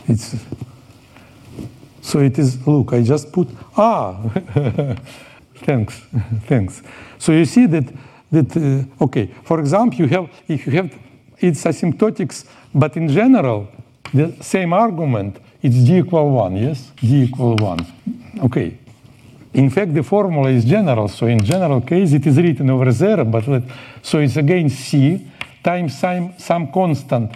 It's, 0.05 0.35
so 2.01 2.19
it 2.19 2.37
is, 2.37 2.67
look, 2.67 2.91
I 2.91 3.03
just 3.03 3.31
put, 3.31 3.47
ah, 3.77 4.17
thanks, 5.55 6.01
thanks. 6.47 6.81
So 7.17 7.31
you 7.31 7.45
see 7.45 7.67
that 7.67 7.85
that 8.31 8.55
uh, 8.55 9.03
okay 9.03 9.27
for 9.43 9.59
example 9.59 9.99
you 9.99 10.07
have 10.07 10.29
if 10.47 10.65
you 10.65 10.73
have 10.73 10.89
it's 11.39 11.63
asymptotics 11.63 12.45
but 12.73 12.95
in 12.97 13.07
general 13.07 13.67
the 14.13 14.35
same 14.41 14.73
argument 14.73 15.39
it's 15.61 15.75
d 15.75 15.97
equal 15.99 16.31
1 16.31 16.55
yes? 16.55 16.91
D 17.01 17.23
equal 17.23 17.55
1 17.57 18.39
okay. 18.43 18.77
In 19.53 19.69
fact 19.69 19.93
the 19.93 20.03
formula 20.03 20.49
is 20.49 20.63
general 20.63 21.07
so 21.07 21.27
in 21.27 21.43
general 21.43 21.81
case 21.81 22.13
it 22.13 22.25
is 22.25 22.37
written 22.37 22.69
over 22.69 22.91
there 22.93 23.25
but 23.25 23.47
let, 23.47 23.63
so 24.01 24.19
it's 24.19 24.37
again 24.37 24.69
c 24.69 25.27
times 25.63 25.97
some, 25.97 26.33
some 26.37 26.71
constant 26.71 27.31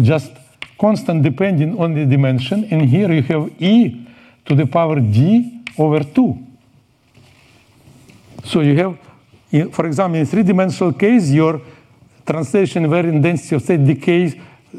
just 0.00 0.32
constant 0.78 1.22
depending 1.22 1.78
on 1.78 1.94
the 1.94 2.06
dimension 2.06 2.64
and 2.70 2.88
here 2.88 3.12
you 3.12 3.22
have 3.22 3.50
e 3.62 4.06
to 4.44 4.54
the 4.54 4.66
power 4.66 4.98
d 4.98 5.62
over 5.78 6.02
2 6.02 6.38
so 8.44 8.60
you 8.60 8.76
have 8.76 8.98
for 9.70 9.86
example, 9.86 10.18
in 10.18 10.26
three-dimensional 10.26 10.94
case, 10.94 11.30
your 11.30 11.60
translation 12.24 12.84
invariant 12.84 13.22
density 13.22 13.54
of 13.54 13.62
state 13.62 13.84
decays, 13.84 14.34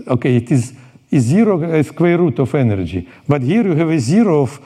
okay, 0.07 0.37
it 0.37 0.51
is, 0.51 0.73
is 1.11 1.23
zero 1.23 1.61
uh, 1.61 1.83
square 1.83 2.17
root 2.17 2.39
of 2.39 2.55
energy. 2.55 3.07
But 3.27 3.43
here 3.43 3.67
you 3.67 3.75
have 3.75 3.89
a 3.89 3.99
zero 3.99 4.41
of, 4.41 4.59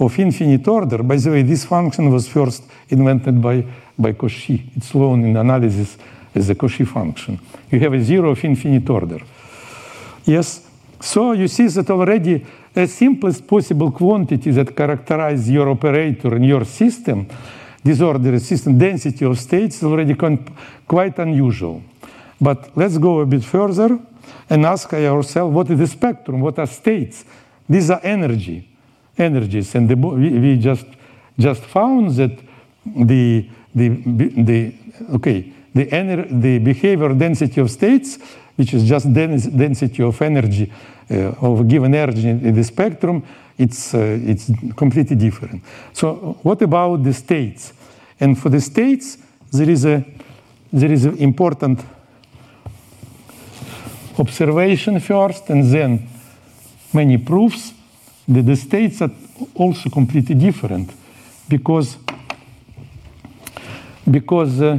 of 0.00 0.18
infinite 0.18 0.66
order. 0.66 1.02
By 1.02 1.16
the 1.16 1.30
way, 1.30 1.42
this 1.42 1.64
function 1.64 2.10
was 2.10 2.26
first 2.26 2.64
invented 2.88 3.40
by, 3.40 3.64
by 3.96 4.12
Cauchy. 4.14 4.64
It's 4.76 4.94
known 4.94 5.24
in 5.24 5.36
analysis 5.36 5.96
as 6.34 6.48
the 6.48 6.54
Cauchy 6.54 6.84
function. 6.84 7.38
You 7.70 7.78
have 7.80 7.92
a 7.92 8.02
zero 8.02 8.30
of 8.30 8.44
infinite 8.44 8.88
order. 8.90 9.20
Yes, 10.24 10.66
so 11.00 11.32
you 11.32 11.46
see 11.48 11.68
that 11.68 11.90
already 11.90 12.44
a 12.74 12.86
simplest 12.86 13.46
possible 13.46 13.90
quantity 13.90 14.50
that 14.50 14.74
characterize 14.74 15.48
your 15.50 15.68
operator 15.68 16.34
in 16.36 16.44
your 16.44 16.64
system 16.64 17.26
disordered 17.84 18.40
system 18.40 18.78
density 18.78 19.24
of 19.24 19.38
states 19.38 19.76
is 19.76 19.84
already 19.84 20.14
quite 20.86 21.18
unusual. 21.18 21.82
But 22.40 22.76
let's 22.76 22.98
go 22.98 23.20
a 23.20 23.26
bit 23.26 23.44
further 23.44 23.98
and 24.48 24.66
ask 24.66 24.92
ourselves 24.92 25.54
what 25.54 25.70
is 25.70 25.78
the 25.78 25.86
spectrum? 25.86 26.40
What 26.40 26.58
are 26.58 26.66
states? 26.66 27.24
These 27.68 27.90
are 27.90 28.00
energy, 28.02 28.68
energies, 29.16 29.74
and 29.74 29.88
the, 29.88 29.96
we, 29.96 30.30
we, 30.30 30.56
just 30.58 30.86
just 31.38 31.62
found 31.62 32.10
that 32.16 32.38
the 32.84 33.48
the 33.74 33.88
the 33.88 34.74
okay 35.14 35.52
the 35.74 35.86
ener, 35.86 36.28
the 36.28 36.58
behavior 36.58 37.14
density 37.14 37.60
of 37.60 37.70
states, 37.70 38.18
which 38.56 38.74
is 38.74 38.84
just 38.84 39.12
dens 39.12 39.46
density 39.46 40.02
of 40.02 40.20
energy 40.20 40.70
uh, 41.10 41.34
of 41.40 41.66
given 41.66 41.94
energy 41.94 42.28
in 42.28 42.54
the 42.54 42.64
spectrum, 42.64 43.22
it's, 43.62 43.94
uh, 43.94 44.18
it's 44.30 44.50
completely 44.76 45.16
different. 45.16 45.62
So 45.92 46.38
what 46.42 46.62
about 46.62 47.02
the 47.02 47.12
states? 47.12 47.72
And 48.20 48.38
for 48.38 48.50
the 48.50 48.60
states, 48.60 49.18
there 49.52 49.70
is 49.70 49.84
a 49.84 50.04
there 50.72 50.92
is 50.92 51.04
an 51.04 51.18
important 51.18 51.84
observation 54.18 55.00
first, 55.00 55.50
and 55.50 55.64
then 55.70 56.08
many 56.92 57.18
proofs 57.18 57.74
that 58.26 58.46
the 58.46 58.56
states 58.56 59.02
are 59.02 59.10
also 59.54 59.90
completely 59.90 60.34
different, 60.34 60.90
because 61.48 61.98
because 64.10 64.62
uh, 64.62 64.78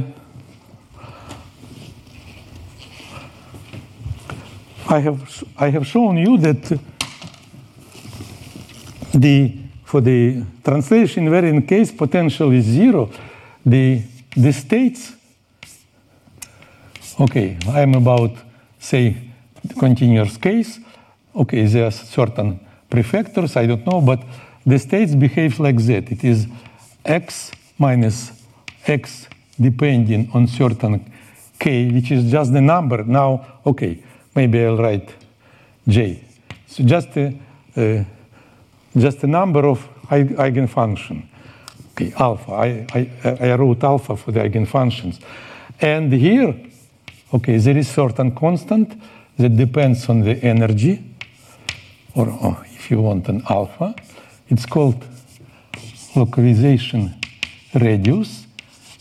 I 4.88 5.00
have 5.00 5.44
I 5.56 5.70
have 5.70 5.86
shown 5.86 6.16
you 6.18 6.38
that 6.38 6.78
the 9.14 9.56
for 9.84 10.00
the 10.00 10.44
translation 10.62 11.30
where 11.30 11.42
invariant 11.42 11.68
case 11.68 11.92
potential 11.92 12.52
is 12.52 12.64
zero. 12.64 13.10
The 13.64 14.02
the 14.36 14.52
states. 14.52 15.12
Okay, 17.20 17.56
I'm 17.68 17.94
about 17.94 18.32
say 18.78 19.16
continuous 19.78 20.36
case. 20.36 20.80
Okay, 21.34 21.64
there 21.66 21.86
are 21.86 21.90
certain 21.90 22.60
prefactors, 22.90 23.56
I 23.56 23.66
don't 23.66 23.86
know, 23.86 24.00
but 24.00 24.22
the 24.66 24.78
states 24.78 25.14
behave 25.14 25.60
like 25.60 25.78
that. 25.86 26.10
It 26.10 26.24
is 26.24 26.46
x 27.04 27.50
minus 27.78 28.32
x 28.86 29.28
depending 29.60 30.30
on 30.32 30.46
certain 30.46 31.12
k, 31.58 31.90
which 31.90 32.10
is 32.10 32.30
just 32.30 32.52
the 32.52 32.60
number. 32.60 33.04
Now, 33.04 33.60
okay, 33.64 34.02
maybe 34.34 34.64
I'll 34.64 34.76
write 34.76 35.14
j. 35.86 36.20
So 36.66 36.82
just 36.84 37.16
a, 37.16 37.38
a 37.76 38.06
just 38.96 39.22
a 39.24 39.26
number 39.26 39.66
of 39.66 39.88
eigenfunction. 40.08 41.26
Okay, 41.92 42.12
alpha. 42.18 42.52
I, 42.52 42.86
I, 42.92 43.50
I 43.50 43.54
wrote 43.54 43.84
alpha 43.84 44.16
for 44.16 44.32
the 44.32 44.40
eigenfunctions. 44.40 45.20
And 45.80 46.12
here, 46.12 46.54
okay, 47.32 47.58
there 47.58 47.76
is 47.76 47.88
certain 47.88 48.34
constant 48.34 49.00
that 49.38 49.56
depends 49.56 50.08
on 50.08 50.20
the 50.20 50.36
energy, 50.44 51.02
or 52.14 52.28
oh, 52.28 52.64
if 52.66 52.90
you 52.90 53.00
want 53.00 53.28
an 53.28 53.42
alpha. 53.48 53.94
It's 54.48 54.66
called 54.66 55.04
localization 56.14 57.14
radius, 57.74 58.46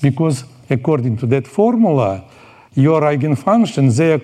because 0.01 0.45
according 0.69 1.17
to 1.17 1.27
that 1.27 1.47
formula, 1.47 2.23
your 2.73 3.01
eigenfunction, 3.01 3.95
they 3.95 4.13
are, 4.13 4.21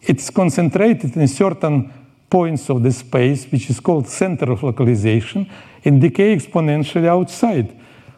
it's 0.00 0.30
concentrated 0.30 1.16
in 1.16 1.28
certain 1.28 1.92
points 2.32 2.70
of 2.70 2.82
the 2.82 2.90
space, 2.90 3.44
which 3.52 3.68
is 3.68 3.78
called 3.78 4.08
center 4.08 4.50
of 4.50 4.62
localization, 4.62 5.46
and 5.84 6.00
decay 6.00 6.34
exponentially 6.34 7.06
outside. 7.06 7.68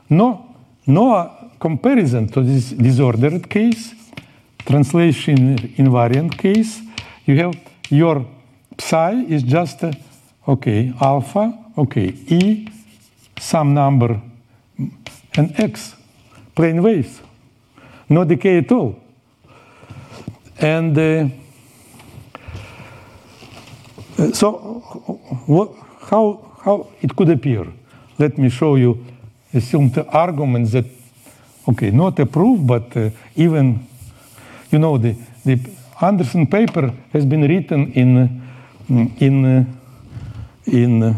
No, 0.09 0.55
no 0.87 1.51
comparison 1.59 2.29
to 2.29 2.41
this 2.43 2.71
disordered 2.71 3.51
case, 3.51 3.93
translation 4.65 5.59
invariant 5.77 6.39
case, 6.39 6.81
you 7.27 7.37
have 7.43 7.55
your 7.91 8.25
psi 8.79 9.25
is 9.29 9.43
just, 9.43 9.83
a, 9.83 9.93
okay, 10.47 10.93
alpha, 11.01 11.53
okay, 11.77 12.15
E, 12.29 12.69
some 13.41 13.75
number, 13.75 14.21
and 15.37 15.59
X, 15.59 15.97
plane 16.55 16.81
waves. 16.83 17.21
No 18.09 18.25
decay 18.25 18.59
at 18.59 18.71
all. 18.71 18.95
And 20.61 20.97
uh, 20.97 21.29
so 24.33 24.53
what, 25.47 25.73
how, 26.11 26.57
how 26.65 26.89
it 27.01 27.15
could 27.17 27.31
appear? 27.31 27.67
Let 28.19 28.39
me 28.39 28.49
show 28.49 28.77
you 28.77 29.05
a 29.53 29.61
simple 29.61 30.07
argument 30.11 30.71
that 30.73 30.85
okay, 31.69 31.91
not 31.91 32.19
a 32.19 32.27
proof, 32.27 32.61
but 32.67 32.97
uh, 32.97 33.11
even, 33.37 33.87
you 34.71 34.79
know, 34.79 34.99
the, 34.99 35.17
the 35.45 35.59
Anderson 36.01 36.47
paper 36.47 36.93
has 37.13 37.25
been 37.25 37.43
written 37.43 37.93
in, 37.93 38.43
in, 39.19 39.45
uh, 39.45 39.65
in 40.67 41.03
uh, 41.03 41.15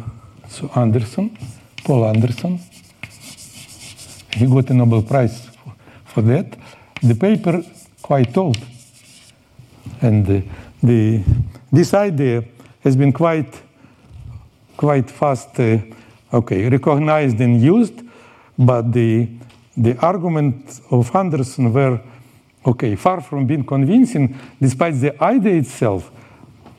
so 0.48 0.70
Anderson, 0.76 1.36
Paul 1.84 2.06
Anderson. 2.06 2.60
He 4.32 4.46
got 4.46 4.70
a 4.70 4.74
Nobel 4.74 5.02
Prize 5.02 5.46
for, 5.46 5.74
for 6.04 6.22
that. 6.22 6.56
The 7.02 7.14
paper 7.14 7.62
quite 8.02 8.36
old, 8.36 8.58
and 10.00 10.28
uh, 10.28 10.40
the 10.82 11.22
this 11.72 11.94
idea 11.94 12.44
has 12.86 12.96
been 12.96 13.12
quite 13.12 13.62
quite 14.76 15.10
fast, 15.10 15.60
uh, 15.60 15.78
okay, 16.32 16.68
recognized 16.68 17.40
and 17.40 17.60
used, 17.60 18.02
but 18.56 18.92
the 18.92 19.28
the 19.76 19.94
argument 19.98 20.80
of 20.90 21.14
Anderson 21.14 21.72
were 21.72 22.00
okay 22.64 22.96
far 22.96 23.20
from 23.20 23.46
being 23.46 23.64
convincing, 23.64 24.34
despite 24.60 24.94
the 25.00 25.12
idea 25.22 25.56
itself 25.56 26.10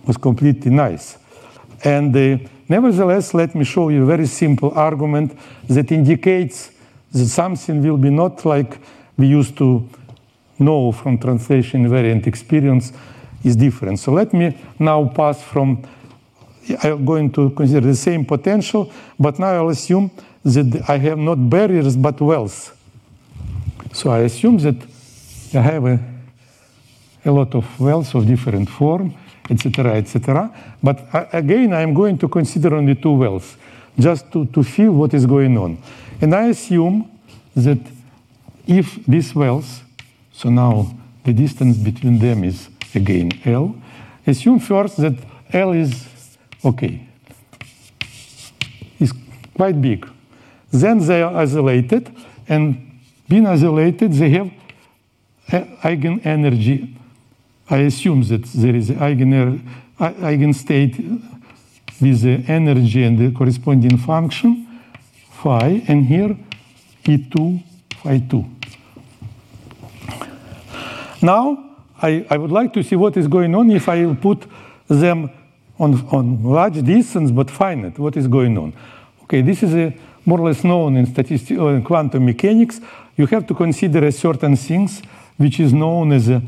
was 0.05 0.17
completely 0.17 0.71
nice, 0.71 1.17
and. 1.83 2.15
Uh, 2.15 2.37
Nevertheless, 2.69 3.33
let 3.33 3.55
me 3.55 3.63
show 3.63 3.87
you 3.87 4.03
a 4.03 4.05
very 4.05 4.25
simple 4.27 4.71
argument 4.75 5.31
that 5.69 5.89
indicates 5.89 6.71
that 7.13 7.27
something 7.27 7.81
will 7.81 7.97
be 7.97 8.09
not 8.09 8.43
like 8.43 8.81
we 9.17 9.27
used 9.27 9.57
to 9.57 9.87
know 10.59 10.91
from 10.91 11.17
translation 11.17 11.85
invariant 11.85 12.27
experience 12.27 12.91
is 13.41 13.55
different. 13.55 13.99
So 13.99 14.11
let 14.11 14.33
me 14.33 14.57
now 14.79 15.05
pass 15.07 15.41
from, 15.41 15.81
I'm 16.83 17.05
going 17.05 17.31
to 17.33 17.49
consider 17.51 17.87
the 17.87 17.95
same 17.95 18.25
potential, 18.25 18.91
but 19.19 19.39
now 19.39 19.47
I'll 19.47 19.69
assume 19.69 20.11
that 20.43 20.89
I 20.89 20.97
have 20.97 21.17
not 21.17 21.49
barriers 21.49 21.95
but 21.95 22.19
wells. 22.21 22.71
So 23.93 24.11
I 24.11 24.19
assume 24.19 24.57
that 24.59 24.75
I 25.53 25.61
have 25.61 25.85
a, 25.85 25.99
a 27.25 27.31
lot 27.31 27.55
of 27.55 27.79
wells 27.79 28.13
of 28.15 28.25
different 28.25 28.69
form 28.69 29.13
etc., 29.49 29.95
etc. 29.95 30.51
But 30.81 31.07
again, 31.33 31.73
I'm 31.73 31.93
going 31.93 32.17
to 32.19 32.27
consider 32.27 32.75
only 32.75 32.95
two 32.95 33.13
wells, 33.13 33.57
just 33.97 34.31
to, 34.31 34.45
to 34.47 34.63
feel 34.63 34.91
what 34.91 35.13
is 35.13 35.25
going 35.25 35.57
on. 35.57 35.77
And 36.21 36.33
I 36.33 36.47
assume 36.47 37.09
that 37.55 37.79
if 38.65 39.05
these 39.05 39.33
wells, 39.33 39.81
so 40.31 40.49
now 40.49 40.93
the 41.23 41.33
distance 41.33 41.77
between 41.77 42.19
them 42.19 42.43
is 42.43 42.69
again 42.93 43.31
L, 43.45 43.75
assume 44.25 44.59
first 44.59 44.97
that 44.97 45.13
L 45.53 45.71
is 45.71 46.05
okay, 46.67 47.07
It's 48.99 49.13
quite 49.55 49.81
big. 49.81 50.07
Then 50.71 50.99
they 50.99 51.21
are 51.21 51.35
isolated, 51.35 52.11
and 52.47 52.99
being 53.27 53.47
isolated, 53.47 54.13
they 54.13 54.29
have 54.29 54.51
eigenenergy 55.83 56.97
I 57.69 57.79
assume 57.79 58.23
that 58.23 58.43
there 58.43 58.75
is 58.75 58.89
an 58.89 58.99
eigen, 58.99 59.61
eigenstate 59.99 60.97
with 61.99 62.21
the 62.21 62.43
energy 62.47 63.03
and 63.03 63.17
the 63.17 63.31
corresponding 63.31 63.97
function 63.97 64.65
phi, 65.31 65.83
and 65.87 66.05
here 66.05 66.37
E2 67.03 67.63
phi 68.01 68.19
2. 68.19 68.45
Now, 71.21 71.57
I, 72.01 72.25
I 72.29 72.37
would 72.37 72.51
like 72.51 72.71
to 72.73 72.83
see 72.83 72.95
what 72.95 73.17
is 73.17 73.27
going 73.27 73.53
on 73.53 73.69
if 73.71 73.89
I 73.89 74.13
put 74.15 74.45
them 74.87 75.29
on, 75.79 76.07
on 76.11 76.43
large 76.43 76.83
distance 76.83 77.31
but 77.31 77.49
finite, 77.49 77.99
what 77.99 78.17
is 78.17 78.27
going 78.27 78.57
on. 78.57 78.73
Okay, 79.23 79.41
this 79.41 79.63
is 79.63 79.73
a 79.75 79.95
more 80.25 80.39
or 80.39 80.47
less 80.47 80.63
known 80.63 80.97
in 80.97 81.05
statistical 81.05 81.67
uh, 81.67 81.73
in 81.73 81.83
quantum 81.83 82.25
mechanics. 82.25 82.81
You 83.15 83.25
have 83.27 83.47
to 83.47 83.53
consider 83.53 84.05
a 84.05 84.11
certain 84.11 84.55
things 84.55 85.01
which 85.37 85.59
is 85.59 85.73
known 85.73 86.11
as 86.11 86.29
a, 86.29 86.41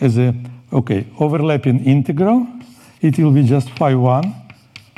as 0.00 0.18
a 0.18 0.34
Okay, 0.70 1.06
overlapping 1.18 1.82
integral, 1.86 2.46
it 3.00 3.18
will 3.18 3.30
be 3.30 3.42
just 3.42 3.70
phi 3.70 3.94
1 3.94 4.34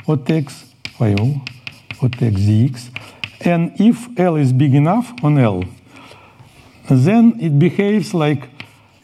what 0.05 0.25
takes 0.25 0.65
phi 0.97 1.15
o 1.15 1.41
what 1.99 2.11
takes 2.11 2.41
dx. 2.41 2.89
And 3.39 3.71
if 3.79 4.09
L 4.19 4.35
is 4.35 4.51
big 4.51 4.75
enough 4.75 5.13
on 5.23 5.37
L, 5.37 5.63
then 6.89 7.39
it 7.39 7.57
behaves 7.57 8.13
like 8.13 8.49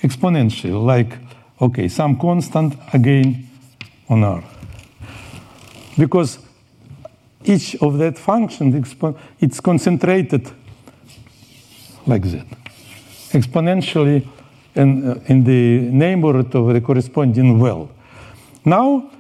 exponential, 0.04 0.84
like, 0.84 1.18
okay, 1.62 1.88
some 1.88 2.20
constant 2.20 2.76
again 2.94 3.48
on 4.10 4.26
R. 4.26 4.44
Because 5.98 6.40
each 7.44 7.76
of 7.82 7.98
that 7.98 8.18
function, 8.18 8.84
it's 9.40 9.60
concentrated 9.60 10.52
like 12.06 12.24
that, 12.24 12.46
exponentially 13.32 14.28
and 14.76 15.10
uh, 15.10 15.16
in 15.26 15.44
the 15.44 15.80
neighborhood 15.92 16.54
of 16.56 16.74
the 16.74 16.82
corresponding 16.82 17.60
well. 17.60 17.90
Now, 18.64 19.12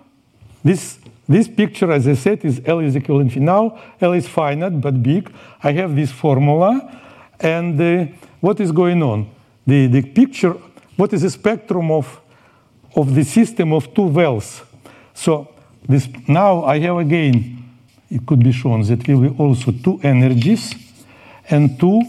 this, 0.64 1.00
this 1.28 1.48
picture, 1.48 1.92
as 1.92 2.08
I 2.08 2.14
said, 2.14 2.46
is 2.46 2.62
L 2.66 2.80
is 2.80 2.96
equal 2.96 3.18
to 3.18 3.22
infinity. 3.22 3.46
Now, 3.46 3.80
L 4.00 4.14
is 4.14 4.28
finite 4.28 4.80
but 4.80 5.02
big. 5.02 5.32
I 5.64 5.72
have 5.74 5.96
this 5.96 6.12
formula, 6.12 7.02
and 7.40 7.80
uh, 7.82 8.06
what 8.40 8.60
is 8.60 8.72
going 8.72 9.02
on? 9.02 9.30
The, 9.66 9.88
the 9.88 10.02
picture, 10.04 10.54
what 10.96 11.12
is 11.14 11.24
the 11.24 11.30
spectrum 11.30 11.92
of, 11.92 12.22
of 12.96 13.16
the 13.16 13.24
system 13.24 13.74
of 13.74 13.94
two 13.94 14.04
wells? 14.04 14.62
So 15.14 15.50
this, 15.88 16.10
now 16.28 16.64
I 16.64 16.80
have 16.80 16.98
again, 16.98 17.64
it 18.10 18.26
could 18.26 18.44
be 18.44 18.52
shown 18.52 18.84
that 18.84 19.08
will 19.08 19.30
be 19.30 19.36
also 19.38 19.72
two 19.72 20.00
energies 20.04 20.76
and 21.50 21.80
two 21.80 22.02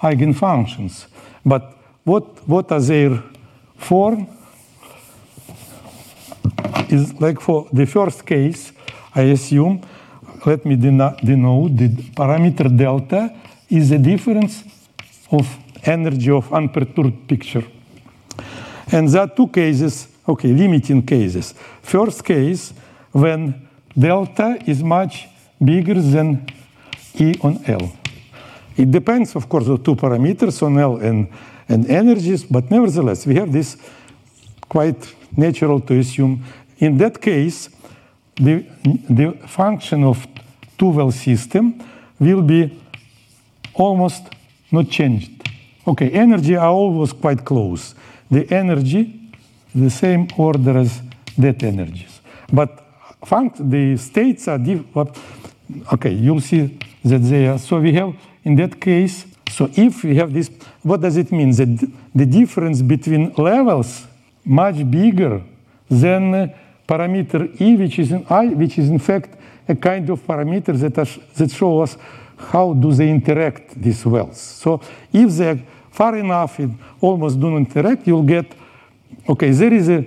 eigenfunctions. 0.00 1.06
But 1.44 1.76
what, 2.04 2.48
what 2.48 2.72
are 2.72 2.80
their 2.80 3.22
form? 3.76 4.28
Is 6.88 7.20
like 7.20 7.40
for 7.40 7.68
the 7.72 7.84
first 7.86 8.24
case, 8.24 8.72
I 9.14 9.22
assume, 9.22 9.80
let 10.44 10.64
me 10.64 10.76
denote 10.76 11.76
the 11.76 11.88
parameter 12.14 12.76
delta 12.76 13.34
is 13.68 13.90
the 13.90 13.98
difference 13.98 14.62
of 15.32 15.56
energy 15.82 16.30
of 16.30 16.52
unperturbed 16.52 17.26
picture. 17.28 17.64
And 18.92 19.08
there 19.08 19.22
are 19.22 19.28
two 19.28 19.48
cases, 19.48 20.08
okay, 20.28 20.52
limiting 20.52 21.02
cases. 21.02 21.54
First 21.82 22.24
case, 22.24 22.72
when 23.20 23.68
delta 23.98 24.58
is 24.66 24.82
much 24.82 25.28
bigger 25.58 26.00
than 26.00 26.46
E 27.18 27.34
on 27.42 27.62
L. 27.66 27.92
It 28.76 28.90
depends, 28.90 29.34
of 29.36 29.48
course, 29.48 29.68
on 29.68 29.82
two 29.82 29.96
parameters 29.96 30.62
on 30.62 30.78
L 30.78 30.96
and 30.96 31.28
and 31.68 31.90
energies, 31.90 32.44
but 32.44 32.70
nevertheless, 32.70 33.26
we 33.26 33.34
have 33.34 33.52
this 33.52 33.76
quite 34.68 35.14
natural 35.36 35.80
to 35.80 35.98
assume. 35.98 36.44
In 36.78 36.96
that 36.98 37.20
case, 37.20 37.70
the, 38.36 38.64
the 39.08 39.32
function 39.46 40.04
of 40.04 40.26
two-well 40.78 41.10
system 41.10 41.82
will 42.20 42.42
be 42.42 42.80
almost 43.74 44.22
not 44.70 44.88
changed. 44.90 45.30
Okay, 45.86 46.10
energy 46.10 46.56
are 46.56 46.68
always 46.68 47.12
quite 47.12 47.44
close. 47.44 47.94
The 48.30 48.48
energy, 48.52 49.32
the 49.74 49.90
same 49.90 50.28
order 50.36 50.78
as 50.78 51.00
that 51.38 51.62
energies. 51.62 52.20
But 52.52 52.85
funct, 53.28 53.70
the 53.70 53.96
states 53.96 54.48
are 54.48 54.58
different. 54.58 55.16
Okay, 55.92 56.12
you'll 56.12 56.40
see 56.40 56.78
that 57.04 57.18
they 57.18 57.48
are. 57.48 57.58
So 57.58 57.80
we 57.80 57.92
have, 57.94 58.14
in 58.44 58.56
that 58.56 58.80
case, 58.80 59.26
so 59.50 59.70
if 59.74 60.04
we 60.04 60.16
have 60.16 60.32
this, 60.32 60.50
what 60.82 61.00
does 61.00 61.16
it 61.16 61.32
mean? 61.32 61.50
That 61.52 61.90
the 62.14 62.26
difference 62.26 62.82
between 62.82 63.32
levels 63.34 64.06
much 64.44 64.88
bigger 64.90 65.42
than 65.88 66.34
uh, 66.34 66.48
parameter 66.86 67.60
E, 67.60 67.76
which 67.76 67.98
is 67.98 68.12
in 68.12 68.26
I, 68.28 68.46
which 68.48 68.78
is 68.78 68.88
in 68.90 68.98
fact 68.98 69.36
a 69.68 69.74
kind 69.74 70.08
of 70.10 70.20
parameter 70.26 70.78
that, 70.78 70.98
are, 70.98 71.20
that 71.36 71.50
show 71.50 71.80
us 71.80 71.96
how 72.36 72.74
do 72.74 72.92
they 72.92 73.08
interact, 73.10 73.80
these 73.80 74.04
wells. 74.04 74.38
So 74.38 74.80
if 75.12 75.30
they're 75.36 75.62
far 75.90 76.16
enough 76.16 76.58
and 76.58 76.78
almost 77.00 77.40
do 77.40 77.50
not 77.50 77.56
interact, 77.56 78.06
you'll 78.06 78.22
get, 78.22 78.46
okay, 79.28 79.50
there 79.50 79.72
is 79.72 79.88
a, 79.88 80.04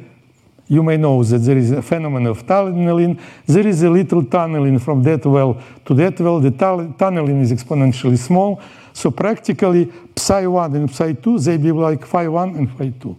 you 0.69 0.83
may 0.83 0.97
know 0.97 1.23
that 1.23 1.39
there 1.39 1.57
is 1.57 1.71
a 1.71 1.81
phenomenon 1.81 2.27
of 2.27 2.45
tunneling. 2.45 3.19
There 3.47 3.65
is 3.65 3.81
a 3.81 3.89
little 3.89 4.23
tunneling 4.23 4.77
from 4.77 5.01
that 5.03 5.25
well 5.25 5.61
to 5.85 5.93
that 5.95 6.19
well. 6.19 6.39
The 6.39 6.51
tunneling 6.51 7.41
is 7.41 7.51
exponentially 7.51 8.19
small. 8.19 8.61
So 8.93 9.09
practically 9.09 9.91
psi 10.15 10.45
1 10.45 10.75
and 10.75 10.91
psi 10.91 11.13
2, 11.13 11.39
they 11.39 11.57
be 11.57 11.71
like 11.71 12.05
phi 12.05 12.27
1 12.27 12.55
and 12.55 12.71
phi 12.77 12.93
2. 13.01 13.17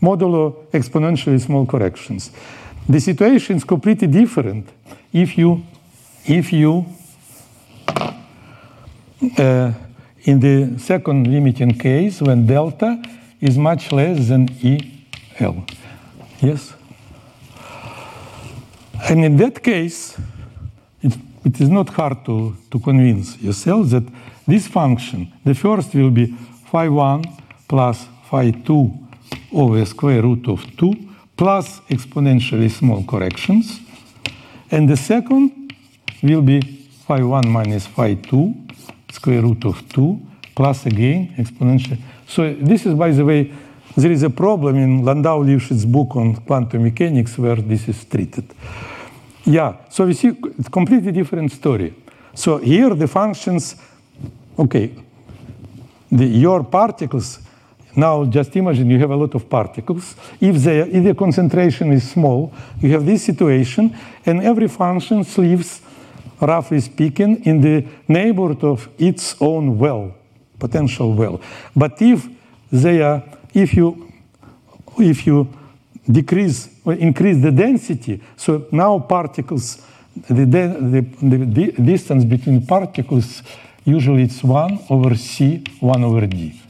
Modulo 0.00 0.66
exponentially 0.72 1.38
small 1.38 1.66
corrections. 1.66 2.30
The 2.88 2.98
situation 2.98 3.56
is 3.56 3.64
completely 3.64 4.08
different 4.08 4.66
if 5.12 5.36
you, 5.36 5.62
if 6.24 6.50
you 6.50 6.86
uh, 9.36 9.72
in 10.22 10.40
the 10.40 10.78
second 10.78 11.26
limiting 11.26 11.78
case 11.78 12.22
when 12.22 12.46
delta 12.46 13.02
is 13.38 13.58
much 13.58 13.92
less 13.92 14.28
than 14.28 14.48
EL. 14.62 15.66
Yes? 16.40 16.74
And 19.08 19.24
in 19.24 19.36
that 19.36 19.62
case, 19.62 20.18
it, 21.02 21.12
it 21.44 21.60
is 21.60 21.68
not 21.68 21.88
hard 21.90 22.24
to, 22.26 22.56
to 22.70 22.78
convince 22.78 23.38
yourself 23.38 23.90
that 23.90 24.04
this 24.46 24.66
function, 24.66 25.32
the 25.44 25.54
first 25.54 25.94
will 25.94 26.10
be 26.10 26.26
phi 26.70 26.88
1 26.88 27.24
plus 27.68 28.06
phi 28.30 28.50
2 28.50 28.92
over 29.52 29.84
square 29.84 30.22
root 30.22 30.48
of 30.48 30.64
2 30.76 30.94
plus 31.36 31.80
exponentially 31.88 32.70
small 32.70 33.02
corrections. 33.04 33.80
And 34.70 34.88
the 34.88 34.96
second 34.96 35.74
will 36.22 36.42
be 36.42 36.60
phi 37.06 37.22
1 37.22 37.48
minus 37.48 37.86
phi 37.86 38.14
2 38.14 38.54
square 39.12 39.42
root 39.42 39.64
of 39.64 39.88
2 39.88 40.20
plus 40.54 40.86
again 40.86 41.34
exponentially. 41.36 41.98
So 42.26 42.54
this 42.54 42.86
is, 42.86 42.94
by 42.94 43.10
the 43.10 43.24
way, 43.24 43.52
there 43.96 44.12
is 44.12 44.22
a 44.22 44.30
problem 44.30 44.76
in 44.76 45.04
Landau 45.04 45.42
Lifshitz 45.42 45.84
book 45.84 46.16
on 46.16 46.36
quantum 46.36 46.82
mechanics 46.82 47.36
where 47.38 47.56
this 47.56 47.88
is 47.88 48.04
treated. 48.04 48.44
Yeah, 49.44 49.76
so 49.88 50.06
we 50.06 50.14
see 50.14 50.32
it's 50.58 50.68
completely 50.68 51.12
different 51.12 51.50
story. 51.52 51.94
So 52.34 52.58
here 52.58 52.94
the 52.94 53.08
functions, 53.08 53.76
okay, 54.58 54.92
the, 56.10 56.24
your 56.24 56.64
particles, 56.64 57.40
now 57.96 58.24
just 58.24 58.54
imagine 58.54 58.88
you 58.90 58.98
have 59.00 59.10
a 59.10 59.16
lot 59.16 59.34
of 59.34 59.48
particles. 59.48 60.14
If, 60.40 60.56
they, 60.56 60.80
if 60.80 61.04
the 61.04 61.14
concentration 61.14 61.92
is 61.92 62.08
small, 62.08 62.52
you 62.80 62.92
have 62.92 63.04
this 63.04 63.24
situation, 63.24 63.96
and 64.24 64.42
every 64.42 64.68
function 64.68 65.24
lives, 65.36 65.80
roughly 66.40 66.80
speaking, 66.80 67.44
in 67.44 67.60
the 67.60 67.84
neighborhood 68.06 68.62
of 68.62 68.88
its 68.98 69.34
own 69.40 69.78
well, 69.78 70.14
potential 70.58 71.12
well. 71.14 71.40
But 71.74 72.00
if 72.00 72.28
they 72.70 73.02
are, 73.02 73.22
if 73.54 73.74
you, 73.74 74.12
if 74.98 75.26
you 75.26 75.48
decrease 76.10 76.68
or 76.84 76.94
increase 76.94 77.40
the 77.42 77.52
density, 77.52 78.20
so 78.36 78.66
now 78.72 78.98
particles, 78.98 79.82
the, 80.28 80.44
the, 80.44 81.06
the, 81.22 81.36
the 81.36 81.72
distance 81.82 82.24
between 82.24 82.66
particles 82.66 83.42
usually 83.84 84.24
it's 84.24 84.42
1 84.42 84.86
over 84.90 85.16
c, 85.16 85.64
1 85.80 86.04
over 86.04 86.26
d. 86.26 86.60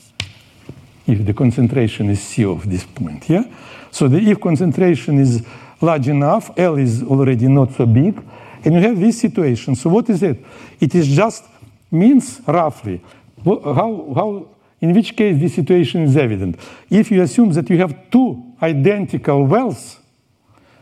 If 1.06 1.24
the 1.24 1.34
concentration 1.34 2.10
is 2.10 2.22
c 2.22 2.44
of 2.44 2.68
this 2.68 2.84
point, 2.84 3.28
yeah? 3.28 3.44
So 3.90 4.08
the, 4.08 4.18
if 4.18 4.40
concentration 4.40 5.18
is 5.18 5.44
large 5.80 6.08
enough, 6.08 6.56
L 6.56 6.76
is 6.76 7.02
already 7.02 7.48
not 7.48 7.72
so 7.72 7.86
big, 7.86 8.20
and 8.64 8.74
you 8.74 8.80
have 8.80 9.00
this 9.00 9.20
situation. 9.20 9.74
So 9.74 9.90
what 9.90 10.08
is 10.10 10.22
it? 10.22 10.44
It 10.80 10.94
is 10.94 11.08
just 11.08 11.44
means 11.90 12.40
roughly 12.46 13.00
how, 13.44 14.12
how 14.14 14.46
in 14.80 14.94
which 14.94 15.14
case 15.16 15.38
this 15.38 15.54
situation 15.54 16.02
is 16.02 16.16
evident. 16.16 16.56
If 16.88 17.10
you 17.10 17.22
assume 17.22 17.52
that 17.52 17.68
you 17.68 17.78
have 17.78 18.10
two 18.10 18.54
identical 18.62 19.44
wells, 19.46 19.98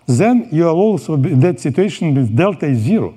then 0.07 0.49
you 0.51 0.66
are 0.66 0.74
also 0.74 1.14
in 1.14 1.40
that 1.40 1.61
situation 1.61 2.14
with 2.14 2.34
delta 2.34 2.66
is 2.66 2.78
zero. 2.78 3.14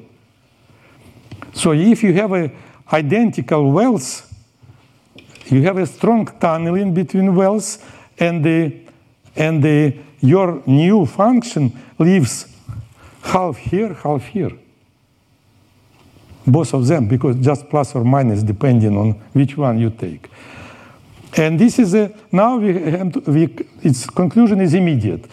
So 1.54 1.72
if 1.72 2.04
you 2.04 2.14
have 2.14 2.34
a 2.34 2.52
identical 2.92 3.72
wells, 3.72 4.24
you 5.46 5.62
have 5.64 5.78
a 5.78 5.86
strong 5.86 6.26
tunneling 6.40 6.94
between 6.94 7.36
wells, 7.36 7.80
and 8.20 8.44
the 8.44 8.82
and 9.36 9.64
the 9.64 9.98
your 10.20 10.62
new 10.66 11.06
function 11.06 11.72
leaves 11.98 12.48
half 13.24 13.58
here, 13.58 13.94
half 13.94 14.26
here. 14.26 14.52
Both 16.46 16.74
of 16.74 16.88
them, 16.88 17.08
because 17.08 17.36
just 17.38 17.70
plus 17.70 17.96
or 17.96 18.04
minus 18.04 18.44
depending 18.44 18.98
on 18.98 19.12
which 19.34 19.58
one 19.58 19.80
you 19.80 19.92
take. 19.92 20.30
And 21.38 21.60
this 21.60 21.80
is 21.80 21.94
a, 21.94 22.14
now 22.32 22.58
we, 22.58 22.74
we, 22.74 23.56
its 23.82 24.06
conclusion 24.06 24.60
is 24.62 24.74
immediate. 24.74 25.26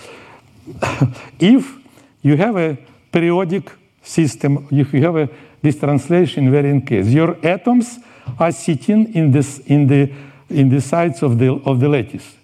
if 1.39 1.77
you 2.23 2.37
have 2.37 2.57
a 2.57 2.79
periodic 3.11 3.71
system, 4.03 4.69
if 4.71 4.93
you 4.93 5.03
have 5.03 5.17
a, 5.17 5.29
this 5.61 5.79
translation 5.79 6.49
invariant 6.49 6.87
case, 6.87 7.09
your 7.09 7.37
atoms 7.45 7.99
are 8.39 8.53
sitting 8.53 9.13
in, 9.15 9.33
this, 9.33 9.59
in, 9.61 9.87
the, 9.87 10.13
in 10.51 10.69
the 10.69 10.81
sides 10.81 11.23
of 11.23 11.39
the, 11.39 11.53
of 11.65 11.81
the 11.81 11.89
lattice. 11.89 12.37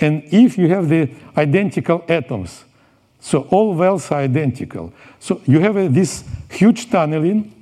And 0.00 0.24
if 0.32 0.58
you 0.58 0.68
have 0.68 0.88
the 0.88 1.10
identical 1.36 2.04
atoms, 2.08 2.64
so 3.20 3.42
all 3.50 3.74
wells 3.74 4.10
are 4.10 4.20
identical. 4.20 4.92
So 5.20 5.40
you 5.46 5.60
have 5.60 5.76
a, 5.76 5.88
this 5.88 6.24
huge 6.50 6.90
tunneling, 6.90 7.54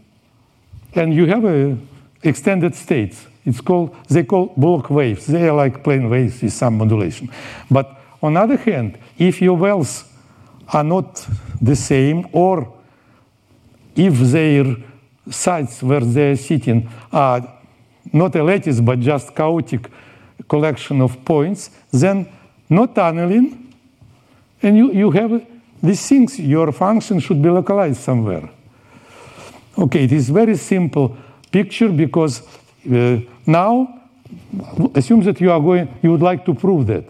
and 0.94 1.12
you 1.12 1.26
have 1.26 1.44
a 1.44 1.76
extended 2.22 2.74
states. 2.74 3.26
It's 3.44 3.60
called, 3.60 3.96
they 4.08 4.24
call 4.24 4.52
Bloch 4.56 4.90
waves. 4.90 5.26
They 5.26 5.48
are 5.48 5.56
like 5.56 5.82
plane 5.82 6.10
waves 6.10 6.42
with 6.42 6.52
some 6.52 6.78
modulation. 6.78 7.30
But 7.70 8.00
on 8.22 8.34
the 8.34 8.40
other 8.40 8.56
hand, 8.56 8.98
if 9.18 9.40
your 9.40 9.56
wells 9.56 10.04
are 10.72 10.84
not 10.84 11.26
the 11.60 11.74
same, 11.74 12.28
or 12.32 12.72
if 13.96 14.14
their 14.18 14.76
sites 15.30 15.82
where 15.82 16.00
they're 16.00 16.36
sitting 16.36 16.88
are 17.12 17.58
not 18.12 18.34
a 18.36 18.42
lattice 18.42 18.80
but 18.80 19.00
just 19.00 19.34
chaotic 19.34 19.90
collection 20.48 21.00
of 21.00 21.24
points, 21.24 21.70
then 21.92 22.28
no 22.68 22.86
tunneling, 22.86 23.72
and 24.62 24.76
you, 24.76 24.92
you 24.92 25.10
have 25.10 25.46
these 25.82 26.06
things, 26.06 26.38
your 26.38 26.72
function 26.72 27.20
should 27.20 27.40
be 27.40 27.48
localized 27.48 28.00
somewhere. 28.00 28.48
Okay, 29.78 30.04
it 30.04 30.12
is 30.12 30.28
very 30.28 30.56
simple 30.56 31.16
picture 31.50 31.88
because 31.88 32.42
now, 32.84 34.00
assume 34.94 35.22
that 35.22 35.40
you 35.40 35.50
are 35.50 35.60
going, 35.60 35.88
you 36.02 36.10
would 36.12 36.22
like 36.22 36.44
to 36.46 36.54
prove 36.54 36.86
that. 36.86 37.04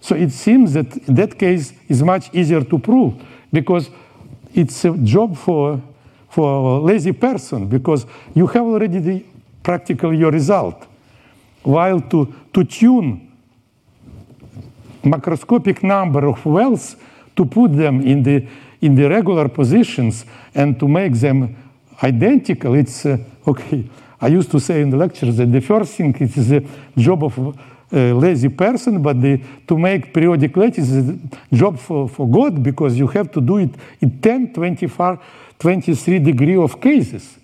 So 0.00 0.14
it 0.14 0.30
seems 0.30 0.74
that 0.74 0.90
that 1.06 1.38
case 1.38 1.72
is 1.88 2.02
much 2.02 2.32
easier 2.32 2.62
to 2.62 2.78
prove 2.78 3.14
because 3.52 3.90
it's 4.54 4.84
a 4.84 4.96
job 4.98 5.36
for 5.36 5.80
for 6.28 6.78
a 6.78 6.80
lazy 6.80 7.12
person 7.12 7.66
because 7.66 8.06
you 8.34 8.46
have 8.46 8.62
already 8.62 9.00
the 9.00 9.24
practically 9.62 10.18
your 10.18 10.30
result. 10.30 10.86
While 11.62 12.00
to 12.02 12.32
to 12.52 12.64
tune 12.64 13.32
macroscopic 15.02 15.82
number 15.82 16.28
of 16.28 16.44
wells 16.44 16.96
to 17.34 17.44
put 17.44 17.76
them 17.76 18.00
in 18.00 18.22
the 18.22 18.46
in 18.80 18.94
the 18.94 19.08
regular 19.08 19.48
positions 19.48 20.24
and 20.54 20.78
to 20.78 20.86
make 20.86 21.14
them 21.14 21.56
identical, 22.02 22.74
it's 22.74 23.06
uh, 23.06 23.16
okay. 23.46 23.88
I 24.20 24.28
used 24.28 24.50
to 24.50 24.60
say 24.60 24.80
in 24.80 24.90
the 24.90 24.96
lectures 24.96 25.36
that 25.36 25.52
the 25.52 25.60
first 25.60 25.94
thing 25.94 26.14
it 26.14 26.36
is 26.36 26.48
the 26.48 26.66
job 26.96 27.24
of 27.24 27.58
a 27.92 28.12
lazy 28.12 28.48
person, 28.48 29.00
but 29.00 29.20
the, 29.20 29.40
to 29.66 29.78
make 29.78 30.12
periodic 30.12 30.56
lattice 30.56 30.90
is 30.90 31.08
a 31.08 31.18
job 31.52 31.78
for, 31.78 32.08
for 32.08 32.28
God 32.28 32.62
because 32.62 32.98
you 32.98 33.06
have 33.08 33.30
to 33.32 33.40
do 33.40 33.58
it 33.58 33.70
in 34.00 34.20
10, 34.20 34.52
24, 34.54 35.20
23 35.58 36.18
degree 36.18 36.56
of 36.56 36.80
cases. 36.80 37.38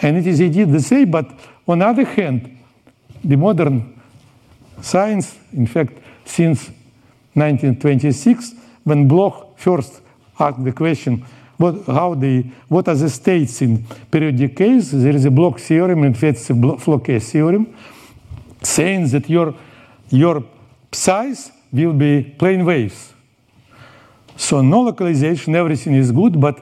And 0.00 0.16
it 0.16 0.26
is 0.26 0.40
indeed 0.40 0.70
the 0.70 0.80
same, 0.80 1.10
but 1.10 1.26
on 1.66 1.78
the 1.78 1.86
other 1.86 2.04
hand, 2.04 2.58
the 3.24 3.36
modern 3.36 4.00
science, 4.80 5.36
in 5.52 5.66
fact, 5.66 5.98
since 6.24 6.70
1926, 7.34 8.54
when 8.84 9.08
Bloch 9.08 9.58
first 9.58 10.00
asked 10.38 10.62
the 10.62 10.72
question, 10.72 11.24
what, 11.58 11.84
how 11.86 12.14
the, 12.14 12.44
what 12.68 12.88
are 12.88 12.94
the 12.94 13.10
states 13.10 13.60
in 13.62 13.84
periodic 14.10 14.56
case? 14.56 14.92
There 14.92 15.14
is 15.14 15.24
a 15.24 15.30
Bloch 15.30 15.58
theorem, 15.58 16.04
in 16.04 16.14
fact, 16.14 16.38
a 16.50 16.54
Floquet 16.54 17.20
theorem, 17.20 17.74
saying 18.62 19.08
that 19.08 19.28
your, 19.28 19.54
your 20.08 20.44
size 20.92 21.50
will 21.72 21.92
be 21.92 22.22
plane 22.38 22.64
waves. 22.64 23.12
So 24.36 24.62
no 24.62 24.82
localization, 24.82 25.56
everything 25.56 25.94
is 25.94 26.12
good, 26.12 26.40
but 26.40 26.60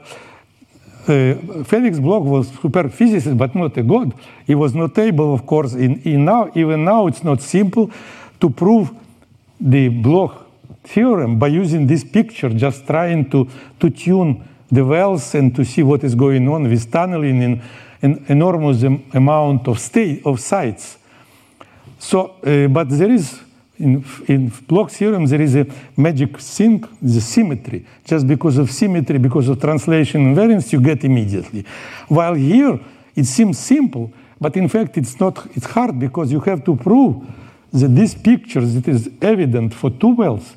uh, 1.07 1.63
Felix 1.63 1.99
Bloch 1.99 2.23
was 2.23 2.49
super 2.49 2.89
physicist, 2.89 3.37
but 3.37 3.53
not 3.53 3.77
a 3.77 3.83
god. 3.83 4.13
He 4.47 4.55
was 4.55 4.73
not 4.73 4.97
able, 4.97 5.33
of 5.33 5.45
course, 5.45 5.73
in, 5.75 6.01
in 6.01 6.25
now, 6.25 6.51
even 6.55 6.83
now 6.83 7.05
it's 7.05 7.23
not 7.23 7.41
simple 7.41 7.91
to 8.39 8.49
prove 8.49 8.91
the 9.59 9.89
Bloch 9.89 10.47
theorem 10.83 11.37
by 11.37 11.47
using 11.47 11.85
this 11.85 12.03
picture, 12.03 12.49
just 12.49 12.87
trying 12.87 13.29
to, 13.29 13.47
to 13.79 13.89
tune 13.91 14.43
the 14.71 14.83
wells 14.83 15.35
and 15.35 15.55
to 15.55 15.63
see 15.63 15.83
what 15.83 16.03
is 16.03 16.15
going 16.15 16.47
on 16.47 16.63
with 16.63 16.91
tunneling 16.91 17.41
in 17.41 17.61
an 18.01 18.25
enormous 18.27 18.83
amount 19.13 19.67
of 19.67 19.79
state 19.79 20.25
of 20.25 20.39
sites. 20.39 20.97
So, 21.99 22.35
uh, 22.43 22.67
but 22.67 22.89
there 22.89 23.11
is 23.11 23.39
in, 23.79 24.03
in 24.27 24.49
Bloch 24.67 24.89
theorem 24.89 25.25
there 25.27 25.41
is 25.41 25.55
a 25.55 25.65
magic 25.95 26.39
thing, 26.39 26.83
the 27.01 27.21
symmetry. 27.21 27.85
Just 28.03 28.27
because 28.27 28.57
of 28.57 28.71
symmetry, 28.71 29.19
because 29.19 29.49
of 29.49 29.59
translation 29.59 30.33
invariance, 30.33 30.73
you 30.73 30.81
get 30.81 31.03
immediately. 31.03 31.63
While 32.07 32.33
here 32.33 32.79
it 33.15 33.25
seems 33.25 33.59
simple, 33.59 34.11
but 34.39 34.55
in 34.55 34.67
fact 34.67 34.97
it's 34.97 35.19
not. 35.19 35.47
It's 35.55 35.65
hard 35.65 35.99
because 35.99 36.31
you 36.31 36.39
have 36.41 36.63
to 36.65 36.75
prove 36.75 37.25
that 37.71 37.95
this 37.95 38.15
picture 38.15 38.61
that 38.61 38.87
is 38.87 39.09
evident 39.21 39.73
for 39.73 39.89
two 39.89 40.15
wells 40.15 40.55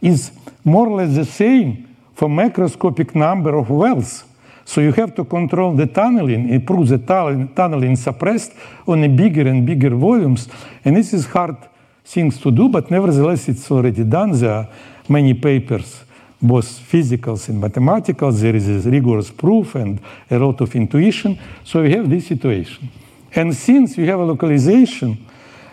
is 0.00 0.32
more 0.64 0.88
or 0.88 0.96
less 0.98 1.14
the 1.14 1.24
same 1.24 1.91
for 2.14 2.28
macroscopic 2.28 3.14
number 3.14 3.56
of 3.56 3.70
wells. 3.70 4.24
So 4.64 4.80
you 4.80 4.92
have 4.92 5.14
to 5.16 5.24
control 5.24 5.74
the 5.74 5.86
tunneling, 5.86 6.48
improve 6.48 6.88
the 6.88 6.98
tunneling 6.98 7.96
suppressed 7.96 8.52
on 8.86 9.02
a 9.04 9.08
bigger 9.08 9.48
and 9.48 9.66
bigger 9.66 9.90
volumes. 9.90 10.48
And 10.84 10.96
this 10.96 11.12
is 11.12 11.26
hard 11.26 11.56
things 12.04 12.38
to 12.40 12.50
do, 12.50 12.68
but 12.68 12.90
nevertheless 12.90 13.48
it's 13.48 13.70
already 13.70 14.04
done. 14.04 14.32
There 14.32 14.50
are 14.50 14.68
many 15.08 15.34
papers, 15.34 16.04
both 16.40 16.66
physicals 16.66 17.48
and 17.48 17.62
mathematicals. 17.62 18.40
There 18.40 18.54
is 18.54 18.86
rigorous 18.86 19.30
proof 19.30 19.74
and 19.74 20.00
a 20.30 20.38
lot 20.38 20.60
of 20.60 20.74
intuition. 20.76 21.38
So 21.64 21.82
we 21.82 21.92
have 21.92 22.08
this 22.08 22.26
situation. 22.28 22.88
And 23.34 23.54
since 23.54 23.96
we 23.96 24.06
have 24.06 24.20
a 24.20 24.24
localization, 24.24 25.26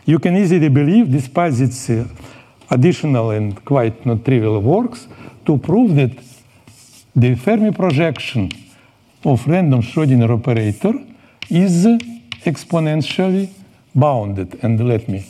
you 0.06 0.18
can 0.18 0.36
easily 0.38 0.70
believe, 0.70 1.12
despite 1.12 1.60
its 1.60 1.90
uh, 1.90 2.08
additional 2.72 3.32
and 3.32 3.64
quite 3.66 4.06
not 4.06 4.24
trivial 4.24 4.60
works, 4.62 5.08
to 5.46 5.58
prove 5.58 5.96
that 5.96 6.12
the 7.16 7.36
Fermi 7.36 7.72
projection 7.72 8.52
of 9.26 9.48
random 9.48 9.82
Schrodinger 9.82 10.30
operator 10.30 10.94
is 11.50 11.86
exponentially 12.46 13.50
bounded. 13.94 14.60
And 14.64 14.80
let 14.88 15.10
me 15.10 15.26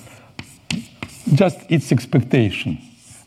just 1.34 1.60
its 1.70 1.92
expectation 1.92 2.78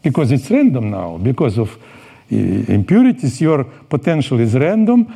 because 0.02 0.32
it's 0.32 0.50
random 0.50 0.90
now 0.90 1.18
because 1.18 1.58
of 1.58 1.76
uh, 1.76 2.36
impurities 2.68 3.40
your 3.40 3.64
potential 3.64 4.40
is 4.40 4.54
random. 4.54 5.06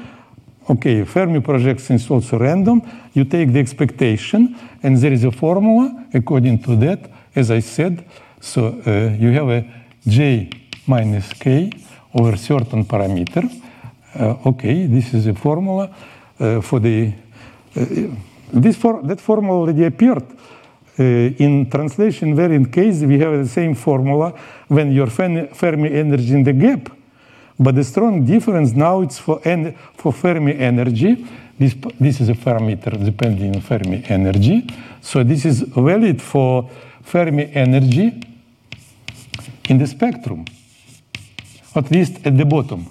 Okay 0.68 1.04
fermi 1.04 1.40
projection 1.40 1.96
is 1.96 2.10
also 2.10 2.38
random. 2.38 2.82
You 3.14 3.24
take 3.24 3.52
the 3.52 3.60
expectation 3.60 4.56
and 4.82 4.96
there 4.96 5.12
is 5.12 5.24
a 5.24 5.30
formula 5.30 6.06
according 6.12 6.62
to 6.62 6.76
that 6.76 7.10
as 7.34 7.50
i 7.50 7.60
said. 7.60 8.04
So 8.40 8.66
uh, 8.86 9.16
you 9.18 9.30
have 9.32 9.48
a 9.48 9.64
j 10.06 10.50
minus 10.86 11.32
k 11.32 11.70
over 12.18 12.36
certain 12.36 12.84
parameter 12.84 13.44
uh, 14.14 14.48
okay 14.48 14.86
this 14.86 15.14
is 15.14 15.26
a 15.26 15.34
formula 15.34 15.94
uh, 16.38 16.60
for 16.60 16.80
the 16.80 17.12
uh, 17.76 17.84
this 18.52 18.76
for, 18.76 19.02
that 19.02 19.20
formula 19.20 19.58
already 19.58 19.84
appeared 19.84 20.26
in 20.98 21.68
translation 21.70 22.34
variant 22.34 22.72
case, 22.72 23.02
we 23.02 23.18
have 23.18 23.36
the 23.36 23.48
same 23.48 23.74
formula 23.74 24.32
when 24.68 24.92
your 24.92 25.08
Fermi 25.08 25.90
energy 25.92 26.32
in 26.32 26.42
the 26.42 26.52
gap. 26.52 26.90
But 27.58 27.74
the 27.74 27.84
strong 27.84 28.24
difference 28.24 28.72
now 28.72 29.00
it's 29.02 29.18
for, 29.18 29.40
en 29.44 29.76
for 29.96 30.12
Fermi 30.12 30.54
energy. 30.58 31.26
This, 31.58 31.74
this 31.98 32.20
is 32.20 32.28
a 32.28 32.34
parameter 32.34 33.02
depending 33.02 33.54
on 33.56 33.62
Fermi 33.62 34.04
energy. 34.08 34.66
So 35.00 35.22
this 35.22 35.44
is 35.44 35.60
valid 35.60 36.20
for 36.20 36.70
Fermi 37.02 37.50
energy 37.54 38.22
in 39.68 39.78
the 39.78 39.86
spectrum, 39.86 40.44
at 41.76 41.90
least 41.90 42.26
at 42.26 42.36
the 42.36 42.44
bottom. 42.44 42.86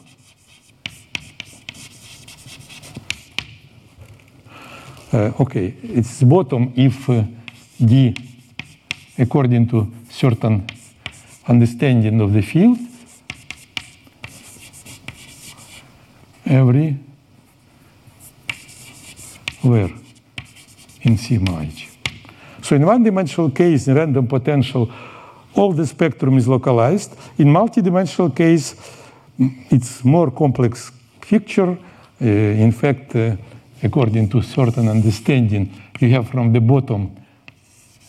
Uh, 5.12 5.32
okay, 5.40 5.74
it's 5.82 6.24
bottom 6.24 6.74
if 6.76 7.10
uh, 7.10 7.24
d 7.80 8.14
according 9.18 9.68
to 9.68 9.92
certain 10.10 10.68
understanding 11.48 12.20
of 12.22 12.34
the 12.34 12.42
field 12.42 12.78
every 16.46 16.98
where 19.62 19.90
in 21.02 21.18
sigma 21.18 21.62
h. 21.64 21.90
So 22.62 22.76
in 22.76 22.86
one-dimensional 22.86 23.52
case, 23.52 23.88
in 23.88 23.96
random 23.96 24.28
potential, 24.28 24.92
all 25.56 25.74
the 25.74 25.86
spectrum 25.86 26.38
is 26.38 26.48
localized. 26.48 27.16
In 27.38 27.52
multi-dimensional 27.52 28.32
case, 28.32 28.76
it's 29.70 30.04
more 30.04 30.32
complex 30.32 30.92
picture. 31.22 31.78
Uh, 32.22 32.26
in 32.26 32.72
fact, 32.72 33.16
uh, 33.16 33.36
according 33.84 34.30
to 34.30 34.42
certain 34.42 34.88
understanding, 34.88 35.72
you 36.00 36.10
have 36.12 36.30
from 36.30 36.54
the 36.54 36.62
bottom 36.62 37.16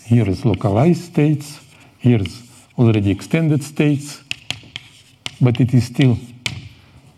here 0.04 0.28
is 0.28 0.44
localized 0.44 1.02
states, 1.02 1.58
here 1.98 2.22
is 2.22 2.42
already 2.78 3.10
extended 3.10 3.62
states, 3.62 4.22
but 5.40 5.60
it 5.60 5.74
is 5.74 5.86
still, 5.86 6.16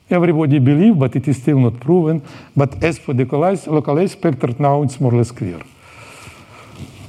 everybody 0.09 0.59
believe, 0.59 0.99
but 0.99 1.15
it 1.15 1.29
is 1.29 1.37
still 1.37 1.59
not 1.59 1.79
proven. 1.81 2.23
But 2.57 2.83
as 2.83 2.99
for 2.99 3.13
the 3.13 3.25
localized, 3.25 3.67
localized 3.67 4.13
spectrum, 4.13 4.57
now 4.59 4.83
it's 4.83 4.99
more 5.01 5.13
or 5.13 5.19
less 5.19 5.31
clear. 5.31 5.61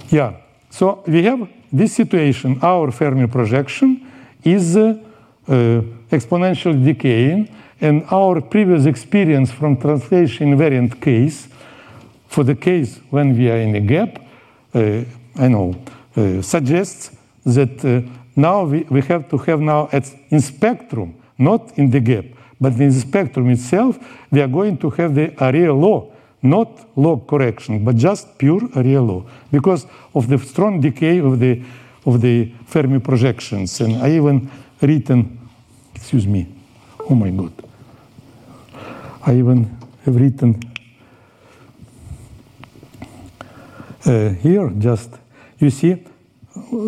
Yeah, 0.10 0.34
so 0.70 1.04
we 1.08 1.24
have 1.24 1.48
this 1.72 1.94
situation, 1.94 2.60
our 2.62 2.92
Fermi 2.92 3.28
projection 3.28 4.06
is 4.44 4.76
uh, 4.78 4.96
uh, 5.48 5.82
exponentially 6.12 6.84
decaying, 6.84 7.50
and 7.82 8.04
our 8.12 8.42
previous 8.42 8.86
experience 8.86 9.52
from 9.52 9.78
translation 9.78 10.54
invariant 10.56 11.00
case, 11.02 11.48
for 12.28 12.44
the 12.44 12.56
case 12.56 13.00
when 13.10 13.38
we 13.38 13.50
are 13.50 13.58
in 13.58 13.76
a 13.76 13.80
gap, 13.80 14.20
uh, 14.74 15.04
I 15.36 15.48
know, 15.48 15.76
uh, 16.16 16.42
suggests 16.42 17.16
that 17.46 17.84
uh, 17.86 18.02
now 18.36 18.64
we, 18.66 18.84
we 18.90 19.02
have 19.02 19.30
to 19.30 19.38
have 19.38 19.60
now 19.60 19.90
at, 19.92 20.12
in 20.30 20.42
spectrum, 20.42 21.16
not 21.38 21.78
in 21.78 21.90
the 21.90 22.00
gap, 22.00 22.26
but 22.60 22.74
in 22.74 22.90
the 22.90 23.00
spectrum 23.00 23.50
itself, 23.50 23.98
we 24.32 24.42
are 24.42 24.48
going 24.48 24.78
to 24.78 24.90
have 24.92 25.16
the 25.16 25.34
area 25.44 25.74
law, 25.74 26.12
not 26.42 26.98
log 26.98 27.28
correction, 27.28 27.84
but 27.84 27.96
just 27.96 28.38
pure 28.38 28.62
area 28.76 29.02
law, 29.02 29.26
because 29.52 29.86
of 30.14 30.28
the 30.28 30.38
strong 30.38 30.82
decay 30.82 31.20
of 31.20 31.40
the 31.40 31.62
of 32.06 32.22
the 32.22 32.52
Fermi 32.66 33.00
projections. 33.00 33.82
And 33.82 33.98
I 33.98 34.12
even 34.12 34.50
written, 34.82 35.38
excuse 35.94 36.26
me, 36.26 36.48
oh 37.10 37.16
my 37.16 37.30
God, 37.30 37.52
I 39.26 39.36
even 39.36 39.78
have 40.06 40.16
written 40.16 40.60
uh, 44.06 44.30
here 44.30 44.70
just 44.78 45.10
you 45.60 45.70
see, 45.70 46.06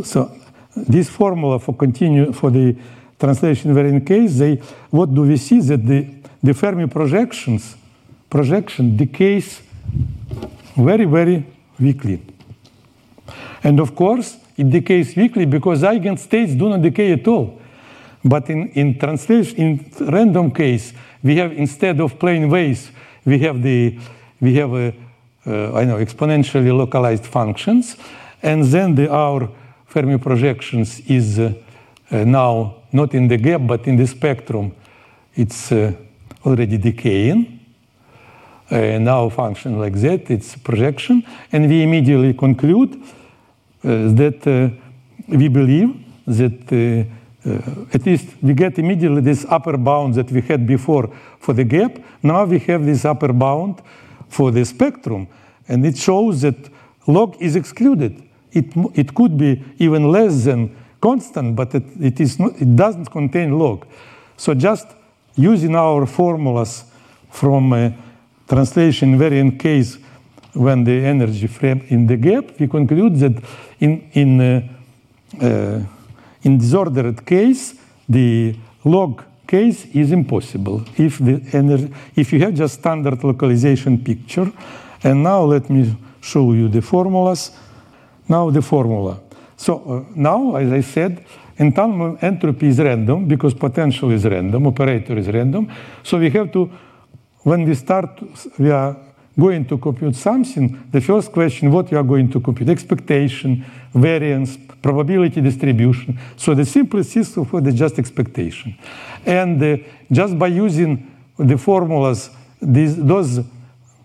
so 0.03 0.31
this 0.75 1.09
formula 1.09 1.59
for 1.59 1.75
continue 1.75 2.31
for 2.31 2.49
the 2.49 2.75
translation 3.19 3.73
variant 3.73 4.07
case, 4.07 4.39
they 4.39 4.55
what 4.89 5.13
do 5.13 5.23
we 5.23 5.35
see 5.37 5.59
that 5.59 5.85
the 5.85 6.07
the 6.41 6.53
Fermi 6.53 6.87
projections 6.87 7.75
projection 8.31 8.97
decays 8.97 9.61
very 10.75 11.05
very 11.05 11.45
weakly, 11.79 12.19
and 13.63 13.79
of 13.79 13.93
course 13.93 14.37
it 14.57 14.71
decays 14.71 15.15
weakly 15.15 15.45
because 15.45 15.83
eigenstates 15.83 16.57
do 16.57 16.69
not 16.69 16.81
decay 16.81 17.11
at 17.11 17.27
all. 17.27 17.59
But 18.23 18.49
in 18.49 18.69
in 18.69 18.97
translation 18.97 19.57
in 19.57 19.91
random 19.99 20.51
case, 20.51 20.93
we 21.21 21.35
have 21.35 21.51
instead 21.51 21.99
of 21.99 22.17
plane 22.17 22.49
waves, 22.49 22.91
we 23.25 23.37
have 23.39 23.61
the 23.61 23.99
we 24.39 24.55
have 24.55 24.73
a 24.73 24.93
uh, 25.45 25.73
I 25.73 25.85
know 25.85 25.97
exponentially 25.97 26.75
localized 26.75 27.25
functions 27.25 27.97
and 28.41 28.63
then 28.63 28.95
the, 28.95 29.11
our 29.11 29.49
Fermi 29.85 30.17
projections 30.17 30.99
is 31.01 31.39
uh, 31.39 31.53
uh, 32.11 32.23
now 32.23 32.75
not 32.91 33.13
in 33.13 33.27
the 33.27 33.37
gap, 33.37 33.61
but 33.65 33.87
in 33.87 33.95
the 33.95 34.07
spectrum. 34.07 34.73
It's 35.35 35.71
uh, 35.71 35.93
already 36.45 36.77
decaying. 36.77 37.60
Uh, 38.71 38.97
now 38.99 39.27
function 39.29 39.79
like 39.79 39.95
that, 39.95 40.31
it's 40.31 40.55
projection. 40.55 41.23
And 41.51 41.69
we 41.69 41.83
immediately 41.83 42.33
conclude 42.33 42.95
uh, 43.83 44.13
that 44.13 44.47
uh, 44.47 44.69
we 45.27 45.47
believe 45.47 45.95
that 46.27 47.07
at 47.93 48.05
least 48.05 48.27
we 48.41 48.53
get 48.53 48.77
immediately 48.77 49.19
this 49.19 49.45
upper 49.49 49.75
bound 49.75 50.13
that 50.13 50.31
we 50.31 50.41
had 50.41 50.67
before 50.67 51.11
for 51.39 51.53
the 51.53 51.63
gap. 51.63 51.97
Now 52.21 52.45
we 52.45 52.59
have 52.59 52.85
this 52.85 53.03
upper 53.03 53.33
bound 53.33 53.81
for 54.29 54.51
the 54.51 54.63
spectrum. 54.63 55.27
And 55.67 55.83
it 55.85 55.97
shows 55.97 56.41
that 56.41 56.55
log 57.07 57.35
is 57.41 57.55
excluded 57.55 58.21
it, 58.51 58.65
it 58.93 59.15
could 59.15 59.37
be 59.37 59.63
even 59.79 60.11
less 60.11 60.45
than 60.45 60.75
constant, 60.99 61.55
but 61.55 61.73
it, 61.73 61.83
it, 61.99 62.19
is 62.19 62.39
not, 62.39 62.61
it 62.61 62.75
doesn't 62.75 63.09
contain 63.09 63.57
log. 63.57 63.85
So 64.37 64.53
just 64.53 64.87
using 65.35 65.75
our 65.75 66.05
formulas 66.05 66.83
from 67.29 67.73
a 67.73 67.93
translation 68.51 69.13
invariant 69.13 69.57
case 69.57 69.97
when 70.53 70.83
the 70.83 71.05
energy 71.05 71.47
frame 71.47 71.81
in 71.87 72.05
the 72.05 72.17
gap, 72.17 72.59
we 72.59 72.67
conclude 72.67 73.15
that 73.19 73.31
in, 73.79 74.09
in, 74.11 74.41
uh, 74.41 74.61
uh, 75.41 75.79
in 76.41 76.57
disordered 76.57 77.25
case, 77.25 77.75
the 78.09 78.53
log 78.83 79.23
case 79.47 79.85
is 79.93 80.11
impossible 80.11 80.83
if, 80.97 81.19
the 81.19 81.41
energy, 81.53 81.93
if 82.15 82.33
you 82.33 82.39
have 82.41 82.53
just 82.53 82.79
standard 82.79 83.23
localization 83.23 83.97
picture. 83.97 84.51
And 85.03 85.23
now 85.23 85.43
let 85.43 85.69
me 85.69 85.95
show 86.19 86.51
you 86.51 86.67
the 86.67 86.81
formulas. 86.81 87.51
Now 88.27 88.49
the 88.49 88.61
formula. 88.61 89.19
So 89.55 89.73
uh, 89.77 90.11
now, 90.15 90.55
as 90.55 90.71
I 90.71 90.81
said, 90.81 91.23
entanglement 91.57 92.21
entropy 92.21 92.67
is 92.67 92.79
random 92.79 93.27
because 93.27 93.53
potential 93.53 94.11
is 94.11 94.25
random, 94.25 94.67
operator 94.67 95.17
is 95.17 95.27
random. 95.27 95.71
So 96.03 96.17
we 96.17 96.29
have 96.31 96.51
to, 96.51 96.69
when 97.43 97.65
we 97.65 97.75
start, 97.75 98.21
we 98.57 98.71
are 98.71 98.95
going 99.39 99.65
to 99.65 99.77
compute 99.77 100.15
something, 100.15 100.87
the 100.91 101.01
first 101.01 101.31
question, 101.31 101.71
what 101.71 101.91
you 101.91 101.97
are 101.97 102.03
going 102.03 102.29
to 102.29 102.39
compute? 102.39 102.69
Expectation, 102.69 103.65
variance, 103.93 104.57
probability 104.81 105.41
distribution. 105.41 106.17
So 106.37 106.53
the 106.53 106.65
simplest 106.65 107.11
system 107.11 107.45
for 107.45 107.61
the 107.61 107.71
just 107.71 107.97
expectation. 107.97 108.77
And 109.25 109.61
uh, 109.61 109.77
just 110.11 110.37
by 110.37 110.47
using 110.47 111.09
the 111.37 111.57
formulas, 111.57 112.29
these, 112.61 112.95
those 112.97 113.39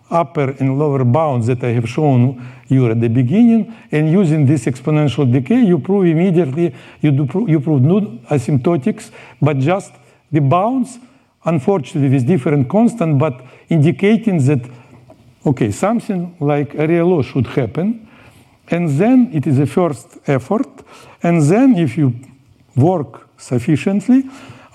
upper 0.09 0.51
and 0.59 0.79
lower 0.79 1.03
bounds 1.03 1.47
that 1.47 1.63
I 1.63 1.69
have 1.73 1.89
shown 1.89 2.45
you 2.67 2.89
at 2.89 2.99
the 2.99 3.09
beginning, 3.09 3.73
and 3.91 4.11
using 4.11 4.45
this 4.45 4.65
exponential 4.65 5.31
decay, 5.31 5.63
you 5.63 5.79
prove 5.79 6.05
immediately, 6.05 6.73
you, 7.01 7.11
do, 7.11 7.45
you 7.47 7.59
prove 7.59 7.81
not 7.81 8.03
asymptotics, 8.29 9.11
but 9.41 9.57
just 9.59 9.93
the 10.31 10.41
bounds, 10.41 10.99
unfortunately 11.47 12.09
with 12.09 12.27
different 12.27 12.69
constant, 12.69 13.17
but 13.17 13.41
indicating 13.69 14.37
that, 14.45 14.69
okay, 15.45 15.71
something 15.71 16.35
like 16.39 16.75
area 16.75 17.03
law 17.03 17.23
should 17.23 17.47
happen. 17.47 18.07
and 18.69 18.89
then 18.99 19.29
it 19.33 19.47
is 19.47 19.59
a 19.59 19.65
first 19.65 20.17
effort, 20.27 20.67
and 21.23 21.41
then 21.41 21.77
if 21.77 21.97
you 21.97 22.13
work 22.75 23.29
sufficiently, 23.37 24.23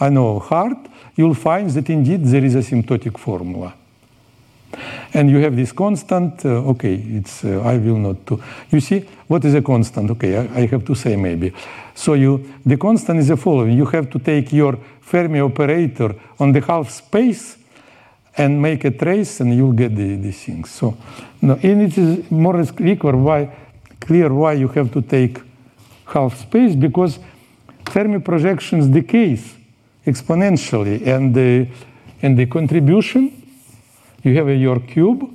I 0.01 0.09
know 0.09 0.39
hard, 0.39 0.77
you'll 1.15 1.35
find 1.35 1.69
that 1.71 1.91
indeed 1.91 2.25
there 2.25 2.45
is 2.45 2.55
a 2.55 2.61
asymptotic 2.61 3.19
formula. 3.19 3.75
And 5.15 5.31
you 5.31 5.39
have 5.39 5.55
this 5.55 5.73
constant, 5.73 6.45
uh, 6.45 6.71
okay, 6.71 6.95
it's, 6.95 7.45
uh, 7.45 7.61
I 7.61 7.77
will 7.77 7.99
not 7.99 8.25
do. 8.25 8.43
You 8.71 8.81
see, 8.81 9.07
what 9.27 9.45
is 9.45 9.55
a 9.55 9.61
constant? 9.61 10.11
Okay, 10.13 10.39
I, 10.39 10.61
I, 10.61 10.67
have 10.67 10.85
to 10.87 10.95
say 10.95 11.17
maybe. 11.17 11.53
So 11.95 12.15
you, 12.15 12.55
the 12.65 12.79
constant 12.79 13.21
is 13.21 13.29
the 13.29 13.37
following. 13.37 13.77
You 13.77 13.85
have 13.87 14.09
to 14.11 14.19
take 14.19 14.53
your 14.53 14.79
Fermi 15.01 15.41
operator 15.41 16.15
on 16.39 16.53
the 16.53 16.63
half 16.63 16.91
space 16.91 17.59
and 18.39 18.61
make 18.63 18.85
a 18.85 18.91
trace 18.91 19.41
and 19.41 19.55
you'll 19.55 19.73
get 19.73 19.95
the, 19.95 20.17
the 20.17 20.33
things. 20.33 20.71
So, 20.71 20.97
no, 21.43 21.59
and 21.63 21.83
it 21.83 21.99
is 21.99 22.31
more 22.31 22.57
or 22.57 22.61
less 22.61 22.71
clear 22.71 22.97
why, 22.97 23.51
clear 24.01 24.33
why 24.33 24.55
you 24.55 24.69
have 24.69 24.91
to 24.93 25.03
take 25.03 25.39
half 26.07 26.39
space 26.39 26.75
because 26.75 27.19
Fermi 27.85 28.21
projections 28.21 28.87
decays 28.87 29.55
exponentially 30.07 31.07
and 31.07 31.35
the, 31.35 31.69
and 32.23 32.39
the 32.39 32.47
contribution 32.47 33.42
you 34.23 34.35
have 34.37 34.49
your 34.49 34.81
cube. 34.81 35.31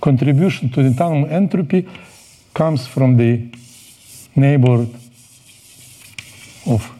Contribution 0.00 0.70
to 0.70 0.82
the 0.82 0.88
entanglement 0.88 1.32
entropy 1.32 1.88
comes 2.54 2.86
from 2.86 3.16
the 3.16 3.50
neighborhood 4.34 4.94
of 6.66 6.90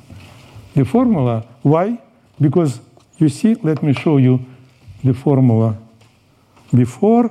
the 0.74 0.84
formula. 0.84 1.44
Why? 1.62 2.00
Because 2.40 2.80
you 3.18 3.28
see, 3.28 3.54
let 3.54 3.82
me 3.82 3.92
show 3.92 4.16
you 4.16 4.44
the 5.04 5.14
formula 5.14 5.76
before, 6.74 7.30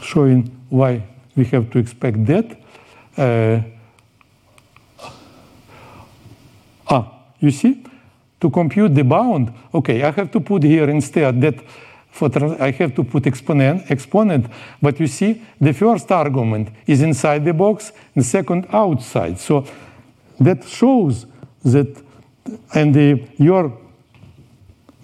showing 0.00 0.50
why 0.68 1.02
we 1.36 1.44
have 1.46 1.70
to 1.70 1.78
expect 1.78 2.24
that. 2.26 2.46
Uh, 3.16 3.60
ah, 6.88 7.12
you 7.40 7.50
see? 7.50 7.84
To 8.40 8.50
compute 8.50 8.94
the 8.94 9.04
bound, 9.04 9.52
okay, 9.72 10.02
I 10.02 10.10
have 10.10 10.30
to 10.30 10.40
put 10.40 10.62
here 10.62 10.88
instead 10.88 11.40
that 11.40 11.56
for 12.10 12.30
I 12.60 12.70
have 12.72 12.94
to 12.94 13.04
put 13.04 13.26
exponent, 13.26 13.90
exponent, 13.90 14.46
but 14.82 14.98
you 14.98 15.06
see 15.06 15.42
the 15.60 15.72
first 15.72 16.10
argument 16.10 16.70
is 16.86 17.02
inside 17.02 17.44
the 17.44 17.52
box, 17.52 17.92
the 18.14 18.24
second 18.24 18.66
outside. 18.72 19.38
So 19.38 19.64
that 20.40 20.64
shows 20.64 21.26
that, 21.64 22.02
and 22.74 22.94
the, 22.94 23.22
your 23.36 23.76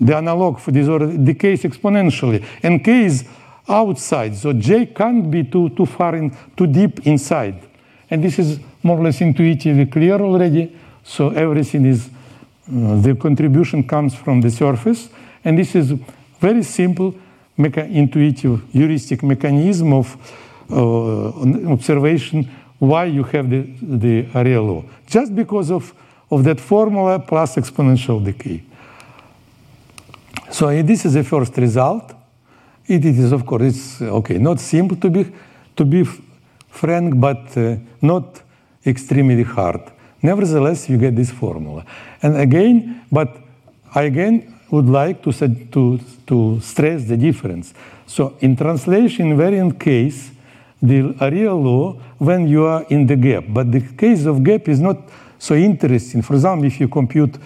the 0.01 0.17
analog 0.17 0.59
for 0.59 0.73
this 0.73 0.89
order 0.89 1.17
decays 1.17 1.63
exponentially, 1.63 2.45
and 2.63 2.85
k 2.85 3.05
is 3.05 3.25
outside, 3.69 4.35
so 4.37 4.53
j 4.53 4.87
can't 4.87 5.31
be 5.31 5.45
too 5.45 5.69
too 5.71 5.87
far 5.87 6.17
in, 6.17 6.37
too 6.57 6.67
deep 6.67 7.07
inside, 7.07 7.63
and 8.11 8.25
this 8.25 8.39
is 8.39 8.59
more 8.83 8.99
or 8.99 9.05
less 9.05 9.21
intuitively 9.21 9.87
clear 9.87 10.21
already. 10.21 10.77
So 11.05 11.31
everything 11.31 11.87
is 11.87 12.11
the 12.67 13.15
contribution 13.15 13.87
comes 13.87 14.15
from 14.15 14.41
the 14.41 14.51
surface, 14.51 15.09
and 15.45 15.59
this 15.59 15.75
is 15.75 15.93
very 16.41 16.63
simple, 16.63 17.15
intuitive 17.57 18.63
heuristic 18.73 19.23
mechanism 19.23 19.93
of 19.93 20.17
uh, 20.71 21.73
observation 21.73 22.49
why 22.79 23.05
you 23.05 23.23
have 23.23 23.49
the, 23.51 23.67
the 23.83 24.27
area 24.35 24.61
law. 24.61 24.85
Just 25.07 25.35
because 25.35 25.71
of, 25.71 25.95
of 26.31 26.45
that 26.45 26.61
formula 26.61 27.19
plus 27.19 27.57
exponential 27.57 28.25
decay. 28.25 28.63
So 30.51 30.83
this 30.83 31.05
is 31.05 31.15
the 31.15 31.25
first 31.25 31.57
result. 31.57 32.15
It, 32.87 33.05
it 33.05 33.19
is, 33.19 33.33
of 33.33 33.45
course, 33.47 33.63
it's 33.63 34.03
okay, 34.03 34.39
not 34.39 34.61
simple 34.61 34.97
to 34.99 35.11
be, 35.11 35.27
to 35.77 35.85
be 35.85 36.05
frank, 36.69 37.19
but 37.19 37.57
uh, 37.57 37.77
not 38.01 38.43
extremely 38.85 39.43
hard. 39.43 39.81
Nevertheless, 40.25 40.89
you 40.89 40.97
get 40.97 41.15
this 41.15 41.31
formula. 41.31 41.85
And 42.23 42.39
again, 42.39 43.05
but 43.13 43.37
I 43.95 44.05
again 44.05 44.59
would 44.71 44.87
like 44.87 45.23
to, 45.25 45.33
to, 45.33 46.01
to 46.27 46.61
stress 46.61 47.05
the 47.05 47.19
difference. 47.19 47.75
So 48.07 48.35
in 48.41 48.57
translation 48.57 49.37
invariant 49.37 49.79
case, 49.79 50.31
the 50.81 51.15
area 51.21 51.53
law 51.55 51.93
when 52.17 52.49
you 52.49 52.65
are 52.65 52.87
in 52.89 53.07
the 53.07 53.17
gap. 53.17 53.45
But 53.49 53.71
the 53.71 53.81
case 53.81 54.25
of 54.25 54.43
gap 54.43 54.67
is 54.67 54.81
not 54.81 54.97
so 55.39 55.55
interesting. 55.55 56.23
For 56.23 56.33
example, 56.35 56.65
if 56.69 56.81
you 56.81 56.89
compute, 56.89 57.37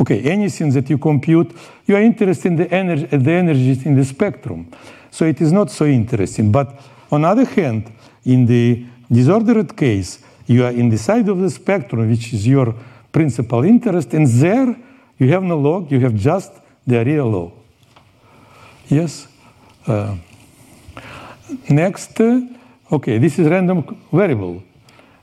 okay, 0.00 0.22
anything 0.22 0.70
that 0.70 0.88
you 0.88 0.98
compute, 0.98 1.50
you 1.84 1.96
are 1.96 2.00
interested 2.00 2.46
in 2.52 2.56
the 2.56 2.72
energy, 2.72 3.06
the 3.06 3.32
energies 3.32 3.84
in 3.86 3.96
the 3.96 4.04
spectrum. 4.04 4.70
So 5.10 5.24
it 5.24 5.40
is 5.40 5.50
not 5.50 5.68
so 5.72 5.84
interesting. 5.84 6.52
But 6.52 6.80
on 7.10 7.22
the 7.22 7.28
other 7.28 7.44
hand, 7.44 7.92
in 8.24 8.46
the 8.46 8.86
disordered 9.10 9.76
case, 9.76 10.20
you 10.46 10.64
are 10.64 10.72
in 10.72 10.88
the 10.88 10.98
side 10.98 11.28
of 11.28 11.38
the 11.38 11.50
spectrum, 11.50 12.08
which 12.08 12.32
is 12.32 12.46
your 12.46 12.74
principal 13.12 13.64
interest, 13.64 14.12
and 14.14 14.26
there 14.26 14.76
you 15.18 15.28
have 15.28 15.42
no 15.42 15.58
log, 15.58 15.90
you 15.90 16.00
have 16.00 16.14
just 16.14 16.52
the 16.86 16.96
area 16.96 17.24
law. 17.24 17.52
Yes? 18.88 19.28
Uh, 19.86 20.16
next, 21.68 22.20
uh, 22.20 22.40
okay, 22.92 23.18
this 23.18 23.38
is 23.38 23.48
random 23.48 23.96
variable. 24.12 24.62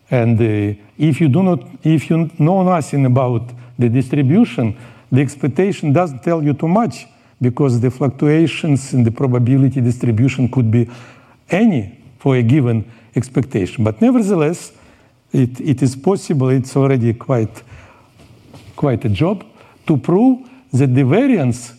And 0.09 0.39
uh, 0.39 0.79
if 0.97 1.21
you 1.21 1.29
do 1.29 1.43
not, 1.43 1.63
if 1.83 2.09
you 2.09 2.29
know 2.39 2.63
nothing 2.63 3.05
about 3.05 3.43
the 3.77 3.89
distribution, 3.89 4.77
the 5.11 5.21
expectation 5.21 5.93
doesn't 5.93 6.23
tell 6.23 6.43
you 6.43 6.53
too 6.53 6.67
much 6.67 7.07
because 7.41 7.79
the 7.79 7.89
fluctuations 7.89 8.93
in 8.93 9.03
the 9.03 9.11
probability 9.11 9.81
distribution 9.81 10.49
could 10.49 10.69
be 10.69 10.89
any 11.49 11.97
for 12.19 12.35
a 12.35 12.43
given 12.43 12.89
expectation. 13.15 13.83
But 13.83 14.01
nevertheless, 14.01 14.71
it, 15.33 15.59
it 15.61 15.81
is 15.81 15.95
possible, 15.95 16.49
it's 16.49 16.75
already 16.75 17.13
quite, 17.13 17.63
quite 18.75 19.05
a 19.05 19.09
job, 19.09 19.45
to 19.87 19.97
prove 19.97 20.47
that 20.73 20.93
the 20.93 21.03
variance, 21.03 21.73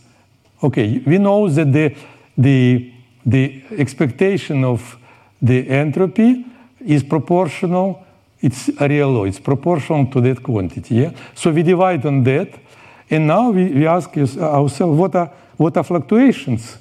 okay, 0.63 1.03
we 1.07 1.19
know 1.19 1.49
that 1.49 1.73
the, 1.73 1.95
the, 2.37 2.93
the 3.25 3.63
expectation 3.79 4.65
of 4.65 4.97
the 5.41 5.69
entropy 5.69 6.45
is 6.81 7.03
proportional, 7.03 8.05
it's 8.41 8.71
area 8.81 9.07
law, 9.07 9.25
it's 9.25 9.41
proportional 9.41 10.07
to 10.07 10.21
that 10.21 10.43
quantity. 10.43 10.97
Yeah? 10.97 11.13
So 11.35 11.51
we 11.51 11.63
divide 11.63 12.05
on 12.07 12.23
that, 12.25 12.59
and 13.11 13.27
now 13.27 13.51
we, 13.51 13.67
we 13.67 13.87
ask 13.87 14.17
ourselves 14.17 14.99
what 14.99 15.15
are, 15.15 15.31
what 15.57 15.77
are 15.77 15.85
fluctuations? 15.85 16.79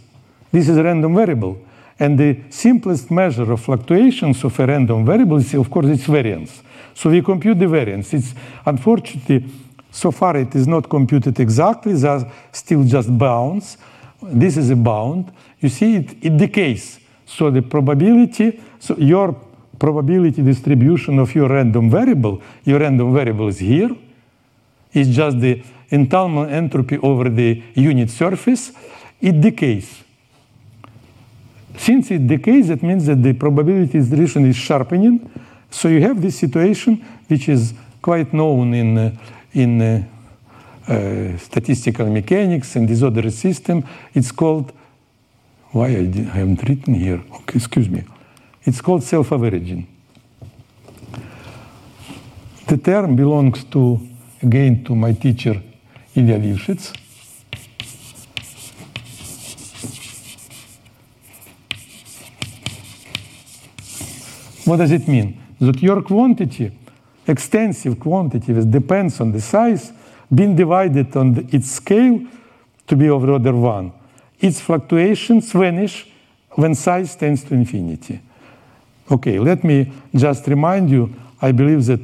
This 0.52 0.70
is 0.70 0.78
a 0.78 0.84
random 0.84 1.16
variable. 1.16 1.58
And 2.02 2.18
the 2.18 2.40
simplest 2.50 3.12
measure 3.12 3.52
of 3.52 3.62
fluctuations 3.62 4.44
of 4.44 4.60
a 4.60 4.66
random 4.66 5.06
variable 5.06 5.38
is, 5.38 5.54
of 5.54 5.70
course, 5.70 5.86
its 5.86 6.06
variance. 6.06 6.64
So 6.96 7.12
we 7.12 7.22
compute 7.22 7.60
the 7.60 7.68
variance. 7.68 8.12
It's 8.16 8.34
unfortunately, 8.66 9.46
so 9.92 10.10
far 10.10 10.36
it 10.38 10.56
is 10.56 10.68
not 10.68 10.90
computed 10.90 11.40
exactly. 11.40 11.94
There 11.94 12.10
are 12.10 12.32
still 12.52 12.84
just 12.86 13.16
bounds. 13.16 13.78
This 14.20 14.58
is 14.58 14.72
a 14.72 14.76
bound. 14.76 15.32
You 15.60 15.70
see, 15.70 15.98
it, 15.98 16.16
it 16.24 16.38
decays. 16.38 17.00
So 17.24 17.52
the 17.52 17.62
probability, 17.62 18.60
so 18.80 18.98
your 18.98 19.36
probability 19.78 20.42
distribution 20.42 21.20
of 21.20 21.36
your 21.36 21.50
random 21.50 21.92
variable, 21.92 22.42
your 22.64 22.80
random 22.80 23.14
variable 23.14 23.50
is 23.50 23.60
here. 23.60 23.96
It's 24.92 25.10
just 25.12 25.40
the 25.40 25.62
entanglement 25.92 26.52
entropy 26.52 26.98
over 26.98 27.30
the 27.30 27.62
unit 27.76 28.10
surface. 28.10 28.72
It 29.22 29.40
decays. 29.40 30.04
Since 31.78 32.12
it 32.12 32.28
decays, 32.28 32.68
that 32.68 32.84
means 32.84 33.06
that 33.06 33.24
the 33.24 33.34
probability 33.34 34.00
distribution 34.00 34.46
is 34.46 34.56
sharpening. 34.56 35.30
So 35.70 35.88
you 35.88 36.02
have 36.02 36.22
this 36.22 36.38
situation, 36.38 37.04
which 37.28 37.50
is 37.50 37.74
quite 38.02 38.34
known 38.34 38.74
in, 38.74 38.98
uh, 38.98 39.12
in 39.54 39.82
uh, 39.82 40.04
uh, 40.88 41.38
statistical 41.38 42.08
mechanics 42.08 42.76
and 42.76 42.88
disordered 42.88 43.32
system. 43.32 43.84
It's 44.14 44.32
called, 44.32 44.74
why 45.72 45.88
I, 45.88 46.00
I 46.00 46.38
haven't 46.40 46.68
written 46.68 46.94
here, 46.94 47.24
okay, 47.34 47.56
excuse 47.56 47.90
me. 47.90 48.04
It's 48.64 48.82
called 48.82 49.04
self-averaging. 49.04 49.88
The 52.68 52.78
term 52.78 53.16
belongs 53.16 53.64
to, 53.66 54.00
again, 54.42 54.84
to 54.86 54.96
my 54.96 55.14
teacher, 55.14 55.62
Ilya 56.16 56.40
Lifshitz. 56.40 57.01
What 64.66 64.78
does 64.78 64.92
it 64.92 65.08
mean? 65.08 65.40
That 65.60 65.82
your 65.82 66.02
quantity, 66.02 66.72
extensive 67.28 68.00
quantity, 68.00 68.54
depends 68.66 69.20
on 69.20 69.32
the 69.32 69.42
size, 69.42 69.92
being 70.34 70.56
divided 70.56 71.16
on 71.16 71.34
the, 71.34 71.56
its 71.56 71.72
scale 71.72 72.22
to 72.88 72.96
be 72.96 73.10
of 73.10 73.28
order 73.28 73.56
one. 73.56 73.92
Its 74.40 74.60
fluctuations 74.62 75.52
vanish 75.52 76.08
when 76.52 76.76
size 76.76 77.16
tends 77.16 77.44
to 77.44 77.54
infinity. 77.54 78.20
Okay, 79.10 79.40
let 79.40 79.64
me 79.64 79.92
just 80.16 80.48
remind 80.48 80.90
you, 80.90 81.14
I 81.42 81.52
believe 81.52 81.86
that 81.86 82.02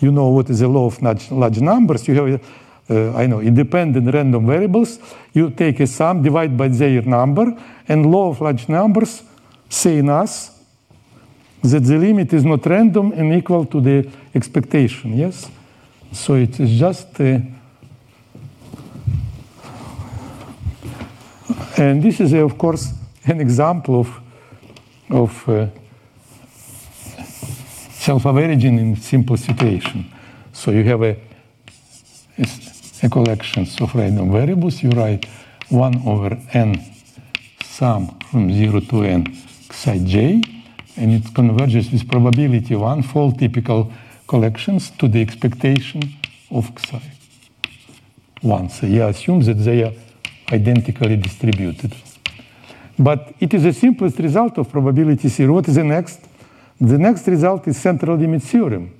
you 0.00 0.10
know 0.10 0.28
what 0.28 0.48
is 0.48 0.60
the 0.60 0.68
law 0.68 0.86
of 0.86 1.00
large, 1.02 1.30
large 1.30 1.60
numbers. 1.60 2.06
You 2.08 2.14
have, 2.14 2.40
uh, 2.88 3.16
I 3.16 3.26
know, 3.26 3.40
independent 3.40 4.12
random 4.12 4.46
variables. 4.46 4.98
You 5.32 5.50
take 5.50 5.80
a 5.80 5.86
sum, 5.86 6.22
divide 6.22 6.56
by 6.56 6.68
their 6.68 7.02
number, 7.02 7.56
and 7.88 8.06
law 8.06 8.30
of 8.30 8.40
large 8.40 8.68
numbers 8.68 9.22
saying 9.68 10.08
us 10.08 10.59
that 11.62 11.80
the 11.80 11.98
limit 11.98 12.32
is 12.32 12.44
not 12.44 12.64
random 12.66 13.12
and 13.12 13.34
equal 13.34 13.66
to 13.66 13.80
the 13.80 14.08
expectation, 14.34 15.16
yes? 15.16 15.50
So 16.12 16.34
it 16.34 16.58
is 16.58 16.78
just, 16.78 17.20
uh, 17.20 17.38
and 21.76 22.02
this 22.02 22.20
is, 22.20 22.32
uh, 22.32 22.44
of 22.44 22.56
course, 22.56 22.92
an 23.24 23.40
example 23.40 24.00
of, 24.00 24.20
of 25.10 25.48
uh, 25.48 25.66
self-averaging 27.90 28.78
in 28.78 28.96
simple 28.96 29.36
situation. 29.36 30.10
So 30.52 30.70
you 30.70 30.84
have 30.84 31.02
a, 31.02 31.16
a 33.02 33.08
collection 33.08 33.68
of 33.80 33.94
random 33.94 34.32
variables, 34.32 34.82
you 34.82 34.90
write 34.90 35.26
1 35.68 36.02
over 36.06 36.36
n 36.52 36.74
sum 37.62 38.18
from 38.30 38.52
0 38.52 38.80
to 38.80 39.04
n 39.04 39.24
psi 39.70 39.98
j, 39.98 40.42
and 41.00 41.12
it 41.12 41.34
converges 41.34 41.90
with 41.90 42.06
probability 42.08 42.76
1 42.76 43.02
for 43.02 43.32
typical 43.32 43.90
collections 44.28 44.90
to 44.90 45.08
the 45.08 45.20
expectation 45.20 46.02
of 46.50 46.70
psi 46.78 47.00
1. 48.42 48.68
So 48.68 48.86
you 48.86 49.04
assume 49.04 49.40
that 49.40 49.54
they 49.54 49.82
are 49.82 49.92
identically 50.52 51.16
distributed. 51.16 51.94
But 52.98 53.34
it 53.40 53.54
is 53.54 53.62
the 53.62 53.72
simplest 53.72 54.18
result 54.18 54.58
of 54.58 54.70
probability 54.70 55.28
zero. 55.28 55.54
What 55.54 55.68
is 55.68 55.76
the 55.76 55.84
next? 55.84 56.20
The 56.78 56.98
next 56.98 57.26
result 57.26 57.66
is 57.66 57.80
central 57.80 58.16
limit 58.16 58.42
theorem. 58.42 58.90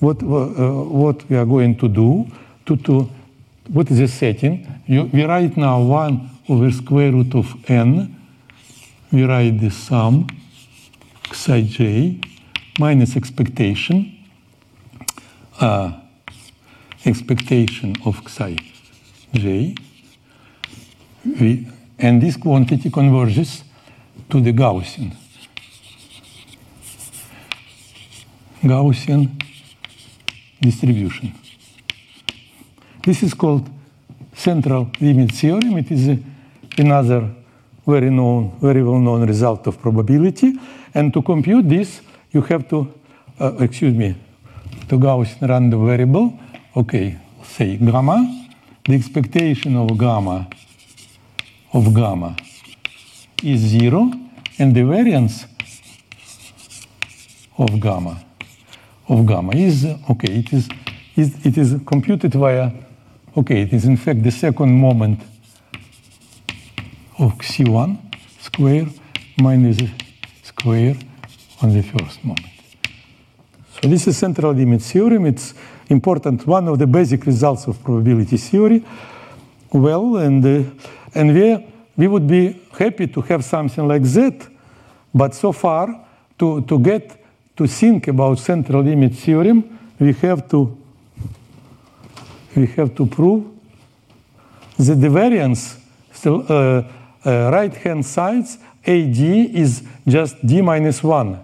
What, 0.00 0.22
uh, 0.22 0.26
what 0.26 1.28
we 1.28 1.36
are 1.36 1.44
going 1.44 1.76
to 1.76 1.88
do, 1.88 2.26
to, 2.66 2.76
to, 2.76 3.10
what 3.68 3.90
is 3.90 3.98
the 3.98 4.08
setting? 4.08 4.66
You, 4.86 5.10
we 5.12 5.24
write 5.24 5.56
now 5.56 5.82
1 5.82 6.30
over 6.48 6.70
square 6.70 7.12
root 7.12 7.34
of 7.34 7.54
n. 7.70 8.14
We 9.12 9.24
write 9.24 9.60
the 9.60 9.70
sum 9.70 10.26
psi 11.32 11.62
j 11.62 12.20
minus 12.78 13.16
expectation, 13.16 14.16
uh, 15.60 15.92
expectation 17.04 17.94
of 18.04 18.22
psi 18.28 18.56
j. 19.32 19.74
We, 21.24 21.66
and 21.98 22.22
this 22.22 22.36
quantity 22.36 22.90
converges 22.90 23.64
to 24.30 24.40
the 24.40 24.52
Gaussian. 24.52 25.14
Gaussian 28.62 29.40
distribution. 30.60 31.34
This 33.04 33.22
is 33.22 33.34
called 33.34 33.68
central 34.34 34.90
limit 35.00 35.32
theorem. 35.32 35.78
It 35.78 35.90
is 35.90 36.18
another 36.76 37.28
very 37.86 38.10
known, 38.10 38.52
very 38.60 38.82
well-known 38.82 39.26
result 39.26 39.66
of 39.66 39.80
probability. 39.80 40.52
And 40.94 41.12
to 41.12 41.22
compute 41.22 41.68
this, 41.68 42.00
you 42.30 42.42
have 42.42 42.68
to, 42.68 42.92
uh, 43.40 43.52
excuse 43.60 43.94
me, 43.94 44.16
to 44.88 44.98
Gaussian 44.98 45.48
random 45.48 45.86
variable. 45.86 46.38
Okay, 46.76 47.16
say 47.42 47.76
gamma. 47.76 48.46
The 48.84 48.94
expectation 48.94 49.76
of 49.76 49.98
gamma 49.98 50.48
of 51.72 51.94
gamma 51.94 52.36
is 53.42 53.60
zero, 53.60 54.10
and 54.58 54.74
the 54.74 54.82
variance 54.84 55.44
of 57.58 57.78
gamma 57.80 58.24
of 59.08 59.26
gamma 59.26 59.54
is 59.54 59.84
okay. 60.08 60.38
It 60.38 60.52
is, 60.52 60.68
is 61.16 61.46
it 61.46 61.58
is 61.58 61.76
computed 61.86 62.32
via 62.34 62.70
okay. 63.36 63.62
It 63.62 63.72
is 63.72 63.84
in 63.84 63.96
fact 63.96 64.22
the 64.22 64.30
second 64.30 64.72
moment 64.72 65.20
of 67.18 67.36
c1 67.38 67.98
square 68.40 68.86
minus 69.40 69.78
square 70.58 70.96
on 71.62 71.72
the 71.72 71.82
first 71.82 72.24
moment. 72.24 72.46
So 73.80 73.88
this 73.88 74.08
is 74.08 74.16
central 74.16 74.52
limit 74.52 74.82
theorem. 74.82 75.26
It's 75.26 75.54
important, 75.88 76.46
one 76.46 76.68
of 76.68 76.78
the 76.78 76.86
basic 76.86 77.26
results 77.26 77.66
of 77.68 77.82
probability 77.82 78.36
theory. 78.36 78.84
Well, 79.72 80.16
and 80.16 80.44
uh, 80.44 80.70
and 81.14 81.34
we 81.34 81.66
we 81.96 82.08
would 82.08 82.26
be 82.26 82.60
happy 82.78 83.06
to 83.06 83.20
have 83.22 83.44
something 83.44 83.86
like 83.86 84.02
that, 84.02 84.48
but 85.14 85.34
so 85.34 85.52
far 85.52 86.06
to 86.38 86.62
to 86.62 86.78
get 86.78 87.24
to 87.56 87.66
think 87.66 88.08
about 88.08 88.38
central 88.38 88.82
limit 88.82 89.14
theorem, 89.14 89.78
we 90.00 90.12
have 90.12 90.48
to 90.48 90.76
we 92.56 92.66
have 92.66 92.94
to 92.94 93.06
prove 93.06 93.44
that 94.78 95.00
the 95.00 95.10
variance 95.10 95.76
still 96.12 96.44
uh, 96.48 96.82
uh, 97.24 97.50
right 97.52 97.74
hand 97.74 98.04
sides 98.04 98.58
AD 98.86 99.18
is 99.18 99.82
just 100.06 100.44
D 100.46 100.62
minus 100.62 101.02
1. 101.02 101.38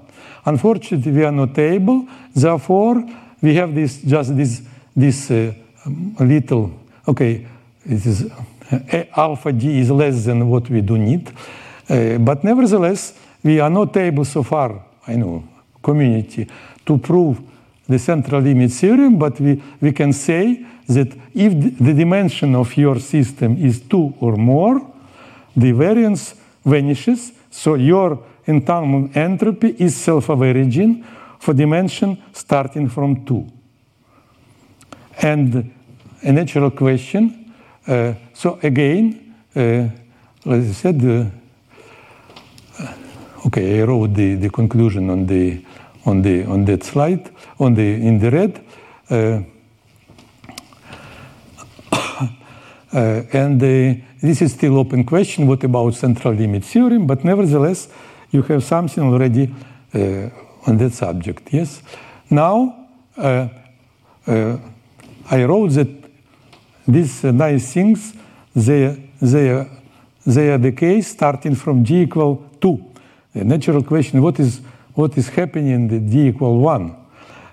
Unfortunately, 0.46 1.12
we 1.12 1.24
are 1.24 1.32
not 1.32 1.58
able. 1.58 2.06
Therefore, 2.34 3.04
we 3.42 3.54
have 3.54 3.74
this 3.74 4.02
just 4.02 4.36
this 4.36 4.62
this 4.94 5.30
uh, 5.30 5.52
little 6.20 6.70
okay. 7.06 7.46
It 7.86 8.06
is 8.06 8.24
uh, 8.24 9.04
alpha 9.16 9.52
D 9.52 9.80
is 9.80 9.90
less 9.90 10.24
than 10.24 10.48
what 10.48 10.70
we 10.70 10.80
do 10.80 10.96
need, 10.96 11.30
but 11.86 12.44
nevertheless, 12.44 13.14
we 13.42 13.60
are 13.60 13.70
not 13.70 13.96
able 13.96 14.24
so 14.24 14.42
far. 14.42 14.82
I 15.06 15.16
know 15.16 15.44
community 15.82 16.48
to 16.86 16.98
prove 16.98 17.40
the 17.86 17.98
central 17.98 18.40
limit 18.40 18.72
theorem, 18.72 19.18
but 19.18 19.38
we, 19.40 19.62
we 19.80 19.92
can 19.92 20.12
say 20.12 20.64
that 20.88 21.08
if 21.34 21.78
the 21.78 21.92
dimension 21.92 22.54
of 22.54 22.76
your 22.76 22.98
system 22.98 23.56
is 23.58 23.80
2 23.80 24.14
or 24.20 24.36
more, 24.36 24.93
the 25.56 25.72
variance 25.72 26.34
vanishes, 26.64 27.32
so 27.50 27.74
your 27.74 28.22
entanglement 28.46 29.16
entropy 29.16 29.74
is 29.78 29.96
self-averaging 29.96 31.04
for 31.38 31.54
dimension 31.54 32.22
starting 32.32 32.88
from 32.88 33.24
2. 33.24 33.46
And 35.22 35.72
a 36.22 36.32
natural 36.32 36.70
question, 36.70 37.52
uh, 37.86 38.14
so 38.32 38.58
again, 38.62 39.34
uh, 39.54 39.88
as 40.46 40.68
I 40.68 40.72
said, 40.72 41.04
uh, 41.04 41.26
okay, 43.46 43.80
I 43.80 43.84
wrote 43.84 44.14
the, 44.14 44.34
the 44.36 44.50
conclusion 44.50 45.10
on 45.10 45.26
the 45.26 45.64
on 46.06 46.22
the 46.22 46.44
on 46.44 46.64
that 46.66 46.84
slide 46.84 47.30
on 47.58 47.74
the 47.74 47.94
in 47.94 48.18
the 48.18 48.30
red. 48.30 48.64
Uh, 49.08 49.42
uh, 52.92 53.22
and 53.32 53.62
uh, 53.62 53.94
this 54.24 54.42
is 54.42 54.52
still 54.52 54.78
open 54.78 55.04
question. 55.04 55.46
What 55.46 55.62
about 55.64 55.94
central 55.94 56.34
limit 56.34 56.64
theorem? 56.64 57.06
But 57.06 57.24
nevertheless, 57.24 57.88
you 58.30 58.42
have 58.42 58.64
something 58.64 59.02
already 59.04 59.54
uh, 59.94 60.30
on 60.66 60.78
that 60.78 60.92
subject. 60.92 61.52
Yes. 61.52 61.82
Now 62.30 62.86
uh, 63.16 63.48
uh, 64.26 64.56
I 65.30 65.44
wrote 65.44 65.72
that 65.72 65.88
these 66.86 67.24
nice 67.24 67.72
things 67.72 68.14
they 68.54 69.10
they 69.20 69.68
they 70.26 70.50
are 70.50 70.58
the 70.58 70.72
case 70.72 71.08
starting 71.08 71.54
from 71.54 71.84
g 71.84 72.02
equal 72.02 72.50
two. 72.60 72.82
The 73.34 73.44
natural 73.44 73.82
question: 73.82 74.22
What 74.22 74.40
is 74.40 74.60
what 74.94 75.18
is 75.18 75.28
happening 75.28 75.70
in 75.70 75.88
the 75.88 75.98
d 75.98 76.28
equal 76.28 76.58
1. 76.58 76.96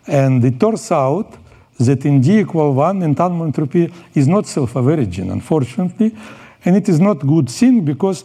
And 0.07 0.43
it 0.45 0.59
turns 0.59 0.91
out 0.91 1.37
that 1.79 2.05
in 2.05 2.21
d 2.21 2.39
equal 2.39 2.73
1, 2.73 3.01
entanglement 3.01 3.57
entropy 3.57 3.91
is 4.13 4.27
not 4.27 4.45
self-averaging, 4.45 5.31
unfortunately. 5.31 6.15
And 6.63 6.75
it 6.75 6.87
is 6.87 6.99
not 6.99 7.25
good 7.25 7.49
thing 7.49 7.83
because, 7.83 8.23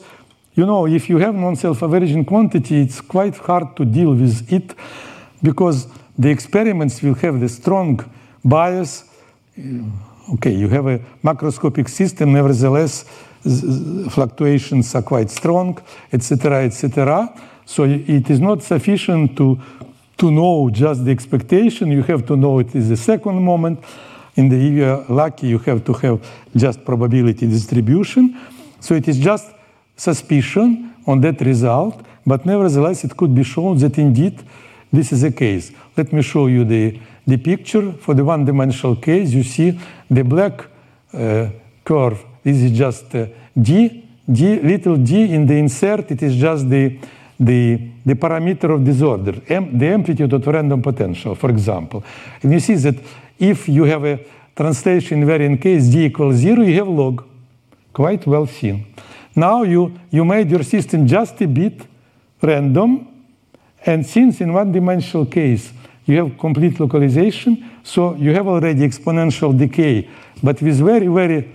you 0.55 0.67
know, 0.67 0.87
if 0.87 1.09
you 1.09 1.19
have 1.19 1.35
non-self-averaging 1.35 2.25
quantity, 2.25 2.83
it's 2.83 3.01
quite 3.01 3.37
hard 3.37 3.77
to 3.77 3.85
deal 3.85 4.15
with 4.15 4.53
it 4.53 4.75
because 5.43 5.87
the 6.19 6.31
experiments 6.31 7.03
will 7.03 7.15
have 7.15 7.41
the 7.41 7.49
strong 7.49 8.01
bias. 8.45 9.05
Okay, 10.35 10.55
you 10.55 10.69
have 10.69 10.87
a 10.87 10.99
macroscopic 11.23 11.89
system, 11.89 12.33
nevertheless, 12.33 13.05
fluctuations 14.11 14.95
are 14.95 15.03
quite 15.03 15.31
strong, 15.31 15.79
etc., 16.13 16.65
etc. 16.65 17.33
So 17.65 17.85
it 17.85 18.29
is 18.31 18.41
not 18.41 18.63
sufficient 18.63 19.37
to, 19.37 19.61
to 20.19 20.31
know 20.31 20.71
just 20.71 21.05
the 21.05 21.11
expectation. 21.11 21.93
You 21.93 22.03
have 22.03 22.27
to 22.27 22.37
know 22.37 22.59
it 22.59 22.75
is 22.75 22.89
the 22.89 22.97
second 22.97 23.43
moment. 23.43 23.81
In 24.37 24.49
the 24.49 24.57
if 24.57 24.73
you 24.73 24.85
are 24.85 25.05
lucky, 25.09 25.49
you 25.49 25.59
have 25.59 25.85
to 25.85 25.93
have 25.93 26.21
just 26.55 26.85
probability 26.85 27.47
distribution. 27.47 28.37
So 28.81 28.95
it 28.95 29.09
is 29.09 29.19
just 29.19 29.47
suspicion 29.97 30.95
on 31.07 31.21
that 31.21 31.41
result, 31.41 32.05
but 32.25 32.45
nevertheless, 32.45 33.05
it 33.05 33.17
could 33.17 33.35
be 33.35 33.43
shown 33.43 33.79
that 33.79 33.99
indeed 33.99 34.43
this 34.93 35.13
is 35.13 35.23
the 35.23 35.33
case. 35.33 35.73
Let 35.97 36.13
me 36.13 36.23
show 36.23 36.47
you 36.47 36.65
the, 36.65 37.01
the 37.27 37.39
picture. 37.39 37.93
For 37.93 38.15
the 38.15 38.25
one-dimensional 38.25 38.97
case, 38.97 39.31
you 39.33 39.43
see 39.43 39.79
the 40.11 40.23
black 40.23 40.67
uh, 41.13 41.49
curve. 41.85 42.25
This 42.43 42.59
is 42.59 42.73
just 42.77 43.15
uh, 43.15 43.27
d, 43.61 44.05
d, 44.31 44.61
little 44.61 44.97
d 44.97 45.33
in 45.33 45.47
the 45.47 45.55
insert. 45.55 46.11
It 46.11 46.23
is 46.23 46.37
just 46.37 46.69
the 46.69 46.99
the, 47.39 47.79
the 48.05 48.15
parameter 48.15 48.71
of 48.71 48.83
disorder, 48.83 49.43
M, 49.49 49.77
the 49.77 49.89
amplitude 49.89 50.33
of 50.33 50.47
random 50.47 50.81
potential, 50.81 51.35
for 51.35 51.51
example. 51.51 52.03
And 52.43 52.53
you 52.53 52.61
see 52.61 52.75
that 52.77 52.95
if 53.39 53.69
you 53.69 53.85
have 53.85 54.05
a 54.05 54.19
translation 54.55 55.23
invariant 55.23 55.61
case 55.61 55.89
d 55.89 56.07
equals 56.07 56.37
zero, 56.37 56.63
you 56.63 56.75
have 56.75 56.89
log. 56.89 57.25
Quite 57.93 58.27
well 58.27 58.47
seen. 58.47 58.87
Now 59.35 59.63
you, 59.63 59.93
you 60.11 60.25
made 60.25 60.51
your 60.51 60.63
system 60.63 61.07
just 61.07 61.41
a 61.43 61.47
bit 61.47 61.83
random, 62.43 63.07
And 63.87 64.05
since 64.05 64.41
in 64.41 64.53
one-dimensional 64.53 65.27
case 65.27 65.73
you 66.05 66.17
have 66.19 66.39
complete 66.39 66.79
localization, 66.81 67.71
so 67.83 68.15
you 68.17 68.35
have 68.35 68.47
already 68.49 68.81
exponential 68.81 69.57
decay, 69.57 70.09
but 70.43 70.61
with 70.61 70.79
very, 70.79 71.07
very 71.07 71.49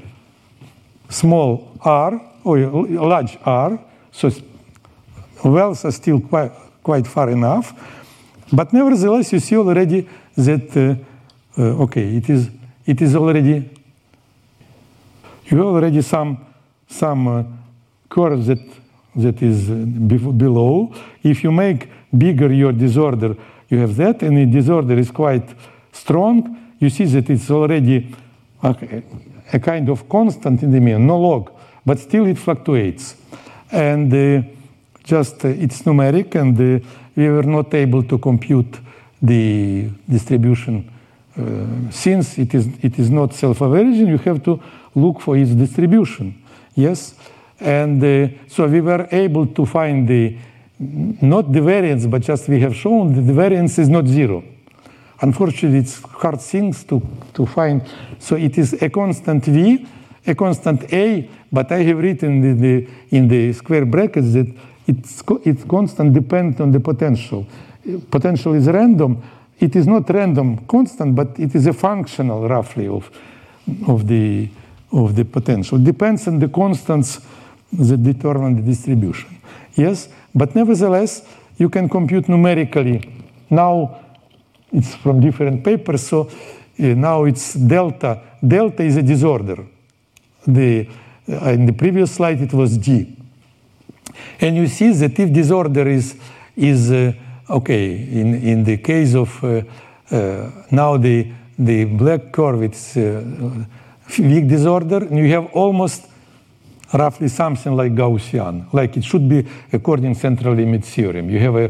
small 1.09 1.77
r, 1.81 2.21
or 2.43 2.57
large 2.57 3.37
r, 3.45 3.79
so 4.11 4.31
wells 5.43 5.85
are 5.85 5.91
still 5.91 6.19
quite, 6.21 6.51
quite 6.83 7.07
far 7.07 7.29
enough. 7.29 7.73
But 8.51 8.73
nevertheless, 8.73 9.31
you 9.31 9.39
see 9.39 9.57
already 9.57 10.07
that, 10.35 10.75
uh, 10.75 10.95
okay, 11.57 12.15
it 12.15 12.29
is, 12.29 12.49
it 12.85 13.01
is 13.01 13.15
already, 13.15 13.69
you 15.45 15.61
already 15.61 16.01
some, 16.01 16.45
some 16.87 17.27
uh, 17.27 17.43
curve 18.09 18.45
that, 18.45 18.59
that 19.15 19.41
is 19.41 19.69
uh, 19.69 19.73
below. 20.31 20.93
If 21.23 21.43
you 21.43 21.51
make 21.51 21.89
bigger 22.17 22.51
your 22.51 22.71
disorder, 22.71 23.35
you 23.69 23.79
have 23.79 23.95
that, 23.95 24.21
and 24.23 24.37
the 24.37 24.45
disorder 24.45 24.97
is 24.97 25.11
quite 25.11 25.55
strong. 25.91 26.73
You 26.79 26.89
see 26.89 27.05
that 27.05 27.29
it's 27.29 27.49
already 27.49 28.13
a, 28.63 29.03
a 29.53 29.59
kind 29.59 29.89
of 29.89 30.07
constant 30.09 30.63
in 30.63 30.71
the 30.71 30.79
mean, 30.79 31.05
no 31.05 31.19
log, 31.19 31.51
but 31.85 31.99
still 31.99 32.25
it 32.27 32.37
fluctuates. 32.37 33.15
And 33.71 34.13
uh, 34.13 34.47
just 35.03 35.45
uh, 35.45 35.49
it's 35.49 35.81
numeric, 35.83 36.35
and 36.35 36.59
uh, 36.59 36.85
we 37.15 37.29
were 37.29 37.43
not 37.43 37.73
able 37.73 38.03
to 38.03 38.17
compute 38.17 38.79
the 39.21 39.89
distribution. 40.09 40.91
Uh, 41.41 41.89
since 41.91 42.37
it 42.37 42.53
is, 42.53 42.67
it 42.81 42.99
is 42.99 43.09
not 43.09 43.33
self-averaging, 43.33 44.07
you 44.07 44.17
have 44.19 44.43
to 44.43 44.61
look 44.93 45.19
for 45.19 45.35
its 45.35 45.51
distribution. 45.51 46.35
Yes? 46.75 47.15
And 47.59 48.03
uh, 48.03 48.27
so 48.47 48.67
we 48.67 48.81
were 48.81 49.07
able 49.11 49.47
to 49.47 49.65
find 49.65 50.07
the, 50.07 50.37
not 50.77 51.51
the 51.51 51.61
variance, 51.61 52.05
but 52.05 52.21
just 52.21 52.47
we 52.47 52.59
have 52.59 52.75
shown 52.75 53.15
that 53.15 53.21
the 53.21 53.33
variance 53.33 53.79
is 53.79 53.89
not 53.89 54.05
zero. 54.05 54.43
Unfortunately, 55.21 55.79
it's 55.79 56.01
hard 56.01 56.41
things 56.41 56.83
to, 56.83 57.01
to 57.33 57.45
find. 57.45 57.81
So 58.19 58.35
it 58.35 58.57
is 58.57 58.73
a 58.81 58.89
constant 58.89 59.45
V, 59.45 59.87
a 60.27 60.35
constant 60.35 60.93
A, 60.93 61.29
but 61.51 61.71
I 61.71 61.83
have 61.83 61.97
written 61.97 62.43
in 62.43 62.61
the, 62.61 62.87
in 63.11 63.27
the 63.27 63.53
square 63.53 63.85
brackets 63.85 64.33
that 64.33 64.47
it's, 64.87 65.23
it's 65.43 65.63
constant 65.63 66.13
dependent 66.13 66.61
on 66.61 66.71
the 66.71 66.79
potential. 66.79 67.45
Potential 68.09 68.53
is 68.53 68.67
random. 68.67 69.21
It 69.61 69.75
is 69.75 69.85
not 69.85 70.09
random 70.09 70.65
constant, 70.65 71.15
but 71.15 71.39
it 71.39 71.53
is 71.53 71.67
a 71.67 71.73
functional 71.73 72.49
roughly 72.49 72.87
of, 72.87 73.11
of, 73.87 74.07
the, 74.07 74.49
of 74.91 75.15
the 75.15 75.23
potential. 75.23 75.77
It 75.77 75.83
depends 75.83 76.27
on 76.27 76.39
the 76.39 76.49
constants 76.49 77.21
that 77.71 78.03
determine 78.03 78.55
the 78.55 78.63
distribution. 78.63 79.29
Yes, 79.75 80.09
but 80.33 80.55
nevertheless, 80.55 81.23
you 81.57 81.69
can 81.69 81.87
compute 81.87 82.27
numerically. 82.27 83.23
Now 83.51 83.99
it's 84.73 84.95
from 84.95 85.21
different 85.21 85.63
papers, 85.63 86.07
so 86.07 86.21
uh, 86.27 86.31
now 86.77 87.25
it's 87.25 87.53
delta. 87.53 88.19
Delta 88.45 88.81
is 88.81 88.97
a 88.97 89.03
disorder. 89.03 89.63
The, 90.47 90.89
uh, 91.29 91.51
in 91.51 91.67
the 91.67 91.73
previous 91.73 92.11
slide, 92.11 92.41
it 92.41 92.51
was 92.51 92.79
D. 92.79 93.15
And 94.39 94.55
you 94.55 94.67
see 94.67 94.91
that 94.91 95.19
if 95.19 95.31
disorder 95.31 95.87
is, 95.87 96.15
is 96.57 96.91
uh, 96.91 97.13
okay, 97.49 97.91
in, 97.93 98.35
in 98.35 98.63
the 98.63 98.77
case 98.77 99.15
of 99.15 99.43
uh, 99.43 99.61
uh, 100.11 100.49
now 100.71 100.97
the, 100.97 101.31
the 101.57 101.85
black 101.85 102.31
curve, 102.31 102.63
it's 102.63 102.97
uh, 102.97 103.23
weak 104.19 104.47
disorder, 104.47 104.97
and 104.97 105.17
you 105.17 105.27
have 105.29 105.47
almost 105.53 106.07
roughly 106.93 107.29
something 107.29 107.75
like 107.75 107.93
Gaussian, 107.93 108.71
like 108.73 108.97
it 108.97 109.03
should 109.03 109.27
be 109.27 109.45
according 109.71 110.15
central 110.15 110.53
limit 110.53 110.83
theorem. 110.83 111.29
You 111.29 111.39
have 111.39 111.55
a, 111.55 111.69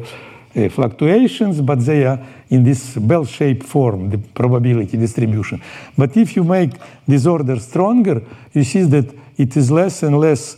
a 0.56 0.70
fluctuations, 0.70 1.62
but 1.62 1.86
they 1.86 2.06
are 2.06 2.20
in 2.50 2.64
this 2.64 2.98
bell-shaped 2.98 3.64
form, 3.64 4.10
the 4.10 4.18
probability 4.18 4.98
distribution. 4.98 5.62
But 5.98 6.18
if 6.18 6.36
you 6.36 6.44
make 6.44 6.72
disorder 7.08 7.60
stronger, 7.60 8.22
you 8.54 8.64
see 8.64 8.84
that 8.84 9.14
it 9.38 9.56
is 9.56 9.72
less 9.72 10.04
and 10.04 10.20
less 10.20 10.58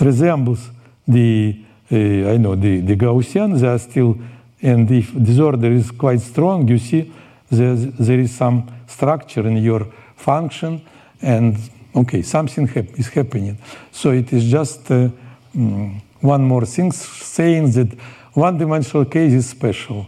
resembles 0.00 0.70
the 1.08 1.56
uh, 1.58 1.65
I 1.90 2.36
know 2.36 2.56
the, 2.56 2.80
the 2.80 2.96
Gaussian. 2.96 3.58
They 3.60 3.68
are 3.68 3.78
still, 3.78 4.18
and 4.60 4.90
if 4.90 5.12
disorder 5.22 5.70
is 5.70 5.90
quite 5.90 6.20
strong, 6.20 6.66
you 6.68 6.78
see 6.78 7.12
there, 7.50 7.76
there 7.76 8.18
is 8.18 8.34
some 8.34 8.66
structure 8.86 9.46
in 9.46 9.58
your 9.58 9.86
function, 10.16 10.82
and 11.22 11.56
okay, 11.94 12.22
something 12.22 12.66
hap 12.66 12.98
is 12.98 13.08
happening. 13.08 13.56
So 13.92 14.10
it 14.10 14.32
is 14.32 14.50
just 14.50 14.90
uh, 14.90 15.10
mm, 15.56 16.00
one 16.20 16.44
more 16.44 16.66
thing 16.66 16.92
saying 16.92 17.70
that 17.72 17.96
one-dimensional 18.32 19.04
case 19.04 19.32
is 19.32 19.48
special, 19.48 20.06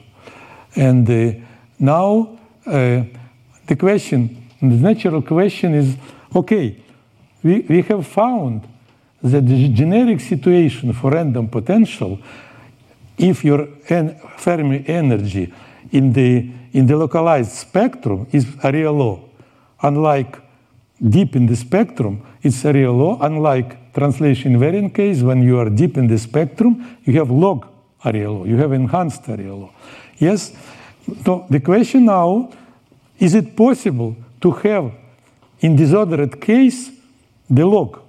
and 0.74 1.08
uh, 1.08 1.38
now 1.78 2.38
uh, 2.66 3.02
the 3.66 3.76
question, 3.76 4.48
the 4.60 4.66
natural 4.66 5.22
question 5.22 5.74
is, 5.74 5.96
okay, 6.34 6.76
we, 7.42 7.60
we 7.60 7.82
have 7.82 8.06
found 8.06 8.62
the 9.22 9.40
generic 9.68 10.20
situation 10.20 10.92
for 10.92 11.10
random 11.10 11.48
potential, 11.48 12.18
if 13.16 13.44
your 13.44 13.66
Fermi 14.36 14.84
energy 14.86 15.52
in 15.90 16.12
the, 16.12 16.50
in 16.72 16.86
the 16.86 16.96
localized 16.96 17.52
spectrum 17.52 18.26
is 18.30 18.46
area 18.62 18.92
law, 18.92 19.20
unlike 19.82 20.38
deep 21.08 21.34
in 21.34 21.46
the 21.46 21.56
spectrum, 21.56 22.24
it's 22.42 22.64
area 22.64 22.90
law, 22.92 23.18
unlike 23.20 23.92
translation 23.92 24.54
invariant 24.54 24.94
case, 24.94 25.22
when 25.22 25.42
you 25.42 25.58
are 25.58 25.68
deep 25.68 25.96
in 25.96 26.06
the 26.06 26.18
spectrum, 26.18 26.98
you 27.04 27.12
have 27.14 27.30
log 27.30 27.66
area 28.04 28.30
law, 28.30 28.44
you 28.44 28.56
have 28.56 28.72
enhanced 28.72 29.28
area 29.28 29.54
law. 29.54 29.70
Yes? 30.18 30.52
So 31.24 31.46
the 31.50 31.60
question 31.60 32.04
now, 32.04 32.50
is 33.18 33.34
it 33.34 33.56
possible 33.56 34.16
to 34.40 34.52
have 34.52 34.92
in 35.60 35.74
disordered 35.74 36.40
case 36.40 36.90
the 37.50 37.66
log? 37.66 38.07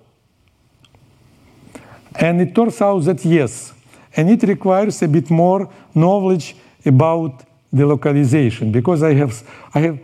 And 2.19 2.41
it 2.41 2.53
turns 2.53 2.81
out 2.81 2.99
that 3.05 3.23
yes. 3.23 3.73
And 4.15 4.29
it 4.29 4.43
requires 4.43 5.01
a 5.01 5.07
bit 5.07 5.29
more 5.29 5.69
knowledge 5.95 6.55
about 6.85 7.43
the 7.71 7.85
localization 7.85 8.71
because 8.71 9.03
I 9.03 9.13
have, 9.13 9.43
I 9.73 9.79
have, 9.79 9.99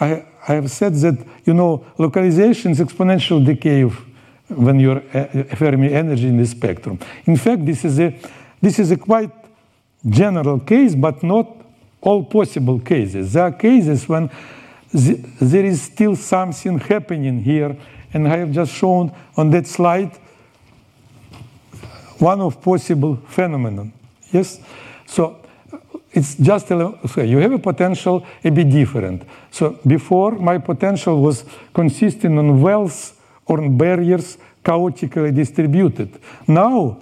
I, 0.00 0.26
I 0.46 0.54
have 0.54 0.70
said 0.70 0.94
that, 0.94 1.18
you 1.44 1.52
know, 1.52 1.84
localization 1.98 2.70
is 2.70 2.80
exponential 2.80 3.44
decay 3.44 3.82
of 3.82 4.02
when 4.48 4.80
your 4.80 5.02
uh, 5.12 5.44
Fermi 5.56 5.92
energy 5.92 6.28
in 6.28 6.38
the 6.38 6.46
spectrum. 6.46 6.98
In 7.26 7.36
fact, 7.36 7.66
this 7.66 7.84
is 7.84 8.00
a, 8.00 8.18
this 8.62 8.78
is 8.78 8.90
a 8.90 8.96
quite 8.96 9.30
general 10.08 10.60
case, 10.60 10.94
but 10.94 11.22
not 11.22 11.54
all 12.00 12.24
possible 12.24 12.78
cases. 12.78 13.32
There 13.32 13.42
are 13.42 13.52
cases 13.52 14.08
when 14.08 14.30
the, 14.92 15.14
there 15.40 15.66
is 15.66 15.82
still 15.82 16.16
something 16.16 16.78
happening 16.78 17.42
here, 17.42 17.76
and 18.14 18.26
I 18.26 18.38
have 18.38 18.52
just 18.52 18.72
shown 18.72 19.12
on 19.36 19.50
that 19.50 19.66
slide 19.66 20.12
one 22.18 22.40
of 22.40 22.60
possible 22.60 23.16
phenomenon. 23.26 23.92
Yes? 24.32 24.60
So 25.06 25.38
it's 26.12 26.34
just 26.36 26.68
so 26.68 26.98
you 27.22 27.38
have 27.38 27.52
a 27.52 27.58
potential 27.58 28.26
a 28.44 28.50
bit 28.50 28.70
different. 28.70 29.22
So 29.50 29.78
before 29.86 30.32
my 30.32 30.58
potential 30.58 31.20
was 31.22 31.44
consisting 31.72 32.38
on 32.38 32.60
wells 32.60 33.14
or 33.46 33.68
barriers 33.68 34.38
chaotically 34.64 35.32
distributed. 35.32 36.18
Now 36.46 36.98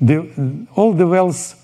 the, 0.00 0.66
all 0.74 0.92
the 0.92 1.06
wells 1.06 1.54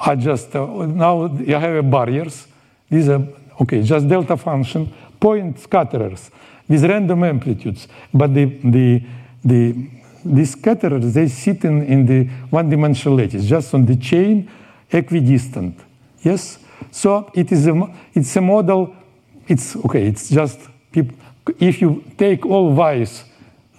are 0.00 0.16
just 0.16 0.54
uh, 0.54 0.66
now 0.86 1.26
you 1.26 1.54
have 1.54 1.90
barriers. 1.90 2.46
These 2.90 3.08
are 3.08 3.26
okay, 3.60 3.82
just 3.82 4.08
delta 4.08 4.36
function 4.36 4.92
point 5.20 5.56
scatterers 5.58 6.30
with 6.68 6.84
random 6.84 7.24
amplitudes, 7.24 7.88
but 8.12 8.32
the 8.32 8.44
the 8.62 9.02
the 9.44 9.90
these 10.34 10.54
scatterers, 10.54 11.12
they 11.12 11.28
sit 11.28 11.64
in, 11.64 11.82
in 11.82 12.06
the 12.06 12.24
one-dimensional 12.50 13.16
lattice, 13.16 13.44
just 13.44 13.74
on 13.74 13.86
the 13.86 13.96
chain, 13.96 14.50
equidistant. 14.90 15.78
Yes? 16.22 16.58
So 16.90 17.30
it 17.34 17.52
is 17.52 17.66
a, 17.66 17.94
it's 18.14 18.34
a 18.36 18.40
model, 18.40 18.94
it's 19.46 19.76
okay, 19.76 20.06
it's 20.06 20.28
just, 20.28 20.60
if 21.58 21.80
you 21.80 22.04
take 22.16 22.46
all 22.46 22.74
y's 22.74 23.24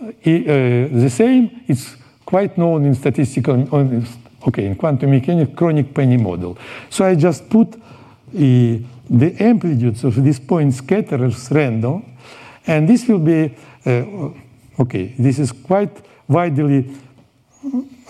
uh, 0.02 0.06
uh, 0.06 0.12
the 0.26 1.10
same, 1.10 1.62
it's 1.68 1.96
quite 2.26 2.58
known 2.58 2.86
in 2.86 2.96
statistical, 2.96 3.68
okay, 4.48 4.66
in 4.66 4.76
quantum 4.76 5.12
mechanics, 5.12 5.52
Kronig-Penney 5.52 6.18
model. 6.18 6.58
So 6.90 7.06
I 7.06 7.16
just 7.16 7.50
put 7.50 7.76
uh, 7.76 7.80
the 8.32 9.36
amplitudes 9.40 10.04
of 10.04 10.24
these 10.24 10.40
point 10.40 10.74
scatterers 10.74 11.50
random, 11.52 12.06
and 12.68 12.88
this 12.88 13.08
will 13.08 13.20
be, 13.20 13.56
uh, 13.86 14.82
okay, 14.82 15.16
this 15.18 15.40
is 15.40 15.52
quite 15.52 16.09
widely 16.30 16.96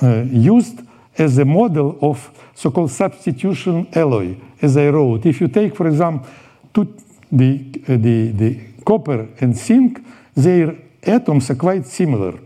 uh, 0.03 0.23
used 0.29 0.81
as 1.17 1.37
a 1.39 1.45
model 1.45 1.97
of 2.01 2.29
so-called 2.53 2.91
substitution 2.91 3.87
alloy, 3.93 4.35
as 4.61 4.77
I 4.77 4.89
wrote. 4.89 5.25
If 5.25 5.41
you 5.41 5.47
take, 5.47 5.75
for 5.75 5.87
example, 5.87 6.29
two, 6.73 6.95
the, 7.31 7.65
uh, 7.87 7.97
the, 7.97 8.31
the 8.31 8.59
copper 8.85 9.27
and 9.39 9.57
zinc, 9.57 10.05
their 10.35 10.75
atoms 11.03 11.49
are 11.49 11.55
quite 11.55 11.87
similar. 11.87 12.37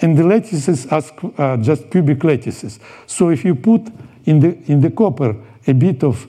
and 0.00 0.16
the 0.16 0.24
lattices 0.24 0.86
are 0.86 1.02
uh, 1.38 1.56
just 1.56 1.90
cubic 1.90 2.22
lattices. 2.22 2.78
So 3.06 3.30
if 3.30 3.44
you 3.44 3.54
put 3.54 3.82
in 4.24 4.40
the 4.40 4.58
in 4.66 4.80
the 4.80 4.90
copper 4.90 5.36
a 5.66 5.72
bit 5.72 6.04
of 6.04 6.26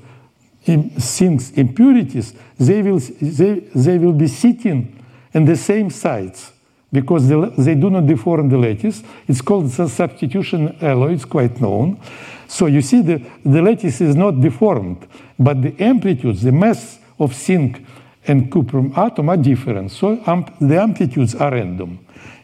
zinc 0.99 1.57
impurities, 1.57 2.33
they 2.57 2.81
will 2.81 2.99
they, 2.99 3.59
they 3.75 3.97
will 3.97 4.13
be 4.13 4.27
sitting 4.27 5.03
in 5.33 5.45
the 5.45 5.55
same 5.55 5.89
sides 5.89 6.53
because 6.91 7.27
they, 7.27 7.75
do 7.75 7.89
not 7.89 8.07
deform 8.07 8.49
the 8.49 8.57
lattice. 8.57 9.03
It's 9.27 9.41
called 9.41 9.69
the 9.69 9.89
substitution 9.89 10.77
alloy. 10.81 11.13
It's 11.13 11.25
quite 11.25 11.59
known. 11.59 11.99
So 12.47 12.67
you 12.67 12.81
see 12.81 13.01
the, 13.01 13.21
the 13.43 13.61
lattice 13.61 13.99
is 13.99 14.15
not 14.15 14.39
deformed, 14.39 15.05
but 15.37 15.61
the 15.61 15.75
amplitudes, 15.83 16.43
the 16.43 16.51
mass 16.51 16.99
of 17.19 17.33
zinc 17.33 17.85
and 18.25 18.51
cuprum 18.51 18.97
atom 18.97 19.29
are 19.29 19.37
different. 19.37 19.91
So 19.91 20.21
amp 20.25 20.53
the 20.59 20.81
amplitudes 20.81 21.35
are 21.35 21.51
random. 21.51 21.99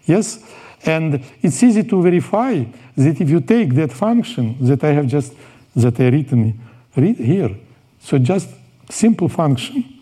Yes? 0.06 0.40
And 0.86 1.24
it's 1.42 1.64
easy 1.64 1.84
to 1.84 2.02
verify 2.02 2.66
that 2.98 3.22
if 3.22 3.30
you 3.30 3.40
take 3.40 3.74
that 3.76 3.94
function 3.94 4.58
that 4.60 4.84
I 4.84 4.92
have 4.92 5.08
just, 5.08 5.34
that 5.76 6.00
I 6.00 6.10
written 6.10 6.60
read 6.96 7.16
here, 7.16 7.56
so 8.02 8.18
just 8.18 8.50
simple 8.90 9.30
function, 9.30 10.02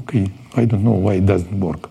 okay, 0.00 0.30
I 0.54 0.66
don't 0.66 0.84
know 0.84 0.92
why 0.92 1.14
it 1.14 1.26
doesn't 1.26 1.58
work. 1.58 1.90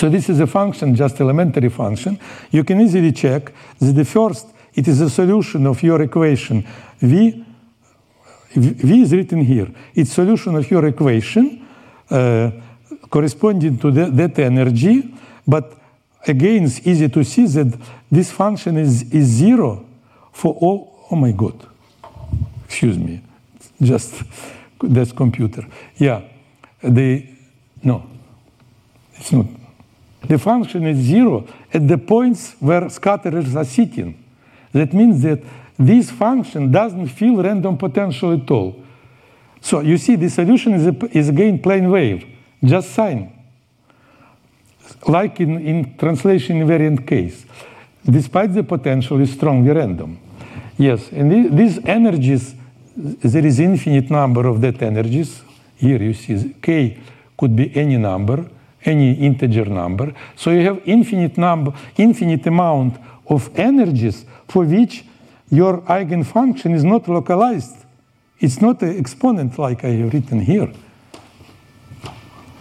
So 0.00 0.08
this 0.08 0.30
is 0.30 0.40
a 0.40 0.46
function, 0.46 0.94
just 0.94 1.20
elementary 1.20 1.68
function. 1.68 2.18
You 2.50 2.64
can 2.64 2.80
easily 2.80 3.12
check 3.12 3.52
that 3.78 3.92
the 3.92 4.06
first, 4.06 4.46
it 4.72 4.88
is 4.88 5.02
a 5.02 5.10
solution 5.10 5.66
of 5.66 5.82
your 5.82 6.00
equation 6.00 6.66
V, 7.00 7.44
V 8.54 9.02
is 9.02 9.12
written 9.12 9.44
here. 9.44 9.68
It's 9.94 10.10
solution 10.10 10.54
of 10.54 10.70
your 10.70 10.86
equation 10.86 11.68
uh, 12.10 12.50
corresponding 13.10 13.76
to 13.80 13.90
the, 13.90 14.06
that 14.06 14.38
energy, 14.38 15.14
but 15.46 15.76
again, 16.26 16.64
it's 16.64 16.80
easy 16.86 17.10
to 17.10 17.22
see 17.22 17.46
that 17.48 17.78
this 18.10 18.30
function 18.30 18.78
is, 18.78 19.02
is 19.12 19.26
zero 19.26 19.84
for 20.32 20.54
all, 20.54 21.06
oh 21.10 21.16
my 21.16 21.32
God, 21.32 21.66
excuse 22.64 22.96
me, 22.96 23.20
just 23.82 24.22
that's 24.82 25.12
computer. 25.12 25.66
Yeah, 25.98 26.22
the, 26.82 27.26
no, 27.82 28.06
it's 29.14 29.30
not. 29.30 29.59
The 30.26 30.38
function 30.38 30.86
is 30.86 30.98
zero 30.98 31.46
at 31.72 31.86
the 31.86 31.98
points 31.98 32.54
where 32.60 32.82
scatterers 32.82 33.56
are 33.56 33.64
sitting. 33.64 34.22
That 34.72 34.92
means 34.92 35.22
that 35.22 35.40
this 35.78 36.10
function 36.10 36.70
doesn't 36.70 37.08
feel 37.08 37.42
random 37.42 37.76
potential 37.76 38.32
at 38.32 38.50
all. 38.50 38.76
So 39.60 39.80
you 39.80 39.98
see 39.98 40.16
the 40.16 40.30
solution 40.30 40.74
is, 40.74 40.86
a, 40.86 41.16
is 41.16 41.28
again 41.28 41.58
plane 41.58 41.90
wave, 41.90 42.26
just 42.62 42.90
sine. 42.90 43.32
like 45.06 45.40
in, 45.40 45.58
in 45.66 45.96
translation 45.96 46.60
invariant 46.60 47.06
case, 47.06 47.46
despite 48.04 48.52
the 48.54 48.62
potential 48.62 49.20
is 49.20 49.32
strongly 49.32 49.70
random. 49.70 50.18
Yes, 50.76 51.10
and 51.12 51.56
these 51.56 51.78
energies, 51.84 52.54
there 52.96 53.44
is 53.44 53.60
infinite 53.60 54.10
number 54.10 54.46
of 54.46 54.60
that 54.60 54.82
energies. 54.82 55.42
Here 55.76 56.02
you 56.02 56.14
see 56.14 56.54
k 56.60 56.98
could 57.36 57.54
be 57.56 57.74
any 57.76 57.96
number, 57.96 58.46
any 58.84 59.12
integer 59.14 59.66
number. 59.66 60.14
So 60.36 60.50
you 60.50 60.64
have 60.64 60.80
infinite 60.84 61.36
number, 61.36 61.72
infinite 61.96 62.46
amount 62.46 62.96
of 63.28 63.50
energies 63.56 64.24
for 64.48 64.64
which 64.64 65.04
your 65.50 65.82
eigenfunction 65.82 66.74
is 66.74 66.84
not 66.84 67.08
localized. 67.08 67.76
It's 68.38 68.60
not 68.60 68.82
an 68.82 68.98
exponent 68.98 69.58
like 69.58 69.84
I 69.84 69.90
have 69.90 70.12
written 70.12 70.40
here. 70.40 70.72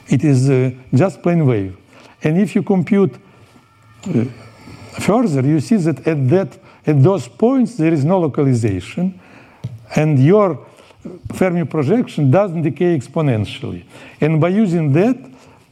It 0.08 0.24
is 0.24 0.50
uh, 0.50 0.72
just 0.94 1.22
plane 1.22 1.46
wave. 1.46 1.78
And 2.24 2.38
if 2.38 2.56
you 2.56 2.64
compute 2.64 3.16
uh, 4.04 4.26
further, 5.00 5.42
you 5.42 5.60
see 5.60 5.78
that 5.78 6.06
at, 6.08 6.30
that 6.30 6.58
at 6.86 7.02
those 7.02 7.28
points 7.28 7.76
there 7.78 7.94
is 7.94 8.04
no 8.04 8.20
localization, 8.20 9.20
and 9.96 10.20
your 10.20 10.66
Fermi 11.34 11.64
projection 11.64 12.30
doesn't 12.30 12.64
decay 12.64 12.98
exponentially. 12.98 13.86
And 14.20 14.42
by 14.42 14.50
using 14.50 14.92
that, 14.94 15.18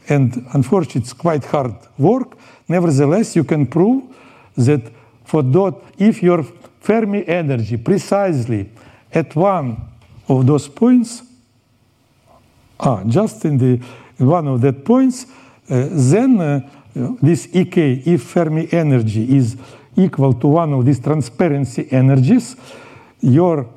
and 0.10 0.46
unfortunately 0.54 1.02
it's 1.02 1.14
quite 1.14 1.44
hard 1.46 1.76
work, 1.98 2.38
nevertheless 2.68 3.36
you 3.36 3.44
can 3.44 3.66
prove 3.66 4.04
that 4.56 4.92
for 5.26 5.44
dot, 5.44 5.84
if 5.98 6.24
your 6.24 6.44
Fermi 6.80 7.28
energy 7.28 7.78
precisely 7.78 8.70
at 9.14 9.36
one 9.36 9.78
of 10.30 10.46
those 10.46 10.68
points, 10.70 11.24
ah, 12.80 13.04
just 13.06 13.44
in 13.46 13.58
the 13.58 13.80
in 14.20 14.28
one 14.28 14.48
of 14.48 14.62
that 14.62 14.84
points, 14.84 15.26
uh, 15.70 15.88
then 15.92 16.40
uh, 16.40 16.60
this 17.22 17.48
EK, 17.54 18.04
if 18.06 18.24
Fermi 18.24 18.68
energy 18.72 19.38
is 19.38 19.58
equal 19.96 20.34
to 20.34 20.48
one 20.48 20.74
of 20.74 20.86
these 20.86 21.00
transparency 21.00 21.88
energies, 21.92 22.56
your 23.20 23.68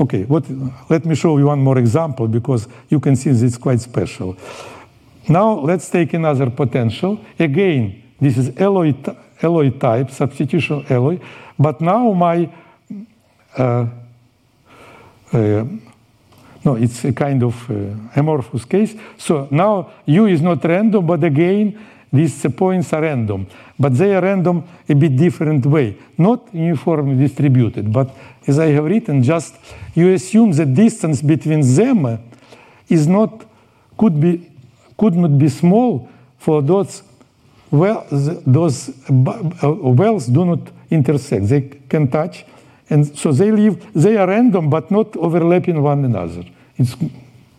okay, 0.00 0.24
what, 0.24 0.44
let 0.88 1.04
me 1.04 1.14
show 1.14 1.36
you 1.38 1.46
one 1.46 1.60
more 1.60 1.78
example 1.78 2.26
because 2.26 2.66
you 2.88 2.98
can 2.98 3.16
see 3.16 3.30
it's 3.30 3.58
quite 3.58 3.80
special. 3.80 4.36
Now 5.28 5.60
let's 5.60 5.88
take 5.88 6.14
another 6.14 6.50
potential. 6.50 7.20
Again, 7.38 8.02
this 8.20 8.36
is 8.36 8.56
alloy, 8.58 8.94
alloy 9.42 9.70
type, 9.70 10.10
substitution 10.10 10.84
alloy, 10.88 11.18
but 11.58 11.80
now 11.80 12.12
my 12.12 12.50
uh, 13.56 13.86
uh, 15.32 15.64
no, 16.64 16.74
it's 16.74 17.04
a 17.04 17.12
kind 17.12 17.42
of 17.42 17.70
uh, 17.70 17.74
amorphous 18.16 18.64
case. 18.64 18.94
So 19.16 19.48
now 19.50 19.90
U 20.06 20.26
is 20.26 20.42
not 20.42 20.62
random, 20.64 21.06
but 21.06 21.24
again, 21.24 21.78
these 22.12 22.44
points 22.56 22.92
are 22.92 23.02
random. 23.02 23.46
But 23.78 23.96
they 23.96 24.14
are 24.14 24.20
random 24.20 24.64
a 24.88 24.94
bit 24.94 25.16
different 25.16 25.64
way, 25.64 25.96
not 26.18 26.52
uniformly 26.52 27.16
distributed. 27.16 27.90
But 27.92 28.14
as 28.46 28.58
I 28.58 28.66
have 28.66 28.84
written, 28.84 29.22
just 29.22 29.54
you 29.94 30.12
assume 30.12 30.52
the 30.52 30.66
distance 30.66 31.22
between 31.22 31.62
them 31.74 32.18
is 32.88 33.06
not 33.06 33.46
could 33.96 34.20
be 34.20 34.49
could 35.00 35.14
not 35.14 35.32
be 35.38 35.48
small 35.48 36.08
for 36.38 36.62
those 36.62 37.02
well 37.70 38.06
those 38.46 38.76
wells 40.00 40.26
do 40.26 40.44
not 40.44 40.62
intersect. 40.90 41.48
They 41.48 41.62
can 41.88 42.08
touch 42.08 42.44
and 42.90 43.16
so 43.16 43.32
they 43.32 43.52
live, 43.52 43.92
they 43.94 44.16
are 44.16 44.26
random 44.26 44.68
but 44.68 44.90
not 44.90 45.16
overlapping 45.16 45.80
one 45.80 46.04
another. 46.04 46.44
It's 46.76 46.96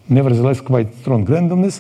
nevertheless 0.10 0.60
quite 0.60 0.94
strong 0.96 1.26
randomness. 1.26 1.80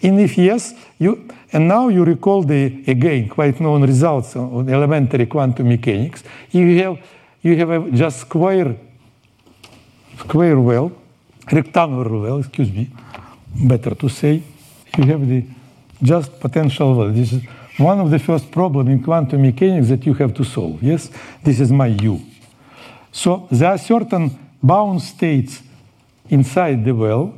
And 0.00 0.20
if 0.20 0.38
yes, 0.38 0.74
you, 0.98 1.28
and 1.52 1.66
now 1.66 1.88
you 1.88 2.04
recall 2.04 2.44
the, 2.44 2.84
again, 2.86 3.28
quite 3.28 3.60
known 3.60 3.82
results 3.82 4.36
on 4.36 4.68
elementary 4.68 5.26
quantum 5.26 5.68
mechanics, 5.68 6.22
you 6.52 6.78
have, 6.82 6.98
you 7.42 7.56
have 7.56 7.70
a 7.70 7.90
just 7.90 8.20
square, 8.20 8.76
square 10.18 10.60
well, 10.60 10.92
rectangular 11.50 12.20
well, 12.20 12.38
excuse 12.38 12.70
me, 12.70 12.90
better 13.66 13.94
to 13.96 14.08
say, 14.08 14.40
you 14.98 15.04
have 15.04 15.26
the 15.28 15.44
just 16.02 16.40
potential 16.40 16.94
well. 16.94 17.10
This 17.10 17.32
is 17.32 17.42
one 17.78 18.00
of 18.00 18.10
the 18.10 18.18
first 18.18 18.50
problems 18.50 18.90
in 18.90 19.02
quantum 19.02 19.42
mechanics 19.42 19.88
that 19.88 20.06
you 20.06 20.14
have 20.14 20.34
to 20.34 20.44
solve. 20.44 20.82
Yes, 20.82 21.10
this 21.42 21.60
is 21.60 21.72
my 21.72 21.86
U. 21.86 22.20
So 23.12 23.48
there 23.50 23.70
are 23.70 23.78
certain 23.78 24.38
bound 24.62 25.02
states 25.02 25.62
inside 26.28 26.84
the 26.84 26.94
well, 26.94 27.34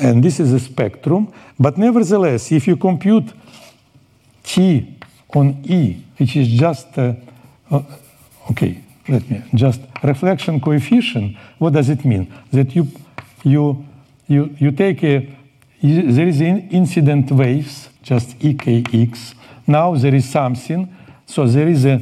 and 0.00 0.22
this 0.22 0.40
is 0.40 0.52
a 0.52 0.60
spectrum. 0.60 1.32
But 1.58 1.78
nevertheless, 1.78 2.52
if 2.52 2.66
you 2.66 2.76
compute 2.76 3.32
T 4.42 4.96
on 5.34 5.62
E, 5.64 5.96
which 6.16 6.36
is 6.36 6.48
just, 6.48 6.96
uh, 6.98 7.14
okay, 8.50 8.82
let 9.08 9.28
me, 9.30 9.42
just 9.54 9.80
reflection 10.02 10.60
coefficient, 10.60 11.36
what 11.58 11.72
does 11.72 11.88
it 11.88 12.04
mean? 12.04 12.32
That 12.52 12.74
you, 12.74 12.88
you, 13.42 13.84
you, 14.26 14.54
you 14.58 14.70
take 14.72 15.02
a, 15.04 15.37
there 15.82 16.26
is 16.26 16.40
in 16.40 16.68
incident 16.70 17.30
waves, 17.30 17.88
just 18.02 18.38
EKX. 18.38 19.34
Now 19.66 19.94
there 19.94 20.14
is 20.14 20.28
something, 20.28 20.94
so 21.26 21.46
there 21.46 21.68
is 21.68 21.84
a 21.84 22.00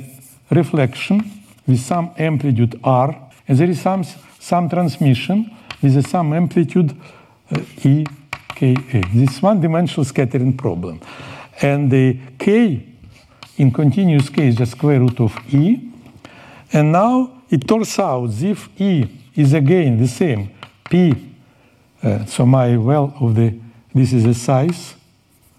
reflection 0.51 1.23
with 1.67 1.81
some 1.81 2.11
amplitude 2.17 2.79
r, 2.83 3.31
and 3.47 3.59
there 3.59 3.69
is 3.69 3.81
some, 3.81 4.05
some 4.39 4.69
transmission 4.69 5.51
with 5.83 6.07
some 6.07 6.33
amplitude 6.33 6.97
uh, 7.51 7.61
E, 7.85 8.05
K, 8.55 8.77
A. 8.93 9.03
This 9.15 9.43
one-dimensional 9.43 10.05
scattering 10.05 10.57
problem. 10.57 11.01
And 11.61 11.91
the 11.91 12.19
K 12.39 12.87
in 13.59 13.71
continuous 13.71 14.29
K 14.29 14.49
is 14.49 14.57
just 14.57 14.73
square 14.73 15.01
root 15.01 15.21
of 15.21 15.37
E. 15.53 15.91
And 16.73 16.93
now 16.93 17.43
it 17.51 17.67
turns 17.67 17.99
out 17.99 18.31
if 18.43 18.69
E 18.81 19.09
is 19.35 19.53
again 19.53 19.99
the 19.99 20.09
same, 20.09 20.51
P, 20.89 21.15
uh, 22.03 22.25
so 22.25 22.47
my 22.47 22.77
well 22.77 23.15
of 23.21 23.35
the, 23.35 23.59
this 23.97 24.13
is 24.13 24.25
the 24.25 24.35
size, 24.35 24.95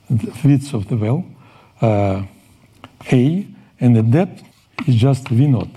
the 0.10 0.32
width 0.44 0.74
of 0.74 0.88
the 0.88 0.96
well, 0.96 1.26
uh, 1.82 2.24
A, 3.12 3.48
and 3.80 3.96
the 3.96 4.04
depth 4.04 4.44
is 4.88 4.96
just 4.96 5.28
V 5.28 5.48
naught. 5.48 5.70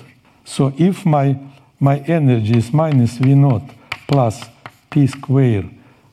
So 0.44 0.72
if 0.76 1.06
my, 1.06 1.38
my 1.78 1.98
energy 2.00 2.58
is 2.58 2.72
minus 2.72 3.16
V 3.16 3.34
naught 3.34 3.62
plus 4.06 4.44
p 4.90 5.06
square, 5.06 5.64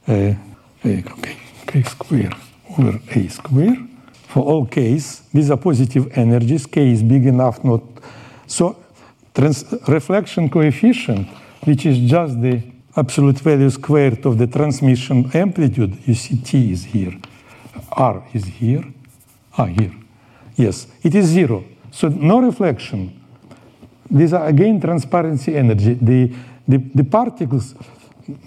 uh, 0.08 0.34
okay, 0.86 1.38
k 1.68 1.84
square 1.84 2.32
over 2.78 3.00
a 3.10 3.28
square, 3.28 3.76
for 4.28 4.44
all 4.44 4.66
k's. 4.66 5.24
These 5.34 5.52
are 5.52 5.58
positive 5.58 6.18
energies. 6.18 6.66
K 6.66 6.92
is 6.92 7.04
big 7.04 7.26
enough 7.26 7.64
not. 7.64 7.82
So 8.46 8.78
reflection 9.88 10.50
coefficient, 10.50 11.28
which 11.66 11.86
is 11.86 12.10
just 12.10 12.42
the 12.42 12.62
absolute 12.98 13.40
value 13.40 13.70
squared 13.70 14.26
of 14.26 14.38
the 14.38 14.48
transmission 14.48 15.30
amplitude, 15.34 15.98
you 16.06 16.16
see 16.16 16.38
T 16.38 16.72
is 16.72 16.84
here, 16.84 17.14
R 17.92 18.24
is 18.34 18.46
here, 18.46 18.84
ah, 19.58 19.66
here. 19.66 19.94
Yes, 20.56 20.88
it 21.04 21.14
is 21.14 21.28
zero. 21.28 21.64
So 21.92 22.10
no 22.10 22.42
reflection. 22.42 23.14
These 24.10 24.34
are 24.34 24.48
again 24.48 24.82
transparency 24.82 25.56
energy. 25.56 25.94
The, 25.94 26.34
the, 26.68 26.78
the 26.96 27.04
particles 27.04 27.76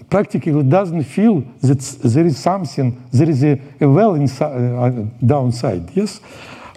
practically 0.09 0.63
doesn't 0.63 1.03
feel 1.03 1.41
that 1.61 1.79
there 2.03 2.25
is 2.25 2.37
something, 2.37 3.01
there 3.11 3.29
is 3.29 3.43
a, 3.43 3.59
a 3.79 3.87
well 3.87 4.15
inside, 4.15 4.53
uh, 4.53 4.89
downside. 5.25 5.89
Yes? 5.95 6.19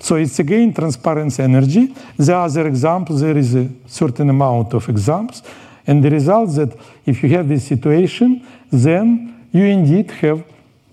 So 0.00 0.16
it's 0.16 0.38
again 0.38 0.72
transparency 0.72 1.42
energy. 1.42 1.94
The 2.16 2.36
other 2.36 2.66
example, 2.66 3.16
there 3.16 3.36
is 3.36 3.54
a 3.54 3.68
certain 3.86 4.30
amount 4.30 4.74
of 4.74 4.88
examples. 4.88 5.42
And 5.86 6.02
the 6.02 6.10
result 6.10 6.50
is 6.50 6.56
that 6.56 6.76
if 7.04 7.22
you 7.22 7.28
have 7.30 7.48
this 7.48 7.64
situation, 7.64 8.46
then 8.70 9.48
you 9.52 9.64
indeed 9.64 10.10
have 10.10 10.44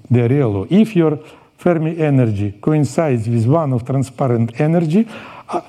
the 0.10 0.28
real 0.28 0.50
law. 0.50 0.66
If 0.70 0.96
your 0.96 1.20
Fermi 1.58 1.98
energy 2.00 2.58
coincides 2.60 3.28
with 3.28 3.46
one 3.46 3.74
of 3.74 3.86
transparent 3.86 4.60
energy, 4.60 5.08
uh, 5.50 5.62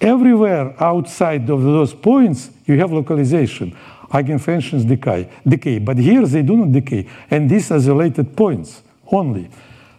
everywhere 0.00 0.74
outside 0.82 1.48
of 1.48 1.62
those 1.62 1.94
points, 1.94 2.50
you 2.66 2.78
have 2.78 2.92
localization. 2.92 3.76
Eigenfunctions 4.10 4.86
decay, 4.86 5.28
decay, 5.46 5.78
but 5.78 5.98
here 5.98 6.26
they 6.26 6.42
do 6.42 6.56
not 6.56 6.72
decay, 6.72 7.06
and 7.30 7.48
these 7.48 7.70
are 7.70 7.76
isolated 7.76 8.36
points 8.36 8.82
only. 9.12 9.48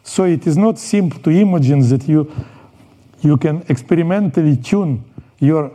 So 0.03 0.23
it 0.25 0.47
is 0.47 0.57
not 0.57 0.79
simple 0.79 1.19
to 1.21 1.29
imagine 1.29 1.87
that 1.89 2.07
you 2.07 2.31
you 3.21 3.37
can 3.37 3.65
experimentally 3.69 4.55
tune 4.57 5.03
your 5.39 5.71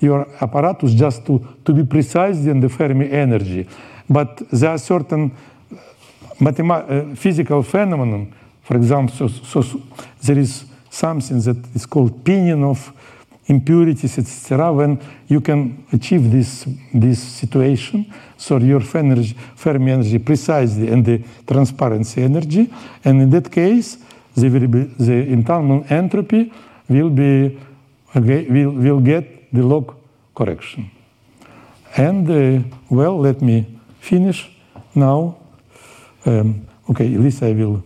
your 0.00 0.26
apparatus 0.40 0.94
just 0.94 1.26
to, 1.26 1.44
to 1.64 1.72
be 1.72 1.84
precise 1.84 2.46
in 2.46 2.60
the 2.60 2.68
Fermi 2.68 3.10
energy. 3.10 3.66
But 4.08 4.42
there 4.50 4.70
are 4.70 4.78
certain 4.78 5.32
mathema- 6.40 7.12
uh, 7.12 7.14
physical 7.14 7.62
phenomenon. 7.62 8.32
For 8.62 8.76
example, 8.76 9.28
so, 9.28 9.62
so, 9.62 9.82
there 10.22 10.38
is 10.38 10.64
something 10.90 11.40
that 11.40 11.56
is 11.74 11.86
called 11.86 12.24
pinion 12.24 12.64
of 12.64 12.92
impurities, 13.46 14.18
etc. 14.18 14.72
When 14.72 15.00
you 15.26 15.40
can 15.40 15.84
achieve 15.92 16.30
this 16.30 16.66
this 16.92 17.18
situation, 17.18 18.12
so 18.36 18.58
your 18.58 18.80
Fermi, 18.80 19.34
Fermi 19.56 19.92
energy 19.92 20.18
precisely 20.18 20.88
and 20.88 21.04
the 21.04 21.22
transparency 21.46 22.22
energy, 22.22 22.70
and 23.04 23.22
in 23.22 23.30
that 23.30 23.50
case, 23.50 23.98
the, 24.34 24.48
the 24.98 25.32
entanglement 25.32 25.90
entropy 25.90 26.52
will 26.88 27.10
be 27.10 27.58
okay, 28.14 28.46
will 28.48 28.72
will 28.72 29.00
get 29.00 29.37
the 29.52 29.62
log 29.62 29.94
correction. 30.34 30.90
And 31.96 32.28
uh, 32.30 32.76
well, 32.90 33.18
let 33.18 33.40
me 33.42 33.66
finish 34.00 34.50
now. 34.94 35.36
Um, 36.24 36.66
okay, 36.90 37.12
at 37.14 37.20
least 37.20 37.42
I 37.42 37.52
will. 37.52 37.82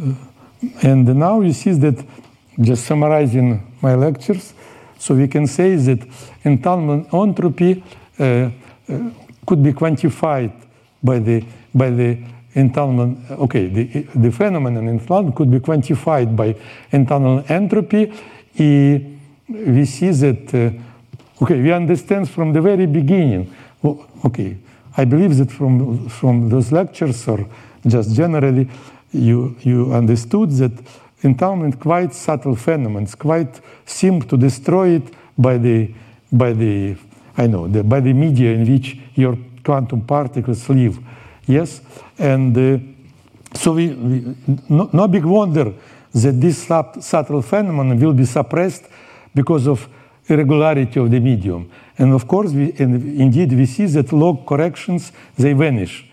Uh, 0.00 0.14
and 0.82 1.06
now 1.16 1.40
you 1.40 1.52
see 1.52 1.72
that, 1.72 2.04
just 2.60 2.84
summarizing 2.84 3.76
my 3.80 3.94
lectures, 3.94 4.54
so 4.98 5.14
we 5.14 5.26
can 5.26 5.46
say 5.46 5.74
that 5.74 6.06
entanglement 6.44 7.12
entropy 7.12 7.82
uh, 8.18 8.24
uh, 8.24 8.50
could 9.46 9.62
be 9.62 9.72
quantified 9.72 10.52
by 11.02 11.18
the 11.18 11.44
by 11.74 11.90
the 11.90 12.18
entanglement. 12.54 13.30
Okay, 13.30 13.68
the 13.68 14.06
the 14.14 14.30
phenomenon 14.30 14.86
entanglement 14.88 15.34
could 15.34 15.50
be 15.50 15.58
quantified 15.58 16.36
by 16.36 16.54
entanglement 16.92 17.50
entropy. 17.50 18.12
We 19.48 19.84
see 19.84 20.10
that. 20.10 20.54
Uh, 20.54 20.82
Okay, 21.42 21.60
we 21.60 21.72
understand 21.72 22.30
from 22.30 22.52
the 22.52 22.60
very 22.60 22.86
beginning. 22.86 23.52
Okay, 24.24 24.58
I 24.96 25.04
believe 25.04 25.36
that 25.38 25.50
from 25.50 26.08
from 26.08 26.48
those 26.48 26.70
lectures 26.70 27.26
or 27.26 27.48
just 27.84 28.14
generally, 28.14 28.68
you 29.10 29.56
you 29.62 29.92
understood 29.92 30.50
that 30.58 30.72
entanglement 31.22 31.80
quite 31.80 32.14
subtle 32.14 32.54
phenomenon. 32.54 33.08
Quite 33.18 33.60
seem 33.84 34.22
to 34.22 34.36
destroy 34.36 34.90
it 34.96 35.12
by 35.36 35.58
the 35.58 35.92
by 36.30 36.52
the 36.52 36.96
I 37.36 37.48
know 37.48 37.66
the, 37.66 37.82
by 37.82 37.98
the 37.98 38.12
media 38.12 38.52
in 38.52 38.70
which 38.70 38.96
your 39.16 39.36
quantum 39.64 40.02
particles 40.02 40.68
live. 40.68 41.00
Yes, 41.48 41.80
and 42.18 42.56
uh, 42.56 42.78
so 43.54 43.72
we, 43.72 43.88
we 43.88 44.36
no, 44.68 44.88
no, 44.92 45.08
big 45.08 45.24
wonder 45.24 45.72
that 46.14 46.40
this 46.40 46.68
subtle 47.00 47.42
phenomenon 47.42 47.98
will 47.98 48.14
be 48.14 48.26
suppressed 48.26 48.84
because 49.34 49.66
of 49.66 49.88
irregularity 50.26 51.00
of 51.00 51.10
the 51.10 51.20
medium. 51.20 51.70
And 51.98 52.12
of 52.12 52.26
course, 52.26 52.52
we, 52.52 52.72
and 52.78 53.20
indeed, 53.20 53.52
we 53.52 53.66
see 53.66 53.86
that 53.86 54.12
log 54.12 54.46
corrections, 54.46 55.12
they 55.36 55.52
vanish. 55.52 56.06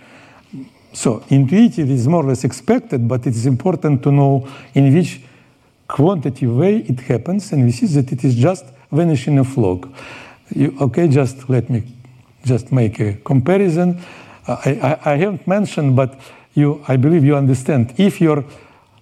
So 0.93 1.23
intuitive 1.29 1.89
is 1.89 2.07
more 2.07 2.23
or 2.23 2.29
less 2.29 2.43
expected, 2.43 3.07
but 3.07 3.25
it 3.27 3.35
is 3.35 3.45
important 3.45 4.03
to 4.03 4.11
know 4.11 4.47
in 4.73 4.93
which 4.93 5.21
quantitative 5.87 6.55
way 6.55 6.77
it 6.77 6.99
happens, 7.01 7.51
and 7.51 7.63
we 7.63 7.71
see 7.71 7.87
that 7.87 8.11
it 8.11 8.23
is 8.23 8.35
just 8.35 8.65
vanishing 8.91 9.37
of 9.39 9.55
log. 9.57 9.91
You, 10.53 10.75
okay, 10.81 11.07
just 11.07 11.49
let 11.49 11.69
me 11.69 11.83
just 12.45 12.71
make 12.71 12.99
a 12.99 13.13
comparison. 13.13 14.01
Uh, 14.47 14.57
I, 14.65 14.69
I, 14.71 15.13
I, 15.13 15.15
haven't 15.17 15.47
mentioned, 15.47 15.95
but 15.95 16.19
you, 16.53 16.83
I 16.87 16.95
believe 16.95 17.23
you 17.23 17.35
understand. 17.35 17.93
If 17.97 18.19
you're, 18.21 18.43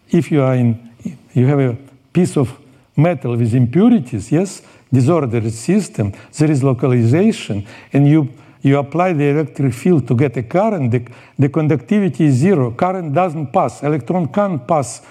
if 0.10 0.31
you 0.31 0.41
are 0.41 0.56
in, 0.56 0.89
you 1.34 1.45
have 1.48 1.60
a 1.60 1.77
piece 2.11 2.35
of 2.35 2.57
metal 2.98 3.38
with 3.38 3.53
impurities, 3.53 4.32
yes, 4.32 4.61
disordered 4.91 5.52
system, 5.53 6.11
there 6.38 6.52
is 6.52 6.64
localization, 6.64 7.65
and 7.94 8.07
you 8.07 8.30
you 8.61 8.78
apply 8.78 9.14
the 9.14 9.30
electric 9.30 9.74
field 9.74 10.07
to 10.07 10.15
get 10.15 10.36
a 10.38 10.44
current, 10.44 10.91
the, 10.91 11.06
the 11.38 11.49
conductivity 11.49 12.26
is 12.26 12.36
zero. 12.36 12.72
Current 12.72 13.14
doesn't 13.14 13.53
pass. 13.53 13.84
Electron 13.84 14.28
can't 14.28 14.68
pass 14.68 15.02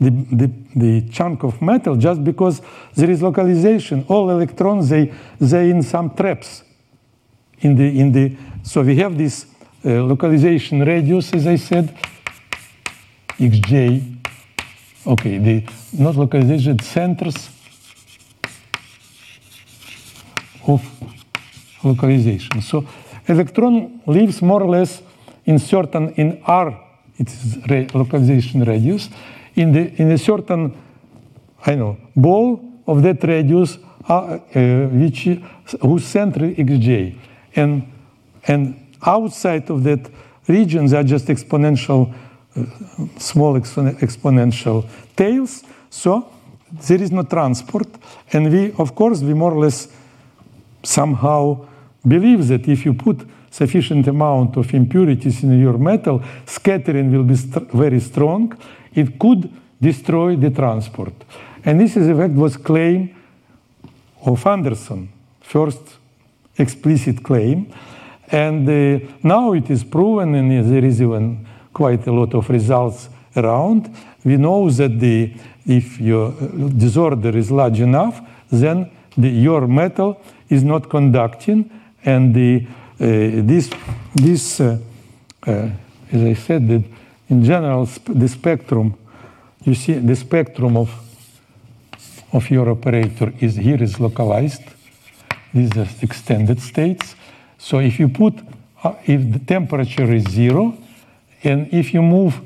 the, 0.00 0.10
the, 0.10 0.50
the 0.74 1.08
chunk 1.10 1.44
of 1.44 1.60
metal 1.62 1.96
just 1.96 2.24
because 2.24 2.60
there 2.94 3.10
is 3.10 3.22
localization. 3.22 4.04
All 4.08 4.30
electrons, 4.30 4.88
they, 4.88 5.12
they 5.38 5.70
in 5.70 5.82
some 5.82 6.14
traps. 6.14 6.64
In 7.60 7.76
the, 7.76 8.00
in 8.00 8.12
the, 8.12 8.36
so 8.62 8.82
we 8.82 8.96
have 8.96 9.16
this 9.16 9.46
uh, 9.84 10.02
localization 10.02 10.80
radius, 10.80 11.32
as 11.34 11.46
I 11.46 11.56
said, 11.56 11.96
xj. 13.38 14.13
Okay, 15.06 15.38
the 15.38 15.62
not 15.92 16.16
localization 16.16 16.78
centers 16.78 17.50
of 20.66 20.82
localization. 21.82 22.62
So 22.62 22.86
electron 23.28 24.00
lives 24.06 24.40
more 24.40 24.62
or 24.62 24.70
less 24.70 25.02
in 25.44 25.58
certain 25.58 26.14
in 26.14 26.40
R, 26.46 26.80
it 27.18 27.28
is 27.28 27.94
localization 27.94 28.64
radius, 28.64 29.10
in 29.54 29.72
the 29.72 29.92
in 30.00 30.10
a 30.10 30.18
certain 30.18 30.72
I 31.66 31.74
know 31.74 31.98
ball 32.16 32.60
of 32.86 33.02
that 33.02 33.22
radius, 33.24 33.78
uh, 34.08 34.14
uh, 34.14 34.86
which 34.88 35.28
whose 35.82 36.04
center 36.04 36.46
is 36.46 36.56
xj, 36.56 37.18
and 37.56 37.82
and 38.46 38.74
outside 39.02 39.70
of 39.70 39.82
that 39.84 40.10
region 40.48 40.86
they 40.86 40.96
are 40.96 41.04
just 41.04 41.26
exponential, 41.26 42.12
small 43.18 43.54
exponential 43.54 44.84
tails. 45.16 45.64
So 45.90 46.30
there 46.86 47.02
is 47.02 47.10
no 47.10 47.22
transport, 47.22 47.88
and 48.32 48.52
we 48.52 48.72
of 48.78 48.94
course 48.94 49.20
we 49.20 49.34
more 49.34 49.52
or 49.52 49.60
less 49.60 49.88
somehow 50.82 51.66
believe 52.06 52.46
that 52.48 52.68
if 52.68 52.84
you 52.84 52.94
put 52.94 53.26
sufficient 53.50 54.06
amount 54.08 54.56
of 54.56 54.74
impurities 54.74 55.42
in 55.42 55.60
your 55.60 55.78
metal, 55.78 56.22
scattering 56.46 57.12
will 57.12 57.24
be 57.24 57.36
st 57.36 57.70
very 57.72 58.00
strong. 58.00 58.52
It 58.92 59.18
could 59.18 59.50
destroy 59.80 60.36
the 60.36 60.50
transport. 60.50 61.14
And 61.64 61.80
this 61.80 61.94
fact 61.94 62.34
was 62.34 62.56
claim 62.56 63.14
of 64.24 64.46
Anderson, 64.46 65.08
first 65.40 65.98
explicit 66.58 67.22
claim. 67.22 67.72
And 68.28 68.68
uh, 68.68 69.06
now 69.22 69.52
it 69.52 69.70
is 69.70 69.84
proven, 69.84 70.34
and 70.34 70.50
there 70.50 70.84
is 70.84 71.00
even 71.00 71.46
quite 71.74 72.06
a 72.06 72.12
lot 72.12 72.34
of 72.34 72.48
results 72.48 73.10
around. 73.36 73.94
We 74.24 74.36
know 74.36 74.70
that 74.70 74.98
the, 74.98 75.34
if 75.66 76.00
your 76.00 76.32
disorder 76.76 77.36
is 77.36 77.50
large 77.50 77.80
enough, 77.80 78.20
then 78.50 78.90
the, 79.18 79.28
your 79.28 79.66
metal 79.66 80.20
is 80.48 80.62
not 80.64 80.88
conducting, 80.88 81.68
and 82.04 82.34
the, 82.34 82.66
uh, 82.66 83.42
this, 83.44 83.70
this 84.14 84.60
uh, 84.60 84.78
uh, 85.46 85.68
as 86.12 86.22
I 86.22 86.34
said, 86.34 86.68
that 86.68 86.82
in 87.28 87.44
general, 87.44 87.86
the 88.06 88.28
spectrum, 88.28 88.94
you 89.64 89.74
see, 89.74 89.94
the 89.94 90.16
spectrum 90.16 90.76
of, 90.76 90.90
of 92.32 92.50
your 92.50 92.70
operator 92.70 93.32
is 93.40 93.56
here 93.56 93.82
is 93.82 93.98
localized. 93.98 94.62
These 95.52 95.76
are 95.76 95.88
extended 96.02 96.60
states. 96.60 97.14
So 97.58 97.78
if 97.80 97.98
you 97.98 98.08
put, 98.08 98.34
uh, 98.82 98.94
if 99.06 99.32
the 99.32 99.38
temperature 99.38 100.12
is 100.12 100.24
zero, 100.24 100.76
and 101.44 101.72
if 101.72 101.94
you 101.94 102.02
move 102.02 102.40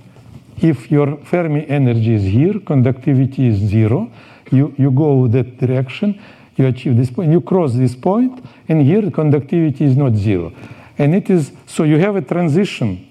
if 0.60 0.90
your 0.90 1.18
Fermi 1.18 1.66
energy 1.68 2.14
is 2.14 2.24
here, 2.24 2.60
conductivity 2.60 3.46
is 3.46 3.58
zero, 3.58 4.10
you, 4.50 4.74
you 4.76 4.90
go 4.90 5.28
that 5.28 5.58
direction, 5.58 6.20
you 6.56 6.66
achieve 6.66 6.96
this 6.96 7.10
point, 7.10 7.30
you 7.30 7.40
cross 7.40 7.74
this 7.74 7.94
point, 7.94 8.44
and 8.68 8.82
here 8.82 9.10
conductivity 9.10 9.84
is 9.84 9.96
not 9.96 10.14
zero. 10.14 10.52
And 10.98 11.14
it 11.14 11.30
is, 11.30 11.52
so 11.66 11.84
you 11.84 11.98
have 11.98 12.16
a 12.16 12.22
transition 12.22 13.08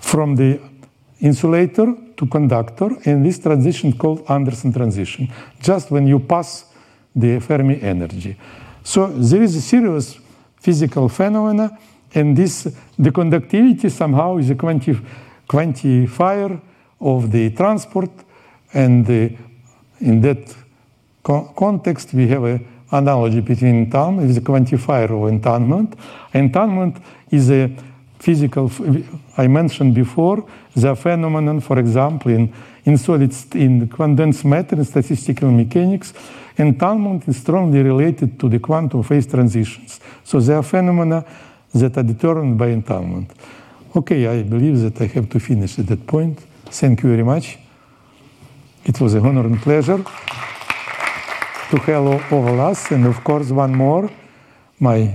from 0.00 0.36
the 0.36 0.60
insulator 1.20 1.94
to 2.16 2.26
conductor, 2.26 2.90
and 3.04 3.26
this 3.26 3.38
transition 3.40 3.90
is 3.90 3.96
called 3.96 4.24
Anderson 4.28 4.72
transition, 4.72 5.28
just 5.60 5.90
when 5.90 6.06
you 6.06 6.20
pass 6.20 6.66
the 7.14 7.40
Fermi 7.40 7.82
energy. 7.82 8.36
So 8.84 9.08
there 9.08 9.42
is 9.42 9.56
a 9.56 9.60
serious 9.60 10.16
physical 10.56 11.08
phenomena, 11.08 11.76
and 12.14 12.36
this 12.36 12.68
the 12.98 13.12
conductivity 13.12 13.88
somehow 13.88 14.38
is 14.38 14.50
a 14.50 14.54
quanti, 14.54 14.98
quantifier 15.48 16.60
of 17.00 17.30
the 17.30 17.50
transport, 17.50 18.10
and 18.72 19.06
the, 19.06 19.36
in 20.00 20.20
that 20.20 20.54
co 21.22 21.52
context 21.56 22.12
we 22.14 22.28
have 22.28 22.44
an 22.44 22.66
analogy 22.90 23.40
between 23.40 23.84
entanglement, 23.84 24.30
is 24.30 24.36
a 24.36 24.40
quantifier 24.40 25.10
of 25.10 25.28
entanglement. 25.28 25.94
Entanglement 26.32 26.96
is 27.30 27.50
a 27.50 27.70
physical, 28.18 28.70
I 29.36 29.46
mentioned 29.46 29.94
before, 29.94 30.44
the 30.74 30.94
phenomenon, 30.96 31.60
for 31.60 31.78
example, 31.78 32.32
in, 32.32 32.52
in 32.84 32.98
in 33.54 33.88
condensed 33.88 34.44
matter 34.44 34.76
in 34.76 34.84
statistical 34.84 35.50
mechanics, 35.50 36.12
entanglement 36.56 37.28
is 37.28 37.36
strongly 37.36 37.82
related 37.82 38.38
to 38.40 38.48
the 38.48 38.58
quantum 38.58 39.02
phase 39.02 39.26
transitions. 39.26 40.00
So 40.24 40.40
there 40.40 40.56
are 40.56 40.62
phenomena 40.62 41.24
that 41.74 41.96
are 41.96 42.02
determined 42.02 42.58
by 42.58 42.68
entanglement. 42.68 43.32
Okay, 43.96 44.26
I 44.26 44.42
believe 44.42 44.80
that 44.80 45.00
I 45.00 45.06
have 45.06 45.28
to 45.30 45.40
finish 45.40 45.78
at 45.78 45.86
that 45.86 46.06
point. 46.06 46.40
Thank 46.66 47.02
you 47.02 47.10
very 47.10 47.24
much. 47.24 47.58
It 48.84 49.00
was 49.00 49.14
an 49.14 49.26
honor 49.26 49.46
and 49.46 49.60
pleasure 49.60 50.02
to 51.70 51.76
have 51.76 52.32
all 52.32 52.48
of 52.48 52.58
us, 52.58 52.90
and 52.90 53.06
of 53.06 53.22
course, 53.22 53.50
one 53.50 53.74
more, 53.74 54.10
my 54.80 55.14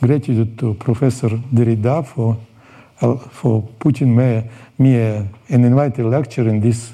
gratitude 0.00 0.58
to 0.58 0.74
Professor 0.74 1.28
Derrida 1.28 2.06
for, 2.06 2.36
uh, 3.00 3.16
for 3.16 3.62
putting 3.78 4.16
me, 4.16 4.44
me 4.78 5.00
uh, 5.00 5.24
an 5.48 5.64
invited 5.64 6.06
lecture 6.06 6.48
in 6.48 6.60
this 6.60 6.92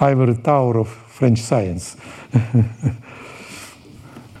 ivory 0.00 0.36
tower 0.36 0.78
of 0.78 0.88
French 0.88 1.40
science. 1.40 1.96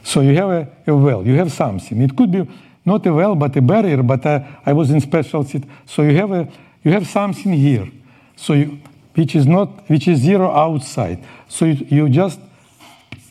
so 0.02 0.20
you 0.20 0.34
have 0.34 0.50
a, 0.50 0.68
a, 0.86 0.96
well, 0.96 1.26
you 1.26 1.34
have 1.34 1.52
something. 1.52 2.02
It 2.02 2.16
could 2.16 2.32
be 2.32 2.46
not 2.84 3.06
a 3.06 3.12
well, 3.12 3.34
but 3.34 3.56
a 3.56 3.62
barrier, 3.62 4.02
but 4.02 4.24
uh, 4.26 4.40
I 4.66 4.72
was 4.72 4.90
in 4.90 5.00
special 5.00 5.44
seat. 5.44 5.64
So 5.86 6.02
you 6.02 6.16
have, 6.16 6.32
a, 6.32 6.48
you 6.82 6.92
have 6.92 7.06
something 7.06 7.52
here, 7.52 7.90
so 8.36 8.52
you, 8.52 8.78
which 9.14 9.34
is 9.34 9.46
not, 9.46 9.88
which 9.88 10.08
is 10.08 10.20
zero 10.20 10.50
outside. 10.50 11.24
So 11.48 11.64
you, 11.64 11.86
you 11.88 12.08
just 12.08 12.40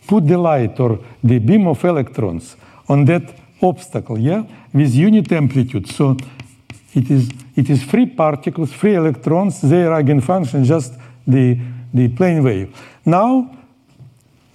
put 0.07 0.27
the 0.27 0.37
light 0.37 0.79
or 0.79 0.99
the 1.23 1.39
beam 1.39 1.67
of 1.67 1.83
electrons 1.83 2.55
on 2.87 3.05
that 3.05 3.33
obstacle, 3.61 4.17
yeah, 4.17 4.43
with 4.73 4.93
unit 4.93 5.31
amplitude. 5.31 5.87
So 5.87 6.17
it 6.93 7.09
is 7.09 7.29
it 7.55 7.69
is 7.69 7.83
free 7.83 8.07
particles, 8.07 8.71
free 8.73 8.95
electrons, 8.95 9.61
their 9.61 9.91
eigenfunction, 9.91 10.65
just 10.65 10.93
the 11.27 11.59
the 11.93 12.07
plane 12.09 12.43
wave. 12.43 12.75
Now 13.05 13.55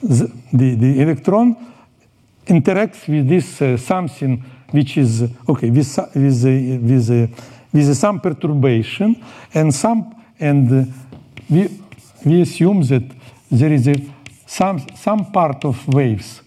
the 0.03 0.31
the, 0.53 0.75
the 0.75 1.01
electron 1.03 1.57
interacts 2.47 3.09
with 3.09 3.29
this 3.29 3.61
uh, 3.63 3.77
something 3.77 4.43
which 4.71 4.97
is 4.97 5.23
okay 5.49 5.71
with 5.71 5.99
with 6.15 6.45
uh, 6.45 6.79
with 6.83 7.11
uh, 7.11 7.27
with 7.73 7.97
some 7.97 8.21
perturbation 8.21 9.23
and 9.55 9.75
some 9.75 10.15
and 10.39 10.93
we 11.49 11.69
we 12.25 12.41
assume 12.43 12.83
that 12.83 13.03
there 13.51 13.73
is 13.73 13.89
a 13.89 13.95
some, 14.49 14.85
some 14.97 15.31
part 15.31 15.63
of 15.67 15.87
waves 15.89 16.41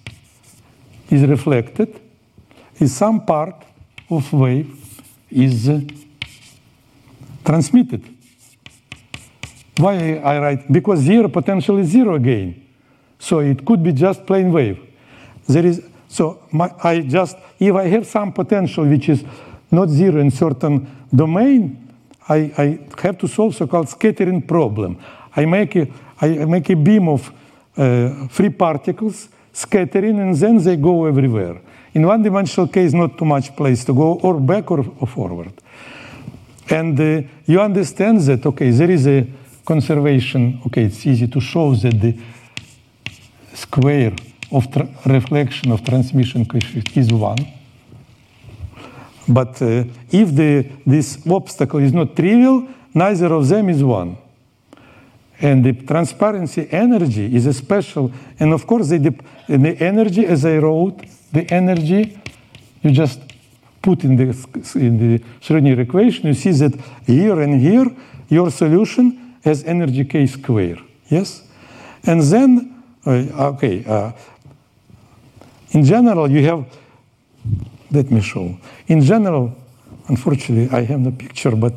is 1.10 1.22
reflected, 1.23 2.02
is 2.80 2.95
some 2.95 3.26
part 3.26 3.64
of 4.10 4.34
wave 4.34 4.76
is 5.30 5.69
uh, 5.69 5.81
transmitted. 7.45 8.03
Why 9.77 10.15
I 10.18 10.39
write? 10.39 10.72
Because 10.72 10.99
zero 10.99 11.30
potential 11.30 11.77
is 11.77 11.89
zero 11.89 12.15
again. 12.15 12.65
So 13.19 13.39
it 13.39 13.64
could 13.64 13.84
be 13.84 13.93
just 13.93 14.26
plain 14.26 14.52
wave. 14.52 14.80
There 15.48 15.65
is 15.65 15.84
so 16.11 16.43
my, 16.51 16.69
I 16.83 16.99
just 16.99 17.38
if 17.57 17.73
I 17.73 17.88
have 17.88 18.05
some 18.05 18.33
potential 18.33 18.85
which 18.85 19.07
is 19.07 19.23
not 19.71 19.88
zero 19.88 20.19
in 20.19 20.29
certain 20.29 21.07
domain, 21.15 21.88
I, 22.27 22.35
I 22.57 22.79
have 23.01 23.17
to 23.19 23.27
solve 23.27 23.55
so-called 23.55 23.88
scattering 23.88 24.41
problem. 24.41 24.97
I 25.33 25.45
make 25.45 25.77
a, 25.77 25.88
I 26.19 26.45
make 26.45 26.69
a 26.69 26.75
beam 26.75 27.07
of 27.07 27.31
uh, 27.77 28.27
free 28.27 28.49
particles 28.49 29.29
scattering 29.53 30.19
and 30.19 30.35
then 30.35 30.57
they 30.57 30.75
go 30.75 31.05
everywhere. 31.05 31.61
In 31.93 32.05
one 32.05 32.21
dimensional 32.21 32.67
case, 32.67 32.91
not 32.91 33.17
too 33.17 33.25
much 33.25 33.55
place 33.55 33.85
to 33.85 33.93
go, 33.93 34.19
or 34.21 34.39
back 34.39 34.69
or, 34.69 34.79
or 34.99 35.07
forward. 35.07 35.53
And 36.69 36.99
uh, 36.99 37.21
you 37.45 37.61
understand 37.61 38.19
that, 38.21 38.45
okay, 38.45 38.69
there 38.71 38.91
is 38.91 39.07
a 39.07 39.27
conservation, 39.65 40.61
okay, 40.67 40.83
it's 40.83 41.05
easy 41.05 41.27
to 41.27 41.39
show 41.39 41.73
that 41.75 41.99
the 41.99 42.17
square 43.53 44.13
of 44.51 44.67
reflection 45.05 45.71
of 45.71 45.83
transmission 45.83 46.45
coefficient 46.45 46.97
is 46.97 47.11
1. 47.11 47.37
But 49.27 49.61
uh, 49.61 49.83
if 50.11 50.35
the, 50.35 50.67
this 50.85 51.25
obstacle 51.27 51.79
is 51.79 51.93
not 51.93 52.15
trivial, 52.15 52.67
neither 52.93 53.33
of 53.33 53.47
them 53.47 53.69
is 53.69 53.83
1. 53.83 54.17
And 55.39 55.63
the 55.63 55.73
transparency 55.73 56.67
energy 56.71 57.35
is 57.35 57.45
a 57.45 57.53
special, 57.53 58.11
and 58.39 58.53
of 58.53 58.67
course, 58.67 58.89
the, 58.89 58.99
the 59.47 59.77
energy, 59.79 60.25
as 60.25 60.45
I 60.45 60.57
wrote, 60.57 61.03
the 61.31 61.51
energy 61.51 62.19
you 62.81 62.91
just 62.91 63.19
put 63.81 64.03
in 64.03 64.15
the, 64.15 64.25
in 64.75 64.97
the 64.97 65.23
Schrodinger 65.39 65.79
equation, 65.79 66.27
you 66.27 66.33
see 66.33 66.51
that 66.51 66.73
here 67.05 67.39
and 67.41 67.59
here, 67.59 67.85
your 68.29 68.51
solution 68.51 69.35
has 69.43 69.63
energy 69.63 70.05
k 70.05 70.27
square. 70.27 70.77
Yes? 71.09 71.43
And 72.03 72.21
then, 72.21 72.83
uh, 73.05 73.53
okay, 73.53 73.83
uh, 73.85 74.11
in 75.72 75.84
general, 75.84 76.30
you 76.30 76.43
have, 76.45 76.65
let 77.91 78.11
me 78.11 78.22
show. 78.22 78.57
In 78.88 79.02
general, 79.02 79.56
unfortunately, 80.07 80.69
I 80.77 80.84
have 80.84 80.99
no 80.99 81.11
picture, 81.11 81.56
but 81.56 81.73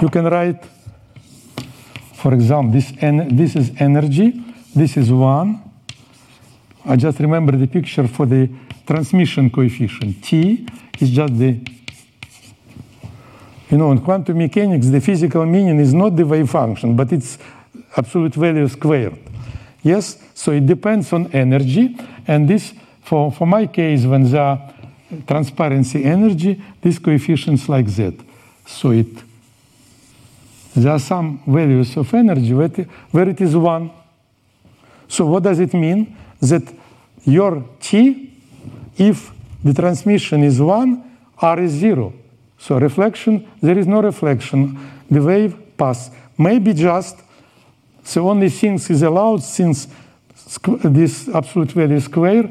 you 0.00 0.08
can 0.08 0.24
write 0.24 0.64
for 2.22 2.34
example, 2.34 2.70
this, 2.70 2.92
en 3.00 3.36
this 3.36 3.56
is 3.56 3.72
energy, 3.78 4.30
this 4.76 4.96
is 4.96 5.10
1. 5.10 5.60
I 6.84 6.94
just 6.94 7.18
remember 7.18 7.56
the 7.56 7.66
picture 7.66 8.06
for 8.06 8.26
the 8.26 8.48
transmission 8.86 9.50
coefficient. 9.50 10.22
T 10.22 10.64
is 11.00 11.10
just 11.10 11.36
the, 11.36 11.58
you 13.70 13.76
know, 13.76 13.90
in 13.90 14.00
quantum 14.02 14.38
mechanics, 14.38 14.86
the 14.86 15.00
physical 15.00 15.44
meaning 15.44 15.80
is 15.80 15.92
not 15.92 16.14
the 16.14 16.24
wave 16.24 16.48
function, 16.48 16.94
but 16.94 17.12
it's 17.12 17.38
absolute 17.96 18.36
value 18.36 18.68
squared. 18.68 19.18
Yes, 19.82 20.18
so 20.34 20.52
it 20.52 20.66
depends 20.66 21.12
on 21.12 21.26
energy, 21.32 21.96
and 22.26 22.48
this, 22.48 22.72
for, 23.02 23.32
for 23.32 23.46
my 23.46 23.66
case, 23.66 24.04
when 24.04 24.30
the 24.30 24.60
transparency 25.26 26.04
energy, 26.04 26.62
this 26.80 26.98
coefficient's 26.98 27.68
like 27.68 27.86
that. 27.86 28.14
So 28.66 28.92
it 28.92 29.08
there 30.74 30.92
are 30.92 30.98
some 30.98 31.42
values 31.46 31.96
of 31.96 32.12
energy 32.14 32.54
where 32.54 33.28
it 33.28 33.40
is 33.40 33.54
1. 33.54 33.90
So 35.06 35.26
what 35.26 35.42
does 35.42 35.60
it 35.60 35.74
mean? 35.74 36.16
That 36.40 36.62
your 37.24 37.64
T, 37.78 38.32
if 38.96 39.32
the 39.62 39.74
transmission 39.74 40.42
is 40.42 40.60
1, 40.60 41.04
R 41.38 41.60
is 41.60 41.72
0. 41.72 42.14
So 42.58 42.78
reflection, 42.78 43.46
there 43.60 43.78
is 43.78 43.86
no 43.86 44.00
reflection. 44.00 44.78
The 45.10 45.20
wave 45.20 45.76
pass. 45.76 46.10
Maybe 46.38 46.72
just 46.72 47.18
the 48.04 48.20
only 48.20 48.48
thing 48.48 48.74
is 48.74 49.02
allowed 49.02 49.42
since 49.42 49.88
this 50.84 51.28
absolute 51.28 51.72
value 51.72 52.00
square, 52.00 52.48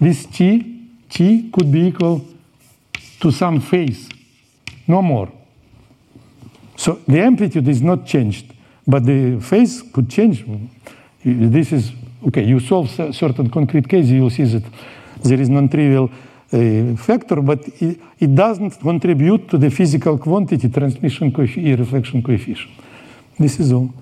this 0.00 0.26
T, 0.26 0.88
T 1.08 1.50
could 1.52 1.70
be 1.70 1.88
equal 1.88 2.26
to 3.20 3.30
some 3.30 3.60
phase, 3.60 4.08
no 4.86 5.02
more. 5.02 5.30
So 6.76 7.00
the 7.06 7.20
amplitude 7.20 7.68
is 7.68 7.80
not 7.80 8.06
changed, 8.06 8.52
but 8.86 9.04
the 9.04 9.40
phase 9.40 9.82
could 9.92 10.10
change. 10.10 10.44
This 11.24 11.72
is 11.72 11.92
okay. 12.26 12.44
You 12.44 12.60
solve 12.60 12.90
certain 12.90 13.50
concrete 13.50 13.88
case, 13.88 14.06
you'll 14.08 14.30
see 14.30 14.44
that 14.44 14.64
there 15.22 15.40
is 15.40 15.48
non-trivial 15.48 16.10
uh, 16.52 16.96
factor, 16.96 17.40
but 17.40 17.66
it, 17.80 17.98
it, 18.18 18.34
doesn't 18.34 18.78
contribute 18.80 19.48
to 19.48 19.58
the 19.58 19.70
physical 19.70 20.18
quantity 20.18 20.68
transmission 20.68 21.32
coefficient, 21.32 21.78
reflection 21.78 22.22
coefficient. 22.22 22.70
This 23.38 23.58
is 23.60 23.72
all. 23.72 23.92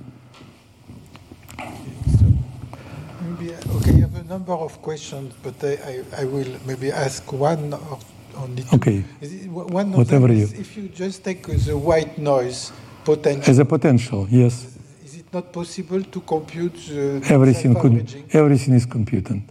Maybe, 2.20 3.54
okay, 3.76 3.92
I 3.94 4.00
have 4.00 4.16
a 4.16 4.24
number 4.28 4.52
of 4.52 4.80
questions, 4.82 5.34
but 5.42 5.54
I, 5.62 5.74
I, 6.18 6.22
I 6.22 6.24
will 6.24 6.48
maybe 6.66 6.90
ask 6.90 7.32
one 7.32 7.72
or 7.74 7.98
only 8.36 8.62
two. 8.62 8.76
Okay. 8.76 9.04
It- 9.20 9.48
One 9.50 9.92
Whatever 9.92 10.32
you- 10.32 10.48
if 10.58 10.76
you 10.76 10.88
just 10.88 11.22
take 11.24 11.42
the 11.46 11.76
white 11.76 12.18
noise 12.18 12.72
potential, 13.04 13.50
As 13.50 13.58
a 13.58 13.64
potential, 13.64 14.26
yes. 14.30 14.66
is 15.04 15.16
it 15.16 15.26
not 15.32 15.52
possible 15.52 16.02
to 16.02 16.20
compute 16.20 16.74
the 16.88 17.20
Everything 17.28 17.74
could, 17.74 17.94
everything 18.32 18.74
is 18.74 18.86
computed. 18.86 19.42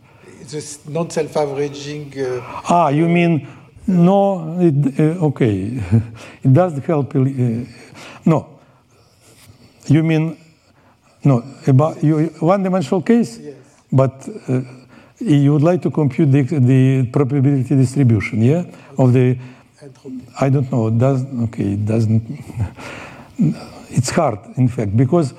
the 0.51 0.57
s- 0.57 0.79
non-self-averaging? 0.87 2.13
Uh, 2.17 2.41
Ah, 2.69 2.89
you 2.89 3.07
mean 3.07 3.47
no? 3.87 4.57
It, 4.59 4.99
uh, 4.99 5.25
okay, 5.29 5.79
it 6.43 6.51
does 6.53 6.73
help. 6.85 7.15
Uh, 7.15 7.19
no, 8.25 8.47
you 9.87 10.03
mean 10.03 10.37
no 11.23 11.43
about 11.67 12.03
you 12.03 12.27
one-dimensional 12.39 13.01
case, 13.01 13.37
yes. 13.37 13.55
but 13.91 14.27
uh, 14.47 14.61
you 15.21 15.53
would 15.53 15.61
like 15.61 15.81
to 15.83 15.91
compute 15.91 16.31
the, 16.31 16.41
the 16.41 17.07
probability 17.11 17.75
distribution, 17.75 18.41
yeah, 18.41 18.63
of 18.97 19.13
the. 19.13 19.37
I 20.39 20.49
don't 20.49 20.71
know. 20.71 20.87
It 20.87 20.97
does 20.97 21.25
okay? 21.43 21.73
It 21.73 21.85
doesn't. 21.85 22.23
It's 23.93 24.09
hard, 24.09 24.39
in 24.55 24.69
fact, 24.69 24.95
because 24.95 25.33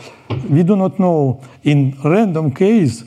we 0.51 0.63
do 0.63 0.77
not 0.77 0.99
know. 0.99 1.41
In 1.63 1.97
random 2.05 2.53
case, 2.53 3.03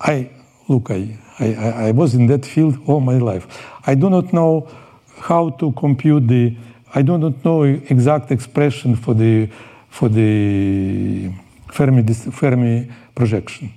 I 0.00 0.30
look. 0.68 0.90
I, 0.90 1.16
I 1.38 1.46
I 1.88 1.90
was 1.92 2.14
in 2.14 2.26
that 2.26 2.44
field 2.44 2.78
all 2.86 3.00
my 3.00 3.18
life. 3.18 3.46
I 3.86 3.94
do 3.94 4.10
not 4.10 4.32
know 4.32 4.68
how 5.20 5.50
to 5.50 5.70
compute 5.72 6.26
the. 6.26 6.56
I 6.94 7.02
do 7.02 7.16
not 7.16 7.44
know 7.44 7.62
exact 7.62 8.32
expression 8.32 8.96
for 8.96 9.14
the 9.14 9.48
for 9.88 10.08
the 10.08 11.30
Fermi 11.72 12.02
Fermi 12.30 12.86
projection, 13.14 13.72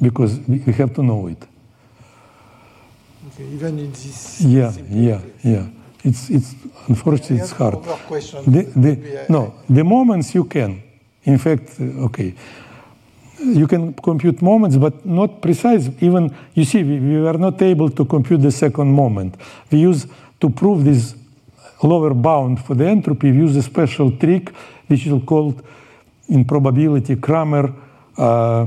because 0.00 0.38
we 0.48 0.62
we 0.66 0.72
have 0.72 0.94
to 0.94 1.02
know 1.02 1.26
it. 1.26 1.42
Okay, 3.28 3.44
even 3.54 3.78
in 3.78 3.90
this. 3.90 4.40
Yeah, 4.40 4.72
yeah, 4.90 5.20
yeah. 5.42 5.66
It's 6.04 6.30
it's 6.30 6.54
unfortunately 6.88 7.38
it's 7.38 7.52
hard. 7.52 7.74
one 7.74 7.86
more 7.86 7.98
question. 8.06 8.44
The, 8.46 8.62
the, 8.62 9.26
no, 9.28 9.54
the 9.68 9.82
moments 9.82 10.34
you 10.34 10.44
can. 10.44 10.82
In 11.24 11.38
fact, 11.38 11.80
uh, 11.80 12.06
okay, 12.06 12.34
you 13.38 13.66
can 13.66 13.92
compute 13.94 14.40
moments, 14.42 14.76
but 14.76 15.04
not 15.04 15.40
precise. 15.40 15.90
Even 16.00 16.34
you 16.54 16.64
see, 16.64 16.84
we, 16.84 17.00
we 17.00 17.20
were 17.20 17.38
not 17.38 17.60
able 17.62 17.90
to 17.90 18.04
compute 18.04 18.42
the 18.42 18.52
second 18.52 18.92
moment. 18.92 19.36
We 19.70 19.78
use 19.80 20.06
to 20.40 20.50
prove 20.50 20.84
this 20.84 21.14
lower 21.82 22.14
bound 22.14 22.64
for 22.64 22.76
the 22.76 22.86
entropy. 22.86 23.32
We 23.32 23.38
use 23.38 23.56
a 23.56 23.62
special 23.62 24.10
trick, 24.12 24.50
which 24.86 25.06
is 25.06 25.22
called 25.24 25.62
in 26.28 26.44
probability 26.44 27.16
Cramér. 27.16 27.72
Uh, 28.16 28.66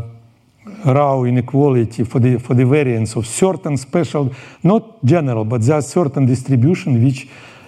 Rao 0.83 1.25
inequality 1.25 2.03
for 2.03 2.19
the 2.19 2.39
for 2.39 2.55
the 2.55 2.65
variance 2.65 3.15
of 3.15 3.27
certain 3.27 3.77
special, 3.77 4.33
not 4.63 5.03
general, 5.03 5.45
but 5.45 5.61
there 5.61 5.75
are 5.75 5.81
certain 5.81 6.25
distribution 6.25 7.03
which 7.03 7.27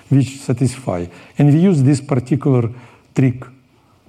which 0.09 0.39
satisfy, 0.39 1.05
and 1.37 1.53
we 1.53 1.59
use 1.59 1.83
this 1.83 2.01
particular 2.01 2.69
trick. 3.13 3.45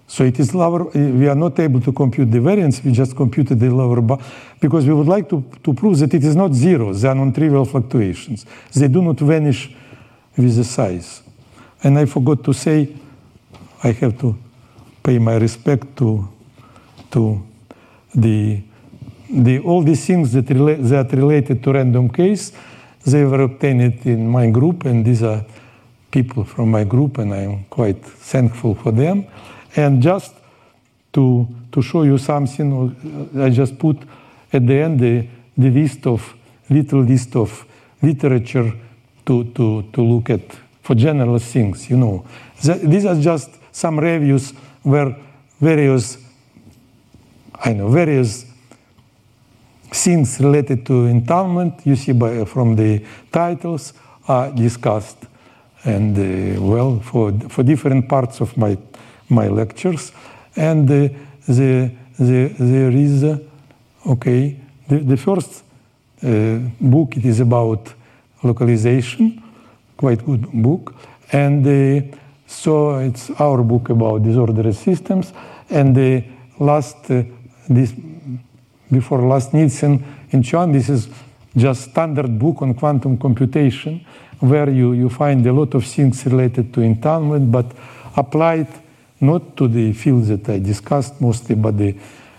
So 0.06 0.24
it 0.24 0.40
is 0.40 0.55
lower. 0.55 0.84
We 0.94 1.28
are 1.28 1.34
not 1.34 1.59
able 1.59 1.82
to 1.82 1.92
compute 1.92 2.30
the 2.30 2.40
variance. 2.40 2.82
We 2.82 2.92
just 2.92 3.14
computed 3.14 3.60
the 3.60 3.68
lower 3.68 4.00
bound 4.00 4.22
because 4.59 4.86
we 4.86 4.94
would 4.94 5.06
like 5.06 5.28
to, 5.28 5.44
to 5.62 5.74
prove 5.74 5.98
that 5.98 6.14
it 6.14 6.24
is 6.24 6.34
not 6.34 6.55
zero. 6.55 6.94
They 6.94 7.09
are 7.09 7.14
non-trivial 7.14 7.66
fluctuations. 7.66 8.46
They 8.72 8.88
do 8.88 9.02
not 9.02 9.20
vanish 9.20 9.70
with 10.34 10.56
the 10.56 10.64
size. 10.64 11.22
And 11.82 11.98
I 11.98 12.06
forgot 12.06 12.42
to 12.44 12.55
say, 12.55 12.88
I 13.84 13.92
have 13.92 14.18
to 14.20 14.34
pay 15.09 15.18
my 15.18 15.36
respect 15.39 15.97
to 15.97 16.28
to 17.10 17.40
the 18.14 18.60
the 19.30 19.59
all 19.60 19.82
these 19.82 20.05
things 20.06 20.32
that 20.32 20.48
relate 20.51 20.82
that 20.82 21.12
related 21.12 21.62
to 21.62 21.72
random 21.72 22.09
case, 22.10 22.52
they 23.06 23.24
were 23.24 23.43
obtained 23.43 24.05
in 24.05 24.28
my 24.28 24.51
group, 24.51 24.85
and 24.85 25.05
these 25.06 25.22
are 25.22 25.44
people 26.10 26.44
from 26.44 26.70
my 26.70 26.85
group, 26.85 27.18
and 27.18 27.32
I'm 27.32 27.64
quite 27.70 28.05
thankful 28.05 28.74
for 28.74 28.93
them. 28.93 29.24
And 29.76 30.02
just 30.02 30.35
to 31.12 31.47
to 31.72 31.82
show 31.82 32.02
you 32.05 32.18
something, 32.18 32.68
uh, 33.35 33.44
I 33.47 33.51
just 33.51 33.78
put 33.78 33.97
at 34.52 34.66
the 34.66 34.74
end 34.74 35.01
the, 35.01 35.26
the 35.56 35.70
list 35.70 36.06
of 36.06 36.35
little 36.68 37.01
list 37.01 37.35
of 37.36 37.64
literature 38.02 38.72
to 39.24 39.44
to 39.56 39.82
to 39.93 40.02
look 40.02 40.28
at 40.30 40.43
for 40.82 40.94
general 40.94 41.39
things. 41.39 41.89
You 41.90 41.97
know, 41.97 42.24
The- 42.62 42.80
these 42.89 43.06
are 43.06 43.20
just 43.20 43.51
some 43.72 43.98
reviews 44.01 44.52
where 44.82 45.16
various 45.60 46.18
I 47.55 47.72
know 47.72 47.88
various 47.88 48.46
things 49.90 50.38
related 50.40 50.86
to 50.86 51.06
entanglement 51.06 51.84
you 51.84 51.96
see 51.96 52.12
by, 52.12 52.44
from 52.44 52.76
the 52.76 53.02
titles 53.32 53.94
are 54.28 54.52
discussed. 54.52 55.18
And 55.84 56.16
uh, 56.16 56.60
well 56.62 57.00
for 57.00 57.32
for 57.48 57.62
different 57.62 58.09
parts 58.09 58.40
of 58.40 58.56
my 58.56 58.76
my 59.28 59.48
lectures. 59.48 60.12
And 60.56 60.90
uh, 60.90 61.09
the 61.46 61.90
the 62.18 62.55
there 62.59 62.90
is 62.90 63.24
uh, 63.24 63.38
okay 64.06 64.56
the, 64.88 64.98
the 64.98 65.16
first 65.16 65.62
uh, 66.22 66.59
book 66.80 67.16
it 67.16 67.24
is 67.24 67.40
about 67.40 67.94
localization 68.42 69.42
quite 69.98 70.24
good 70.24 70.50
book. 70.52 70.94
And 71.32 71.66
uh, 71.66 72.16
so 72.48 72.96
it's 72.96 73.30
our 73.38 73.62
book 73.62 73.90
about 73.90 74.22
disordered 74.22 74.74
systems 74.74 75.32
and 75.68 75.94
the 75.94 76.24
last 76.58 77.10
uh, 77.10 77.22
this 77.68 77.94
before 78.90 79.20
last 79.20 79.52
Nielsen 79.52 80.02
in 80.30 80.42
Chuang. 80.42 80.72
This 80.72 80.88
is 80.88 81.08
just 81.54 81.90
standard 81.90 82.38
book 82.38 82.62
on 82.62 82.72
quantum 82.72 83.18
computation, 83.18 84.04
where 84.40 84.70
you, 84.70 84.94
you 84.94 85.10
find 85.10 85.46
a 85.46 85.52
lot 85.52 85.74
of 85.74 85.84
things 85.84 86.24
related 86.24 86.72
to 86.72 86.80
entanglement, 86.80 87.52
but 87.52 87.66
applied 88.16 88.68
not 89.20 89.56
to 89.56 89.68
the 89.68 89.92
fields 89.92 90.28
that 90.28 90.48
I 90.48 90.58
discussed 90.58 91.20
mostly, 91.20 91.54
but 91.54 91.76
the 91.76 91.94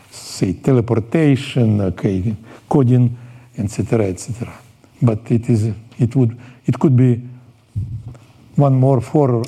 say 0.09 0.53
teleportation, 0.53 1.81
okay, 1.81 2.35
coding, 2.67 3.15
etc., 3.57 4.07
etc. 4.07 4.51
But 5.01 5.29
it 5.31 5.49
is 5.49 5.71
it 5.99 6.15
would 6.15 6.35
it 6.65 6.79
could 6.79 6.95
be 6.95 7.21
one 8.59 8.75
more 8.75 9.01
four 9.01 9.31
or. 9.31 9.41